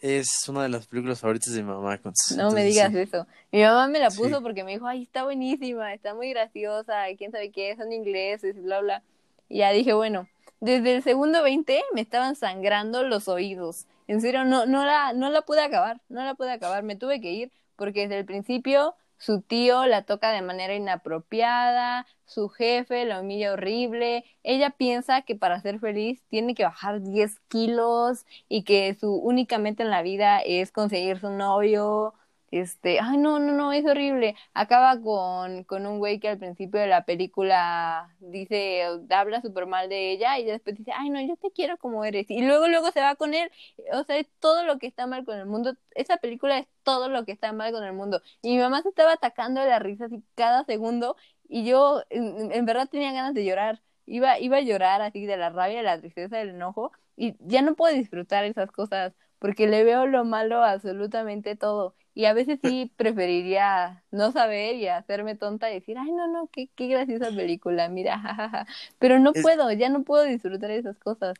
Es 0.00 0.48
una 0.48 0.62
de 0.62 0.68
las 0.70 0.86
películas 0.86 1.20
favoritas 1.20 1.52
de 1.52 1.62
mi 1.62 1.68
mamá. 1.68 1.98
no 2.36 2.50
me 2.52 2.64
digas 2.64 2.94
eso. 2.94 3.26
Mi 3.52 3.62
mamá 3.62 3.86
me 3.88 3.98
la 3.98 4.10
puso 4.10 4.42
porque 4.42 4.64
me 4.64 4.72
dijo, 4.72 4.86
ay, 4.86 5.02
está 5.02 5.24
buenísima, 5.24 5.92
está 5.92 6.14
muy 6.14 6.30
graciosa, 6.30 7.04
quién 7.18 7.32
sabe 7.32 7.50
qué, 7.50 7.74
son 7.76 7.92
ingleses 7.92 8.62
bla, 8.62 8.80
bla. 8.80 9.02
Y 9.48 9.58
ya 9.58 9.72
dije, 9.72 9.92
bueno, 9.92 10.28
desde 10.60 10.96
el 10.96 11.02
segundo 11.02 11.42
20 11.42 11.82
me 11.94 12.00
estaban 12.00 12.36
sangrando 12.36 13.02
los 13.02 13.28
oídos. 13.28 13.86
En 14.06 14.20
serio, 14.20 14.44
no, 14.44 14.66
no, 14.66 14.84
la, 14.84 15.12
no 15.12 15.30
la 15.30 15.42
pude 15.42 15.62
acabar, 15.62 16.00
no 16.08 16.22
la 16.24 16.34
pude 16.34 16.52
acabar, 16.52 16.82
me 16.82 16.96
tuve 16.96 17.20
que 17.20 17.32
ir 17.32 17.52
porque 17.76 18.02
desde 18.02 18.18
el 18.18 18.26
principio 18.26 18.94
su 19.16 19.42
tío 19.42 19.86
la 19.86 20.02
toca 20.04 20.32
de 20.32 20.42
manera 20.42 20.74
inapropiada, 20.74 22.06
su 22.24 22.48
jefe 22.48 23.04
la 23.04 23.20
humilla 23.20 23.52
horrible, 23.52 24.24
ella 24.42 24.70
piensa 24.70 25.22
que 25.22 25.36
para 25.36 25.60
ser 25.60 25.78
feliz 25.78 26.22
tiene 26.28 26.54
que 26.54 26.64
bajar 26.64 27.02
10 27.02 27.38
kilos 27.48 28.24
y 28.48 28.64
que 28.64 28.94
su 28.98 29.14
únicamente 29.14 29.82
en 29.82 29.90
la 29.90 30.02
vida 30.02 30.40
es 30.40 30.72
conseguir 30.72 31.20
su 31.20 31.30
novio, 31.30 32.14
este, 32.50 32.98
ay, 33.00 33.16
no, 33.16 33.38
no, 33.38 33.52
no, 33.52 33.72
es 33.72 33.84
horrible. 33.86 34.34
Acaba 34.54 35.00
con, 35.00 35.64
con 35.64 35.86
un 35.86 35.98
güey 35.98 36.18
que 36.18 36.28
al 36.28 36.38
principio 36.38 36.80
de 36.80 36.86
la 36.88 37.04
película 37.04 38.14
dice, 38.20 38.82
habla 39.10 39.40
súper 39.40 39.66
mal 39.66 39.88
de 39.88 40.12
ella 40.12 40.38
y 40.38 40.44
después 40.44 40.76
dice, 40.76 40.92
ay, 40.94 41.10
no, 41.10 41.20
yo 41.20 41.36
te 41.36 41.50
quiero 41.52 41.78
como 41.78 42.04
eres. 42.04 42.30
Y 42.30 42.42
luego, 42.42 42.68
luego 42.68 42.90
se 42.90 43.00
va 43.00 43.14
con 43.14 43.34
él. 43.34 43.50
O 43.92 44.04
sea, 44.04 44.18
es 44.18 44.26
todo 44.40 44.64
lo 44.64 44.78
que 44.78 44.86
está 44.86 45.06
mal 45.06 45.24
con 45.24 45.38
el 45.38 45.46
mundo. 45.46 45.74
Esa 45.94 46.16
película 46.16 46.58
es 46.58 46.66
todo 46.82 47.08
lo 47.08 47.24
que 47.24 47.32
está 47.32 47.52
mal 47.52 47.72
con 47.72 47.84
el 47.84 47.92
mundo. 47.92 48.22
Y 48.42 48.56
mi 48.56 48.58
mamá 48.58 48.82
se 48.82 48.88
estaba 48.88 49.12
atacando 49.12 49.60
de 49.60 49.68
la 49.68 49.78
risa 49.78 50.06
así 50.06 50.22
cada 50.34 50.64
segundo 50.64 51.16
y 51.48 51.64
yo 51.64 52.02
en, 52.10 52.64
verdad 52.66 52.88
tenía 52.88 53.12
ganas 53.12 53.34
de 53.34 53.44
llorar. 53.44 53.82
Iba, 54.06 54.38
iba 54.40 54.56
a 54.58 54.60
llorar 54.60 55.02
así 55.02 55.24
de 55.26 55.36
la 55.36 55.50
rabia, 55.50 55.78
de 55.78 55.82
la 55.84 56.00
tristeza, 56.00 56.36
del 56.38 56.50
enojo 56.50 56.92
y 57.16 57.36
ya 57.40 57.62
no 57.62 57.74
puedo 57.76 57.94
disfrutar 57.94 58.44
esas 58.44 58.72
cosas 58.72 59.12
porque 59.38 59.66
le 59.66 59.84
veo 59.84 60.06
lo 60.06 60.24
malo 60.24 60.64
absolutamente 60.64 61.54
todo. 61.56 61.94
Y 62.20 62.26
a 62.26 62.34
veces 62.34 62.58
sí 62.62 62.92
preferiría 62.96 64.04
no 64.10 64.30
saber 64.30 64.74
y 64.74 64.88
hacerme 64.88 65.36
tonta 65.36 65.70
y 65.70 65.76
decir, 65.76 65.96
ay, 65.96 66.12
no, 66.12 66.28
no, 66.28 66.50
qué, 66.52 66.68
qué 66.76 66.86
graciosa 66.86 67.30
película, 67.34 67.88
mira, 67.88 68.18
jajaja. 68.18 68.66
Pero 68.98 69.18
no 69.18 69.32
puedo, 69.32 69.72
ya 69.72 69.88
no 69.88 70.02
puedo 70.02 70.24
disfrutar 70.24 70.70
esas 70.70 70.98
cosas. 70.98 71.38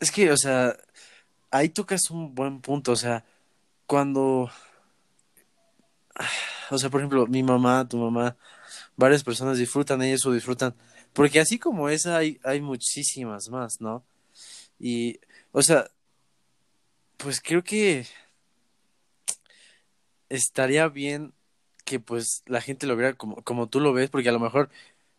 Es 0.00 0.10
que, 0.10 0.30
o 0.30 0.36
sea, 0.36 0.76
ahí 1.50 1.70
tocas 1.70 2.10
un 2.10 2.34
buen 2.34 2.60
punto, 2.60 2.92
o 2.92 2.96
sea, 2.96 3.24
cuando, 3.86 4.50
o 6.70 6.76
sea, 6.76 6.90
por 6.90 7.00
ejemplo, 7.00 7.26
mi 7.26 7.42
mamá, 7.42 7.88
tu 7.88 7.96
mamá, 7.96 8.36
varias 8.96 9.24
personas 9.24 9.56
disfrutan 9.56 10.02
ellos 10.02 10.26
o 10.26 10.32
disfrutan, 10.32 10.74
porque 11.14 11.40
así 11.40 11.58
como 11.58 11.88
esa 11.88 12.18
hay, 12.18 12.38
hay 12.44 12.60
muchísimas 12.60 13.48
más, 13.48 13.80
¿no? 13.80 14.04
Y, 14.78 15.18
o 15.52 15.62
sea, 15.62 15.86
pues 17.16 17.40
creo 17.40 17.64
que 17.64 18.04
estaría 20.28 20.88
bien 20.88 21.32
que 21.84 22.00
pues 22.00 22.42
la 22.46 22.60
gente 22.60 22.86
lo 22.86 22.96
viera 22.96 23.14
como, 23.14 23.42
como 23.42 23.68
tú 23.68 23.80
lo 23.80 23.92
ves, 23.92 24.10
porque 24.10 24.28
a 24.28 24.32
lo 24.32 24.40
mejor, 24.40 24.70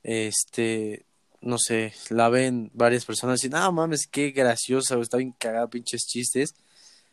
este, 0.04 1.06
no 1.42 1.58
sé, 1.58 1.94
la 2.10 2.30
ven 2.30 2.72
varias 2.74 3.06
personas 3.06 3.44
y, 3.44 3.50
no 3.50 3.72
mames, 3.72 4.08
qué 4.08 4.32
graciosa, 4.32 4.98
o 4.98 5.02
está 5.02 5.18
bien 5.18 5.34
cagada, 5.38 5.70
pinches 5.70 6.08
chistes. 6.08 6.56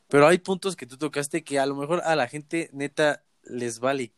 Pero 0.08 0.26
hay 0.26 0.38
puntos 0.38 0.76
que 0.76 0.86
tú 0.86 0.96
tocaste 0.96 1.42
que 1.44 1.58
a 1.58 1.66
lo 1.66 1.74
mejor 1.74 2.02
a 2.04 2.16
la 2.16 2.28
gente 2.28 2.68
neta 2.72 3.22
les 3.44 3.78
vale. 3.78 4.12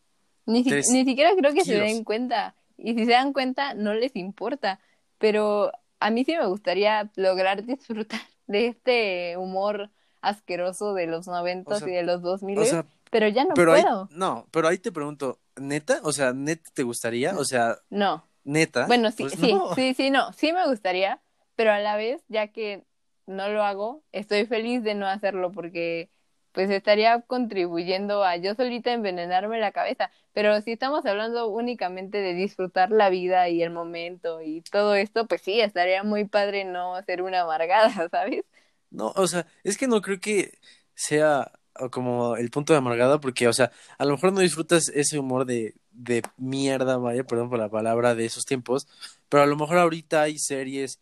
Ni, 0.47 0.63
ni 0.63 1.05
siquiera 1.05 1.31
creo 1.37 1.55
que 1.55 1.65
se 1.65 1.79
den 1.79 2.05
cuenta. 2.05 2.55
Y 2.77 2.95
si 2.95 3.05
se 3.05 3.13
dan 3.13 3.33
cuenta, 3.33 3.75
no 3.75 3.95
les 3.95 4.15
importa. 4.17 4.81
Pero 5.19 5.73
a 6.01 6.11
mí 6.11 6.25
sí 6.25 6.37
me 6.37 6.47
gustaría 6.47 7.11
lograr 7.17 7.65
disfrutar 7.65 8.21
de 8.47 8.67
este 8.67 9.37
humor 9.37 9.91
asqueroso 10.21 10.95
de 10.95 11.07
los 11.07 11.27
noventas 11.27 11.83
y 11.83 11.91
de 11.91 12.03
los 12.03 12.23
dos 12.23 12.43
miles, 12.43 12.75
pero 13.15 13.29
ya 13.29 13.45
no 13.45 13.55
puedo. 13.55 14.09
no, 14.11 14.49
pero 14.51 14.67
ahí 14.67 14.79
te 14.79 14.91
pregunto, 14.91 15.39
¿neta? 15.55 16.01
O 16.03 16.11
sea, 16.11 16.33
¿neta 16.33 16.69
te 16.75 16.83
gustaría? 16.83 17.39
O 17.39 17.45
sea, 17.45 17.77
no. 17.89 18.27
¿Neta? 18.43 18.89
Bueno, 18.89 19.13
sí, 19.13 19.23
pues 19.23 19.35
sí, 19.35 19.55
sí, 19.77 19.95
sí, 19.95 20.11
no, 20.11 20.33
sí 20.33 20.53
me 20.53 20.67
gustaría, 20.67 21.23
pero 21.55 21.71
a 21.71 21.79
la 21.79 21.95
vez, 21.95 22.25
ya 22.27 22.49
que 22.49 22.83
no 23.27 23.49
lo 23.51 23.63
hago, 23.63 24.03
estoy 24.11 24.47
feliz 24.47 24.83
de 24.83 24.97
no 24.97 25.07
hacerlo 25.07 25.53
porque 25.53 26.11
pues 26.51 26.71
estaría 26.71 27.21
contribuyendo 27.21 28.25
a 28.25 28.37
yo 28.37 28.57
solita 28.57 28.93
envenenarme 28.93 29.61
la 29.61 29.71
cabeza. 29.71 30.11
Pero 30.33 30.61
si 30.63 30.73
estamos 30.73 31.07
hablando 31.07 31.47
únicamente 31.47 32.19
de 32.19 32.35
disfrutar 32.35 32.91
la 32.91 33.11
vida 33.11 33.49
y 33.49 33.63
el 33.63 33.71
momento 33.71 34.43
y 34.43 34.63
todo 34.63 34.97
esto, 34.97 35.29
pues 35.29 35.41
sí, 35.41 35.61
estaría 35.61 36.03
muy 36.03 36.25
padre 36.25 36.65
no 36.65 37.01
ser 37.05 37.23
una 37.23 37.43
amargada, 37.43 38.09
¿sabes? 38.11 38.45
No, 38.91 39.13
o 39.15 39.29
sea, 39.29 39.47
es 39.63 39.79
que 39.79 39.87
no 39.87 40.01
creo 40.01 40.19
que 40.19 40.59
sea 40.97 41.53
como 41.91 42.37
el 42.37 42.51
punto 42.51 42.73
de 42.73 42.79
amargada, 42.79 43.21
porque, 43.21 43.49
o 43.49 43.53
sea, 43.53 43.71
a 43.99 44.05
lo 44.05 44.13
mejor 44.13 44.33
no 44.33 44.41
disfrutas 44.41 44.89
ese 44.89 45.19
humor 45.19 45.45
de, 45.45 45.75
de 45.93 46.23
mierda, 46.37 46.97
vaya, 46.99 47.25
perdón 47.25 47.51
por 47.51 47.59
la 47.59 47.69
palabra, 47.69 48.15
de 48.15 48.25
esos 48.25 48.45
tiempos, 48.45 48.87
pero 49.29 49.43
a 49.43 49.47
lo 49.47 49.57
mejor 49.57 49.79
ahorita 49.79 50.23
hay 50.23 50.39
series 50.39 51.01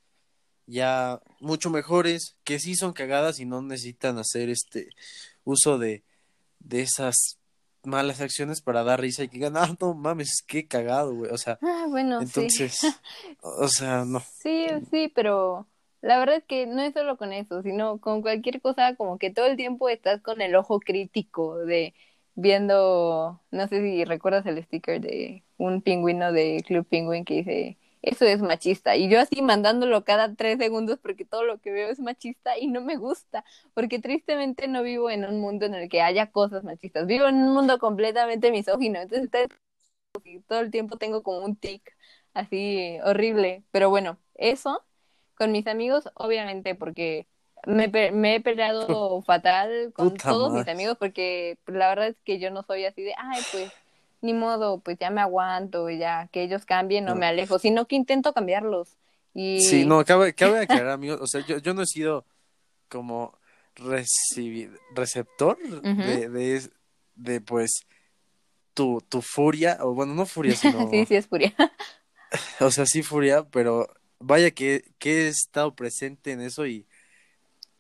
ya 0.67 1.21
mucho 1.41 1.71
mejores 1.71 2.37
que 2.45 2.59
sí 2.59 2.75
son 2.75 2.93
cagadas 2.93 3.41
y 3.41 3.45
no 3.45 3.63
necesitan 3.63 4.19
hacer 4.19 4.49
este 4.49 4.89
uso 5.45 5.79
de, 5.79 6.03
de 6.61 6.83
esas 6.83 7.39
malas 7.85 8.21
acciones 8.21 8.63
para 8.63 8.85
dar 8.85 9.01
risa 9.01 9.25
y 9.25 9.29
que 9.29 9.39
digan, 9.39 9.57
ah, 9.57 9.77
no 9.81 9.95
mames, 9.95 10.43
qué 10.47 10.67
cagado, 10.67 11.15
güey. 11.15 11.31
O 11.31 11.39
sea, 11.39 11.59
ah, 11.63 11.87
bueno, 11.89 12.21
entonces, 12.21 12.79
o 13.43 13.69
sea, 13.69 14.05
no. 14.05 14.21
Sí, 14.21 14.67
sí, 14.91 15.11
pero 15.15 15.67
la 16.03 16.19
verdad 16.19 16.37
es 16.37 16.45
que 16.45 16.67
no 16.67 16.83
es 16.83 16.95
solo 16.95 17.17
con 17.17 17.33
eso, 17.33 17.63
sino 17.63 18.01
con 18.01 18.23
cualquier 18.23 18.61
cosa, 18.61 18.97
como 18.97 19.19
que 19.19 19.31
todo 19.31 19.47
el 19.47 19.57
tiempo 19.57 19.89
estás 19.89 20.21
con 20.23 20.41
el 20.43 20.55
ojo 20.57 20.81
crítico 20.81 21.59
de 21.59 21.95
viendo, 22.35 23.41
no 23.51 23.69
sé 23.69 23.81
si 23.83 24.05
recuerdas 24.05 24.47
el 24.47 24.63
sticker 24.65 25.01
de 25.01 25.45
un 25.59 25.83
pingüino 25.83 26.33
de 26.33 26.65
Club 26.67 26.87
Penguin 26.89 27.25
que 27.25 27.35
dice 27.37 27.79
eso 28.03 28.25
es 28.25 28.43
machista. 28.43 28.97
Y 28.97 29.09
yo 29.09 29.21
así 29.21 29.43
mandándolo 29.43 30.05
cada 30.05 30.35
tres 30.35 30.59
segundos 30.59 30.99
porque 31.01 31.25
todo 31.25 31.45
lo 31.45 31.59
que 31.61 31.71
veo 31.71 31.89
es 31.89 32.01
machista 32.01 32.59
y 32.59 32.67
no 32.69 32.81
me 32.81 32.97
gusta, 32.97 33.45
porque 33.75 33.99
tristemente 34.01 34.67
no 34.69 34.83
vivo 34.83 35.09
en 35.11 35.25
un 35.25 35.41
mundo 35.41 35.67
en 35.67 35.75
el 35.75 35.89
que 35.89 36.03
haya 36.03 36.31
cosas 36.33 36.65
machistas, 36.65 37.07
vivo 37.07 37.27
en 37.29 37.37
un 37.37 37.55
mundo 37.55 37.79
completamente 37.79 38.51
misógino, 38.51 39.01
entonces 39.01 39.31
todo 40.47 40.61
el 40.61 40.71
tiempo 40.71 40.97
tengo 40.99 41.23
como 41.23 41.45
un 41.45 41.57
tic 41.57 41.97
así 42.35 42.99
horrible, 43.05 43.65
pero 43.71 43.91
bueno, 43.91 44.19
eso 44.35 44.85
con 45.43 45.51
mis 45.51 45.67
amigos, 45.67 46.09
obviamente, 46.15 46.77
porque 46.77 47.27
me, 47.67 47.89
me 47.89 48.37
he 48.37 48.41
peleado 48.41 49.23
fatal 49.27 49.93
con 49.93 50.15
todos 50.15 50.53
mis 50.53 50.69
amigos, 50.69 50.97
porque 51.01 51.59
la 51.67 51.89
verdad 51.89 52.07
es 52.07 52.17
que 52.25 52.39
yo 52.39 52.53
no 52.53 52.63
soy 52.63 52.85
así 52.85 53.03
de, 53.03 53.13
ay, 53.19 53.43
pues 53.51 53.73
ni 54.21 54.35
modo, 54.35 54.79
pues 54.79 54.99
ya 55.01 55.11
me 55.11 55.21
aguanto, 55.21 55.91
ya 55.91 56.29
que 56.31 56.45
ellos 56.45 56.65
cambien, 56.65 57.07
no, 57.07 57.17
me 57.17 57.27
alejo, 57.27 57.59
sino 57.59 57.89
que 57.89 57.97
intento 57.97 58.33
cambiarlos. 58.33 58.97
Y... 59.35 59.63
Sí, 59.63 59.85
no, 59.85 60.05
cabe, 60.05 60.33
cabe 60.33 60.61
aclarar, 60.61 60.91
amigos, 60.91 61.19
o 61.21 61.27
sea, 61.27 61.45
yo, 61.45 61.59
yo 61.59 61.75
no 61.75 61.83
he 61.83 61.87
sido 61.87 62.25
como 62.89 63.37
recibir, 63.75 64.79
receptor 64.95 65.59
de, 65.59 66.29
de, 66.29 66.71
de, 67.17 67.41
pues, 67.41 67.81
tu, 68.75 69.03
tu 69.09 69.23
furia, 69.23 69.79
o 69.81 69.93
bueno, 69.93 70.15
no 70.15 70.25
furia, 70.25 70.55
sino... 70.55 70.89
sí, 70.93 71.05
sí, 71.05 71.17
es 71.17 71.27
furia. 71.27 71.53
o 72.61 72.71
sea, 72.71 72.87
sí 72.87 73.03
furia, 73.03 73.43
pero 73.43 73.93
vaya 74.23 74.51
que, 74.51 74.85
que 74.99 75.25
he 75.25 75.29
estado 75.29 75.75
presente 75.75 76.33
en 76.33 76.41
eso 76.41 76.67
y... 76.67 76.87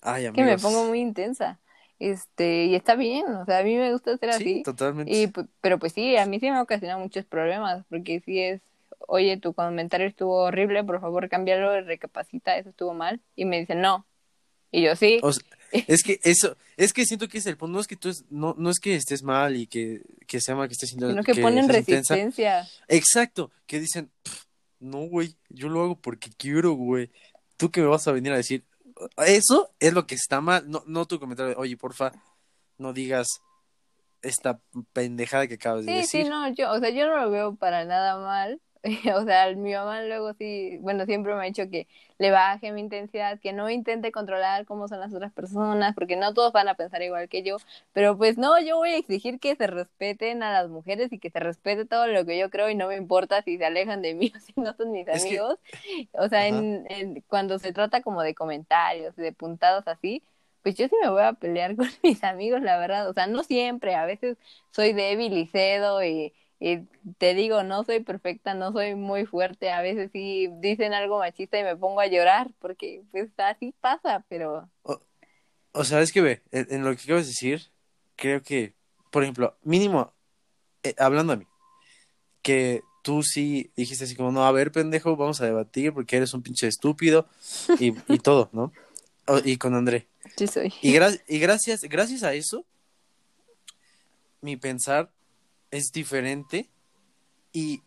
Ay, 0.00 0.26
amigos. 0.26 0.36
Que 0.36 0.56
me 0.56 0.58
pongo 0.58 0.84
muy 0.86 1.00
intensa 1.00 1.60
este 2.02 2.66
y 2.66 2.74
está 2.74 2.96
bien, 2.96 3.26
o 3.26 3.44
sea, 3.44 3.60
a 3.60 3.62
mí 3.62 3.76
me 3.76 3.92
gusta 3.92 4.16
ser 4.16 4.30
así. 4.30 4.62
totalmente. 4.64 5.12
Y, 5.12 5.32
pero 5.60 5.78
pues 5.78 5.92
sí, 5.92 6.16
a 6.16 6.26
mí 6.26 6.40
sí 6.40 6.50
me 6.50 6.60
ocasiona 6.60 6.98
muchos 6.98 7.24
problemas, 7.24 7.84
porque 7.88 8.20
si 8.20 8.40
es, 8.40 8.60
oye, 9.06 9.36
tu 9.36 9.54
comentario 9.54 10.06
estuvo 10.06 10.42
horrible, 10.42 10.82
por 10.82 11.00
favor 11.00 11.28
cámbialo, 11.28 11.80
recapacita, 11.82 12.56
eso 12.56 12.70
estuvo 12.70 12.92
mal, 12.92 13.20
y 13.36 13.44
me 13.44 13.60
dicen 13.60 13.80
no, 13.80 14.04
y 14.72 14.82
yo 14.82 14.96
sí. 14.96 15.20
es 15.72 16.02
que 16.02 16.18
eso, 16.24 16.56
es 16.76 16.92
que 16.92 17.04
siento 17.04 17.28
que 17.28 17.38
es 17.38 17.46
el 17.46 17.56
punto, 17.56 17.74
no 17.74 17.80
es 17.80 17.86
que 17.86 17.96
tú, 17.96 18.10
no, 18.30 18.56
no 18.58 18.70
es 18.70 18.80
que 18.80 18.96
estés 18.96 19.22
mal 19.22 19.56
y 19.56 19.68
que, 19.68 20.02
que 20.26 20.40
sea 20.40 20.56
mal 20.56 20.66
que 20.66 20.72
estés 20.72 20.88
siendo... 20.88 21.08
Sino 21.08 21.22
que, 21.22 21.36
ponen 21.36 21.68
resistencia. 21.68 22.68
Exacto, 22.88 23.52
que 23.66 23.78
dicen, 23.78 24.10
no, 24.82 24.98
güey, 25.02 25.36
yo 25.48 25.68
lo 25.68 25.82
hago 25.82 25.96
porque 25.96 26.30
quiero, 26.36 26.72
güey. 26.72 27.10
Tú 27.56 27.70
que 27.70 27.80
me 27.80 27.86
vas 27.86 28.06
a 28.08 28.12
venir 28.12 28.32
a 28.32 28.36
decir, 28.36 28.64
eso 29.18 29.70
es 29.78 29.92
lo 29.92 30.06
que 30.06 30.14
está 30.14 30.40
mal. 30.40 30.68
No, 30.68 30.82
no 30.86 31.06
tu 31.06 31.18
comentario, 31.20 31.54
oye, 31.56 31.76
porfa, 31.76 32.12
no 32.78 32.92
digas 32.92 33.28
esta 34.22 34.60
pendejada 34.92 35.46
que 35.46 35.54
acabas 35.54 35.86
de 35.86 35.92
decir. 35.92 36.10
Sí, 36.10 36.24
sí, 36.24 36.30
no, 36.30 36.52
yo, 36.52 36.72
o 36.72 36.80
sea, 36.80 36.90
yo 36.90 37.06
no 37.06 37.16
lo 37.16 37.30
veo 37.30 37.54
para 37.54 37.84
nada 37.84 38.18
mal. 38.18 38.60
o 39.16 39.24
sea, 39.24 39.54
mi 39.54 39.72
mamá 39.72 40.02
luego 40.02 40.32
sí, 40.34 40.78
bueno, 40.80 41.06
siempre 41.06 41.34
me 41.34 41.42
ha 41.42 41.44
dicho 41.44 41.70
que 41.70 41.86
le 42.18 42.30
baje 42.30 42.72
mi 42.72 42.80
intensidad, 42.80 43.38
que 43.38 43.52
no 43.52 43.70
intente 43.70 44.10
controlar 44.10 44.64
cómo 44.66 44.88
son 44.88 45.00
las 45.00 45.14
otras 45.14 45.32
personas, 45.32 45.94
porque 45.94 46.16
no 46.16 46.34
todos 46.34 46.52
van 46.52 46.68
a 46.68 46.74
pensar 46.74 47.02
igual 47.02 47.28
que 47.28 47.42
yo, 47.42 47.58
pero 47.92 48.16
pues 48.16 48.38
no, 48.38 48.60
yo 48.60 48.76
voy 48.76 48.90
a 48.90 48.96
exigir 48.96 49.38
que 49.38 49.54
se 49.54 49.66
respeten 49.68 50.42
a 50.42 50.52
las 50.52 50.68
mujeres 50.68 51.12
y 51.12 51.18
que 51.18 51.30
se 51.30 51.38
respete 51.38 51.84
todo 51.84 52.06
lo 52.08 52.24
que 52.26 52.38
yo 52.38 52.50
creo 52.50 52.70
y 52.70 52.74
no 52.74 52.88
me 52.88 52.96
importa 52.96 53.42
si 53.42 53.56
se 53.56 53.64
alejan 53.64 54.02
de 54.02 54.14
mí 54.14 54.32
o 54.36 54.40
si 54.40 54.52
no 54.56 54.74
son 54.74 54.90
mis 54.90 55.08
amigos. 55.08 55.58
O 56.12 56.28
sea, 56.28 56.48
en, 56.48 57.22
cuando 57.28 57.58
se 57.58 57.72
trata 57.72 58.02
como 58.02 58.22
de 58.22 58.34
comentarios, 58.34 59.14
de 59.16 59.32
puntados 59.32 59.86
así, 59.86 60.22
pues 60.62 60.76
yo 60.76 60.88
sí 60.88 60.94
me 61.02 61.08
voy 61.10 61.22
a 61.22 61.32
pelear 61.34 61.76
con 61.76 61.88
mis 62.02 62.22
amigos, 62.24 62.62
la 62.62 62.78
verdad. 62.78 63.08
O 63.08 63.12
sea, 63.14 63.26
no 63.26 63.42
siempre, 63.44 63.94
a 63.94 64.06
veces 64.06 64.38
soy 64.70 64.92
débil 64.92 65.32
y 65.36 65.46
cedo 65.46 66.02
y 66.04 66.32
y 66.64 66.86
te 67.18 67.34
digo, 67.34 67.64
no 67.64 67.82
soy 67.82 68.04
perfecta, 68.04 68.54
no 68.54 68.70
soy 68.70 68.94
muy 68.94 69.26
fuerte, 69.26 69.72
a 69.72 69.82
veces 69.82 70.10
sí 70.12 70.48
dicen 70.60 70.94
algo 70.94 71.18
machista 71.18 71.58
y 71.58 71.64
me 71.64 71.76
pongo 71.76 71.98
a 71.98 72.06
llorar, 72.06 72.52
porque 72.60 73.02
pues 73.10 73.30
así 73.36 73.74
pasa, 73.80 74.24
pero... 74.28 74.70
O, 75.72 75.82
sea, 75.82 76.00
es 76.02 76.12
que 76.12 76.20
ve, 76.20 76.42
en, 76.52 76.84
lo 76.84 76.94
que 76.94 77.02
acabas 77.02 77.24
de 77.24 77.30
decir, 77.30 77.72
creo 78.14 78.44
que, 78.44 78.76
por 79.10 79.24
ejemplo, 79.24 79.56
mínimo, 79.64 80.12
eh, 80.84 80.94
hablando 80.98 81.32
a 81.32 81.36
mí, 81.36 81.48
que 82.42 82.82
tú 83.02 83.24
sí 83.24 83.72
dijiste 83.74 84.04
así 84.04 84.14
como, 84.14 84.30
no, 84.30 84.46
a 84.46 84.52
ver, 84.52 84.70
pendejo, 84.70 85.16
vamos 85.16 85.40
a 85.40 85.46
debatir 85.46 85.92
porque 85.92 86.16
eres 86.16 86.32
un 86.32 86.44
pinche 86.44 86.68
estúpido 86.68 87.26
y, 87.80 87.92
y 88.06 88.18
todo, 88.20 88.50
¿no? 88.52 88.72
y 89.44 89.56
con 89.56 89.74
André. 89.74 90.06
Sí 90.36 90.46
soy. 90.46 90.72
Y, 90.80 90.94
y 91.26 91.38
gracias, 91.40 91.80
gracias 91.82 92.22
a 92.22 92.34
eso, 92.34 92.64
mi 94.40 94.56
pensar 94.56 95.10
es 95.72 95.90
diferente 95.90 96.68
y, 97.52 97.82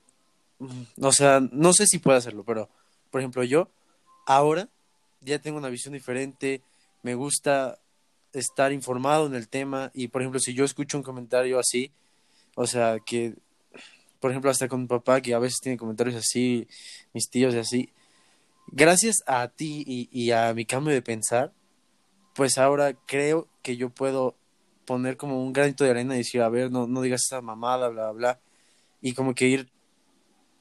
o 0.99 1.12
sea, 1.14 1.40
no 1.40 1.72
sé 1.72 1.88
si 1.88 1.99
puedo 1.99 2.18
hacerlo, 2.18 2.44
pero, 2.44 2.70
por 3.12 3.22
ejemplo, 3.22 3.44
yo 3.44 3.70
ahora 4.28 4.68
ya 5.22 5.40
tengo 5.40 5.57
una 5.57 5.70
visión 5.70 5.94
diferente, 5.94 6.62
me 7.03 7.16
gusta 7.16 7.80
estar 8.34 8.74
informado 8.74 9.28
en 9.28 9.36
el 9.36 9.48
tema 9.48 9.91
y, 9.94 10.10
por 10.10 10.22
ejemplo, 10.22 10.40
si 10.40 10.53
yo 10.53 10.66
escucho 10.66 10.98
un 10.98 11.03
comentario 11.03 11.60
así, 11.60 11.91
o 12.56 12.68
sea, 12.68 12.99
que, 12.99 13.36
por 14.20 14.32
ejemplo, 14.32 14.49
hasta 14.49 14.68
con 14.68 14.82
mi 14.82 14.88
papá, 14.88 15.22
que 15.22 15.34
a 15.34 15.40
veces 15.40 15.60
tiene 15.62 15.78
comentarios 15.78 16.16
así, 16.16 16.68
mis 17.14 17.30
tíos 17.30 17.53
así, 17.53 17.90
gracias 18.68 19.24
a 19.28 19.48
ti 19.48 20.10
y 20.12 20.32
a 20.32 20.53
mi 20.53 20.66
cambio 20.66 20.94
de 20.94 21.02
pensar, 21.02 21.53
pues 22.34 22.57
ahora 22.57 22.94
creo 23.06 23.48
que 23.62 23.78
yo 23.78 23.90
puedo 23.90 24.36
poner 24.86 25.18
como 25.18 25.44
un 25.44 25.53
granito 25.53 25.84
de 25.84 25.91
arena 25.91 26.16
y 26.16 26.20
decir, 26.20 26.41
a 26.41 26.49
ver, 26.49 26.72
no, 26.72 26.88
no 26.88 27.02
digas 27.02 27.24
esa 27.26 27.41
mamada, 27.41 27.90
bla, 27.90 28.12
bla, 28.12 28.40
y 29.02 29.14
como 29.14 29.36
que 29.36 29.48
ir, 29.48 29.70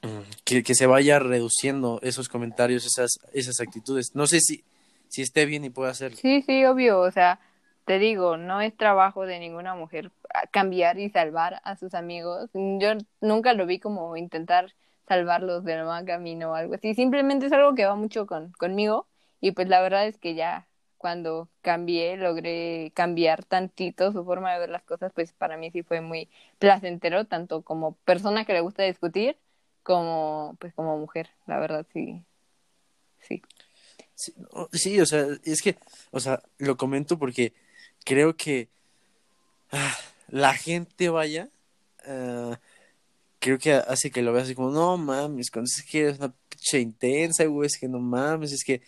mm, 0.01 0.43
que, 0.43 0.63
que 0.63 0.75
se 0.75 0.87
vaya 0.87 1.19
reduciendo 1.19 1.99
esos 2.03 2.29
comentarios, 2.29 2.85
esas, 2.85 3.11
esas 3.33 3.59
actitudes. 3.59 4.11
No 4.13 4.27
sé 4.27 4.39
si, 4.39 4.63
si 5.07 5.21
esté 5.21 5.45
bien 5.45 5.65
y 5.65 5.69
pueda 5.69 5.91
hacerlo. 5.91 6.17
Sí, 6.21 6.41
sí, 6.41 6.65
obvio, 6.65 6.99
o 6.99 7.11
sea, 7.11 7.39
te 7.85 7.99
digo, 7.99 8.37
no 8.37 8.61
es 8.61 8.75
trabajo 8.75 9.25
de 9.25 9.39
ninguna 9.39 9.75
mujer 9.75 10.11
cambiar 10.51 10.99
y 10.99 11.09
salvar 11.09 11.61
a 11.63 11.75
sus 11.75 11.93
amigos. 11.93 12.49
Yo 12.53 12.93
nunca 13.21 13.53
lo 13.53 13.65
vi 13.65 13.79
como 13.79 14.17
intentar 14.17 14.73
salvarlos 15.07 15.63
del 15.63 15.85
mal 15.85 16.05
camino 16.05 16.51
o 16.51 16.53
algo 16.55 16.75
así. 16.75 16.95
Simplemente 16.95 17.45
es 17.45 17.51
algo 17.51 17.75
que 17.75 17.85
va 17.85 17.95
mucho 17.95 18.25
con, 18.25 18.51
conmigo 18.53 19.07
y 19.39 19.51
pues 19.51 19.67
la 19.67 19.81
verdad 19.81 20.07
es 20.07 20.17
que 20.17 20.35
ya 20.35 20.67
cuando 21.05 21.47
cambié, 21.61 22.17
logré 22.17 22.91
cambiar 22.95 23.45
tantito 23.45 24.11
su 24.11 24.25
forma 24.25 24.51
de 24.51 24.59
ver 24.61 24.69
las 24.69 24.81
cosas, 24.81 25.11
pues 25.13 25.33
para 25.33 25.55
mí 25.55 25.69
sí 25.69 25.83
fue 25.83 26.01
muy 26.01 26.29
placentero, 26.57 27.25
tanto 27.25 27.61
como 27.61 27.91
persona 28.05 28.43
que 28.43 28.53
le 28.53 28.61
gusta 28.61 28.81
discutir, 28.81 29.37
como 29.83 30.57
pues 30.59 30.73
como 30.73 30.97
mujer, 30.97 31.29
la 31.45 31.59
verdad 31.59 31.85
sí. 31.93 32.23
Sí. 33.21 33.43
Sí, 34.71 34.99
o 34.99 35.05
sea, 35.05 35.27
es 35.43 35.61
que, 35.61 35.77
o 36.09 36.19
sea, 36.19 36.41
lo 36.57 36.75
comento 36.75 37.19
porque 37.19 37.53
creo 38.03 38.35
que 38.35 38.67
ah, 39.71 39.95
la 40.29 40.55
gente 40.55 41.09
vaya, 41.09 41.49
ah, 42.07 42.59
creo 43.37 43.59
que 43.59 43.73
hace 43.73 44.09
que 44.09 44.23
lo 44.23 44.33
veas 44.33 44.45
así 44.45 44.55
como, 44.55 44.71
no 44.71 44.97
mames, 44.97 45.51
cuando 45.51 45.67
es 45.67 45.85
que 45.85 45.99
eres 45.99 46.17
una 46.17 46.33
pinche 46.49 46.79
intensa, 46.79 47.45
güey, 47.45 47.67
es 47.67 47.77
que 47.77 47.87
no 47.87 47.99
mames, 47.99 48.53
es 48.53 48.63
que 48.63 48.81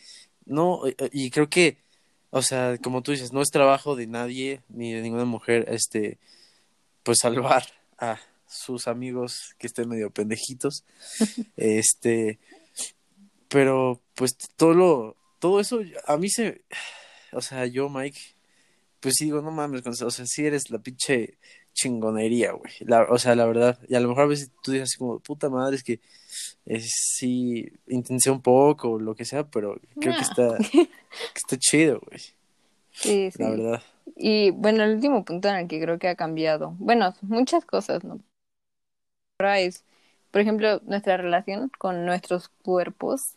no, 0.48 0.82
y 1.12 1.30
creo 1.30 1.48
que, 1.48 1.86
o 2.30 2.42
sea, 2.42 2.78
como 2.78 3.02
tú 3.02 3.12
dices, 3.12 3.34
no 3.34 3.42
es 3.42 3.50
trabajo 3.50 3.96
de 3.96 4.08
nadie, 4.08 4.62
ni 4.70 4.94
de 4.94 5.02
ninguna 5.02 5.26
mujer, 5.26 5.66
este, 5.70 6.18
pues 7.04 7.20
salvar 7.22 7.66
a 7.98 8.20
sus 8.48 8.88
amigos 8.88 9.56
que 9.58 9.68
estén 9.68 9.90
medio 9.90 10.12
pendejitos, 10.12 10.84
este, 11.58 12.40
pero 13.48 14.02
pues 14.14 14.38
todo 14.56 14.74
lo, 14.74 15.18
todo 15.40 15.60
eso, 15.60 15.82
a 16.06 16.18
mí 16.18 16.30
se, 16.30 16.62
o 17.32 17.42
sea, 17.42 17.66
yo, 17.66 17.90
Mike, 17.90 18.20
pues 19.00 19.16
digo, 19.20 19.42
no 19.42 19.52
mames, 19.52 19.86
o 19.86 20.12
sea, 20.12 20.26
si 20.26 20.46
eres 20.46 20.70
la 20.70 20.80
pinche 20.80 21.38
chingonería, 21.78 22.54
güey. 22.54 22.74
o 23.10 23.20
sea, 23.20 23.36
la 23.36 23.46
verdad, 23.46 23.80
y 23.88 23.94
a 23.94 24.00
lo 24.00 24.10
mejor 24.10 24.24
a 24.24 24.28
veces 24.28 24.52
tú 24.64 24.72
dices 24.72 24.90
así 24.90 24.98
como, 24.98 25.20
puta 25.20 25.48
madre, 25.50 25.76
es 25.76 25.84
que 25.84 26.00
sí 26.82 27.72
intenté 27.88 28.32
un 28.32 28.42
poco 28.42 28.94
o 28.94 29.00
lo 29.00 29.16
que 29.16 29.26
sea, 29.26 29.48
pero 29.48 29.80
creo 30.00 30.16
que 30.16 30.22
está, 30.22 30.58
que 30.72 30.90
está 31.36 31.58
chido, 31.58 32.02
güey. 32.06 32.20
Sí, 32.92 33.30
sí. 33.32 33.44
La 33.44 33.52
verdad. 33.52 33.84
Y 34.16 34.50
bueno, 34.52 34.84
el 34.84 34.96
último 34.96 35.24
punto 35.24 35.50
en 35.50 35.56
el 35.56 35.68
que 35.68 35.80
creo 35.80 36.00
que 36.00 36.08
ha 36.08 36.16
cambiado, 36.16 36.76
bueno, 36.80 37.14
muchas 37.22 37.64
cosas, 37.64 38.04
¿no? 38.04 38.20
Ahora 39.40 39.60
es, 39.60 39.86
por 40.32 40.42
ejemplo, 40.42 40.82
nuestra 40.86 41.18
relación 41.18 41.72
con 41.78 42.06
nuestros 42.08 42.50
cuerpos. 42.50 43.36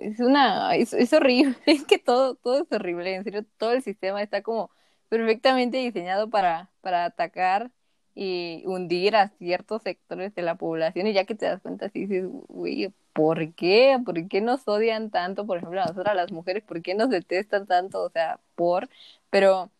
Es 0.00 0.18
una, 0.18 0.74
es, 0.74 0.92
es 0.92 1.12
horrible, 1.12 1.54
es 1.66 1.84
que 1.84 1.98
todo, 1.98 2.34
todo 2.34 2.62
es 2.62 2.72
horrible, 2.72 3.14
en 3.14 3.22
serio, 3.22 3.44
todo 3.58 3.72
el 3.72 3.82
sistema 3.82 4.22
está 4.22 4.42
como 4.42 4.70
perfectamente 5.08 5.78
diseñado 5.78 6.30
para, 6.30 6.70
para 6.80 7.04
atacar 7.06 7.70
y 8.14 8.62
hundir 8.66 9.16
a 9.16 9.28
ciertos 9.28 9.82
sectores 9.82 10.34
de 10.34 10.42
la 10.42 10.56
población 10.56 11.06
y 11.06 11.12
ya 11.12 11.24
que 11.24 11.34
te 11.34 11.46
das 11.46 11.60
cuenta 11.62 11.86
así 11.86 12.06
dices, 12.06 12.28
uy, 12.48 12.92
¿por 13.12 13.54
qué? 13.54 13.98
¿Por 14.04 14.28
qué 14.28 14.40
nos 14.40 14.66
odian 14.68 15.10
tanto? 15.10 15.46
Por 15.46 15.58
ejemplo, 15.58 15.80
a 15.82 15.86
nosotras 15.86 16.16
las 16.16 16.32
mujeres, 16.32 16.64
¿por 16.64 16.82
qué 16.82 16.94
nos 16.94 17.10
detestan 17.10 17.66
tanto? 17.66 18.02
O 18.02 18.10
sea, 18.10 18.40
por, 18.56 18.88
pero 19.30 19.70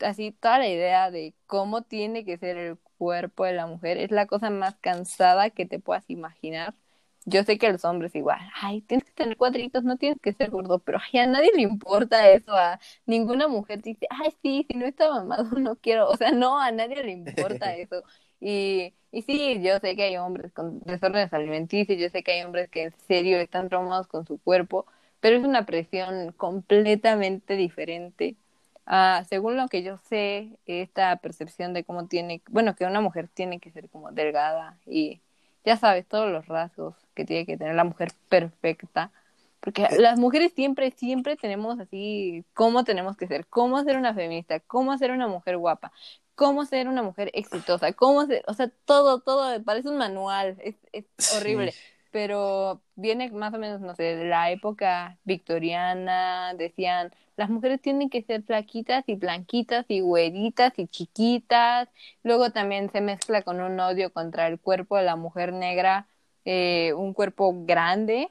así 0.00 0.32
toda 0.32 0.58
la 0.58 0.68
idea 0.68 1.10
de 1.10 1.34
cómo 1.46 1.82
tiene 1.82 2.24
que 2.24 2.38
ser 2.38 2.56
el 2.56 2.78
cuerpo 2.98 3.44
de 3.44 3.52
la 3.54 3.66
mujer 3.66 3.98
es 3.98 4.10
la 4.10 4.26
cosa 4.26 4.50
más 4.50 4.76
cansada 4.76 5.50
que 5.50 5.66
te 5.66 5.78
puedas 5.80 6.04
imaginar 6.10 6.74
yo 7.24 7.42
sé 7.44 7.58
que 7.58 7.70
los 7.72 7.84
hombres 7.84 8.14
igual, 8.14 8.40
ay, 8.60 8.82
tienes 8.82 9.04
que 9.06 9.12
tener 9.12 9.36
cuadritos, 9.36 9.84
no 9.84 9.96
tienes 9.96 10.20
que 10.20 10.32
ser 10.32 10.50
gordo, 10.50 10.78
pero 10.80 10.98
ay, 11.12 11.20
a 11.20 11.26
nadie 11.26 11.50
le 11.54 11.62
importa 11.62 12.28
eso, 12.30 12.52
a 12.54 12.78
ninguna 13.06 13.48
mujer 13.48 13.82
dice, 13.82 14.06
ay, 14.10 14.30
sí, 14.42 14.66
si 14.70 14.76
no 14.78 14.86
está 14.86 15.10
mamado 15.10 15.44
no 15.58 15.76
quiero, 15.76 16.08
o 16.10 16.16
sea, 16.16 16.32
no, 16.32 16.58
a 16.60 16.70
nadie 16.72 17.02
le 17.02 17.12
importa 17.12 17.74
eso. 17.76 18.02
Y, 18.40 18.94
y 19.10 19.22
sí, 19.22 19.62
yo 19.62 19.78
sé 19.80 19.96
que 19.96 20.02
hay 20.04 20.16
hombres 20.18 20.52
con 20.52 20.80
desórdenes 20.80 21.32
alimenticios, 21.32 21.98
yo 21.98 22.08
sé 22.10 22.22
que 22.22 22.32
hay 22.32 22.42
hombres 22.44 22.68
que 22.70 22.84
en 22.84 22.92
serio 23.08 23.38
están 23.38 23.68
traumados 23.68 24.06
con 24.06 24.26
su 24.26 24.38
cuerpo, 24.40 24.86
pero 25.20 25.36
es 25.36 25.44
una 25.44 25.64
presión 25.66 26.32
completamente 26.32 27.56
diferente. 27.56 28.36
Ah, 28.86 29.24
según 29.28 29.56
lo 29.56 29.68
que 29.68 29.82
yo 29.82 29.96
sé, 29.98 30.58
esta 30.66 31.16
percepción 31.16 31.72
de 31.72 31.84
cómo 31.84 32.06
tiene, 32.06 32.42
bueno, 32.50 32.74
que 32.76 32.84
una 32.84 33.00
mujer 33.00 33.28
tiene 33.28 33.58
que 33.60 33.70
ser 33.70 33.88
como 33.88 34.12
delgada 34.12 34.78
y 34.86 35.22
ya 35.64 35.76
sabes, 35.76 36.06
todos 36.06 36.30
los 36.30 36.46
rasgos 36.46 36.94
que 37.14 37.24
tiene 37.24 37.46
que 37.46 37.56
tener 37.56 37.74
la 37.74 37.84
mujer 37.84 38.12
perfecta. 38.28 39.10
Porque 39.60 39.88
las 39.98 40.18
mujeres 40.18 40.52
siempre, 40.54 40.90
siempre 40.90 41.36
tenemos 41.36 41.80
así 41.80 42.44
cómo 42.52 42.84
tenemos 42.84 43.16
que 43.16 43.26
ser, 43.26 43.46
cómo 43.46 43.82
ser 43.82 43.96
una 43.96 44.12
feminista, 44.12 44.60
cómo 44.60 44.96
ser 44.98 45.10
una 45.10 45.26
mujer 45.26 45.56
guapa, 45.56 45.90
cómo 46.34 46.66
ser 46.66 46.86
una 46.86 47.02
mujer 47.02 47.30
exitosa, 47.32 47.92
cómo 47.94 48.26
ser, 48.26 48.44
o 48.46 48.52
sea, 48.52 48.68
todo, 48.84 49.20
todo, 49.20 49.62
parece 49.64 49.88
un 49.88 49.96
manual, 49.96 50.58
es, 50.60 50.76
es 50.92 51.06
horrible 51.34 51.72
pero 52.14 52.80
viene 52.94 53.28
más 53.32 53.52
o 53.54 53.58
menos, 53.58 53.80
no 53.80 53.96
sé, 53.96 54.04
de 54.14 54.26
la 54.26 54.52
época 54.52 55.18
victoriana, 55.24 56.54
decían, 56.54 57.10
las 57.36 57.50
mujeres 57.50 57.80
tienen 57.82 58.08
que 58.08 58.22
ser 58.22 58.44
flaquitas 58.44 59.02
y 59.08 59.16
blanquitas 59.16 59.84
y 59.88 59.98
güeritas 59.98 60.78
y 60.78 60.86
chiquitas, 60.86 61.88
luego 62.22 62.50
también 62.50 62.88
se 62.90 63.00
mezcla 63.00 63.42
con 63.42 63.60
un 63.60 63.80
odio 63.80 64.12
contra 64.12 64.46
el 64.46 64.60
cuerpo 64.60 64.96
de 64.96 65.02
la 65.02 65.16
mujer 65.16 65.52
negra, 65.52 66.06
eh, 66.44 66.92
un 66.92 67.14
cuerpo 67.14 67.52
grande, 67.66 68.30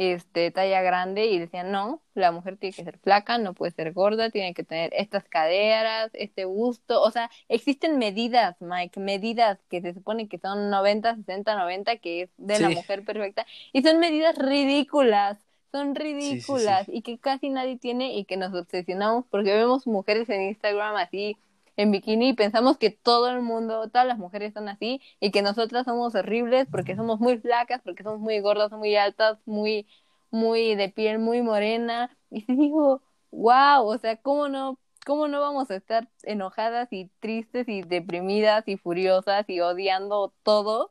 este, 0.00 0.52
talla 0.52 0.80
grande 0.80 1.26
y 1.26 1.40
decían, 1.40 1.72
no, 1.72 2.00
la 2.14 2.30
mujer 2.30 2.56
tiene 2.56 2.72
que 2.72 2.84
ser 2.84 2.98
flaca, 2.98 3.36
no 3.36 3.52
puede 3.52 3.72
ser 3.72 3.92
gorda, 3.92 4.30
tiene 4.30 4.54
que 4.54 4.62
tener 4.62 4.92
estas 4.94 5.24
caderas, 5.24 6.10
este 6.12 6.44
busto, 6.44 7.02
o 7.02 7.10
sea, 7.10 7.28
existen 7.48 7.98
medidas, 7.98 8.54
Mike, 8.60 9.00
medidas 9.00 9.58
que 9.68 9.80
se 9.82 9.94
supone 9.94 10.28
que 10.28 10.38
son 10.38 10.70
90, 10.70 11.16
60, 11.16 11.56
90, 11.56 11.96
que 11.96 12.22
es 12.22 12.30
de 12.36 12.60
la 12.60 12.68
mujer 12.68 13.04
perfecta, 13.04 13.44
y 13.72 13.82
son 13.82 13.98
medidas 13.98 14.38
ridículas, 14.38 15.36
son 15.72 15.96
ridículas 15.96 16.88
y 16.88 17.02
que 17.02 17.18
casi 17.18 17.48
nadie 17.48 17.76
tiene 17.76 18.14
y 18.14 18.24
que 18.24 18.36
nos 18.36 18.54
obsesionamos 18.54 19.24
porque 19.28 19.52
vemos 19.52 19.88
mujeres 19.88 20.28
en 20.28 20.42
Instagram 20.42 20.94
así 20.94 21.36
en 21.78 21.92
bikini 21.92 22.30
y 22.30 22.32
pensamos 22.32 22.76
que 22.76 22.90
todo 22.90 23.30
el 23.30 23.40
mundo, 23.40 23.88
todas 23.88 24.06
las 24.06 24.18
mujeres 24.18 24.52
son 24.52 24.68
así 24.68 25.00
y 25.20 25.30
que 25.30 25.42
nosotras 25.42 25.84
somos 25.84 26.12
horribles 26.16 26.66
porque 26.68 26.96
somos 26.96 27.20
muy 27.20 27.38
flacas, 27.38 27.80
porque 27.84 28.02
somos 28.02 28.18
muy 28.18 28.40
gordas, 28.40 28.72
muy 28.72 28.96
altas, 28.96 29.38
muy, 29.46 29.86
muy 30.30 30.74
de 30.74 30.88
piel 30.88 31.20
muy 31.20 31.40
morena. 31.40 32.10
Y 32.30 32.42
si 32.42 32.56
digo, 32.56 33.00
wow, 33.30 33.86
o 33.86 33.96
sea, 33.96 34.16
¿cómo 34.16 34.48
no, 34.48 34.78
cómo 35.06 35.28
no 35.28 35.40
vamos 35.40 35.70
a 35.70 35.76
estar 35.76 36.08
enojadas 36.24 36.88
y 36.90 37.10
tristes 37.20 37.68
y 37.68 37.82
deprimidas 37.82 38.66
y 38.66 38.76
furiosas 38.76 39.48
y 39.48 39.60
odiando 39.60 40.34
todo? 40.42 40.90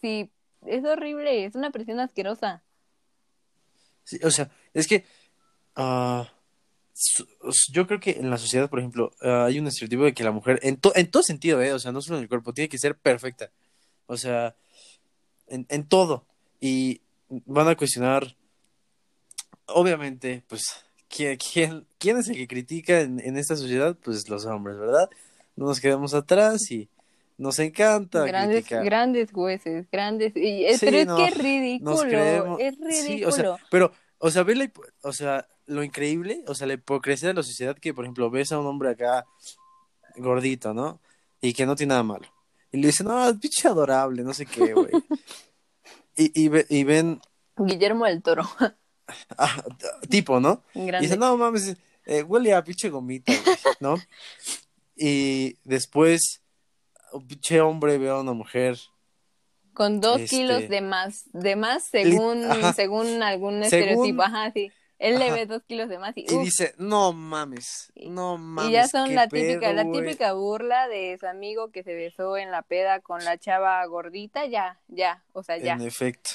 Si 0.00 0.32
es 0.66 0.84
horrible, 0.84 1.44
es 1.44 1.54
una 1.54 1.70
presión 1.70 2.00
asquerosa. 2.00 2.64
Sí, 4.02 4.18
o 4.24 4.30
sea, 4.32 4.50
es 4.74 4.88
que 4.88 5.04
uh, 5.76 6.24
yo 7.72 7.86
creo 7.86 8.00
que 8.00 8.12
en 8.12 8.30
la 8.30 8.38
sociedad, 8.38 8.70
por 8.70 8.78
ejemplo, 8.78 9.12
ah, 9.22 9.46
hay 9.46 9.58
un 9.58 9.66
estereotipo 9.66 10.04
de 10.04 10.14
que 10.14 10.24
la 10.24 10.30
mujer, 10.30 10.60
en, 10.62 10.78
en 10.94 11.10
todo 11.10 11.22
sentido, 11.22 11.60
¿eh? 11.62 11.72
o 11.72 11.78
sea, 11.78 11.92
no 11.92 12.00
solo 12.00 12.18
en 12.18 12.22
el 12.22 12.28
cuerpo, 12.28 12.52
tiene 12.52 12.68
que 12.68 12.78
ser 12.78 12.96
perfecta. 12.96 13.50
O 14.06 14.16
sea, 14.16 14.54
en, 15.48 15.66
en 15.68 15.86
todo. 15.88 16.24
Y 16.60 17.00
van 17.28 17.68
a 17.68 17.76
cuestionar, 17.76 18.36
obviamente, 19.66 20.44
pues, 20.48 20.84
¿quién, 21.08 21.36
quién, 21.36 21.86
quién 21.98 22.18
es 22.18 22.28
el 22.28 22.36
que 22.36 22.46
critica 22.46 23.00
en, 23.00 23.20
en, 23.20 23.36
esta 23.36 23.56
sociedad? 23.56 23.96
Pues 24.02 24.28
los 24.28 24.46
hombres, 24.46 24.78
¿verdad? 24.78 25.10
No 25.56 25.66
nos 25.66 25.80
quedamos 25.80 26.14
atrás 26.14 26.70
y 26.70 26.88
nos 27.36 27.58
encanta. 27.58 28.24
Grandes, 28.24 28.68
grandes 28.68 29.32
jueces, 29.32 29.86
grandes. 29.90 30.32
Y, 30.36 30.66
pero 30.80 30.96
es 30.96 31.06
que 31.06 31.24
es 31.26 31.38
ridículo. 31.38 32.58
Es 32.58 32.78
ridículo. 32.78 33.28
o 33.28 33.32
sea, 33.32 33.56
pero, 33.70 33.92
o 34.18 34.30
sea, 34.30 34.42
ve 34.44 34.54
la, 34.54 34.70
o 35.02 35.12
sea, 35.12 35.48
lo 35.66 35.82
increíble, 35.82 36.42
o 36.46 36.54
sea, 36.54 36.66
la 36.66 36.74
hipocresía 36.74 37.28
de 37.28 37.34
la 37.34 37.42
sociedad 37.42 37.76
que, 37.78 37.94
por 37.94 38.04
ejemplo, 38.04 38.30
ves 38.30 38.52
a 38.52 38.58
un 38.58 38.66
hombre 38.66 38.90
acá 38.90 39.24
gordito, 40.16 40.74
¿no? 40.74 41.00
Y 41.40 41.52
que 41.52 41.66
no 41.66 41.76
tiene 41.76 41.90
nada 41.90 42.02
malo. 42.02 42.26
Y 42.72 42.78
le 42.78 42.88
dicen, 42.88 43.06
no, 43.06 43.28
es 43.28 43.36
pinche 43.38 43.68
adorable, 43.68 44.22
no 44.22 44.34
sé 44.34 44.46
qué, 44.46 44.72
güey. 44.72 44.90
y, 46.16 46.32
y, 46.34 46.84
ven... 46.84 47.20
Guillermo 47.56 48.06
del 48.06 48.22
Toro. 48.22 48.48
ah, 49.38 49.64
tipo, 50.08 50.40
¿no? 50.40 50.62
Y 50.74 50.90
dicen, 50.98 51.20
no, 51.20 51.36
mames, 51.36 51.76
eh, 52.06 52.22
huele 52.22 52.52
a 52.54 52.64
pinche 52.64 52.88
gomita, 52.88 53.32
güey, 53.32 53.56
¿no? 53.80 53.96
y 54.96 55.56
después, 55.64 56.42
un 57.12 57.26
pinche 57.26 57.60
hombre 57.60 57.98
ve 57.98 58.10
a 58.10 58.20
una 58.20 58.32
mujer 58.32 58.78
con 59.74 60.00
dos 60.00 60.20
kilos 60.30 60.62
este 60.62 60.74
de 60.76 60.80
más, 60.80 61.24
de 61.32 61.56
más 61.56 61.82
según, 61.84 62.44
según 62.74 63.22
algún 63.22 63.62
estereotipo, 63.62 64.22
ajá, 64.22 64.52
sí. 64.52 64.70
Él 64.98 65.18
le 65.18 65.32
ve 65.32 65.46
dos 65.46 65.62
kilos 65.64 65.88
de 65.88 65.98
más 65.98 66.16
y, 66.16 66.26
dice, 66.38 66.74
no 66.78 67.12
mames, 67.12 67.92
no 67.96 68.38
mames. 68.38 68.70
Y 68.70 68.72
ya 68.74 68.88
son 68.88 69.14
la 69.14 69.28
típica, 69.28 69.72
la 69.72 69.90
típica 69.90 70.32
burla 70.32 70.88
de 70.88 71.16
su 71.18 71.26
amigo 71.26 71.70
que 71.70 71.82
se 71.82 71.94
besó 71.94 72.36
en 72.36 72.50
la 72.50 72.62
peda 72.62 73.00
con 73.00 73.24
la 73.24 73.36
chava 73.36 73.84
gordita, 73.86 74.46
ya, 74.46 74.80
ya, 74.88 75.24
o 75.32 75.42
sea, 75.42 75.58
ya. 75.58 75.74
En 75.74 75.82
efecto. 75.82 76.30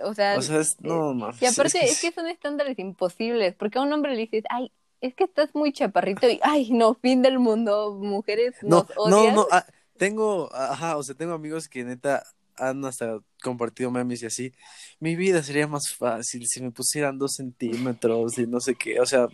O 0.00 0.14
sea, 0.14 0.36
es, 0.36 0.76
no 0.80 1.12
mames. 1.14 1.40
Y 1.42 1.46
aparte 1.46 1.84
es 1.84 2.00
que... 2.00 2.12
son 2.12 2.28
estándares 2.28 2.78
imposibles, 2.78 3.54
porque 3.54 3.78
a 3.78 3.82
un 3.82 3.92
hombre 3.92 4.12
le 4.12 4.22
dices, 4.22 4.44
ay, 4.48 4.72
es 5.00 5.14
que 5.14 5.24
estás 5.24 5.54
muy 5.54 5.72
chaparrito 5.72 6.28
y, 6.28 6.40
ay, 6.42 6.70
no, 6.70 6.94
fin 6.94 7.22
del 7.22 7.38
mundo, 7.38 7.94
mujeres 7.94 8.54
no, 8.62 8.86
No, 9.08 9.30
no, 9.32 9.46
ah, 9.50 9.66
tengo, 9.96 10.48
ajá, 10.54 10.96
o 10.96 11.02
sea, 11.02 11.14
tengo 11.14 11.34
amigos 11.34 11.68
que 11.68 11.84
neta 11.84 12.24
han 12.58 12.84
hasta 12.84 13.18
compartido 13.42 13.90
memes 13.90 14.22
y 14.22 14.26
así, 14.26 14.52
mi 15.00 15.16
vida 15.16 15.42
sería 15.42 15.66
más 15.66 15.94
fácil 15.94 16.46
si 16.46 16.62
me 16.62 16.70
pusieran 16.70 17.18
dos 17.18 17.34
centímetros 17.34 18.38
y 18.38 18.46
no 18.46 18.60
sé 18.60 18.74
qué, 18.74 19.00
o 19.00 19.06
sea, 19.06 19.28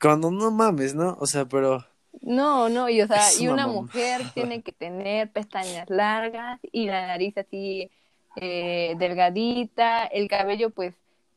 cuando 0.00 0.30
no 0.30 0.50
mames, 0.50 0.94
¿no? 0.94 1.16
O 1.20 1.26
sea, 1.26 1.46
pero... 1.46 1.84
No, 2.20 2.68
no, 2.68 2.88
y 2.90 3.00
o 3.00 3.06
sea, 3.06 3.22
y 3.40 3.48
una 3.48 3.66
mujer 3.66 4.20
tiene 4.34 4.62
que 4.62 4.72
tener 4.72 5.32
pestañas 5.32 5.88
largas 5.88 6.60
y 6.70 6.86
la 6.86 7.06
nariz 7.06 7.36
así 7.38 7.90
eh, 8.36 8.94
delgadita, 8.98 10.04
el 10.04 10.28
cabello 10.28 10.70
pues 10.70 10.94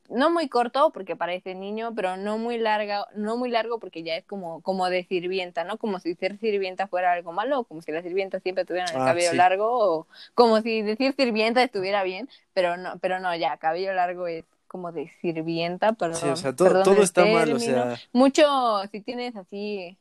no 0.09 0.29
muy 0.29 0.49
corto 0.49 0.91
porque 0.91 1.15
parece 1.15 1.55
niño, 1.55 1.93
pero 1.95 2.17
no 2.17 2.37
muy 2.37 2.57
larga, 2.57 3.07
no 3.15 3.37
muy 3.37 3.49
largo 3.49 3.79
porque 3.79 4.03
ya 4.03 4.15
es 4.15 4.25
como, 4.25 4.61
como 4.61 4.89
de 4.89 5.03
sirvienta, 5.05 5.63
¿no? 5.63 5.77
Como 5.77 5.99
si 5.99 6.15
ser 6.15 6.37
sirvienta 6.39 6.87
fuera 6.87 7.11
algo 7.11 7.31
malo, 7.31 7.63
como 7.63 7.81
si 7.81 7.91
las 7.91 8.03
sirvientas 8.03 8.43
siempre 8.43 8.65
tuvieran 8.65 8.93
el 8.93 9.01
ah, 9.01 9.05
cabello 9.05 9.33
largo, 9.33 9.67
o 9.67 10.07
como 10.33 10.61
si 10.61 10.81
decir 10.81 11.13
sirvienta 11.15 11.63
estuviera 11.63 12.03
bien, 12.03 12.29
pero 12.53 12.77
no, 12.77 12.97
pero 12.99 13.19
no, 13.19 13.35
ya, 13.35 13.57
cabello 13.57 13.93
largo 13.93 14.27
es, 14.27 14.45
como 14.67 14.91
de 14.91 15.09
sirvienta, 15.21 15.93
perdón. 15.93 16.19
Sí, 16.19 16.27
o 16.27 16.35
sea, 16.35 16.53
todo, 16.55 16.83
todo 16.83 17.01
está 17.01 17.25
mal, 17.25 17.51
o 17.53 17.59
sea. 17.59 17.95
Mucho, 18.11 18.43
si 18.91 18.99
tienes 18.99 19.35
así 19.35 19.97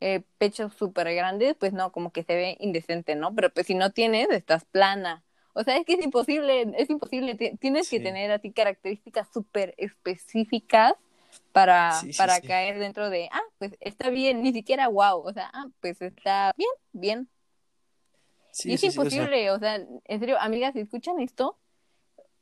eh, 0.00 0.22
pechos 0.36 0.74
súper 0.74 1.14
grandes, 1.14 1.54
pues 1.58 1.72
no, 1.72 1.92
como 1.92 2.12
que 2.12 2.22
se 2.24 2.34
ve 2.34 2.56
indecente, 2.60 3.14
¿no? 3.14 3.34
Pero 3.34 3.50
pues 3.50 3.66
si 3.66 3.74
no 3.74 3.90
tienes, 3.90 4.28
estás 4.30 4.64
plana. 4.66 5.24
O 5.58 5.64
sea, 5.64 5.76
es 5.76 5.84
que 5.84 5.94
es 5.94 6.04
imposible, 6.04 6.72
es 6.76 6.88
imposible. 6.88 7.34
Tienes 7.34 7.90
que 7.90 7.98
tener 7.98 8.30
a 8.30 8.38
ti 8.38 8.52
características 8.52 9.26
súper 9.34 9.74
específicas 9.76 10.94
para, 11.50 12.00
para 12.16 12.40
caer 12.40 12.78
dentro 12.78 13.10
de, 13.10 13.28
ah, 13.32 13.42
pues 13.58 13.76
está 13.80 14.08
bien, 14.08 14.40
ni 14.40 14.52
siquiera 14.52 14.86
wow, 14.86 15.18
o 15.18 15.32
sea, 15.32 15.50
ah, 15.52 15.66
pues 15.80 16.00
está 16.00 16.54
bien, 16.56 16.70
bien. 16.92 17.28
y 18.62 18.74
es 18.74 18.84
imposible, 18.84 19.50
o 19.50 19.58
sea... 19.58 19.84
en 20.04 20.20
serio, 20.20 20.36
amigas, 20.38 20.74
si 20.74 20.78
escuchan 20.78 21.18
esto, 21.18 21.58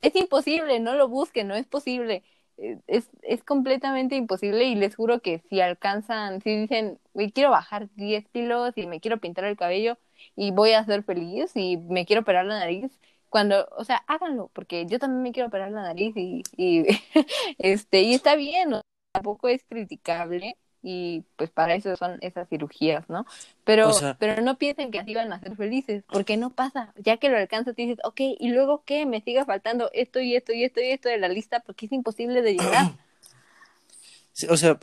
es 0.02 0.14
imposible, 0.14 0.78
no 0.78 0.92
lo 0.92 1.08
busquen, 1.08 1.48
no 1.48 1.54
es 1.54 1.66
posible. 1.66 2.22
Eh, 2.58 2.80
es, 2.86 3.08
es 3.22 3.42
completamente 3.42 4.16
imposible 4.16 4.64
y 4.64 4.74
les 4.74 4.94
juro 4.94 5.22
que 5.22 5.38
si 5.48 5.62
alcanzan, 5.62 6.42
si 6.42 6.54
dicen, 6.54 6.98
quiero 7.32 7.48
bajar 7.48 7.88
10 7.94 8.28
kilos 8.28 8.74
y 8.76 8.86
me 8.86 9.00
quiero 9.00 9.16
pintar 9.20 9.46
el 9.46 9.56
cabello 9.56 9.96
y 10.34 10.50
voy 10.50 10.72
a 10.72 10.84
ser 10.84 11.02
feliz 11.02 11.52
y 11.54 11.76
me 11.76 12.06
quiero 12.06 12.22
operar 12.22 12.46
la 12.46 12.58
nariz, 12.58 12.90
cuando, 13.28 13.68
o 13.76 13.84
sea, 13.84 14.02
háganlo, 14.06 14.50
porque 14.52 14.86
yo 14.86 14.98
también 14.98 15.22
me 15.22 15.32
quiero 15.32 15.48
operar 15.48 15.70
la 15.70 15.82
nariz 15.82 16.16
y, 16.16 16.42
y 16.56 16.86
este, 17.58 18.02
y 18.02 18.14
está 18.14 18.36
bien, 18.36 18.80
tampoco 19.12 19.48
es 19.48 19.64
criticable 19.64 20.56
y 20.88 21.24
pues 21.34 21.50
para 21.50 21.74
eso 21.74 21.96
son 21.96 22.18
esas 22.20 22.48
cirugías, 22.48 23.08
¿no? 23.08 23.26
Pero, 23.64 23.90
pero 24.20 24.40
no 24.40 24.56
piensen 24.56 24.92
que 24.92 25.00
así 25.00 25.14
van 25.14 25.32
a 25.32 25.40
ser 25.40 25.56
felices, 25.56 26.04
porque 26.06 26.36
no 26.36 26.50
pasa, 26.50 26.92
ya 26.96 27.16
que 27.16 27.28
lo 27.28 27.36
alcanzas, 27.36 27.74
te 27.74 27.82
dices, 27.82 27.98
ok, 28.04 28.20
y 28.38 28.50
luego 28.50 28.84
qué, 28.86 29.04
me 29.04 29.20
siga 29.20 29.44
faltando 29.44 29.90
esto 29.92 30.20
y 30.20 30.36
esto 30.36 30.52
y 30.52 30.62
esto 30.62 30.80
y 30.80 30.92
esto 30.92 31.08
de 31.08 31.18
la 31.18 31.28
lista, 31.28 31.58
porque 31.60 31.86
es 31.86 31.92
imposible 31.92 32.40
de 32.40 32.52
llegar. 32.52 32.92
o 34.48 34.56
sea, 34.56 34.78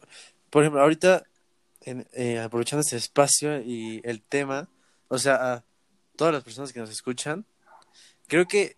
por 0.50 0.64
ejemplo, 0.64 0.82
ahorita, 0.82 1.24
eh, 1.86 2.40
aprovechando 2.40 2.82
este 2.82 2.98
espacio 2.98 3.62
y 3.62 4.02
el 4.04 4.22
tema, 4.22 4.68
o 5.14 5.20
sea, 5.20 5.54
a 5.54 5.64
todas 6.16 6.34
las 6.34 6.44
personas 6.44 6.74
que 6.74 6.80
nos 6.80 6.90
escuchan, 6.90 7.46
creo 8.26 8.48
que, 8.48 8.76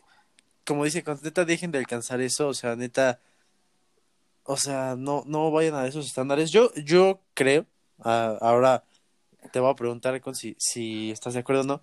como 0.66 0.84
dice, 0.84 1.02
neta 1.24 1.46
dejen 1.46 1.72
de 1.72 1.78
alcanzar 1.78 2.20
eso, 2.20 2.50
o 2.50 2.54
sea, 2.54 2.76
neta, 2.76 3.22
o 4.44 4.58
sea, 4.58 4.98
no, 4.98 5.24
no 5.26 5.50
vayan 5.50 5.76
a 5.76 5.88
esos 5.88 6.06
estándares. 6.06 6.52
Yo, 6.52 6.74
yo 6.74 7.22
creo, 7.36 7.66
ahora 8.00 8.84
te 9.54 9.62
voy 9.62 9.72
a 9.72 9.76
preguntar 9.76 10.20
con 10.20 10.36
si, 10.36 10.58
si 10.60 11.10
estás 11.10 11.36
de 11.36 11.40
acuerdo 11.40 11.62
o 11.62 11.66
no, 11.66 11.82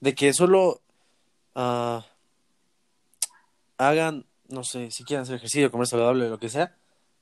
de 0.00 0.12
que 0.16 0.32
solo 0.32 0.80
ah, 1.54 2.04
hagan, 3.78 4.26
no 4.48 4.64
sé, 4.64 4.90
si 4.90 5.04
quieren 5.04 5.22
hacer 5.22 5.36
ejercicio, 5.36 5.70
comer 5.70 5.86
saludable, 5.86 6.28
lo 6.28 6.40
que 6.40 6.48
sea, 6.48 6.76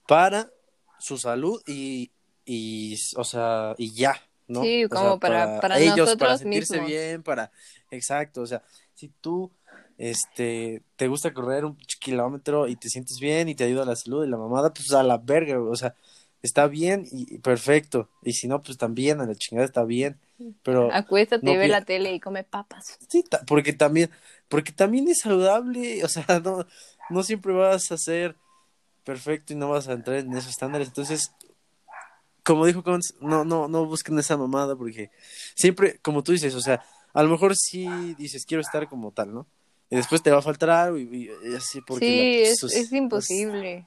para 0.08 0.50
su 0.98 1.18
salud 1.18 1.62
y, 1.66 2.12
y 2.46 2.96
o 3.16 3.24
sea, 3.24 3.74
y 3.76 3.92
ya, 3.92 4.18
¿no? 4.52 4.62
Sí, 4.62 4.86
como 4.88 5.18
para, 5.18 5.60
para, 5.60 5.78
ellos, 5.78 6.16
para 6.16 6.38
sentirse 6.38 6.80
bien, 6.80 7.22
para, 7.22 7.50
exacto, 7.90 8.42
o 8.42 8.46
sea, 8.46 8.62
si 8.94 9.08
tú 9.20 9.50
este, 9.98 10.82
te 10.96 11.08
gusta 11.08 11.32
correr 11.32 11.64
un 11.64 11.76
kilómetro 12.00 12.68
y 12.68 12.76
te 12.76 12.88
sientes 12.88 13.18
bien 13.20 13.48
y 13.48 13.54
te 13.54 13.64
ayuda 13.64 13.82
a 13.82 13.86
la 13.86 13.96
salud 13.96 14.24
y 14.24 14.28
la 14.28 14.36
mamada, 14.36 14.72
pues 14.72 14.92
a 14.92 15.02
la 15.02 15.18
verga, 15.18 15.60
o 15.60 15.76
sea, 15.76 15.94
está 16.42 16.66
bien 16.66 17.06
y 17.10 17.38
perfecto. 17.38 18.08
Y 18.22 18.32
si 18.32 18.48
no, 18.48 18.62
pues 18.62 18.76
también, 18.76 19.20
a 19.20 19.26
la 19.26 19.34
chingada 19.34 19.66
está 19.66 19.84
bien. 19.84 20.18
Pero 20.62 20.92
acuéstate, 20.92 21.56
ve 21.56 21.68
la 21.68 21.84
tele 21.84 22.12
y 22.12 22.20
come 22.20 22.42
papas. 22.42 22.98
Sí, 23.08 23.24
porque 23.46 23.72
también, 23.72 24.10
porque 24.48 24.72
también 24.72 25.08
es 25.08 25.20
saludable, 25.20 26.04
o 26.04 26.08
sea, 26.08 26.40
no, 26.44 26.66
no 27.10 27.22
siempre 27.22 27.52
vas 27.52 27.92
a 27.92 27.96
ser 27.96 28.36
perfecto 29.04 29.52
y 29.52 29.56
no 29.56 29.68
vas 29.68 29.88
a 29.88 29.92
entrar 29.92 30.18
en 30.18 30.32
esos 30.32 30.50
estándares. 30.50 30.88
Entonces, 30.88 31.32
como 32.42 32.66
dijo 32.66 32.82
Cons, 32.82 33.14
no, 33.20 33.44
no, 33.44 33.68
no 33.68 33.86
busquen 33.86 34.18
esa 34.18 34.36
mamada 34.36 34.76
porque 34.76 35.10
siempre, 35.54 35.98
como 36.02 36.22
tú 36.22 36.32
dices, 36.32 36.54
o 36.54 36.60
sea, 36.60 36.84
a 37.12 37.22
lo 37.22 37.28
mejor 37.28 37.54
sí 37.56 38.14
dices, 38.18 38.44
quiero 38.46 38.60
estar 38.60 38.88
como 38.88 39.12
tal, 39.12 39.32
¿no? 39.32 39.46
y 39.92 39.96
después 39.96 40.22
te 40.22 40.30
va 40.30 40.38
a 40.38 40.42
faltar 40.42 40.70
algo 40.70 40.96
y, 40.96 41.30
así 41.54 41.82
porque 41.82 42.54
sí 42.56 42.66
es, 42.66 42.92
imposible. 42.94 43.86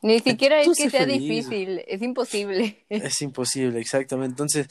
Ni 0.00 0.20
siquiera 0.20 0.62
es 0.62 0.74
que 0.74 0.88
sea 0.88 1.04
difícil 1.04 1.84
es 1.86 2.00
imposible. 2.00 2.82
Es 2.88 3.20
imposible 3.20 3.78
exactamente. 3.78 4.30
Entonces 4.30 4.68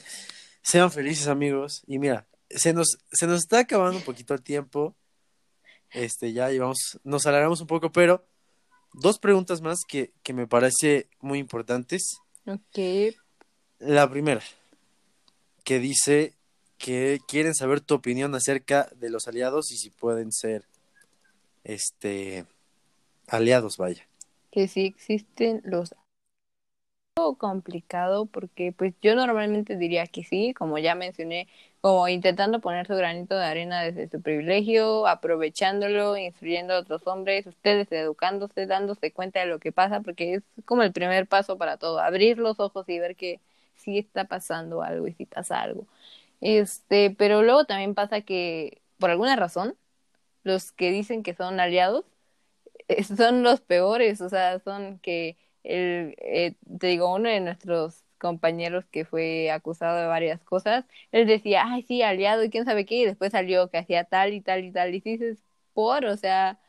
sean 0.60 0.90
felices 0.90 1.28
amigos. 1.28 1.84
Y 1.86 2.00
mira 2.00 2.26
se 2.50 2.72
nos 2.72 2.98
se 3.12 3.28
nos 3.28 3.38
está 3.38 3.60
acabando 3.60 3.98
un 3.98 4.04
poquito 4.04 4.34
el 4.34 4.42
tiempo. 4.42 4.96
Este 5.90 6.32
ya 6.32 6.50
llevamos 6.50 6.98
nos 7.04 7.24
alargamos 7.24 7.60
un 7.60 7.68
poco 7.68 7.92
pero 7.92 8.26
dos 8.94 9.20
preguntas 9.20 9.60
más 9.60 9.78
que, 9.86 10.12
que 10.24 10.32
me 10.32 10.48
parece 10.48 11.08
muy 11.20 11.38
importantes 11.38 12.18
Ok. 12.46 13.14
la 13.78 14.08
primera 14.10 14.42
que 15.64 15.78
dice 15.78 16.34
que 16.78 17.20
quieren 17.28 17.54
saber 17.54 17.80
tu 17.80 17.94
opinión 17.94 18.34
acerca 18.34 18.88
de 18.96 19.10
los 19.10 19.28
aliados 19.28 19.70
y 19.70 19.76
si 19.76 19.90
pueden 19.90 20.32
ser 20.32 20.64
este 21.62 22.44
aliados, 23.28 23.76
vaya. 23.76 24.06
Que 24.50 24.66
sí 24.66 24.86
existen 24.86 25.62
los 25.64 25.94
complicado 27.38 28.26
porque 28.26 28.72
pues 28.72 28.94
yo 29.02 29.14
normalmente 29.14 29.76
diría 29.76 30.06
que 30.06 30.24
sí, 30.24 30.54
como 30.54 30.78
ya 30.78 30.94
mencioné, 30.94 31.46
como 31.82 32.08
intentando 32.08 32.60
poner 32.62 32.86
su 32.88 32.96
granito 32.96 33.36
de 33.36 33.44
arena 33.46 33.82
desde 33.82 34.08
su 34.10 34.22
privilegio, 34.22 35.06
aprovechándolo, 35.08 36.16
instruyendo 36.18 36.74
a 36.74 36.80
otros 36.80 37.06
hombres, 37.08 37.46
ustedes 37.48 37.92
educándose, 37.92 38.66
dándose 38.66 39.12
cuenta 39.12 39.40
de 39.40 39.46
lo 39.46 39.60
que 39.60 39.72
pasa, 39.72 40.00
porque 40.02 40.34
es 40.36 40.44
como 40.66 40.84
el 40.84 40.92
primer 40.94 41.28
paso 41.28 41.58
para 41.58 41.78
todo, 41.78 42.00
abrir 42.00 42.38
los 42.38 42.60
ojos 42.60 42.88
y 42.88 43.00
ver 43.00 43.16
que 43.16 43.40
sí 43.76 43.98
está 43.98 44.26
pasando 44.26 44.82
algo 44.82 45.08
y 45.08 45.14
si 45.14 45.26
pasa 45.26 45.60
algo. 45.62 45.86
Este, 46.40 47.10
pero 47.18 47.42
luego 47.42 47.64
también 47.66 47.94
pasa 47.94 48.22
que, 48.22 48.82
por 48.98 49.10
alguna 49.10 49.36
razón, 49.36 49.76
los 50.44 50.72
que 50.72 50.90
dicen 50.92 51.22
que 51.24 51.34
son 51.34 51.60
aliados 51.60 52.04
eh, 52.88 53.04
son 53.04 53.42
los 53.42 53.60
peores, 53.60 54.20
o 54.20 54.28
sea, 54.28 54.58
son 54.60 54.98
que 55.00 55.36
el, 55.64 56.14
eh, 56.18 56.54
te 56.78 56.88
digo, 56.88 57.12
uno 57.14 57.28
de 57.28 57.40
nuestros 57.40 58.01
compañeros 58.22 58.86
que 58.86 59.04
fue 59.04 59.50
acusado 59.50 59.98
de 59.98 60.06
varias 60.06 60.40
cosas, 60.44 60.84
él 61.12 61.26
decía, 61.26 61.64
ay, 61.66 61.82
sí, 61.82 62.02
aliado 62.02 62.44
y 62.44 62.50
quién 62.50 62.64
sabe 62.64 62.86
qué, 62.86 62.96
y 62.96 63.04
después 63.06 63.32
salió 63.32 63.68
que 63.70 63.78
hacía 63.78 64.04
tal 64.04 64.32
y 64.34 64.40
tal 64.40 64.64
y 64.64 64.72
tal, 64.72 64.94
y 64.94 65.00
dices, 65.00 65.42
por, 65.74 66.04
o 66.06 66.16
sea, 66.16 66.60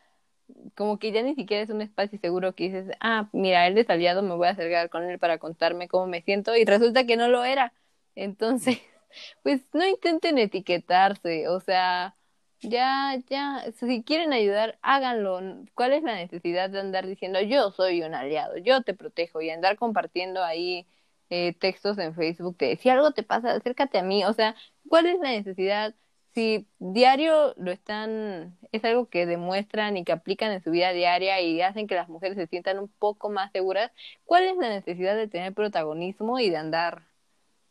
como 0.75 0.99
que 0.99 1.11
ya 1.11 1.21
ni 1.23 1.35
siquiera 1.35 1.63
es 1.63 1.69
un 1.69 1.81
espacio 1.81 2.19
seguro 2.19 2.55
que 2.55 2.65
dices, 2.65 2.95
ah, 2.99 3.29
mira, 3.33 3.67
él 3.67 3.77
es 3.77 3.89
aliado, 3.89 4.23
me 4.23 4.35
voy 4.35 4.47
a 4.47 4.51
acercar 4.51 4.89
con 4.89 5.03
él 5.03 5.19
para 5.19 5.37
contarme 5.39 5.87
cómo 5.87 6.07
me 6.07 6.21
siento, 6.23 6.55
y 6.55 6.65
resulta 6.65 7.05
que 7.05 7.17
no 7.17 7.27
lo 7.29 7.43
era. 7.45 7.73
Entonces, 8.15 8.79
pues 9.43 9.61
no 9.73 9.85
intenten 9.87 10.37
etiquetarse, 10.39 11.47
o 11.49 11.59
sea, 11.59 12.15
ya, 12.61 13.17
ya, 13.29 13.65
si 13.73 14.03
quieren 14.03 14.33
ayudar, 14.33 14.77
háganlo. 14.81 15.41
¿Cuál 15.75 15.93
es 15.93 16.03
la 16.03 16.15
necesidad 16.15 16.69
de 16.69 16.79
andar 16.79 17.05
diciendo 17.07 17.41
yo 17.41 17.71
soy 17.71 18.01
un 18.03 18.15
aliado, 18.15 18.57
yo 18.57 18.81
te 18.83 18.93
protejo 18.93 19.41
y 19.41 19.49
andar 19.49 19.77
compartiendo 19.77 20.43
ahí 20.43 20.87
eh, 21.35 21.55
textos 21.59 21.97
en 21.97 22.13
Facebook 22.13 22.57
de 22.59 22.77
si 22.77 22.89
algo 22.89 23.09
te 23.11 23.23
pasa, 23.23 23.53
acércate 23.55 23.97
a 23.97 24.03
mí? 24.03 24.23
O 24.23 24.33
sea, 24.33 24.55
¿cuál 24.87 25.07
es 25.07 25.19
la 25.19 25.31
necesidad? 25.31 25.95
Si 26.35 26.67
diario 26.77 27.55
lo 27.57 27.71
están, 27.71 28.55
es 28.71 28.85
algo 28.85 29.07
que 29.07 29.25
demuestran 29.25 29.97
y 29.97 30.03
que 30.03 30.11
aplican 30.11 30.51
en 30.51 30.63
su 30.63 30.69
vida 30.69 30.93
diaria 30.93 31.41
y 31.41 31.59
hacen 31.61 31.87
que 31.87 31.95
las 31.95 32.07
mujeres 32.07 32.37
se 32.37 32.45
sientan 32.45 32.77
un 32.77 32.87
poco 32.87 33.31
más 33.31 33.51
seguras, 33.51 33.91
¿cuál 34.25 34.43
es 34.43 34.55
la 34.57 34.69
necesidad 34.69 35.15
de 35.15 35.27
tener 35.27 35.53
protagonismo 35.55 36.37
y 36.37 36.51
de 36.51 36.57
andar 36.57 37.01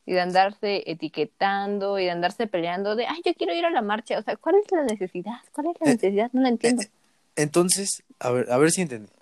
y 0.07 0.15
de 0.15 0.21
andarse 0.21 0.83
etiquetando 0.87 2.01
y 2.01 2.07
de 2.07 2.11
andarse 2.11 2.49
peleando 2.49 2.97
de, 2.97 3.07
ay, 3.07 3.23
yo 3.25 3.33
quiero 3.35 3.55
ir 3.55 3.65
a 3.65 3.71
la 3.71 3.83
marcha. 3.83 4.19
O 4.19 4.23
sea, 4.23 4.35
¿cuál 4.35 4.57
es 4.57 4.73
la 4.73 4.83
necesidad? 4.83 5.39
¿Cuál 5.53 5.69
es 5.69 5.77
la 5.81 5.93
eh, 5.93 5.95
necesidad? 5.95 6.31
No 6.33 6.43
la 6.43 6.49
entiendo. 6.49 6.83
Eh, 6.83 6.91
entonces, 7.37 8.03
a 8.19 8.33
ver, 8.33 8.51
a 8.51 8.59
ver 8.59 8.73
si 8.73 8.83
entendí. 8.83 9.13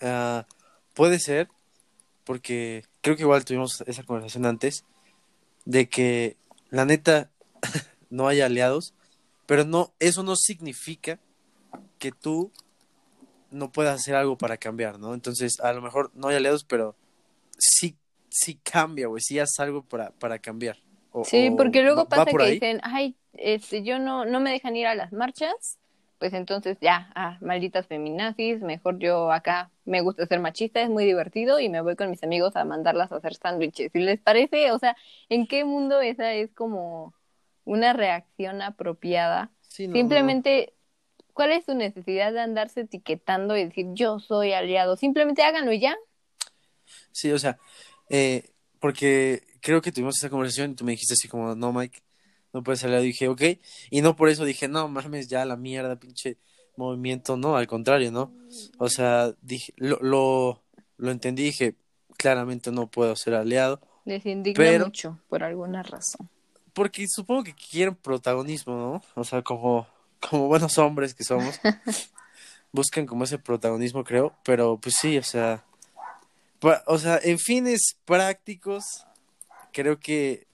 Ah, 0.00 0.46
puede 0.94 1.18
ser, 1.18 1.48
porque 2.22 2.84
creo 3.02 3.16
que 3.16 3.22
igual 3.22 3.44
tuvimos 3.44 3.82
esa 3.86 4.02
conversación 4.02 4.46
antes, 4.46 4.84
de 5.64 5.88
que 5.88 6.36
la 6.70 6.84
neta 6.84 7.30
no 8.10 8.28
haya 8.28 8.46
aliados, 8.46 8.94
pero 9.46 9.64
no, 9.64 9.92
eso 10.00 10.22
no 10.22 10.36
significa 10.36 11.18
que 11.98 12.12
tú 12.12 12.50
no 13.50 13.70
puedas 13.70 14.00
hacer 14.00 14.14
algo 14.14 14.38
para 14.38 14.56
cambiar, 14.56 14.98
¿no? 14.98 15.12
Entonces, 15.12 15.60
a 15.60 15.72
lo 15.74 15.82
mejor 15.82 16.10
no 16.14 16.28
hay 16.28 16.36
aliados, 16.36 16.64
pero 16.64 16.96
sí 17.58 17.96
sí 18.32 18.58
cambia, 18.62 19.06
güey, 19.06 19.20
sí 19.20 19.38
haces 19.38 19.60
algo 19.60 19.82
para, 19.82 20.10
para 20.12 20.38
cambiar. 20.38 20.78
sí, 21.24 21.50
porque 21.56 21.82
luego 21.82 22.08
pasa 22.08 22.24
que 22.24 22.52
dicen, 22.52 22.80
ay, 22.82 23.16
este, 23.34 23.82
yo 23.82 23.98
no, 23.98 24.24
no 24.24 24.40
me 24.40 24.50
dejan 24.50 24.74
ir 24.74 24.86
a 24.86 24.94
las 24.94 25.12
marchas, 25.12 25.78
pues 26.22 26.34
entonces 26.34 26.78
ya, 26.80 27.10
ah, 27.16 27.36
malditas 27.40 27.88
feminazis, 27.88 28.60
mejor 28.60 29.00
yo 29.00 29.32
acá 29.32 29.72
me 29.84 30.02
gusta 30.02 30.24
ser 30.24 30.38
machista, 30.38 30.80
es 30.80 30.88
muy 30.88 31.04
divertido 31.04 31.58
y 31.58 31.68
me 31.68 31.80
voy 31.80 31.96
con 31.96 32.10
mis 32.10 32.22
amigos 32.22 32.54
a 32.54 32.64
mandarlas 32.64 33.10
a 33.10 33.16
hacer 33.16 33.34
sándwiches. 33.34 33.90
Si 33.90 33.98
les 33.98 34.20
parece, 34.20 34.70
o 34.70 34.78
sea, 34.78 34.96
¿en 35.28 35.48
qué 35.48 35.64
mundo 35.64 36.00
esa 36.00 36.32
es 36.32 36.52
como 36.52 37.12
una 37.64 37.92
reacción 37.92 38.62
apropiada? 38.62 39.50
Simplemente 39.62 40.74
¿cuál 41.32 41.50
es 41.50 41.64
su 41.64 41.74
necesidad 41.74 42.32
de 42.32 42.38
andarse 42.38 42.82
etiquetando 42.82 43.56
y 43.56 43.64
decir 43.64 43.86
yo 43.92 44.20
soy 44.20 44.52
aliado? 44.52 44.96
Simplemente 44.96 45.42
háganlo 45.42 45.72
y 45.72 45.80
ya. 45.80 45.96
Sí, 47.10 47.32
o 47.32 47.38
sea, 47.40 47.58
eh, 48.10 48.48
porque 48.78 49.42
creo 49.60 49.82
que 49.82 49.90
tuvimos 49.90 50.18
esa 50.18 50.30
conversación 50.30 50.70
y 50.70 50.74
tú 50.76 50.84
me 50.84 50.92
dijiste 50.92 51.14
así 51.14 51.26
como, 51.26 51.56
no, 51.56 51.72
Mike, 51.72 51.98
no 52.52 52.62
puedes 52.62 52.82
aliado. 52.84 53.04
Y 53.04 53.08
dije, 53.08 53.28
ok, 53.28 53.42
y 53.90 54.02
no 54.02 54.16
por 54.16 54.28
eso 54.28 54.44
dije, 54.44 54.68
no, 54.68 54.88
mames, 54.88 55.28
ya 55.28 55.44
la 55.44 55.56
mierda, 55.56 55.96
pinche 55.96 56.38
movimiento, 56.76 57.36
no, 57.36 57.56
al 57.56 57.66
contrario, 57.66 58.10
¿no? 58.10 58.32
O 58.78 58.88
sea, 58.88 59.34
dije, 59.42 59.72
lo, 59.76 59.98
lo, 60.00 60.62
lo 60.96 61.10
entendí, 61.10 61.44
dije, 61.44 61.74
claramente 62.16 62.70
no 62.70 62.86
puedo 62.86 63.14
ser 63.16 63.34
aliado. 63.34 63.80
Les 64.04 64.24
indigna 64.26 64.84
mucho, 64.84 65.18
por 65.28 65.42
alguna 65.42 65.82
razón. 65.82 66.28
Porque 66.72 67.06
supongo 67.08 67.44
que 67.44 67.54
quieren 67.54 67.94
protagonismo, 67.94 68.74
¿no? 68.74 69.02
O 69.14 69.24
sea, 69.24 69.42
como, 69.42 69.86
como 70.20 70.48
buenos 70.48 70.78
hombres 70.78 71.14
que 71.14 71.24
somos, 71.24 71.60
buscan 72.72 73.06
como 73.06 73.24
ese 73.24 73.38
protagonismo, 73.38 74.04
creo, 74.04 74.34
pero 74.44 74.78
pues 74.78 74.96
sí, 74.98 75.18
o 75.18 75.22
sea, 75.22 75.64
o 76.86 76.98
sea, 76.98 77.18
en 77.22 77.38
fines 77.38 77.96
prácticos, 78.04 78.84
creo 79.72 79.98
que 79.98 80.46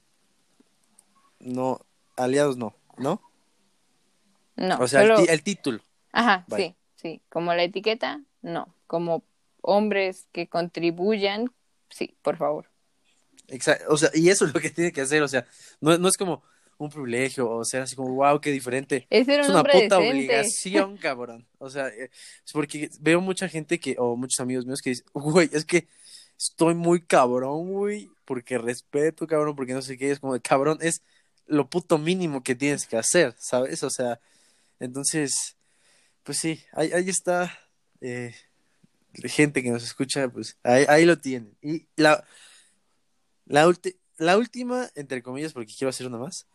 no, 1.39 1.85
aliados 2.19 2.57
no, 2.57 2.75
¿no? 2.97 3.21
No. 4.55 4.77
O 4.79 4.87
sea, 4.87 5.03
el, 5.03 5.43
título. 5.43 5.79
Ajá, 6.11 6.45
sí, 6.55 6.75
sí. 6.95 7.21
Como 7.29 7.53
la 7.53 7.63
etiqueta, 7.63 8.21
no. 8.41 8.75
Como 8.87 9.23
hombres 9.61 10.27
que 10.31 10.47
contribuyan, 10.47 11.51
sí, 11.89 12.15
por 12.21 12.37
favor. 12.37 12.67
Exacto, 13.47 13.85
o 13.89 13.97
sea, 13.97 14.09
y 14.13 14.29
eso 14.29 14.45
es 14.45 14.53
lo 14.53 14.59
que 14.59 14.69
tiene 14.69 14.91
que 14.91 15.01
hacer, 15.01 15.23
o 15.23 15.27
sea, 15.27 15.45
no, 15.81 15.97
no 15.97 16.07
es 16.07 16.17
como 16.17 16.43
un 16.77 16.89
privilegio, 16.89 17.49
o 17.49 17.65
sea, 17.65 17.83
así 17.83 17.95
como, 17.95 18.15
wow, 18.15 18.39
qué 18.39 18.51
diferente. 18.51 19.05
Es, 19.09 19.27
una 19.49 19.63
puta 19.63 19.97
obligación, 19.97 20.97
cabrón. 21.01 21.45
O 21.57 21.69
sea, 21.69 21.89
eh, 21.89 22.09
es 22.45 22.53
porque 22.53 22.89
veo 23.01 23.19
mucha 23.19 23.49
gente 23.49 23.79
que, 23.79 23.95
o 23.99 24.15
muchos 24.15 24.39
amigos 24.39 24.65
míos 24.65 24.81
que 24.81 24.91
dicen, 24.91 25.05
güey, 25.13 25.49
es 25.51 25.65
que 25.65 25.87
estoy 26.37 26.75
muy 26.75 27.01
cabrón, 27.01 27.69
güey, 27.73 28.09
porque 28.23 28.57
respeto, 28.57 29.27
cabrón, 29.27 29.55
porque 29.57 29.73
no 29.73 29.81
sé 29.81 29.97
qué, 29.97 30.11
es 30.11 30.19
como, 30.19 30.39
cabrón, 30.39 30.77
es 30.81 31.01
lo 31.49 31.69
puto 31.69 31.97
mínimo 31.97 32.43
que 32.43 32.55
tienes 32.55 32.85
que 32.85 32.97
hacer, 32.97 33.35
¿sabes? 33.39 33.83
O 33.83 33.89
sea, 33.89 34.19
entonces, 34.79 35.57
pues 36.23 36.37
sí, 36.37 36.63
ahí, 36.71 36.91
ahí 36.93 37.09
está, 37.09 37.59
eh, 38.01 38.33
gente 39.25 39.63
que 39.63 39.71
nos 39.71 39.83
escucha, 39.83 40.29
pues 40.29 40.57
ahí, 40.63 41.05
lo 41.05 41.17
tienen. 41.17 41.57
Y 41.61 41.87
la, 41.95 42.23
la, 43.45 43.73
la 44.17 44.37
última, 44.37 44.89
entre 44.95 45.23
comillas, 45.23 45.53
porque 45.53 45.73
quiero 45.75 45.89
hacer 45.89 46.07
una 46.07 46.19
más, 46.19 46.47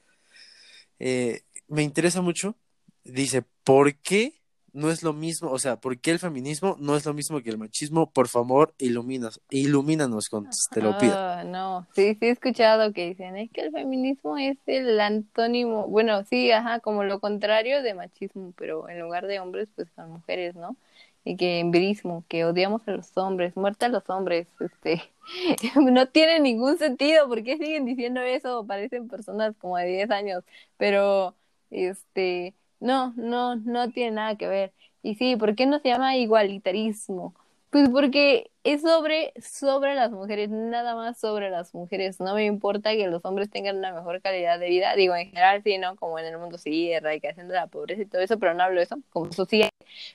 eh, 1.00 1.42
me 1.66 1.82
interesa 1.82 2.22
mucho, 2.22 2.56
dice, 3.02 3.42
¿por 3.64 3.96
qué 3.96 4.43
no 4.74 4.90
es 4.90 5.04
lo 5.04 5.12
mismo, 5.12 5.50
o 5.50 5.58
sea, 5.58 5.76
¿por 5.76 5.98
qué 5.98 6.10
el 6.10 6.18
feminismo 6.18 6.76
no 6.80 6.96
es 6.96 7.06
lo 7.06 7.14
mismo 7.14 7.40
que 7.40 7.48
el 7.48 7.58
machismo? 7.58 8.10
Por 8.10 8.26
favor, 8.26 8.74
iluminas, 8.78 9.40
ilumínanos 9.48 10.28
con, 10.28 10.48
te 10.72 10.82
lo 10.82 10.98
pido. 10.98 11.14
Ah, 11.16 11.44
no, 11.46 11.86
sí, 11.94 12.16
sí 12.18 12.26
he 12.26 12.30
escuchado 12.30 12.92
que 12.92 13.06
dicen, 13.06 13.36
es 13.36 13.50
que 13.52 13.62
el 13.62 13.70
feminismo 13.70 14.36
es 14.36 14.58
el 14.66 14.98
antónimo, 15.00 15.86
bueno, 15.86 16.24
sí, 16.24 16.50
ajá, 16.50 16.80
como 16.80 17.04
lo 17.04 17.20
contrario 17.20 17.82
de 17.82 17.94
machismo, 17.94 18.52
pero 18.58 18.88
en 18.88 18.98
lugar 18.98 19.28
de 19.28 19.38
hombres, 19.38 19.68
pues 19.76 19.88
son 19.94 20.10
mujeres, 20.10 20.56
¿no? 20.56 20.76
Y 21.22 21.36
que 21.36 21.60
embirismo, 21.60 22.24
que 22.28 22.44
odiamos 22.44 22.86
a 22.88 22.90
los 22.90 23.16
hombres, 23.16 23.56
muerte 23.56 23.86
a 23.86 23.88
los 23.88 24.10
hombres, 24.10 24.48
este, 24.58 25.02
no 25.80 26.08
tiene 26.08 26.40
ningún 26.40 26.78
sentido, 26.78 27.28
¿por 27.28 27.44
qué 27.44 27.58
siguen 27.58 27.84
diciendo 27.84 28.20
eso? 28.22 28.66
Parecen 28.66 29.06
personas 29.06 29.54
como 29.56 29.76
de 29.76 29.86
10 29.86 30.10
años, 30.10 30.42
pero, 30.76 31.36
este, 31.70 32.54
no, 32.80 33.12
no, 33.16 33.56
no 33.56 33.90
tiene 33.90 34.12
nada 34.12 34.36
que 34.36 34.48
ver. 34.48 34.72
Y 35.02 35.16
sí, 35.16 35.36
¿por 35.36 35.54
qué 35.54 35.66
no 35.66 35.78
se 35.80 35.88
llama 35.88 36.16
igualitarismo? 36.16 37.34
Pues 37.70 37.88
porque 37.88 38.50
es 38.62 38.82
sobre, 38.82 39.32
sobre 39.42 39.94
las 39.94 40.12
mujeres, 40.12 40.48
nada 40.48 40.94
más 40.94 41.18
sobre 41.18 41.50
las 41.50 41.74
mujeres. 41.74 42.20
No 42.20 42.34
me 42.34 42.44
importa 42.44 42.92
que 42.92 43.08
los 43.08 43.24
hombres 43.24 43.50
tengan 43.50 43.76
una 43.78 43.92
mejor 43.92 44.22
calidad 44.22 44.58
de 44.60 44.68
vida. 44.68 44.94
Digo, 44.94 45.16
en 45.16 45.26
general 45.26 45.62
sí, 45.64 45.76
¿no? 45.78 45.96
Como 45.96 46.18
en 46.18 46.26
el 46.26 46.38
mundo 46.38 46.56
sí, 46.56 46.90
erradicación 46.92 47.48
de 47.48 47.54
la 47.54 47.66
pobreza 47.66 48.02
y 48.02 48.06
todo 48.06 48.22
eso, 48.22 48.38
pero 48.38 48.54
no 48.54 48.62
hablo 48.62 48.78
de 48.78 48.84
eso 48.84 48.98
como 49.10 49.32
sociedad. 49.32 49.70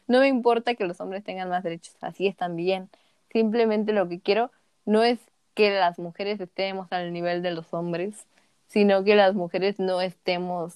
No 0.07 0.19
me 0.21 0.27
importa 0.27 0.75
que 0.75 0.85
los 0.85 1.01
hombres 1.01 1.23
tengan 1.23 1.49
más 1.49 1.63
derechos, 1.63 1.95
así 2.01 2.27
están 2.27 2.55
bien. 2.55 2.89
Simplemente 3.31 3.93
lo 3.93 4.07
que 4.07 4.19
quiero 4.21 4.51
no 4.85 5.03
es 5.03 5.19
que 5.53 5.71
las 5.71 5.99
mujeres 5.99 6.39
estemos 6.39 6.87
al 6.91 7.13
nivel 7.13 7.41
de 7.43 7.51
los 7.51 7.73
hombres, 7.73 8.25
sino 8.67 9.03
que 9.03 9.15
las 9.15 9.35
mujeres 9.35 9.79
no 9.79 10.01
estemos 10.01 10.75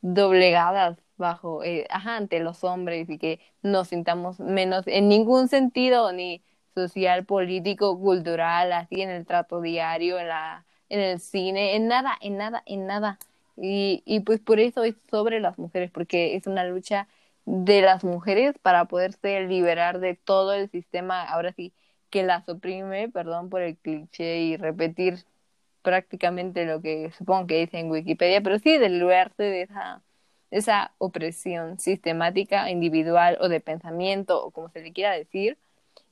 doblegadas 0.00 0.96
bajo, 1.16 1.62
eh, 1.64 1.86
ajá, 1.90 2.16
ante 2.16 2.40
los 2.40 2.64
hombres 2.64 3.08
y 3.10 3.18
que 3.18 3.40
nos 3.62 3.88
sintamos 3.88 4.40
menos 4.40 4.86
en 4.86 5.08
ningún 5.08 5.48
sentido, 5.48 6.12
ni 6.12 6.42
social, 6.74 7.24
político, 7.24 7.98
cultural, 7.98 8.72
así 8.72 9.00
en 9.00 9.10
el 9.10 9.26
trato 9.26 9.60
diario, 9.60 10.18
en 10.18 10.28
la, 10.28 10.64
en 10.88 11.00
el 11.00 11.20
cine, 11.20 11.76
en 11.76 11.88
nada, 11.88 12.16
en 12.20 12.36
nada, 12.36 12.62
en 12.66 12.86
nada. 12.86 13.18
Y, 13.56 14.02
y 14.04 14.20
pues 14.20 14.40
por 14.40 14.58
eso 14.60 14.84
es 14.84 14.96
sobre 15.10 15.40
las 15.40 15.58
mujeres, 15.58 15.90
porque 15.90 16.36
es 16.36 16.46
una 16.46 16.64
lucha 16.64 17.08
de 17.46 17.82
las 17.82 18.04
mujeres 18.04 18.54
para 18.62 18.86
poderse 18.86 19.42
liberar 19.42 20.00
de 20.00 20.14
todo 20.16 20.52
el 20.54 20.70
sistema, 20.70 21.22
ahora 21.22 21.52
sí, 21.52 21.72
que 22.10 22.22
las 22.22 22.48
oprime, 22.48 23.08
perdón 23.08 23.50
por 23.50 23.62
el 23.62 23.76
cliché 23.76 24.38
y 24.40 24.56
repetir 24.56 25.24
prácticamente 25.82 26.64
lo 26.64 26.80
que 26.80 27.10
supongo 27.18 27.46
que 27.46 27.60
dice 27.60 27.78
en 27.78 27.90
Wikipedia, 27.90 28.40
pero 28.42 28.58
sí 28.58 28.78
de 28.78 28.88
liberarse 28.88 29.42
de 29.42 29.62
esa 29.62 30.02
esa 30.54 30.92
opresión 30.98 31.80
sistemática, 31.80 32.70
individual 32.70 33.36
o 33.40 33.48
de 33.48 33.60
pensamiento 33.60 34.44
o 34.44 34.52
como 34.52 34.68
se 34.70 34.82
le 34.82 34.92
quiera 34.92 35.12
decir. 35.12 35.58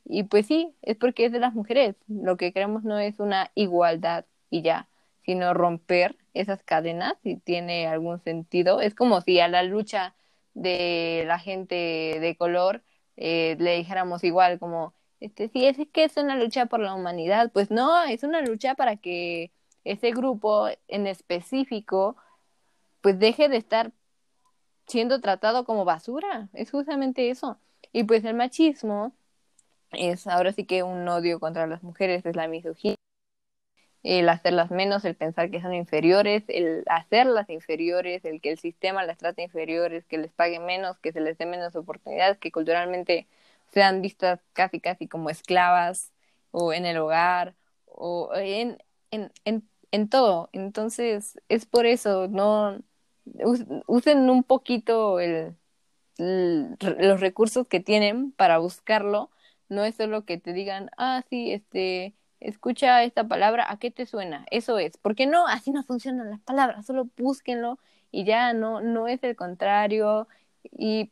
Y 0.05 0.25
pues 0.25 0.47
sí, 0.47 0.75
es 0.83 0.97
porque 0.97 1.27
es 1.27 1.33
de 1.33 1.39
las 1.39 1.55
mujeres. 1.55 1.95
Lo 2.09 2.37
que 2.37 2.53
queremos 2.53 2.83
no 2.83 2.99
es 2.99 3.21
una 3.21 3.53
igualdad 3.55 4.25
y 4.51 4.63
ya, 4.63 4.89
sino 5.25 5.55
romper 5.55 6.17
esas 6.35 6.63
cadenas 6.65 7.15
si 7.23 7.37
tiene 7.37 7.87
algún 7.87 8.19
sentido. 8.25 8.81
Es 8.81 8.95
como 8.97 9.21
si 9.21 9.39
a 9.39 9.47
la 9.47 9.63
lucha 9.63 10.17
de 10.55 11.23
la 11.29 11.39
gente 11.39 11.77
de 12.21 12.37
color 12.37 12.83
eh, 13.17 13.57
le 13.61 13.77
dijéramos 13.77 14.25
igual 14.25 14.59
como, 14.59 14.93
este, 15.21 15.49
sí, 15.51 15.67
es 15.67 15.77
que 15.93 16.03
es 16.05 16.17
una 16.17 16.37
lucha 16.37 16.67
por 16.67 16.81
la 16.81 16.95
humanidad. 16.95 17.53
Pues 17.53 17.71
no, 17.71 18.03
es 18.05 18.25
una 18.25 18.43
lucha 18.43 18.75
para 18.75 18.97
que 18.97 19.53
ese 19.85 20.11
grupo 20.11 20.67
en 20.89 21.07
específico 21.07 22.17
pues 23.03 23.19
deje 23.21 23.49
de 23.49 23.57
estar 23.59 23.93
siendo 24.87 25.21
tratado 25.21 25.65
como 25.65 25.85
basura. 25.85 26.49
Es 26.55 26.71
justamente 26.71 27.31
eso. 27.31 27.59
Y 27.93 28.05
pues 28.05 28.25
el 28.25 28.35
machismo 28.35 29.15
es 29.93 30.27
ahora 30.29 30.53
sí 30.53 30.67
que 30.67 30.83
un 30.85 31.09
odio 31.09 31.41
contra 31.41 31.67
las 31.69 31.83
mujeres, 31.83 32.27
es 32.27 32.37
la 32.37 32.49
misoginia, 32.49 32.97
el 34.03 34.29
hacerlas 34.29 34.71
menos, 34.71 35.05
el 35.05 35.15
pensar 35.17 35.51
que 35.51 35.61
son 35.61 35.75
inferiores, 35.75 36.45
el 36.49 36.85
hacerlas 36.89 37.49
inferiores, 37.51 38.25
el 38.25 38.41
que 38.41 38.51
el 38.51 38.59
sistema 38.59 39.05
las 39.05 39.19
trate 39.19 39.43
inferiores, 39.43 40.05
que 40.07 40.19
les 40.19 40.33
pague 40.33 40.59
menos, 40.61 40.99
que 40.99 41.13
se 41.13 41.21
les 41.21 41.39
dé 41.39 41.47
menos 41.47 41.77
oportunidades, 41.77 42.39
que 42.39 42.51
culturalmente 42.53 43.29
sean 43.73 44.03
vistas 44.03 44.41
casi 44.55 44.81
casi 44.81 45.07
como 45.09 45.31
esclavas 45.31 46.13
o 46.51 46.73
en 46.73 46.85
el 46.87 46.99
hogar 46.99 47.55
o 47.87 48.31
en, 48.35 48.79
en, 49.13 49.33
en, 49.45 49.69
en 49.93 50.09
todo. 50.09 50.51
Entonces 50.53 51.41
es 51.49 51.67
por 51.67 51.87
eso, 51.87 52.27
no, 52.29 52.81
usen 53.87 54.31
un 54.31 54.43
poquito 54.45 55.21
el, 55.21 55.57
los 56.19 57.21
recursos 57.21 57.67
que 57.67 57.81
tienen 57.81 58.33
para 58.33 58.59
buscarlo. 58.59 59.31
No 59.69 59.85
es 59.85 59.97
solo 59.97 60.25
que 60.25 60.39
te 60.39 60.53
digan, 60.53 60.91
ah, 60.99 61.23
sí, 61.31 61.53
este, 61.53 62.15
escucha 62.41 63.03
esta 63.05 63.27
palabra, 63.27 63.71
¿a 63.71 63.79
qué 63.79 63.91
te 63.91 64.07
suena? 64.07 64.47
Eso 64.51 64.79
es. 64.79 64.97
porque 64.99 65.27
no? 65.27 65.47
Así 65.47 65.71
no 65.71 65.83
funcionan 65.83 66.31
las 66.31 66.41
palabras, 66.41 66.87
solo 66.87 67.09
búsquenlo 67.17 67.79
y 68.11 68.25
ya 68.25 68.53
no, 68.53 68.81
no 68.81 69.09
es 69.09 69.23
el 69.25 69.37
contrario. 69.37 70.29
Y 70.77 71.11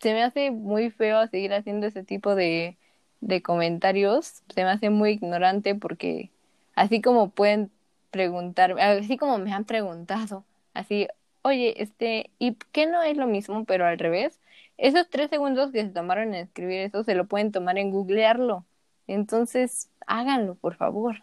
se 0.00 0.14
me 0.14 0.22
hace 0.22 0.50
muy 0.50 0.90
feo 0.90 1.26
seguir 1.28 1.52
haciendo 1.54 1.86
ese 1.86 2.04
tipo 2.04 2.34
de, 2.34 2.78
de 3.20 3.42
comentarios. 3.42 4.42
Se 4.54 4.64
me 4.64 4.70
hace 4.70 4.90
muy 4.90 5.12
ignorante 5.12 5.74
porque 5.74 6.30
así 6.74 7.00
como 7.02 7.30
pueden 7.30 7.70
preguntar, 8.10 8.78
así 8.80 9.16
como 9.16 9.38
me 9.38 9.52
han 9.52 9.64
preguntado, 9.64 10.44
así, 10.74 11.08
oye, 11.44 11.82
este, 11.82 12.30
¿y 12.38 12.56
qué 12.72 12.86
no 12.86 13.02
es 13.02 13.16
lo 13.16 13.26
mismo, 13.26 13.64
pero 13.64 13.86
al 13.86 13.98
revés? 13.98 14.40
Esos 14.78 15.08
tres 15.08 15.30
segundos 15.30 15.70
que 15.70 15.82
se 15.82 15.90
tomaron 15.90 16.34
en 16.34 16.46
escribir 16.46 16.80
eso 16.80 17.04
se 17.04 17.14
lo 17.14 17.26
pueden 17.26 17.52
tomar 17.52 17.78
en 17.78 17.90
googlearlo. 17.90 18.64
Entonces, 19.06 19.90
háganlo, 20.06 20.54
por 20.54 20.74
favor. 20.74 21.22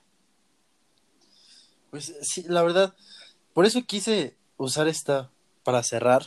Pues 1.90 2.16
sí, 2.22 2.46
la 2.48 2.62
verdad, 2.62 2.94
por 3.54 3.66
eso 3.66 3.84
quise 3.84 4.36
usar 4.58 4.88
esta 4.88 5.32
para 5.64 5.82
cerrar. 5.84 6.24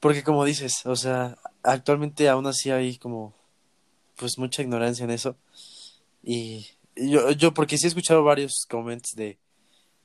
Porque 0.00 0.24
como 0.24 0.44
dices, 0.44 0.84
o 0.86 0.96
sea, 0.96 1.36
actualmente 1.62 2.28
aún 2.28 2.46
así 2.46 2.70
hay 2.70 2.96
como, 2.96 3.34
pues 4.16 4.38
mucha 4.38 4.62
ignorancia 4.62 5.04
en 5.04 5.10
eso. 5.10 5.36
Y 6.22 6.66
yo, 6.96 7.30
yo 7.32 7.52
porque 7.52 7.76
sí 7.76 7.86
he 7.86 7.88
escuchado 7.88 8.24
varios 8.24 8.66
comments 8.68 9.14
de, 9.14 9.38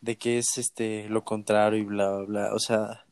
de 0.02 0.18
que 0.18 0.38
es 0.38 0.58
este 0.58 1.08
lo 1.10 1.24
contrario 1.24 1.80
y 1.80 1.84
bla 1.84 2.18
bla 2.18 2.26
bla. 2.26 2.54
O 2.54 2.60
sea, 2.60 3.06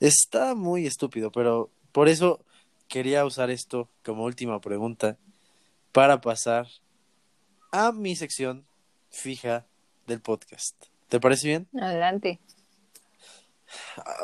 está 0.00 0.54
muy 0.54 0.86
estúpido, 0.86 1.30
pero 1.30 1.70
Por 1.92 2.08
eso 2.08 2.40
quería 2.88 3.24
usar 3.24 3.50
esto 3.50 3.88
como 4.04 4.24
última 4.24 4.60
pregunta 4.60 5.18
para 5.92 6.20
pasar 6.20 6.66
a 7.70 7.92
mi 7.92 8.16
sección 8.16 8.64
fija 9.10 9.66
del 10.06 10.20
podcast. 10.20 10.74
¿Te 11.08 11.20
parece 11.20 11.48
bien? 11.48 11.68
Adelante. 11.80 12.40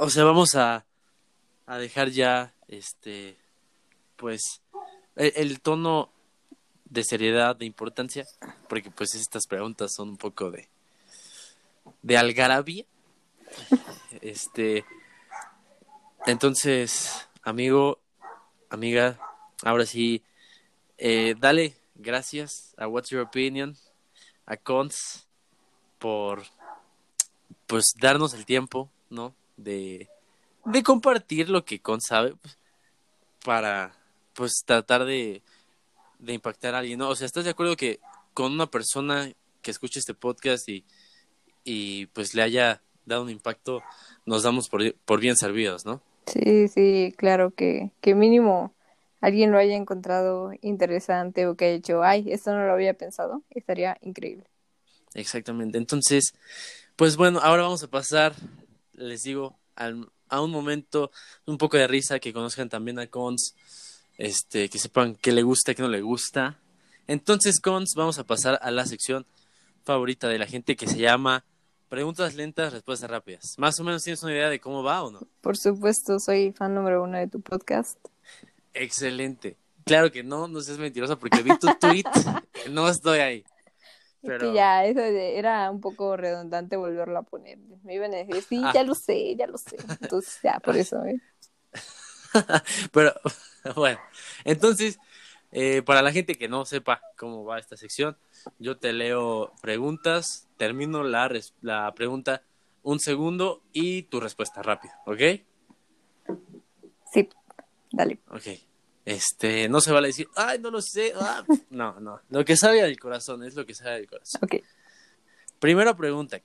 O 0.01 0.09
sea, 0.09 0.25
vamos 0.25 0.55
a, 0.55 0.85
a 1.67 1.79
dejar 1.79 2.09
ya 2.09 2.55
este 2.69 3.37
pues 4.17 4.63
el, 5.17 5.33
el 5.37 5.61
tono 5.61 6.11
de 6.87 7.05
seriedad, 7.05 7.55
de 7.55 7.67
importancia, 7.67 8.27
porque 8.69 8.91
pues 8.91 9.15
estas 9.15 9.47
preguntas 9.47 9.93
son 9.95 10.11
un 10.11 10.17
poco 10.17 10.51
de 10.51 10.69
de 12.03 12.17
algarabía. 12.17 12.85
Este 14.21 14.85
entonces, 16.27 17.27
amigo, 17.43 18.01
amiga, 18.69 19.19
ahora 19.63 19.87
sí 19.87 20.23
eh, 20.99 21.35
dale 21.39 21.75
gracias 21.95 22.75
a 22.77 22.87
What's 22.87 23.11
Your 23.11 23.23
Opinion, 23.23 23.77
a 24.45 24.57
Cons 24.57 25.27
por 25.99 26.43
pues 27.67 27.95
darnos 27.99 28.35
el 28.35 28.45
tiempo, 28.45 28.91
¿no? 29.09 29.35
De, 29.57 30.09
de 30.65 30.83
compartir 30.83 31.49
lo 31.49 31.65
que 31.65 31.81
Cons 31.81 32.05
sabe 32.07 32.35
pues, 32.37 32.59
para 33.43 33.95
pues 34.35 34.63
tratar 34.67 35.05
de, 35.07 35.41
de 36.19 36.33
impactar 36.35 36.75
a 36.75 36.81
alguien, 36.81 36.99
¿no? 36.99 37.09
O 37.09 37.17
sea, 37.17 37.27
¿estás 37.27 37.45
de 37.45 37.51
acuerdo 37.51 37.77
que 37.77 38.01
con 38.35 38.53
una 38.53 38.67
persona 38.67 39.33
que 39.63 39.71
escuche 39.71 39.99
este 39.99 40.15
podcast 40.15 40.69
y, 40.69 40.85
y 41.65 42.07
pues 42.07 42.35
le 42.35 42.43
haya 42.43 42.81
dado 43.05 43.23
un 43.23 43.31
impacto, 43.31 43.83
nos 44.27 44.43
damos 44.43 44.69
por, 44.69 44.95
por 45.05 45.21
bien 45.21 45.37
servidos, 45.37 45.85
¿no? 45.85 46.03
Sí, 46.27 46.69
sí, 46.69 47.15
claro 47.17 47.51
que, 47.51 47.91
que 48.01 48.15
mínimo 48.15 48.75
alguien 49.21 49.51
lo 49.51 49.59
haya 49.59 49.77
encontrado 49.77 50.53
interesante 50.61 51.47
o 51.47 51.57
que 51.57 51.67
haya 51.67 51.75
dicho, 51.75 52.03
ay, 52.03 52.31
esto 52.31 52.53
no 52.53 52.67
lo 52.67 52.73
había 52.73 52.95
pensado, 52.95 53.43
estaría 53.51 53.97
increíble. 54.03 54.45
Exactamente. 55.15 55.79
Entonces, 55.79 56.35
pues 56.97 57.17
bueno, 57.17 57.41
ahora 57.43 57.63
vamos 57.63 57.83
a 57.83 57.89
pasar, 57.89 58.35
les 58.93 59.23
digo, 59.23 59.57
al, 59.75 60.09
a 60.29 60.41
un 60.41 60.51
momento 60.51 61.11
un 61.47 61.59
poco 61.59 61.77
de 61.77 61.87
risa, 61.87 62.19
que 62.19 62.33
conozcan 62.33 62.69
también 62.69 62.99
a 62.99 63.07
Cons, 63.07 63.55
este, 64.19 64.69
que 64.69 64.79
sepan 64.79 65.17
qué 65.17 65.33
le 65.33 65.43
gusta, 65.43 65.75
qué 65.75 65.83
no 65.83 65.89
le 65.89 66.03
gusta. 66.03 66.59
Entonces, 67.07 67.61
Cons, 67.61 67.95
vamos 67.97 68.19
a 68.19 68.25
pasar 68.25 68.59
a 68.63 68.71
la 68.71 68.85
sección 68.85 69.27
favorita 69.93 70.29
de 70.29 70.39
la 70.39 70.47
gente 70.47 70.77
que 70.77 70.87
se 70.87 70.99
llama 70.99 71.45
Preguntas 71.89 72.35
lentas, 72.35 72.75
respuestas 72.75 73.09
rápidas. 73.11 73.55
¿Más 73.57 73.81
o 73.81 73.85
menos 73.85 74.05
tienes 74.05 74.23
una 74.23 74.33
idea 74.33 74.51
de 74.51 74.61
cómo 74.61 74.83
va 74.83 75.03
o 75.03 75.11
no? 75.11 75.21
Por 75.41 75.57
supuesto, 75.57 76.21
soy 76.21 76.53
fan 76.53 76.75
número 76.75 77.03
uno 77.03 77.17
de 77.17 77.27
tu 77.27 77.41
podcast. 77.41 77.99
Excelente. 78.75 79.57
Claro 79.87 80.13
que 80.13 80.23
no, 80.23 80.47
no 80.47 80.61
seas 80.61 80.77
mentirosa 80.79 81.17
porque 81.17 81.43
vi 81.43 81.59
tu 81.59 81.69
tweet, 81.81 82.05
no 82.71 82.87
estoy 82.91 83.21
ahí. 83.21 83.39
Es 83.39 84.29
Pero... 84.29 84.49
que 84.51 84.55
ya, 84.55 84.85
eso 84.85 85.01
era 85.01 85.71
un 85.71 85.81
poco 85.81 86.19
redundante 86.19 86.77
volverlo 86.77 87.21
a 87.21 87.23
poner. 87.23 87.57
Me 87.83 87.95
iban 87.95 88.13
a 88.13 88.19
decir, 88.19 88.43
sí, 88.47 88.61
Ah. 88.63 88.73
ya 88.75 88.83
lo 88.83 88.95
sé, 88.95 89.37
ya 89.37 89.47
lo 89.47 89.57
sé. 89.57 89.77
Entonces, 90.03 90.39
ya, 90.43 90.61
por 90.61 90.77
eso, 90.77 91.03
¿eh? 91.07 91.19
Pero 92.93 93.15
bueno, 93.77 93.99
entonces, 94.45 94.99
eh, 95.53 95.83
para 95.83 96.03
la 96.03 96.13
gente 96.13 96.35
que 96.35 96.49
no 96.49 96.65
sepa 96.65 97.03
cómo 97.17 97.45
va 97.45 97.59
esta 97.59 97.77
sección, 97.77 98.17
yo 98.59 98.77
te 98.79 98.93
leo 98.93 99.53
preguntas, 99.63 100.49
termino 100.57 101.03
la, 101.03 101.31
la 101.63 101.93
pregunta 101.95 102.43
un 102.83 103.01
segundo 103.01 103.63
y 103.73 104.03
tu 104.05 104.21
respuesta 104.21 104.63
rápida, 104.63 105.01
¿ok? 105.07 105.21
Sí, 107.13 107.29
dale. 107.93 108.19
Ok. 108.31 108.47
Este, 109.05 109.71
no 109.71 109.81
se 109.81 109.91
vale 109.93 110.09
decir, 110.09 110.29
ay, 110.37 110.59
no 110.59 110.71
lo 110.71 110.83
sé. 110.83 111.15
ah". 111.17 111.45
No, 111.71 111.99
no. 111.99 112.21
Lo 112.29 112.45
que 112.45 112.57
sabe 112.57 112.83
del 112.83 112.99
corazón 113.01 113.43
es 113.43 113.55
lo 113.55 113.65
que 113.65 113.75
sabe 113.75 113.97
del 113.97 114.07
corazón. 114.09 114.41
Ok. 114.45 114.57
Primera 115.59 115.97
pregunta. 115.97 116.41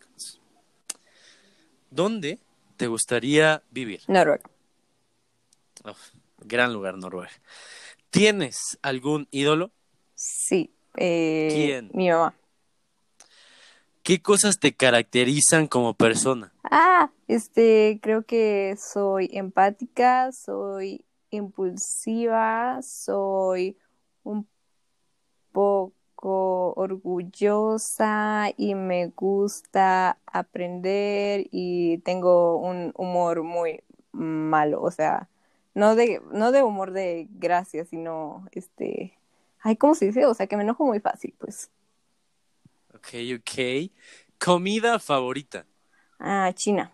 ¿Dónde 1.92 2.40
te 2.78 2.88
gustaría 2.88 3.62
vivir? 3.70 4.02
Noruega. 4.08 4.50
Gran 6.40 6.74
lugar, 6.74 6.98
Noruega. 6.98 7.32
¿Tienes 8.14 8.78
algún 8.84 9.28
ídolo? 9.32 9.72
Sí. 10.14 10.72
Eh, 10.98 11.50
¿Quién? 11.52 11.90
Mi 11.96 12.12
mamá. 12.12 12.36
¿Qué 14.04 14.22
cosas 14.22 14.60
te 14.60 14.76
caracterizan 14.76 15.66
como 15.66 15.96
persona? 15.96 16.54
Ah, 16.64 17.10
este, 17.28 18.00
creo 18.04 18.24
que 18.24 18.78
soy 18.78 19.32
empática, 19.34 20.32
soy 20.32 21.04
impulsiva, 21.32 22.80
soy 22.84 23.78
un 24.22 24.48
poco 25.52 26.74
orgullosa 26.76 28.52
y 28.56 28.76
me 28.76 29.08
gusta 29.08 30.20
aprender 30.28 31.48
y 31.50 31.98
tengo 32.00 32.58
un 32.58 32.92
humor 32.96 33.42
muy 33.42 33.82
malo, 34.12 34.84
o 34.84 34.92
sea, 34.92 35.30
no 35.76 35.96
de, 35.96 36.22
no 36.32 36.52
de 36.52 36.64
humor 36.64 36.92
de 36.92 37.28
gracia, 37.32 37.86
sino 37.86 38.48
este, 38.52 39.18
ay, 39.62 39.76
¿cómo 39.78 39.96
se 39.96 40.06
dice? 40.08 40.26
O 40.26 40.34
sea, 40.34 40.48
que 40.48 40.58
me 40.58 40.64
enojo 40.64 40.86
muy 40.86 41.00
fácil, 41.00 41.34
pues. 41.38 41.72
Ok, 42.96 43.10
ok. 43.40 43.92
Comida 44.40 45.00
favorita. 45.00 45.66
Ah, 46.20 46.52
China, 46.54 46.92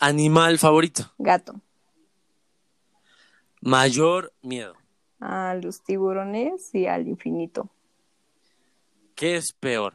Animal 0.00 0.58
favorito. 0.58 1.12
gato. 1.18 1.60
Mayor 3.60 4.32
miedo. 4.42 4.74
a 5.20 5.54
los 5.60 5.82
tiburones 5.82 6.72
y 6.74 6.86
al 6.86 7.08
infinito. 7.08 7.68
¿Qué 9.16 9.34
es 9.36 9.52
peor? 9.52 9.94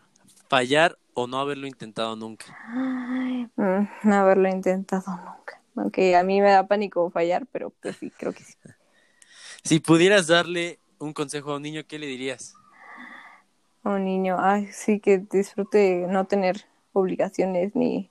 ¿Fallar 0.50 0.98
o 1.14 1.28
no 1.28 1.40
haberlo 1.40 1.66
intentado 1.66 2.18
nunca? 2.18 2.46
Ay, 2.68 3.48
mm, 3.56 3.88
no 4.04 4.16
haberlo 4.16 4.50
intentado 4.50 5.04
nunca. 5.16 5.62
Aunque 5.76 6.16
a 6.16 6.24
mí 6.24 6.42
me 6.42 6.52
da 6.52 6.68
pánico 6.68 7.10
fallar, 7.10 7.48
pero 7.52 7.72
pues 7.82 7.98
sí, 7.98 8.12
creo 8.12 8.34
que 8.34 8.44
sí. 8.44 8.56
Si 9.64 9.80
pudieras 9.80 10.28
darle 10.28 10.80
un 11.00 11.14
consejo 11.14 11.54
a 11.54 11.56
un 11.56 11.62
niño, 11.62 11.84
¿qué 11.88 11.98
le 11.98 12.06
dirías? 12.06 12.54
Un 13.86 14.04
niño, 14.04 14.36
ay, 14.40 14.68
sí, 14.74 15.00
que 15.00 15.20
disfrute 15.20 16.06
no 16.10 16.26
tener 16.26 16.66
obligaciones 16.92 17.74
ni, 17.74 18.10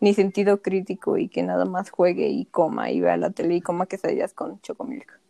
ni 0.00 0.14
sentido 0.14 0.62
crítico 0.62 1.16
y 1.16 1.28
que 1.28 1.42
nada 1.42 1.64
más 1.64 1.90
juegue 1.90 2.28
y 2.28 2.44
coma 2.46 2.90
y 2.90 3.00
vea 3.00 3.16
la 3.16 3.30
tele 3.30 3.54
y 3.54 3.60
coma 3.60 3.86
quesadillas 3.86 4.34
con 4.34 4.60
chocomilk. 4.60 5.20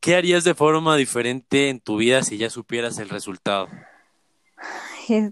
¿Qué 0.00 0.16
harías 0.16 0.44
de 0.44 0.54
forma 0.54 0.96
diferente 0.96 1.70
en 1.70 1.80
tu 1.80 1.96
vida 1.96 2.22
si 2.22 2.36
ya 2.36 2.50
supieras 2.50 2.98
el 2.98 3.08
resultado? 3.08 3.68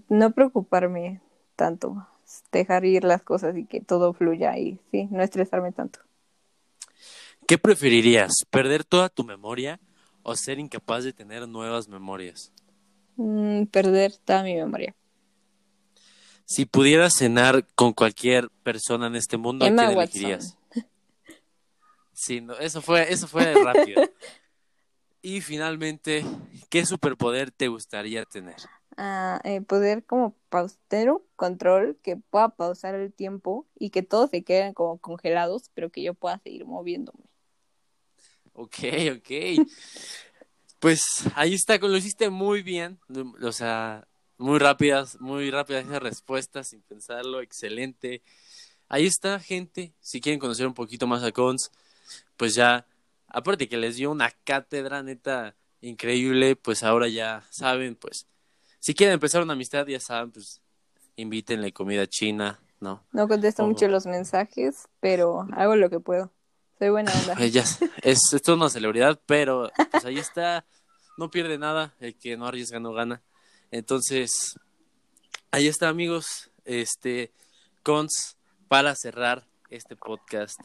No 0.09 0.31
preocuparme 0.31 1.21
tanto, 1.55 2.07
dejar 2.59 2.85
ir 2.85 3.03
las 3.03 3.23
cosas 3.23 3.57
y 3.57 3.65
que 3.65 3.81
todo 3.81 4.13
fluya 4.13 4.57
y 4.57 4.79
sí, 4.91 5.07
no 5.11 5.21
estresarme 5.23 5.71
tanto. 5.71 5.99
¿Qué 7.47 7.57
preferirías? 7.57 8.31
¿Perder 8.49 8.83
toda 8.83 9.09
tu 9.09 9.23
memoria 9.23 9.79
o 10.23 10.35
ser 10.35 10.59
incapaz 10.59 11.03
de 11.03 11.13
tener 11.13 11.47
nuevas 11.47 11.87
memorias? 11.87 12.51
Mm, 13.17 13.65
perder 13.65 14.15
toda 14.17 14.43
mi 14.43 14.55
memoria. 14.55 14.95
Si 16.45 16.65
pudieras 16.65 17.13
cenar 17.15 17.65
con 17.75 17.93
cualquier 17.93 18.49
persona 18.63 19.07
en 19.07 19.15
este 19.15 19.37
mundo, 19.37 19.65
¿a 19.65 19.69
quién 19.69 19.95
Watson. 19.95 20.01
elegirías? 20.01 20.57
Sí, 22.13 22.41
no, 22.41 22.53
eso 22.59 22.81
fue, 22.81 23.11
eso 23.11 23.27
fue 23.27 23.53
rápido. 23.55 24.01
Y 25.25 25.39
finalmente, 25.39 26.25
¿qué 26.69 26.85
superpoder 26.85 27.49
te 27.49 27.69
gustaría 27.69 28.25
tener? 28.25 28.57
A 28.97 29.41
eh, 29.43 29.61
poder 29.61 30.05
como 30.05 30.35
tener 30.87 31.11
un 31.11 31.21
control 31.35 31.97
que 32.03 32.17
pueda 32.17 32.49
pausar 32.49 32.95
el 32.95 33.13
tiempo 33.13 33.67
y 33.77 33.89
que 33.89 34.03
todos 34.03 34.29
se 34.29 34.43
queden 34.43 34.73
como 34.73 34.97
congelados, 34.97 35.69
pero 35.73 35.89
que 35.89 36.03
yo 36.03 36.13
pueda 36.13 36.39
seguir 36.39 36.65
moviéndome. 36.65 37.23
Ok, 38.53 38.77
ok. 39.17 39.67
Pues 40.83 41.23
ahí 41.35 41.53
está, 41.53 41.77
lo 41.77 41.95
hiciste 41.95 42.29
muy 42.29 42.61
bien. 42.61 42.99
O 43.41 43.53
sea, 43.53 44.05
muy 44.37 44.59
rápidas, 44.59 45.17
muy 45.21 45.49
rápidas 45.49 45.85
esas 45.85 46.03
respuestas 46.03 46.67
sin 46.67 46.81
pensarlo, 46.81 47.39
excelente. 47.39 48.21
Ahí 48.89 49.05
está, 49.05 49.39
gente. 49.39 49.93
Si 50.01 50.19
quieren 50.19 50.41
conocer 50.41 50.67
un 50.67 50.73
poquito 50.73 51.07
más 51.07 51.23
a 51.23 51.31
Cons, 51.31 51.71
pues 52.35 52.53
ya, 52.55 52.85
aparte 53.27 53.69
que 53.69 53.77
les 53.77 53.95
dio 53.95 54.11
una 54.11 54.31
cátedra 54.43 55.01
neta 55.03 55.55
increíble, 55.79 56.57
pues 56.57 56.83
ahora 56.83 57.07
ya 57.07 57.45
saben, 57.49 57.95
pues, 57.95 58.27
si 58.83 58.93
quieren 58.93 59.13
empezar 59.13 59.41
una 59.41 59.53
amistad, 59.53 59.87
ya 59.87 59.97
saben, 60.01 60.29
pues, 60.29 60.61
invítenle 61.15 61.71
comida 61.71 62.05
china, 62.05 62.59
¿no? 62.81 63.01
No 63.13 63.29
contesto 63.29 63.65
mucho 63.65 63.87
los 63.87 64.05
mensajes, 64.05 64.89
pero 64.99 65.47
hago 65.53 65.77
lo 65.77 65.89
que 65.89 66.01
puedo. 66.01 66.33
Soy 66.79 66.89
buena 66.89 67.09
onda. 67.29 67.47
Ya, 67.47 67.61
es, 67.61 68.33
esto 68.33 68.35
es 68.35 68.57
una 68.57 68.69
celebridad, 68.69 69.21
pero 69.25 69.71
pues 69.89 70.03
ahí 70.03 70.17
está, 70.17 70.65
no 71.17 71.31
pierde 71.31 71.57
nada, 71.57 71.93
el 72.01 72.17
que 72.17 72.35
no 72.35 72.45
arriesga 72.45 72.81
no 72.81 72.91
gana. 72.91 73.21
Entonces, 73.71 74.59
ahí 75.51 75.67
está 75.69 75.87
amigos, 75.87 76.51
este, 76.65 77.31
cons, 77.83 78.35
para 78.67 78.95
cerrar 78.95 79.47
este 79.69 79.95
podcast 79.95 80.59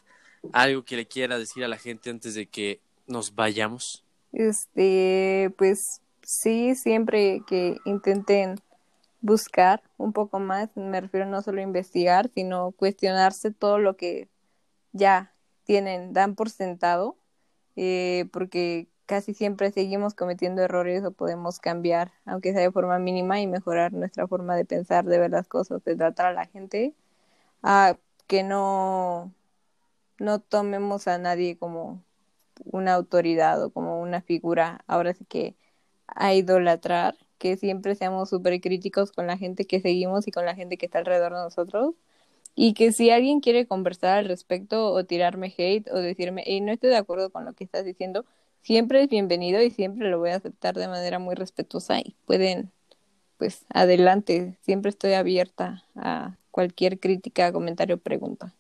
algo 0.53 0.85
que 0.85 0.97
le 0.97 1.07
quiera 1.07 1.39
decir 1.39 1.62
a 1.62 1.69
la 1.69 1.78
gente 1.78 2.11
antes 2.11 2.35
de 2.35 2.47
que 2.47 2.81
nos 3.07 3.36
vayamos. 3.36 4.05
Este, 4.32 5.55
pues 5.57 6.01
sí, 6.28 6.74
siempre 6.74 7.42
que 7.46 7.78
intenten 7.86 8.56
buscar 9.22 9.82
un 9.96 10.12
poco 10.12 10.40
más, 10.40 10.76
me 10.76 11.00
refiero 11.00 11.26
no 11.26 11.42
solo 11.42 11.60
a 11.60 11.64
investigar, 11.64 12.30
sino 12.34 12.72
cuestionarse 12.72 13.50
todo 13.50 13.78
lo 13.78 13.96
que 13.96 14.28
ya 14.92 15.34
tienen, 15.64 16.12
dan 16.12 16.34
por 16.36 16.50
sentado, 16.50 17.16
eh, 17.76 18.26
porque 18.32 18.88
casi 19.06 19.34
siempre 19.34 19.72
seguimos 19.72 20.14
cometiendo 20.14 20.62
errores 20.62 21.05
o 21.05 21.12
podemos 21.12 21.60
cambiar, 21.60 22.12
aunque 22.26 22.52
sea 22.52 22.62
de 22.62 22.72
forma 22.72 22.98
mínima, 22.98 23.40
y 23.40 23.46
mejorar 23.46 23.94
nuestra 23.94 24.28
forma 24.28 24.56
de 24.56 24.66
pensar, 24.66 25.06
de 25.06 25.18
ver 25.18 25.30
las 25.30 25.48
cosas, 25.48 25.84
de 25.84 25.96
tratar 25.96 26.26
a 26.26 26.32
la 26.34 26.46
gente, 26.46 26.94
a 27.62 27.98
que 28.28 28.42
no, 28.44 29.32
no 30.20 30.40
tomemos 30.40 31.09
a 31.09 31.18
nadie 31.18 31.59
como 31.59 32.02
una 32.64 32.94
autoridad 32.94 33.62
o 33.64 33.70
como 33.72 34.00
una 34.02 34.22
figura, 34.22 34.84
ahora 34.86 35.14
sí 35.14 35.24
que 35.26 35.56
a 36.09 36.35
idolatrar, 36.35 37.16
que 37.39 37.56
siempre 37.56 37.94
seamos 37.94 38.30
súper 38.30 38.60
críticos 38.60 39.12
con 39.12 39.26
la 39.26 39.36
gente 39.39 39.66
que 39.66 39.80
seguimos 39.80 40.26
y 40.26 40.32
con 40.32 40.44
la 40.44 40.55
gente 40.55 40.76
que 40.76 40.86
está 40.86 40.98
alrededor 40.98 41.35
de 41.35 41.43
nosotros. 41.43 41.94
Y 42.55 42.74
que 42.74 42.93
si 42.93 43.10
alguien 43.10 43.40
quiere 43.40 43.66
conversar 43.66 44.18
al 44.18 44.24
respecto 44.26 44.93
o 44.93 45.05
tirarme 45.05 45.55
hate 45.56 45.89
o 45.93 45.98
decirme, 45.98 46.43
hey, 46.44 46.60
no 46.60 46.72
estoy 46.72 46.90
de 46.90 46.97
acuerdo 46.97 47.30
con 47.30 47.44
lo 47.44 47.52
que 47.52 47.62
estás 47.62 47.85
diciendo, 47.85 48.24
siempre 48.62 49.02
es 49.02 49.09
bienvenido 49.09 49.62
y 49.62 49.70
siempre 49.70 50.10
lo 50.10 50.18
voy 50.18 50.30
a 50.30 50.36
aceptar 50.36 50.74
de 50.74 50.89
manera 50.89 51.18
muy 51.20 51.36
respetuosa 51.36 52.01
y 52.01 52.16
pueden, 52.26 52.72
pues, 53.36 53.64
adelante, 53.68 54.59
siempre 54.62 54.90
estoy 54.90 55.12
abierta 55.12 55.85
a 55.94 56.36
cualquier 56.51 56.98
crítica, 56.98 57.52
comentario, 57.52 57.98
pregunta. 57.98 58.52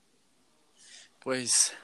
Pues, 1.18 1.74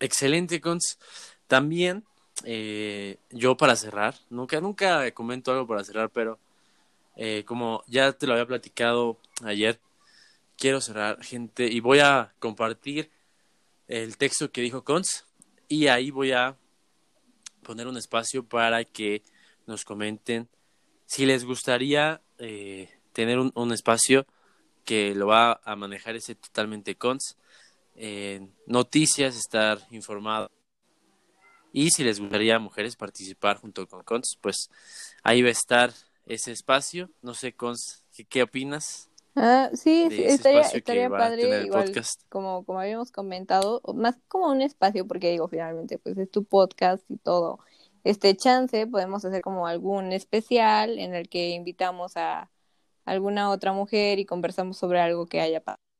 excelente, 0.00 0.60
Cons. 0.60 0.98
También, 1.46 2.04
eh, 2.44 3.18
yo 3.30 3.56
para 3.56 3.76
cerrar, 3.76 4.14
nunca, 4.30 4.60
nunca 4.60 5.10
comento 5.12 5.52
algo 5.52 5.66
para 5.66 5.84
cerrar, 5.84 6.10
pero 6.10 6.38
eh, 7.16 7.44
como 7.46 7.84
ya 7.86 8.12
te 8.12 8.26
lo 8.26 8.32
había 8.34 8.46
platicado 8.46 9.18
ayer, 9.44 9.80
quiero 10.56 10.80
cerrar, 10.80 11.22
gente, 11.22 11.66
y 11.66 11.80
voy 11.80 12.00
a 12.00 12.32
compartir 12.38 13.10
el 13.88 14.16
texto 14.16 14.50
que 14.50 14.60
dijo 14.60 14.84
Cons, 14.84 15.26
y 15.68 15.86
ahí 15.88 16.10
voy 16.10 16.32
a 16.32 16.56
poner 17.62 17.86
un 17.86 17.96
espacio 17.96 18.44
para 18.44 18.84
que 18.84 19.22
nos 19.66 19.84
comenten 19.84 20.48
si 21.06 21.26
les 21.26 21.44
gustaría 21.44 22.20
eh, 22.38 22.88
tener 23.12 23.38
un, 23.38 23.52
un, 23.54 23.72
espacio 23.72 24.26
que 24.84 25.14
lo 25.14 25.28
va 25.28 25.60
a 25.64 25.76
manejar 25.76 26.16
ese 26.16 26.34
totalmente 26.34 26.96
cons, 26.96 27.36
noticias, 28.66 29.36
estar 29.36 29.78
informado. 29.90 30.50
Y 31.72 31.90
si 31.90 32.04
les 32.04 32.20
gustaría 32.20 32.56
a 32.56 32.58
mujeres 32.58 32.96
participar 32.96 33.56
junto 33.56 33.86
con 33.86 34.02
cons, 34.02 34.36
pues 34.40 34.68
ahí 35.22 35.42
va 35.42 35.48
a 35.48 35.52
estar 35.52 35.92
ese 36.26 36.52
espacio. 36.52 37.10
No 37.22 37.34
sé, 37.34 37.54
cons, 37.54 38.04
¿qué, 38.14 38.24
qué 38.24 38.42
opinas? 38.42 39.08
Ah, 39.34 39.70
sí, 39.72 40.08
sí 40.10 40.24
estaría, 40.24 40.60
estaría 40.60 41.08
padre, 41.08 41.64
igual, 41.64 41.90
como, 42.28 42.64
como 42.64 42.80
habíamos 42.80 43.10
comentado, 43.10 43.80
más 43.94 44.18
como 44.28 44.50
un 44.50 44.60
espacio, 44.60 45.06
porque 45.06 45.30
digo, 45.30 45.48
finalmente, 45.48 45.98
pues 45.98 46.18
es 46.18 46.30
tu 46.30 46.44
podcast 46.44 47.02
y 47.10 47.16
todo. 47.16 47.58
Este 48.04 48.36
chance, 48.36 48.86
podemos 48.86 49.24
hacer 49.24 49.40
como 49.40 49.66
algún 49.66 50.12
especial 50.12 50.98
en 50.98 51.14
el 51.14 51.30
que 51.30 51.50
invitamos 51.50 52.16
a 52.16 52.50
alguna 53.06 53.50
otra 53.50 53.72
mujer 53.72 54.18
y 54.18 54.26
conversamos 54.26 54.76
sobre 54.76 55.00
algo 55.00 55.26
que 55.26 55.40
haya 55.40 55.60
pasado. 55.60 55.91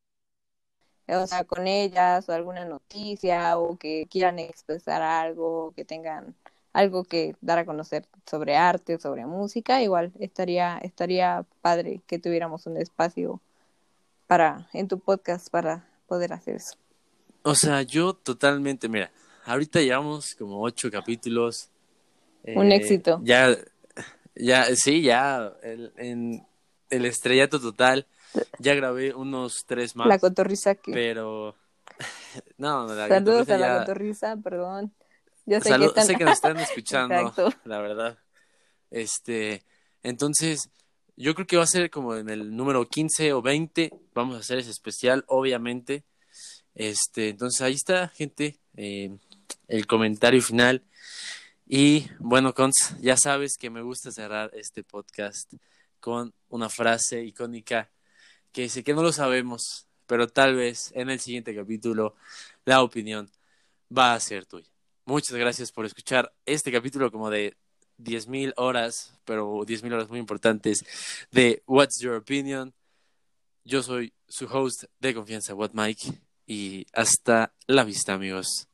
O 1.17 1.27
sea, 1.27 1.45
con 1.45 1.67
ellas, 1.67 2.29
o 2.29 2.33
alguna 2.33 2.65
noticia, 2.65 3.59
o 3.59 3.77
que 3.77 4.07
quieran 4.11 4.39
expresar 4.39 5.03
algo, 5.03 5.73
que 5.75 5.85
tengan 5.85 6.35
algo 6.73 7.05
que 7.05 7.37
dar 7.41 7.59
a 7.59 7.67
conocer 7.67 8.07
sobre 8.29 8.57
arte, 8.57 8.99
sobre 8.99 9.27
música, 9.27 9.83
igual 9.83 10.13
estaría, 10.19 10.79
estaría 10.79 11.45
padre 11.61 12.01
que 12.07 12.19
tuviéramos 12.19 12.67
un 12.67 12.79
espacio 12.79 13.41
para, 14.27 14.69
en 14.73 14.89
tu 14.89 14.99
podcast 14.99 15.51
para 15.51 15.87
poder 16.07 16.33
hacer 16.33 16.57
eso. 16.57 16.75
O 17.43 17.55
sea, 17.55 17.83
yo 17.83 18.15
totalmente, 18.15 18.89
mira, 18.89 19.11
ahorita 19.45 19.81
llevamos 19.81 20.35
como 20.35 20.63
ocho 20.63 20.91
capítulos. 20.91 21.69
un 22.45 22.73
eh, 22.73 22.77
éxito. 22.77 23.21
Ya, 23.23 23.57
ya, 24.35 24.65
sí, 24.77 25.03
ya, 25.03 25.53
el, 25.63 25.93
en 25.97 26.47
el 26.89 27.05
estrellato 27.05 27.61
total. 27.61 28.07
Ya 28.59 28.75
grabé 28.75 29.15
unos 29.15 29.65
tres 29.67 29.97
más. 29.97 30.07
La 30.07 30.19
cotorriza 30.19 30.75
que. 30.75 30.93
Pero. 30.93 31.57
no, 32.59 32.87
la 32.87 33.09
Saludos 33.09 33.49
a 33.49 33.59
ya... 33.59 33.69
la 33.69 33.79
cotorriza, 33.81 34.37
perdón. 34.37 34.95
Yo 35.45 35.61
sé, 35.61 35.71
Salud, 35.71 35.87
que 35.87 36.01
están... 36.01 36.07
sé 36.07 36.17
que 36.17 36.25
nos 36.25 36.35
están 36.35 36.57
escuchando, 36.59 37.15
Exacto. 37.15 37.51
la 37.65 37.81
verdad. 37.81 38.19
Este, 38.91 39.65
entonces, 40.03 40.71
yo 41.17 41.35
creo 41.35 41.47
que 41.47 41.57
va 41.57 41.65
a 41.65 41.67
ser 41.67 41.91
como 41.91 42.15
en 42.17 42.29
el 42.29 42.55
número 42.55 42.89
15 42.89 43.33
o 43.33 43.43
20. 43.43 43.93
Vamos 44.15 44.37
a 44.37 44.41
hacer 44.41 44.59
ese 44.59 44.71
especial, 44.71 45.25
obviamente. 45.29 46.05
Este, 46.75 47.31
entonces 47.31 47.61
ahí 47.61 47.75
está, 47.75 48.09
gente, 48.09 48.59
eh, 48.77 49.17
el 49.69 49.87
comentario 49.87 50.41
final. 50.43 50.83
Y 51.67 52.07
bueno, 52.19 52.55
Cons, 52.55 52.97
ya 53.01 53.17
sabes 53.17 53.57
que 53.59 53.71
me 53.71 53.83
gusta 53.83 54.11
cerrar 54.11 54.51
este 54.55 54.85
podcast 54.85 55.53
con 56.01 56.35
una 56.49 56.69
frase 56.69 57.25
icónica 57.25 57.91
que 58.53 58.63
dice 58.63 58.85
que 58.85 58.95
no 58.95 59.03
lo 59.03 59.13
sabemos, 59.13 59.87
pero 60.07 60.29
tal 60.29 60.55
vez 60.55 60.93
en 60.95 61.11
el 61.11 61.21
siguiente 61.21 61.55
capítulo 61.55 62.15
la 62.65 62.83
opinión 62.83 63.31
va 63.97 64.15
a 64.15 64.21
ser 64.21 64.47
tuya. 64.47 64.69
Muchas 65.05 65.37
gracias 65.37 65.73
por 65.73 65.85
escuchar 65.85 66.33
este 66.47 66.71
capítulo 66.71 67.11
como 67.11 67.31
de 67.31 67.57
10.000 67.99 68.55
horas, 68.57 69.19
pero 69.25 69.65
10.000 69.65 69.93
horas 69.95 70.09
muy 70.09 70.19
importantes 70.19 70.85
de 71.31 71.63
What's 71.67 72.01
Your 72.01 72.15
Opinion. 72.15 72.73
Yo 73.65 73.83
soy 73.83 74.13
su 74.29 74.47
host 74.47 74.85
de 75.01 75.15
confianza, 75.15 75.55
What 75.55 75.71
Mike, 75.73 76.13
y 76.47 76.87
hasta 76.93 77.53
la 77.67 77.85
vista, 77.85 78.15
amigos. 78.15 78.69